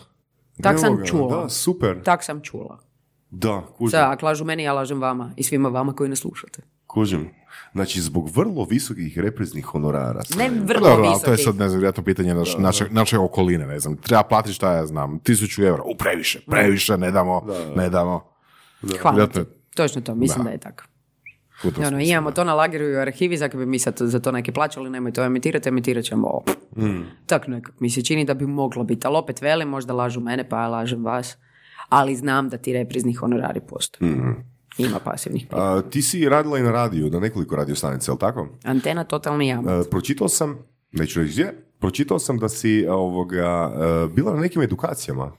Tak 0.62 0.72
Evo 0.72 0.78
sam 0.80 0.96
ga. 0.96 1.04
čula. 1.04 1.42
Da, 1.42 1.48
super. 1.48 2.02
Tak 2.02 2.24
sam 2.24 2.40
čula. 2.40 2.78
Da, 3.38 3.62
kužim. 3.78 3.90
Sad, 3.90 4.12
ako 4.12 4.26
lažu 4.26 4.44
meni, 4.44 4.62
ja 4.62 4.72
lažem 4.72 5.00
vama 5.00 5.32
i 5.36 5.42
svima 5.42 5.68
vama 5.68 5.92
koji 5.92 6.10
ne 6.10 6.16
slušate. 6.16 6.62
Kužim. 6.86 7.30
Znači, 7.72 8.00
zbog 8.00 8.30
vrlo 8.36 8.64
visokih 8.64 9.18
repriznih 9.18 9.64
honorara. 9.64 10.20
Ne 10.38 10.50
vrlo 10.50 10.88
Dobro, 10.88 11.04
ali 11.04 11.08
visoki. 11.08 11.24
to 11.24 11.30
je 11.32 11.38
sad, 11.38 11.56
ne 11.56 11.68
znam, 11.68 11.80
vjerojatno 11.80 12.04
pitanje 12.04 12.34
naš, 12.34 12.56
naše, 12.58 12.86
naše 12.90 13.18
okoline, 13.18 13.66
ne 13.66 13.80
znam. 13.80 13.96
Treba 13.96 14.22
platiti 14.22 14.54
šta 14.54 14.72
ja 14.72 14.86
znam, 14.86 15.18
tisuću 15.18 15.62
eura. 15.62 15.82
U, 15.82 15.96
previše, 15.96 16.40
previše, 16.50 16.96
ne 16.98 17.10
damo, 17.10 17.42
ne 17.76 17.90
damo. 17.90 18.24
Hvala 19.02 19.26
ti. 19.26 19.40
Točno 19.74 20.02
to, 20.02 20.14
mislim 20.14 20.38
Da. 20.38 20.44
da, 20.44 20.50
je 20.50 20.58
tako. 20.58 20.84
Ono, 21.86 22.00
imamo 22.00 22.30
da. 22.30 22.34
to 22.34 22.44
na 22.44 22.54
lageru 22.54 22.84
i 22.84 22.96
u 22.96 23.00
arhivi, 23.00 23.36
zato 23.36 23.58
bi 23.58 23.66
mi 23.66 23.78
sad 23.78 23.96
za 24.00 24.20
to 24.20 24.32
neki 24.32 24.52
plaćali, 24.52 24.90
nemoj 24.90 25.12
to 25.12 25.24
emitirati, 25.24 25.68
emitirat 25.68 26.04
ćemo 26.04 26.26
ovo. 26.28 26.44
Mm. 26.76 27.02
Tak 27.26 27.46
nekak 27.48 27.80
mi 27.80 27.90
se 27.90 28.04
čini 28.04 28.24
da 28.24 28.34
bi 28.34 28.46
moglo 28.46 28.84
biti, 28.84 29.06
ali 29.06 29.16
opet 29.16 29.42
velim, 29.42 29.68
možda 29.68 29.92
lažu 29.92 30.20
mene, 30.20 30.48
pa 30.48 30.60
ja 30.60 30.68
lažem 30.68 31.04
vas, 31.04 31.36
ali 31.88 32.16
znam 32.16 32.48
da 32.48 32.58
ti 32.58 32.72
reprizni 32.72 33.12
honorari 33.12 33.60
postoje. 33.60 34.12
Ima 34.78 34.98
pasivnih 35.04 35.46
prihoda. 35.46 35.90
Ti 35.90 36.02
si 36.02 36.28
radila 36.28 36.58
i 36.58 36.62
na 36.62 36.72
radiju, 36.72 37.10
na 37.10 37.20
nekoliko 37.20 37.56
radio 37.56 37.74
stanica, 37.74 38.12
jel 38.12 38.18
tako? 38.18 38.48
Antena 38.64 39.04
totalni 39.04 39.48
jamac. 39.48 39.86
E, 39.86 39.90
pročitao 39.90 40.28
sam, 40.28 40.58
neću 40.92 41.20
reći 41.20 41.32
gdje, 41.32 41.54
pročitao 41.78 42.18
sam 42.18 42.38
da 42.38 42.48
si 42.48 42.86
ovoga, 42.88 43.72
e, 43.74 44.08
bila 44.14 44.34
na 44.34 44.40
nekim 44.40 44.62
edukacijama, 44.62 45.32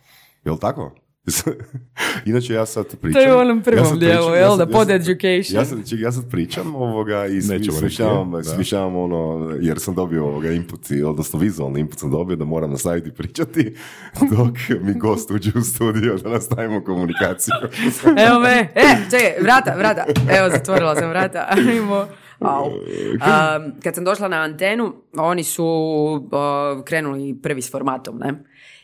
jel 0.45 0.57
tako? 0.57 0.95
Inače 2.25 2.53
ja 2.53 2.65
sad 2.65 2.85
pričam. 3.01 3.21
To 3.21 3.29
je 3.29 3.35
u 3.35 3.39
onom 3.39 3.61
prvom 3.61 3.85
ja 3.85 3.95
dijelu, 3.95 4.35
jel 4.35 4.51
ja 4.51 4.55
da, 4.55 4.67
pod 4.67 4.89
education. 4.89 5.59
Ja 5.59 5.65
sad, 5.65 5.79
ja 5.91 6.11
sad 6.11 6.29
pričam 6.31 6.75
ovoga 6.75 7.25
i 7.25 7.41
smišljavam, 7.41 8.43
smišljavam 8.43 8.95
ono, 8.95 9.51
jer 9.59 9.79
sam 9.79 9.95
dobio 9.95 10.25
ovoga 10.25 10.51
input, 10.51 10.81
odnosno 11.05 11.39
vizualni 11.39 11.79
input 11.79 11.99
sam 11.99 12.11
dobio 12.11 12.35
da 12.35 12.45
moram 12.45 12.71
nastaviti 12.71 13.11
pričati 13.11 13.75
dok 14.37 14.81
mi 14.81 14.93
gost 14.93 15.31
uđe 15.31 15.51
u 15.55 15.61
studio 15.61 16.17
da 16.17 16.29
nastavimo 16.29 16.83
komunikaciju. 16.83 17.53
Evo 18.27 18.39
me, 18.39 18.69
e, 18.75 18.95
čekaj, 19.11 19.33
vrata, 19.41 19.75
vrata. 19.77 20.05
Evo, 20.37 20.49
zatvorila 20.49 20.95
sam 20.95 21.09
vrata. 21.09 21.47
Ajmo. 21.49 22.07
Um, 22.39 23.71
kad 23.83 23.95
sam 23.95 24.03
došla 24.03 24.27
na 24.27 24.37
antenu, 24.37 24.93
oni 25.17 25.43
su 25.43 25.65
uh, 25.65 26.83
krenuli 26.85 27.39
prvi 27.43 27.61
s 27.61 27.71
formatom, 27.71 28.17
ne? 28.17 28.33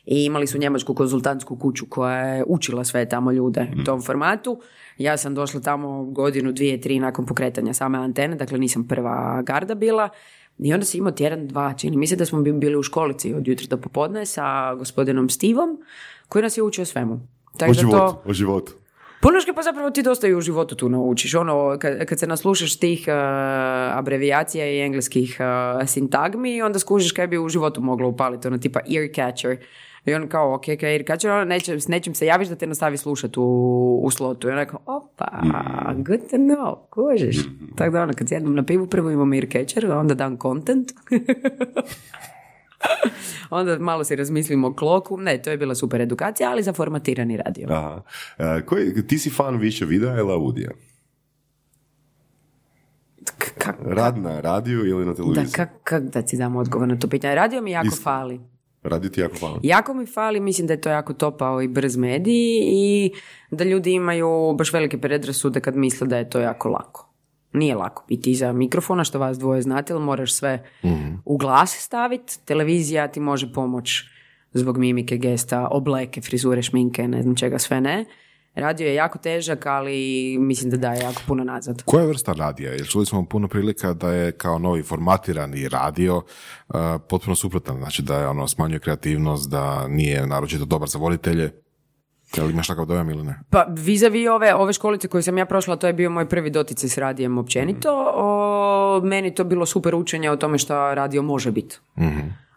I 0.06 0.26
imali 0.26 0.48
su 0.48 0.58
njemačku 0.58 0.94
konzultantsku 0.94 1.56
kuću 1.56 1.86
koja 1.86 2.18
je 2.18 2.44
učila 2.48 2.84
sve 2.84 3.10
tamo 3.10 3.32
ljude 3.32 3.68
u 3.74 3.84
tom 3.84 4.02
formatu. 4.02 4.60
Ja 4.98 5.18
sam 5.18 5.36
došla 5.36 5.60
tamo 5.60 6.04
godinu, 6.04 6.52
dvije, 6.52 6.82
tri 6.82 7.00
nakon 7.00 7.26
pokretanja 7.26 7.74
same 7.74 7.98
antene, 7.98 8.36
dakle 8.36 8.58
nisam 8.58 8.84
prva 8.84 9.42
garda 9.42 9.76
bila. 9.76 10.10
I 10.60 10.74
onda 10.74 10.86
sam 10.86 10.98
imao 10.98 11.12
tjedan, 11.12 11.48
dva, 11.48 11.74
čini 11.74 11.98
mi 11.98 12.08
se 12.08 12.16
da 12.16 12.26
smo 12.26 12.42
bi- 12.42 12.54
bili 12.54 12.78
u 12.78 12.84
školici 12.84 13.34
od 13.34 13.48
jutra 13.48 13.68
do 13.68 13.78
popodne 13.78 14.26
sa 14.26 14.44
gospodinom 14.76 15.30
Stivom, 15.30 15.78
koji 16.28 16.44
nas 16.44 16.58
je 16.58 16.64
učio 16.64 16.86
svemu. 16.86 17.20
Tako 17.58 17.72
O 17.72 17.74
životu, 17.74 17.98
to- 17.98 18.22
o 18.26 18.34
životu. 18.34 18.74
Punoške 19.24 19.54
pa 19.54 19.62
zapravo 19.62 19.90
ti 19.90 20.04
dosta 20.04 20.28
i 20.28 20.36
u 20.36 20.42
životu 20.42 20.76
tu 20.76 20.90
naučiš. 20.90 21.36
Ono, 21.36 21.78
kad, 21.80 22.06
kad 22.06 22.20
se 22.20 22.28
naslušaš 22.28 22.80
tih 22.80 23.06
uh, 23.08 23.14
abrevijacija 23.98 24.68
i 24.68 24.80
engleskih 24.80 25.38
uh, 25.40 25.88
sintagmi, 25.88 26.62
onda 26.62 26.80
skužiš 26.80 27.12
kaj 27.12 27.28
bi 27.28 27.38
u 27.38 27.50
životu 27.50 27.82
moglo 27.82 28.10
upaliti, 28.10 28.48
ono 28.48 28.58
tipa 28.58 28.80
ear 28.80 29.08
catcher. 29.16 29.58
I 30.06 30.14
on 30.14 30.28
kao, 30.28 30.54
ok, 30.54 30.66
kaj 30.80 30.96
ear 30.96 31.04
catcher, 31.08 31.32
ono, 31.32 31.46
neće, 31.46 31.80
s 31.80 31.88
nečim 31.88 32.16
se 32.16 32.26
javiš 32.26 32.48
da 32.48 32.56
te 32.56 32.68
nastavi 32.68 32.98
slušati 32.98 33.40
u, 33.40 34.00
u 34.04 34.12
slotu. 34.12 34.48
I 34.48 34.52
on 34.52 34.66
kao, 34.66 34.80
opa, 34.86 35.28
good 35.96 36.20
to 36.32 36.38
know, 36.38 36.76
kužiš. 36.90 37.38
Tako 37.76 37.92
da 37.92 38.04
ono, 38.04 38.14
kad 38.14 38.30
sjednem 38.30 38.56
na 38.56 38.64
pivu, 38.64 38.88
prvo 38.88 39.10
imam 39.10 39.34
ear 39.34 39.46
catcher, 39.52 39.92
onda 39.92 40.14
dam 40.14 40.38
content. 40.38 40.92
onda 43.52 43.80
malo 43.80 44.04
si 44.04 44.16
razmislimo 44.16 44.68
o 44.68 44.74
kloku. 44.74 45.18
Ne, 45.18 45.38
to 45.38 45.52
je 45.52 45.58
bila 45.58 45.76
super 45.76 46.02
edukacija, 46.02 46.50
ali 46.50 46.64
za 46.64 46.74
formatirani 46.74 47.38
radio. 47.38 47.68
Aha. 47.70 48.02
E, 48.40 48.62
koji, 48.62 49.08
ti 49.08 49.20
si 49.20 49.30
fan 49.30 49.58
više 49.58 49.86
videa 49.86 50.14
ili 50.14 50.32
audija? 50.32 50.70
K- 53.28 53.54
kak- 53.58 53.76
Rad 53.86 54.18
na 54.18 54.40
radiju 54.40 54.80
ili 54.82 55.06
na 55.06 55.12
Da, 55.12 55.16
televiziji? 55.16 55.48
kak, 55.48 55.70
kak 55.84 56.04
da 56.04 56.22
ti 56.22 56.38
dam 56.38 56.56
odgovor 56.56 56.88
na 56.88 56.96
to 56.96 57.08
pitanje? 57.08 57.36
Radio 57.36 57.62
mi 57.62 57.72
jako 57.72 57.88
Isto. 57.88 58.02
fali. 58.02 58.40
Radio 58.84 59.10
ti 59.10 59.22
jako 59.22 59.36
hvala. 59.38 59.60
Jako 59.64 59.94
mi 59.94 60.06
fali, 60.06 60.40
mislim 60.40 60.68
da 60.68 60.74
je 60.74 60.82
to 60.82 60.90
jako 60.90 61.14
topao 61.14 61.62
i 61.62 61.68
brz 61.68 61.96
medij 61.98 62.34
i 62.64 63.12
da 63.52 63.64
ljudi 63.64 63.92
imaju 63.92 64.28
baš 64.54 64.74
velike 64.74 64.98
predrasude 64.98 65.60
kad 65.60 65.76
misle 65.76 66.08
da 66.08 66.18
je 66.18 66.30
to 66.30 66.40
jako 66.40 66.70
lako. 66.70 67.13
Nije 67.54 67.76
lako 67.76 68.06
biti 68.08 68.32
iza 68.32 68.54
mikrofona, 68.54 69.04
što 69.04 69.20
vas 69.20 69.40
dvoje 69.40 69.62
znate, 69.62 69.94
ali 69.94 70.04
moraš 70.04 70.34
sve 70.34 70.64
u 71.26 71.38
glas 71.38 71.72
staviti. 71.72 72.40
Televizija 72.46 73.08
ti 73.08 73.20
može 73.20 73.54
pomoć 73.54 74.04
zbog 74.54 74.78
mimike, 74.78 75.18
gesta, 75.18 75.68
obleke, 75.72 76.22
frizure, 76.22 76.62
šminke, 76.62 77.08
ne 77.08 77.22
znam 77.22 77.36
čega 77.36 77.60
sve 77.60 77.82
ne. 77.82 78.06
Radio 78.56 78.88
je 78.88 78.96
jako 78.96 79.18
težak, 79.18 79.66
ali 79.66 80.38
mislim 80.40 80.72
da 80.72 80.78
daje 80.78 81.02
jako 81.02 81.22
puno 81.28 81.44
nazad. 81.44 81.84
Koja 81.86 82.06
vrsta 82.06 82.34
radija? 82.34 82.72
Jer 82.72 82.88
čuli 82.88 83.06
smo 83.06 83.26
puno 83.26 83.48
prilika 83.48 83.94
da 83.94 84.14
je 84.14 84.32
kao 84.32 84.60
novi 84.60 84.84
formatirani 84.84 85.70
radio 85.70 86.18
uh, 86.18 86.76
potpuno 87.10 87.36
suprotan. 87.36 87.78
Znači 87.78 88.02
da 88.02 88.20
je 88.20 88.28
ono 88.28 88.48
smanjuje 88.48 88.80
kreativnost, 88.80 89.50
da 89.50 89.88
nije 89.88 90.28
naročito 90.28 90.66
dobar 90.66 90.90
za 90.90 91.00
voditelje. 91.00 91.52
Jel 92.38 92.50
imaš 92.50 92.68
takav 92.68 92.86
dojam 92.86 93.10
ili 93.10 93.24
ne? 93.24 93.40
Pa 93.50 93.66
vizavi 93.70 94.28
ove, 94.28 94.56
ove 94.56 94.74
školice 94.74 95.08
koje 95.08 95.24
sam 95.24 95.38
ja 95.38 95.46
prošla, 95.46 95.76
to 95.76 95.88
je 95.88 95.94
bio 95.94 96.10
moj 96.10 96.30
prvi 96.30 96.50
doticaj 96.50 96.90
s 96.90 96.98
radijem 96.98 97.38
općenito. 97.38 98.12
O, 98.16 99.02
meni 99.04 99.36
to 99.36 99.44
bilo 99.44 99.66
super 99.66 99.96
učenje 99.96 100.32
o 100.32 100.36
tome 100.36 100.58
što 100.58 100.96
radio 100.96 101.22
može 101.22 101.52
biti. 101.52 101.80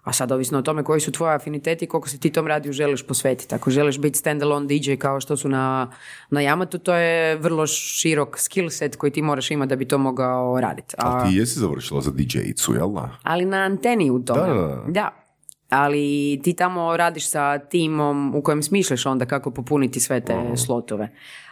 A 0.03 0.13
sad 0.13 0.33
ovisno 0.33 0.59
o 0.59 0.63
tome 0.63 0.85
koji 0.85 1.01
su 1.01 1.13
tvoji 1.13 1.35
afiniteti 1.35 1.85
i 1.85 1.89
koliko 1.89 2.09
se 2.09 2.19
ti 2.19 2.33
tom 2.33 2.47
radiju 2.47 2.73
želiš 2.73 3.07
posvetiti. 3.07 3.55
Ako 3.55 3.71
želiš 3.71 3.99
biti 3.99 4.19
standalone 4.19 4.67
DJ 4.67 4.95
kao 4.95 5.21
što 5.21 5.37
su 5.37 5.49
na, 5.49 5.91
na 6.31 6.41
Yamatu, 6.41 6.79
to 6.83 6.95
je 6.95 7.37
vrlo 7.37 7.67
širok 7.67 8.39
skill 8.39 8.71
set 8.71 8.97
koji 8.97 9.13
ti 9.13 9.23
moraš 9.23 9.51
imati 9.51 9.69
da 9.69 9.77
bi 9.77 9.89
to 9.89 9.99
mogao 9.99 10.61
raditi. 10.61 10.95
A 10.99 11.25
ti 11.25 11.37
jesi 11.37 11.59
završila 11.59 12.01
za 12.01 12.11
DJ-icu, 12.11 12.75
jel 12.75 12.93
da? 12.93 13.11
Ali 13.23 13.45
na 13.45 13.57
anteni 13.57 14.11
u 14.11 14.25
tome. 14.25 14.41
Da, 14.41 14.55
da, 14.55 14.85
da. 14.89 15.26
Ali 15.71 16.41
ti 16.45 16.53
tamo 16.53 16.97
radiš 16.97 17.29
sa 17.29 17.59
timom 17.59 18.35
u 18.35 18.43
kojem 18.43 18.63
smišljaš 18.63 19.07
onda 19.07 19.27
kako 19.27 19.51
popuniti 19.51 20.01
sve 20.01 20.21
te 20.21 20.57
slotove. 20.57 21.09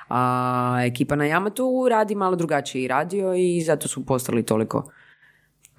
A 0.09 0.79
ekipa 0.85 1.17
na 1.17 1.25
Yamatu 1.25 1.89
radi 1.91 2.15
malo 2.15 2.37
drugačiji 2.37 2.89
radio 2.89 3.35
i 3.35 3.61
zato 3.61 3.89
su 3.89 4.07
postali 4.07 4.43
toliko 4.43 4.91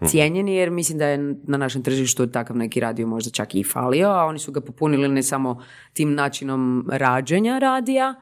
cijenjeni 0.07 0.55
jer 0.55 0.71
mislim 0.71 0.97
da 0.97 1.07
je 1.07 1.35
na 1.43 1.57
našem 1.57 1.83
tržištu 1.83 2.27
takav 2.27 2.57
neki 2.57 2.79
radio 2.79 3.07
možda 3.07 3.31
čak 3.31 3.55
i 3.55 3.63
falio, 3.63 4.09
a 4.09 4.25
oni 4.25 4.39
su 4.39 4.51
ga 4.51 4.61
popunili 4.61 5.07
ne 5.07 5.23
samo 5.23 5.63
tim 5.93 6.13
načinom 6.13 6.87
rađenja 6.91 7.59
radija 7.59 8.15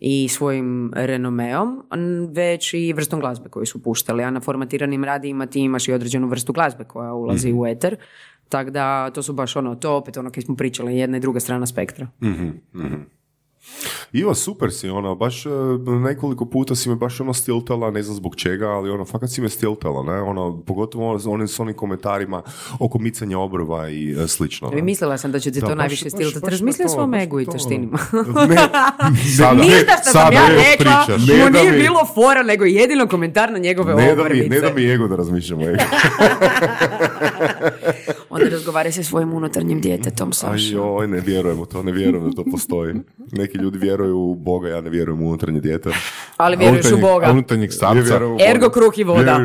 i 0.00 0.28
svojim 0.28 0.92
renomeom, 0.94 1.82
već 2.30 2.74
i 2.74 2.92
vrstom 2.92 3.20
glazbe 3.20 3.48
koju 3.48 3.66
su 3.66 3.82
puštali. 3.82 4.22
A 4.22 4.30
na 4.30 4.40
formatiranim 4.40 5.04
radijima 5.04 5.46
ti 5.46 5.60
imaš 5.60 5.88
i 5.88 5.92
određenu 5.92 6.26
vrstu 6.26 6.52
glazbe 6.52 6.84
koja 6.84 7.12
ulazi 7.14 7.52
u 7.52 7.66
eter. 7.66 7.96
Tako 8.48 8.70
da 8.70 9.10
to 9.10 9.22
su 9.22 9.32
baš 9.32 9.56
ono, 9.56 9.74
to 9.74 9.92
opet 9.92 10.16
ono 10.16 10.30
kad 10.30 10.44
smo 10.44 10.56
pričali, 10.56 10.96
jedna 10.96 11.16
i 11.16 11.20
druga 11.20 11.40
strana 11.40 11.66
spektra. 11.66 12.06
Iva, 14.12 14.34
super 14.34 14.72
si, 14.72 14.88
ono, 14.88 15.14
baš 15.14 15.46
e, 15.46 15.50
nekoliko 16.02 16.44
puta 16.46 16.74
si 16.74 16.88
me 16.88 16.94
baš 16.94 17.20
ono 17.20 17.32
stiltala, 17.32 17.90
ne 17.90 18.02
znam 18.02 18.16
zbog 18.16 18.36
čega, 18.36 18.68
ali 18.68 18.90
ono, 18.90 19.04
fakat 19.04 19.30
si 19.30 19.40
me 19.40 19.48
stiltala, 19.48 20.02
ne, 20.04 20.22
ono, 20.22 20.60
pogotovo 20.60 21.10
ono, 21.10 21.18
s 21.18 21.26
onim, 21.26 21.48
s 21.48 21.60
onim 21.60 21.74
komentarima 21.74 22.42
oko 22.78 22.98
micanja 22.98 23.38
obrva 23.38 23.88
i 23.88 24.10
e, 24.14 24.28
slično. 24.28 24.70
ne. 24.70 24.82
Mislila 24.82 25.18
sam 25.18 25.32
da 25.32 25.38
će 25.38 25.52
ti 25.52 25.60
Da, 25.60 25.66
to 25.66 25.70
baš- 25.70 25.78
najviše 25.78 26.10
stiltati. 26.10 26.40
baš 26.40 26.50
Razmisli 26.50 26.82
o 26.82 26.84
me 26.84 26.88
to, 26.88 26.92
svom 26.92 27.10
baš 27.10 27.22
egu 27.22 27.36
me 27.36 27.42
i 27.42 27.46
taštinima. 27.46 27.98
Ne, 28.48 28.56
Sada, 29.36 29.54
Ništa 29.54 29.92
što 30.00 30.10
sam 30.12 30.32
ja 30.32 30.40
rekla, 30.48 31.06
mu 31.08 31.50
nije 31.52 31.72
mi- 31.72 31.78
bilo 31.78 32.06
fora, 32.06 32.42
nego 32.42 32.64
jedino 32.66 33.06
komentar 33.06 33.52
na 33.52 33.58
njegove 33.58 33.94
ne, 33.94 34.06
da 34.06 34.14
mi, 34.14 34.20
obrvice. 34.22 34.48
ne 34.50 34.60
da 34.60 34.70
mi 34.70 34.84
ego 34.84 35.08
da 35.08 35.16
razmišljamo. 35.16 35.62
Onda 38.30 38.44
raz- 38.46 38.52
razgovaraj 38.52 38.92
sa 38.92 39.02
svojim 39.02 39.32
unutarnjim 39.32 39.80
djetetom, 39.80 40.28
Aj 40.28 40.32
Saša. 40.32 40.74
joj, 40.74 41.08
ne 41.08 41.20
vjerujem 41.20 41.60
u 41.60 41.66
to, 41.66 41.82
ne 41.82 41.92
vjerujem 41.92 42.30
da 42.30 42.36
to 42.36 42.50
postoji. 42.50 42.94
Neki 43.32 43.58
ljudi 43.58 43.78
vjeruju 43.78 44.18
u 44.18 44.34
Boga, 44.34 44.68
ja 44.68 44.80
ne 44.80 44.90
vjerujem 44.90 45.22
u 45.22 45.28
unutarnje 45.28 45.60
dijete. 45.60 45.90
Ali 46.36 46.56
vjeruješ 46.56 46.92
u 46.92 46.98
Boga. 46.98 47.30
Unutarnjeg 47.30 47.72
starca. 47.72 48.20
Ergo 48.48 48.70
kruh 48.70 48.98
i 48.98 49.04
voda. 49.04 49.40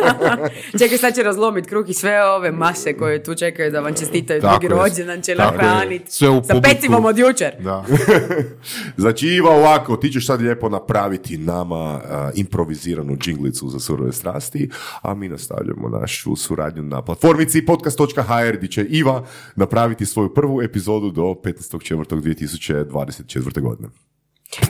Čekaj, 0.78 0.98
sad 0.98 1.14
će 1.14 1.22
razlomit 1.22 1.66
kruh 1.66 1.88
i 1.88 1.94
sve 1.94 2.24
ove 2.24 2.52
mase 2.52 2.92
koje 2.92 3.22
tu 3.22 3.34
čekaju 3.34 3.70
da 3.70 3.80
vam 3.80 3.94
čestitaju 3.94 4.40
Tako 4.40 4.58
drugi 4.58 4.74
rođendan 4.74 5.22
će 5.22 5.34
nahraniti. 5.34 6.12
Sve 6.12 6.28
u 6.28 6.42
Sa 6.44 6.60
pecivom 6.60 7.04
od 7.04 7.18
jučer. 7.18 7.52
Da. 7.60 7.84
Znači 8.96 9.26
Iva 9.28 9.50
ovako, 9.50 9.96
ti 9.96 10.10
ćeš 10.10 10.26
sad 10.26 10.40
lijepo 10.40 10.68
napraviti 10.68 11.38
nama 11.38 12.00
improviziranu 12.34 13.16
džinglicu 13.16 13.68
za 13.68 13.78
surove 13.78 14.12
strasti, 14.12 14.70
a 15.02 15.14
mi 15.14 15.28
nastavljamo 15.28 15.88
našu 15.88 16.36
suradnju 16.36 16.82
na 16.82 17.02
platformici 17.36 17.66
podcast.hr 17.66 18.56
gdje 18.56 18.68
će 18.68 18.84
Iva 18.84 19.26
napraviti 19.56 20.06
svoju 20.06 20.34
prvu 20.34 20.62
epizodu 20.62 21.10
do 21.10 21.22
15.4.2024. 21.22 23.60
godine. 23.60 23.88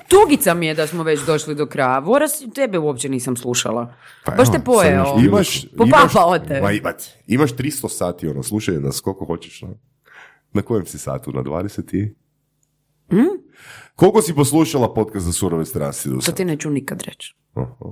Tugica 0.09 0.55
mi 0.55 0.67
je 0.67 0.75
da 0.75 0.87
smo 0.87 1.03
već 1.03 1.21
došli 1.27 1.55
do 1.55 1.67
kraja. 1.67 1.99
Voras, 1.99 2.33
tebe 2.55 2.79
uopće 2.79 3.09
nisam 3.09 3.37
slušala. 3.37 3.95
Baš 4.37 4.53
te 4.53 4.59
pojeo. 4.59 5.05
imaš 5.19 5.25
Imaš, 5.27 5.67
Popapao 5.77 6.39
te. 6.39 6.61
Ma, 6.61 6.73
ima- 6.73 6.93
imaš 7.27 7.53
300 7.53 7.89
sati, 7.89 8.29
ono, 8.29 8.43
slušaj 8.43 8.75
nas 8.75 9.01
koliko 9.01 9.25
hoćeš. 9.25 9.63
no. 9.63 9.69
Na 10.53 10.63
kojem 10.63 10.87
si 10.87 10.99
satu? 10.99 11.33
Na 11.33 11.43
20 11.43 11.95
i? 11.97 12.15
Koliko 13.95 14.23
si 14.23 14.35
poslušala 14.35 14.95
podcast 14.95 15.27
za 15.27 15.33
surove 15.33 15.65
strasti 15.65 16.09
To 16.27 16.33
ti 16.33 16.45
neću 16.45 16.71
nikad 16.71 17.03
reći. 17.03 17.37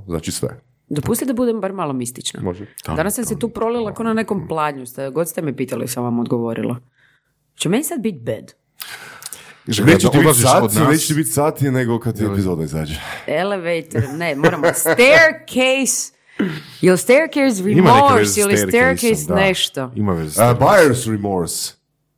Znači 0.06 0.32
sve. 0.32 0.60
Dopusti 0.88 1.24
da 1.24 1.32
budem 1.32 1.60
bar 1.60 1.72
malo 1.72 1.92
mistična. 1.92 2.40
Može. 2.42 2.66
Danas 2.86 3.14
sam 3.14 3.24
se 3.24 3.38
tu 3.38 3.48
prolila 3.48 3.94
kao 3.94 4.04
na 4.04 4.12
nekom 4.12 4.48
pladnju. 4.48 4.86
Ste, 4.86 5.10
god 5.10 5.28
ste 5.28 5.42
me 5.42 5.56
pitali, 5.56 5.88
sam 5.88 6.04
vam 6.04 6.18
odgovorila. 6.18 6.76
Će 7.54 7.68
meni 7.68 7.84
sad 7.84 8.00
biti 8.00 8.18
bed? 8.18 8.52
Kaže, 9.66 9.84
Neće 9.84 10.10
ti 10.10 10.18
biti 10.18 10.34
sati, 10.34 10.78
neće 10.90 11.06
ti 11.06 11.14
biti 11.14 11.30
sati 11.30 11.70
nego 11.70 11.98
kad 11.98 12.16
ti 12.18 12.24
epizoda 12.24 12.64
izađe. 12.64 13.00
Elevator, 13.26 14.02
ne, 14.12 14.34
moramo. 14.34 14.66
Staircase. 14.74 16.12
Jel 16.80 16.96
staircase 16.96 17.62
remorse 17.64 18.40
ili 18.40 18.56
staircase 18.56 19.26
da. 19.28 19.34
nešto? 19.34 19.92
Ima 19.94 20.12
A, 20.12 20.28
staircase. 20.28 20.64
buyer's 20.64 21.10
remorse. 21.10 21.74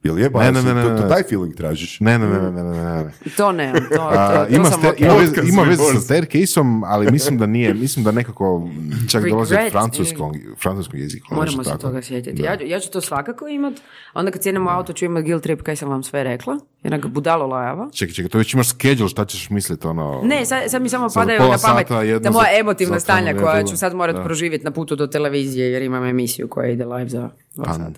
Jel 0.07 0.19
je 0.19 0.31
buyer's? 0.31 0.55
ne, 0.55 0.62
ne, 0.62 0.74
ne, 0.74 0.83
To, 0.83 0.89
to 0.89 1.03
ne. 1.03 1.09
taj 1.09 1.23
feeling 1.23 1.55
tražiš. 1.55 2.01
Ne, 2.01 2.19
ne, 2.19 2.27
ne, 2.27 2.39
ne, 2.39 2.51
ne, 2.51 2.62
ne, 2.62 3.05
ne. 3.05 3.12
To 3.37 3.53
ne, 3.53 3.73
to, 3.73 3.81
to, 3.81 3.97
to 3.97 4.55
ima, 4.55 4.65
sam 4.65 4.81
ok. 4.81 5.01
ima, 5.01 5.15
Podcast 5.15 5.49
ima 5.49 5.62
veze 5.62 5.83
sa 5.83 6.01
staircase-om, 6.01 6.85
ali 6.85 7.11
mislim 7.11 7.39
da 7.39 7.47
nije, 7.47 7.74
mislim 7.74 8.05
da 8.05 8.12
nekako 8.12 8.69
čak 9.11 9.24
dolazi 9.28 9.55
od 9.55 9.57
Regret 9.57 9.73
francuskog, 9.73 10.37
francuskog 10.62 11.01
jezika. 11.01 11.35
Moramo 11.35 11.65
se 11.65 11.70
tako. 11.70 11.83
toga 11.83 12.03
sjetiti. 12.03 12.43
Ja, 12.43 12.57
ja 12.65 12.81
ću 12.81 12.91
to 12.91 13.01
svakako 13.01 13.49
imat. 13.49 13.74
Onda 14.15 14.31
kad 14.31 14.43
sjednem 14.43 14.66
u 14.66 14.70
auto 14.70 14.93
ću 14.93 15.05
imat 15.05 15.24
guilt 15.24 15.43
trip 15.43 15.62
kaj 15.62 15.77
sam 15.77 15.89
vam 15.89 16.03
sve 16.03 16.24
rekla. 16.24 16.59
Jednak 16.83 17.07
budalo 17.07 17.47
lajava. 17.47 17.89
Čekaj, 17.93 18.15
čekaj, 18.15 18.28
to 18.28 18.39
već 18.39 18.55
imaš 18.55 18.69
schedule, 18.69 19.09
šta 19.09 19.24
ćeš 19.24 19.51
misliti, 19.51 19.87
ono... 19.87 20.20
Ne, 20.24 20.47
sad, 20.47 20.70
sad 20.70 20.83
mi 20.83 20.89
samo 20.89 21.09
padaju 21.15 21.41
na 21.41 21.59
pamet 21.62 21.89
sata, 21.89 22.19
da 22.19 22.31
moja 22.31 22.59
emotivna 22.59 23.01
stanja 23.01 23.37
koja 23.37 23.65
ću 23.65 23.77
sad 23.77 23.95
morat 23.95 24.24
proživjeti 24.24 24.65
na 24.65 24.70
putu 24.70 24.97
do 24.97 25.07
televizije 25.07 25.73
jer 25.73 25.83
imam 25.83 26.05
emisiju 26.05 26.49
koja 26.49 26.70
ide 26.70 26.85
live 26.85 27.09
za 27.09 27.31
tan, 27.65 27.95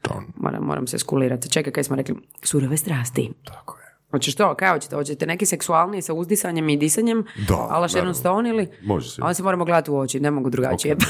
tan. 0.00 0.26
Moram, 0.36 0.64
moram 0.64 0.86
se 0.86 0.98
skulirati. 0.98 1.50
Čekaj, 1.50 1.72
kaj 1.72 1.84
smo 1.84 1.96
rekli? 1.96 2.14
Surove 2.42 2.76
strasti. 2.76 3.32
Tako 3.44 3.78
je. 3.78 3.82
Hoćeš 4.10 4.34
to? 4.34 4.54
Kaj 4.54 4.70
hoćete? 4.72 4.96
Hoćete 4.96 5.26
neki 5.26 5.46
seksualniji 5.46 6.02
sa 6.02 6.12
uzdisanjem 6.14 6.68
i 6.68 6.76
disanjem? 6.76 7.24
Da, 7.48 7.54
Ala 7.54 7.88
Sharon 7.88 8.06
naravno. 8.06 8.14
Stone 8.14 8.50
ili? 8.50 8.68
Može 8.82 9.10
se. 9.10 9.22
Onda 9.22 9.34
se 9.34 9.42
moramo 9.42 9.64
gledati 9.64 9.90
u 9.90 9.98
oči, 9.98 10.20
ne 10.20 10.30
mogu 10.30 10.50
drugačije. 10.50 10.96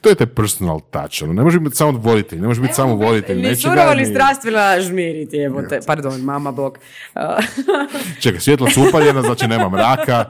To 0.00 0.08
je 0.08 0.14
taj 0.14 0.26
personal 0.26 0.80
touch, 0.80 1.22
ono, 1.22 1.32
ne 1.32 1.42
može 1.42 1.60
biti 1.60 1.76
samo 1.76 1.98
voditelj, 1.98 2.40
ne 2.40 2.46
može 2.46 2.60
biti 2.60 2.74
samo 2.74 2.94
voditelj, 2.94 3.42
Ni 3.42 3.56
surovo, 3.56 3.94
ni 3.94 4.04
strastvena 4.06 4.80
žmiriti, 4.80 5.36
jebote. 5.36 5.80
Pardon, 5.86 6.20
mama 6.20 6.52
bog. 6.52 6.78
Čekaj, 8.22 8.40
svjetla 8.40 8.70
su 8.70 8.84
upaljena, 8.88 9.22
znači 9.22 9.46
nemam 9.46 9.74
raka. 9.74 10.24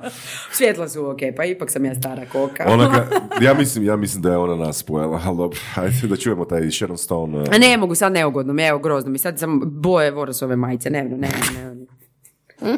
Svjetla 0.53 0.89
su 0.89 1.07
ok, 1.11 1.19
pa 1.37 1.45
ipak 1.45 1.71
sam 1.71 1.85
ja 1.85 1.95
stara 1.95 2.27
koka. 2.27 2.65
Ona 2.67 2.91
ka- 2.91 3.07
ja, 3.47 3.55
mislim, 3.55 3.85
ja 3.85 3.97
mislim 3.97 4.23
da 4.23 4.31
je 4.31 4.37
ona 4.37 4.57
nas 4.57 4.83
pojela, 4.83 5.21
ali 5.25 5.37
dobro, 5.37 5.59
ajde 5.77 6.07
da 6.07 6.17
čujemo 6.17 6.45
taj 6.45 6.71
Sharon 6.71 6.99
Stone. 6.99 7.39
uh, 7.39 7.45
A 7.53 7.59
ne 7.59 7.77
mogu, 7.77 7.95
sad 7.95 8.13
neugodno 8.13 8.53
mi, 8.53 8.63
evo 8.63 8.79
grozno 8.79 9.11
mi, 9.11 9.19
sad 9.19 9.39
sam 9.39 9.61
boje 9.65 10.11
Vorosove 10.11 10.57
majice, 10.57 10.91
ne, 10.91 11.05
ne, 11.05 11.17
ne, 11.17 11.29
ne. 11.75 11.87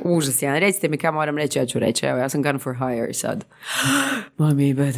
Užas 0.05 0.43
jedan, 0.43 0.59
recite 0.59 0.89
mi 0.89 0.99
kaj 0.99 1.13
moram 1.13 1.39
reći, 1.39 1.59
ja 1.59 1.67
ću 1.67 1.79
reći, 1.79 2.07
evo, 2.07 2.19
ja 2.19 2.29
sam 2.29 2.43
gun 2.43 2.59
for 2.59 2.75
hire 2.75 3.15
sad. 3.15 3.45
Mami, 4.39 4.75
bed. 4.75 4.95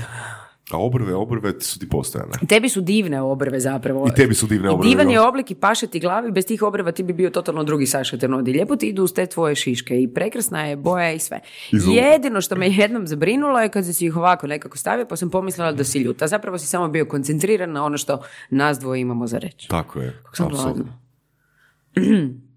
A 0.72 0.78
obrve, 0.78 1.14
obrve 1.14 1.60
su 1.60 1.78
ti 1.78 1.88
postojane. 1.88 2.32
Tebi 2.48 2.68
su 2.68 2.80
divne 2.80 3.20
obrve 3.20 3.60
zapravo. 3.60 4.08
I 4.08 4.14
tebi 4.14 4.34
su 4.34 4.46
divne 4.46 4.70
obrve, 4.70 4.88
I 4.88 4.90
divan 4.90 5.10
je 5.10 5.20
oblik 5.20 5.50
i 5.50 5.54
paše 5.54 5.86
ti 5.86 6.00
glavi, 6.00 6.30
bez 6.30 6.46
tih 6.46 6.62
obrva 6.62 6.92
ti 6.92 7.02
bi 7.02 7.12
bio 7.12 7.30
totalno 7.30 7.64
drugi 7.64 7.86
Saša 7.86 8.16
Ternodi. 8.16 8.52
Lijepo 8.52 8.76
ti 8.76 8.88
idu 8.88 9.04
uz 9.04 9.12
te 9.12 9.26
tvoje 9.26 9.54
šiške 9.54 10.02
i 10.02 10.08
prekrasna 10.08 10.64
je 10.64 10.76
boja 10.76 11.12
i 11.12 11.18
sve. 11.18 11.40
I. 11.72 11.76
Jedino 11.94 12.40
što 12.40 12.56
me 12.56 12.68
jednom 12.68 13.06
zabrinulo 13.06 13.60
je 13.60 13.68
kad 13.68 13.96
si 13.96 14.06
ih 14.06 14.16
ovako 14.16 14.46
nekako 14.46 14.78
stavio, 14.78 15.06
pa 15.06 15.16
sam 15.16 15.30
pomislila 15.30 15.72
da 15.72 15.84
si 15.84 15.98
ljuta. 15.98 16.26
Zapravo 16.26 16.58
si 16.58 16.66
samo 16.66 16.88
bio 16.88 17.04
koncentriran 17.04 17.72
na 17.72 17.84
ono 17.84 17.98
što 17.98 18.22
nas 18.50 18.78
dvoje 18.78 19.00
imamo 19.00 19.26
za 19.26 19.38
reći. 19.38 19.68
Tako 19.68 20.00
je. 20.00 20.22
apsolutno. 20.28 20.98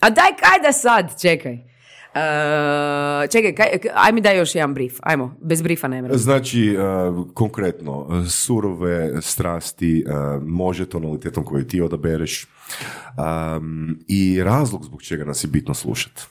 A 0.00 0.10
daj 0.10 0.30
kaj 0.40 0.58
da 0.62 0.72
sad, 0.72 1.20
čekaj. 1.20 1.69
Uh, 2.14 3.30
čekaj, 3.30 3.54
kaj, 3.54 3.66
aj 3.94 4.12
mi 4.12 4.20
daj 4.20 4.38
još 4.38 4.54
jedan 4.54 4.74
brief. 4.74 4.98
Ajmo, 5.02 5.36
bez 5.40 5.62
brifa 5.62 5.88
ne 5.88 6.02
mrem. 6.02 6.18
Znači, 6.18 6.76
uh, 6.76 7.26
konkretno, 7.34 8.24
surove 8.28 9.22
strasti 9.22 10.04
uh, 10.06 10.42
može 10.42 10.88
tonalitetom 10.88 11.44
koji 11.44 11.66
ti 11.68 11.80
odabereš 11.80 12.46
um, 12.46 13.98
i 14.08 14.42
razlog 14.42 14.84
zbog 14.84 15.02
čega 15.02 15.24
nas 15.24 15.44
je 15.44 15.48
bitno 15.48 15.74
slušati. 15.74 16.22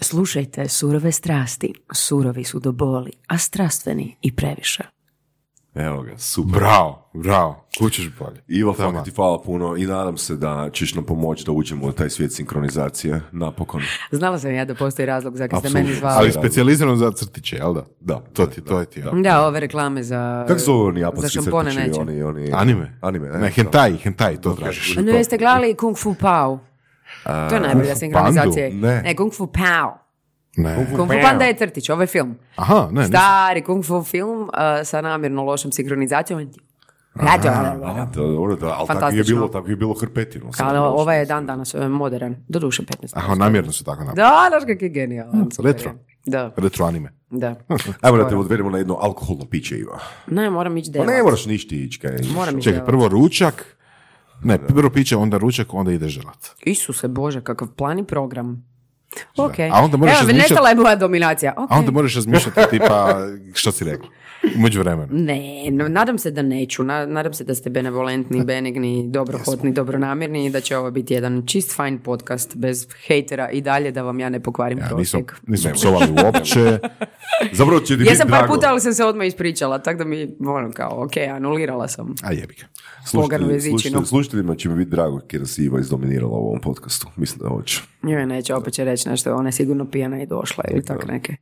Slušajte 0.00 0.68
surove 0.68 1.12
strasti. 1.12 1.72
Surovi 1.92 2.44
su 2.44 2.58
do 2.58 2.72
boli, 2.72 3.12
a 3.26 3.38
strastveni 3.38 4.16
i 4.22 4.36
previše. 4.36 4.97
Evo 5.78 6.02
ga, 6.02 6.18
super. 6.18 6.52
Bravo, 6.52 7.10
bravo, 7.14 7.64
kućeš 7.78 8.10
bolje. 8.18 8.42
Ivo, 8.48 8.74
fakat 8.74 9.04
ti 9.04 9.10
hvala 9.10 9.42
puno 9.42 9.76
i 9.76 9.86
nadam 9.86 10.16
se 10.16 10.36
da 10.36 10.70
ćeš 10.72 10.94
nam 10.94 11.04
pomoći 11.04 11.44
da 11.44 11.52
uđemo 11.52 11.86
u 11.86 11.92
taj 11.92 12.10
svijet 12.10 12.32
sinkronizacije 12.32 13.20
napokon. 13.32 13.82
Znala 14.10 14.38
sam 14.38 14.54
ja 14.54 14.64
da 14.64 14.74
postoji 14.74 15.06
razlog 15.06 15.36
za 15.36 15.48
kad 15.48 15.60
ste 15.60 15.70
meni 15.70 15.94
zvali. 15.94 16.14
Ali 16.18 16.32
specijalizirano 16.32 16.96
za 16.96 17.12
crtiće, 17.12 17.56
jel 17.56 17.74
da? 17.74 17.84
Da, 18.00 18.14
To 18.32 18.46
da, 18.46 18.52
ti, 18.52 18.60
da, 18.60 18.66
to 18.66 18.80
je 18.80 18.86
ti, 18.86 19.00
jel? 19.00 19.22
Da, 19.22 19.46
ove 19.46 19.60
reklame 19.60 20.02
za... 20.02 20.44
Kako 20.48 20.60
su 20.60 20.80
oni 20.80 21.00
japanski 21.00 21.38
crtići? 21.38 21.78
neće. 21.78 22.00
Oni, 22.00 22.22
oni... 22.22 22.52
Anime? 22.52 22.98
Anime, 23.00 23.28
e, 23.28 23.38
Ne, 23.38 23.50
hentai, 23.50 23.96
hentai, 23.96 24.36
to 24.36 24.52
tražiš. 24.52 24.96
Ne, 24.96 25.12
jeste 25.12 25.38
gledali 25.38 25.74
Kung 25.74 25.96
Fu 25.98 26.14
Pao? 26.14 26.58
To 27.24 27.54
je 27.54 27.60
najbolja 27.60 27.96
sinkronizacija. 27.96 28.70
Ne. 28.72 29.02
ne, 29.02 29.16
Kung 29.16 29.32
Fu 29.34 29.46
Pao. 29.46 30.07
Ne. 30.58 30.86
Kung 30.96 31.10
Fu 31.10 31.18
Panda 31.22 31.44
je 31.44 31.54
crtić, 31.54 31.90
ovo 31.90 32.02
je 32.02 32.06
film. 32.06 32.36
Aha, 32.56 32.88
ne, 32.92 33.00
nisam. 33.00 33.10
Stari 33.10 33.62
Kung 33.62 33.84
Fu 33.84 34.02
film 34.04 34.42
uh, 34.42 34.48
sa 34.84 35.00
namjerno 35.00 35.44
lošom 35.44 35.72
sinkronizacijom. 35.72 36.50
A, 37.14 37.38
to, 38.14 38.26
dobro, 38.26 38.56
da, 38.56 38.74
ali 38.78 38.86
tako 38.88 39.16
je 39.16 39.24
bilo, 39.24 39.48
tako 39.48 39.68
je 39.68 39.76
bilo 39.76 39.94
hrpetino. 39.94 40.50
Ali 40.58 40.78
ovaj 40.78 41.18
je 41.18 41.24
dan 41.24 41.46
danas 41.46 41.74
je 41.74 41.88
modern. 41.88 42.34
Doduše 42.48 42.82
15. 42.82 43.10
Aha, 43.14 43.34
namjerno 43.34 43.72
su 43.72 43.84
tako 43.84 44.04
napravili. 44.04 44.22
Da, 44.22 44.46
znaš 44.48 44.62
kak 44.66 44.82
je 44.82 44.88
genijalan. 44.88 45.50
super 45.50 45.72
retro. 45.72 45.92
Da, 46.26 46.52
Retro 46.56 46.86
anime. 46.86 47.12
da. 47.30 47.54
Ajmo 48.00 48.18
da 48.18 48.28
te 48.28 48.36
odvedemo 48.36 48.70
na 48.70 48.78
jedno 48.78 48.98
alkoholno 49.00 49.44
piće, 49.44 49.78
Iva. 49.78 49.98
Ne, 50.26 50.50
moram 50.50 50.76
ići 50.76 50.90
Pa 50.92 50.98
devat. 50.98 51.08
ne 51.08 51.22
moraš 51.22 51.46
ništa 51.46 51.74
ići, 51.74 52.00
kaj. 52.00 52.18
Moram 52.34 52.58
ići 52.58 52.64
Čekaj, 52.64 52.84
prvo 52.86 53.08
ručak, 53.08 53.76
ne, 54.42 54.66
prvo 54.66 54.90
piće, 54.90 55.16
onda 55.16 55.38
ručak, 55.38 55.74
onda 55.74 55.92
ide 55.92 56.08
želat. 56.08 56.46
Isuse 56.60 57.08
Bože, 57.08 57.40
kakav 57.40 57.68
plan 57.68 57.98
i 57.98 58.04
program. 58.04 58.64
Ok. 59.36 59.58
A 59.72 59.82
onda 59.82 59.96
moraš 59.96 60.14
Evo, 60.14 60.22
razmišljat- 60.22 60.38
nestala 60.40 60.68
je 60.68 60.74
moja 60.74 60.96
dominacija. 60.96 61.54
Ok. 61.56 61.72
A 61.72 61.78
onda 61.78 61.90
moraš 61.90 62.14
razmišljati 62.14 62.60
tipa, 62.70 63.18
što 63.54 63.72
si 63.72 63.84
rekla, 63.84 64.08
umeđu 64.56 64.80
vremenu. 64.80 65.08
Ne, 65.12 65.40
no, 65.70 65.88
nadam 65.88 66.18
se 66.18 66.30
da 66.30 66.42
neću. 66.42 66.84
Na- 66.84 67.06
nadam 67.06 67.34
se 67.34 67.44
da 67.44 67.54
ste 67.54 67.70
benevolentni, 67.70 68.44
benigni, 68.44 69.04
dobrohotni, 69.08 69.72
dobronamjerni 69.72 70.46
i 70.46 70.50
da 70.50 70.60
će 70.60 70.76
ovo 70.76 70.90
biti 70.90 71.14
jedan 71.14 71.42
čist 71.46 71.76
fajn 71.76 71.98
podcast 71.98 72.56
bez 72.56 72.86
hejtera 73.06 73.50
i 73.50 73.60
dalje 73.60 73.90
da 73.90 74.02
vam 74.02 74.20
ja 74.20 74.28
ne 74.28 74.40
pokvarim 74.40 74.78
Ja, 74.78 74.84
nisam, 74.86 75.22
prosjek. 75.22 75.48
nisam 75.48 75.72
psovali 75.74 76.06
uopće. 76.24 76.60
Zapravo 77.52 77.80
će 77.80 77.86
ti 77.86 77.96
biti 77.96 78.10
Jesam 78.10 78.28
par 78.28 78.38
drago. 78.38 78.54
puta, 78.54 78.66
ali 78.68 78.80
sam 78.80 78.94
se 78.94 79.04
odmah 79.04 79.26
ispričala, 79.26 79.78
tako 79.78 79.98
da 79.98 80.04
mi, 80.04 80.28
ono 80.40 80.70
kao, 80.72 81.04
ok, 81.04 81.12
anulirala 81.28 81.88
sam. 81.88 82.14
A 82.22 82.32
jebi 82.32 82.54
ga. 82.54 82.66
Slušatelji- 83.06 84.04
Slušateljima 84.04 84.54
će 84.54 84.68
mi 84.68 84.76
biti 84.76 84.90
drago 84.90 85.20
kada 85.30 85.46
si 85.46 85.64
Iva 85.64 85.80
izdominirala 85.80 86.32
u 86.32 86.46
ovom 86.46 86.60
podcastu. 86.60 87.06
Mislim 87.16 87.38
da 87.40 87.48
hoće. 87.48 87.82
Joj, 88.02 88.26
neće, 88.26 88.54
opet 88.54 88.74
će 88.74 88.84
reći 88.84 89.08
nešto, 89.08 89.34
ona 89.34 89.48
je 89.48 89.52
sigurno 89.52 89.84
pijana 89.84 90.22
i 90.22 90.26
došla 90.26 90.64
ili 90.70 90.84
tak 90.84 91.06
neke. 91.06 91.36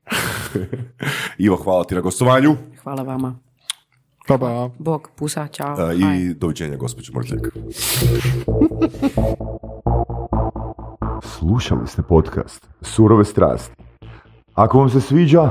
Iva, 1.38 1.56
hvala 1.56 1.84
ti 1.84 1.94
na 1.94 2.00
gostovanju 2.00 2.56
Hvala 2.82 3.02
vama. 3.02 3.38
Pa 4.28 4.38
pa. 4.38 4.70
Bog, 4.78 5.10
pusa, 5.16 5.46
čao. 5.48 5.70
a, 5.70 5.76
Bye. 5.76 6.20
i 6.22 6.34
doviđenja, 6.34 6.76
gospođo 6.76 7.12
Mrtljak. 7.12 7.40
Slušali 11.22 11.86
ste 11.86 12.02
podcast 12.02 12.66
Surove 12.82 13.24
strasti. 13.24 13.74
Ako 14.54 14.78
vam 14.78 14.90
se 14.90 15.00
sviđa, 15.00 15.50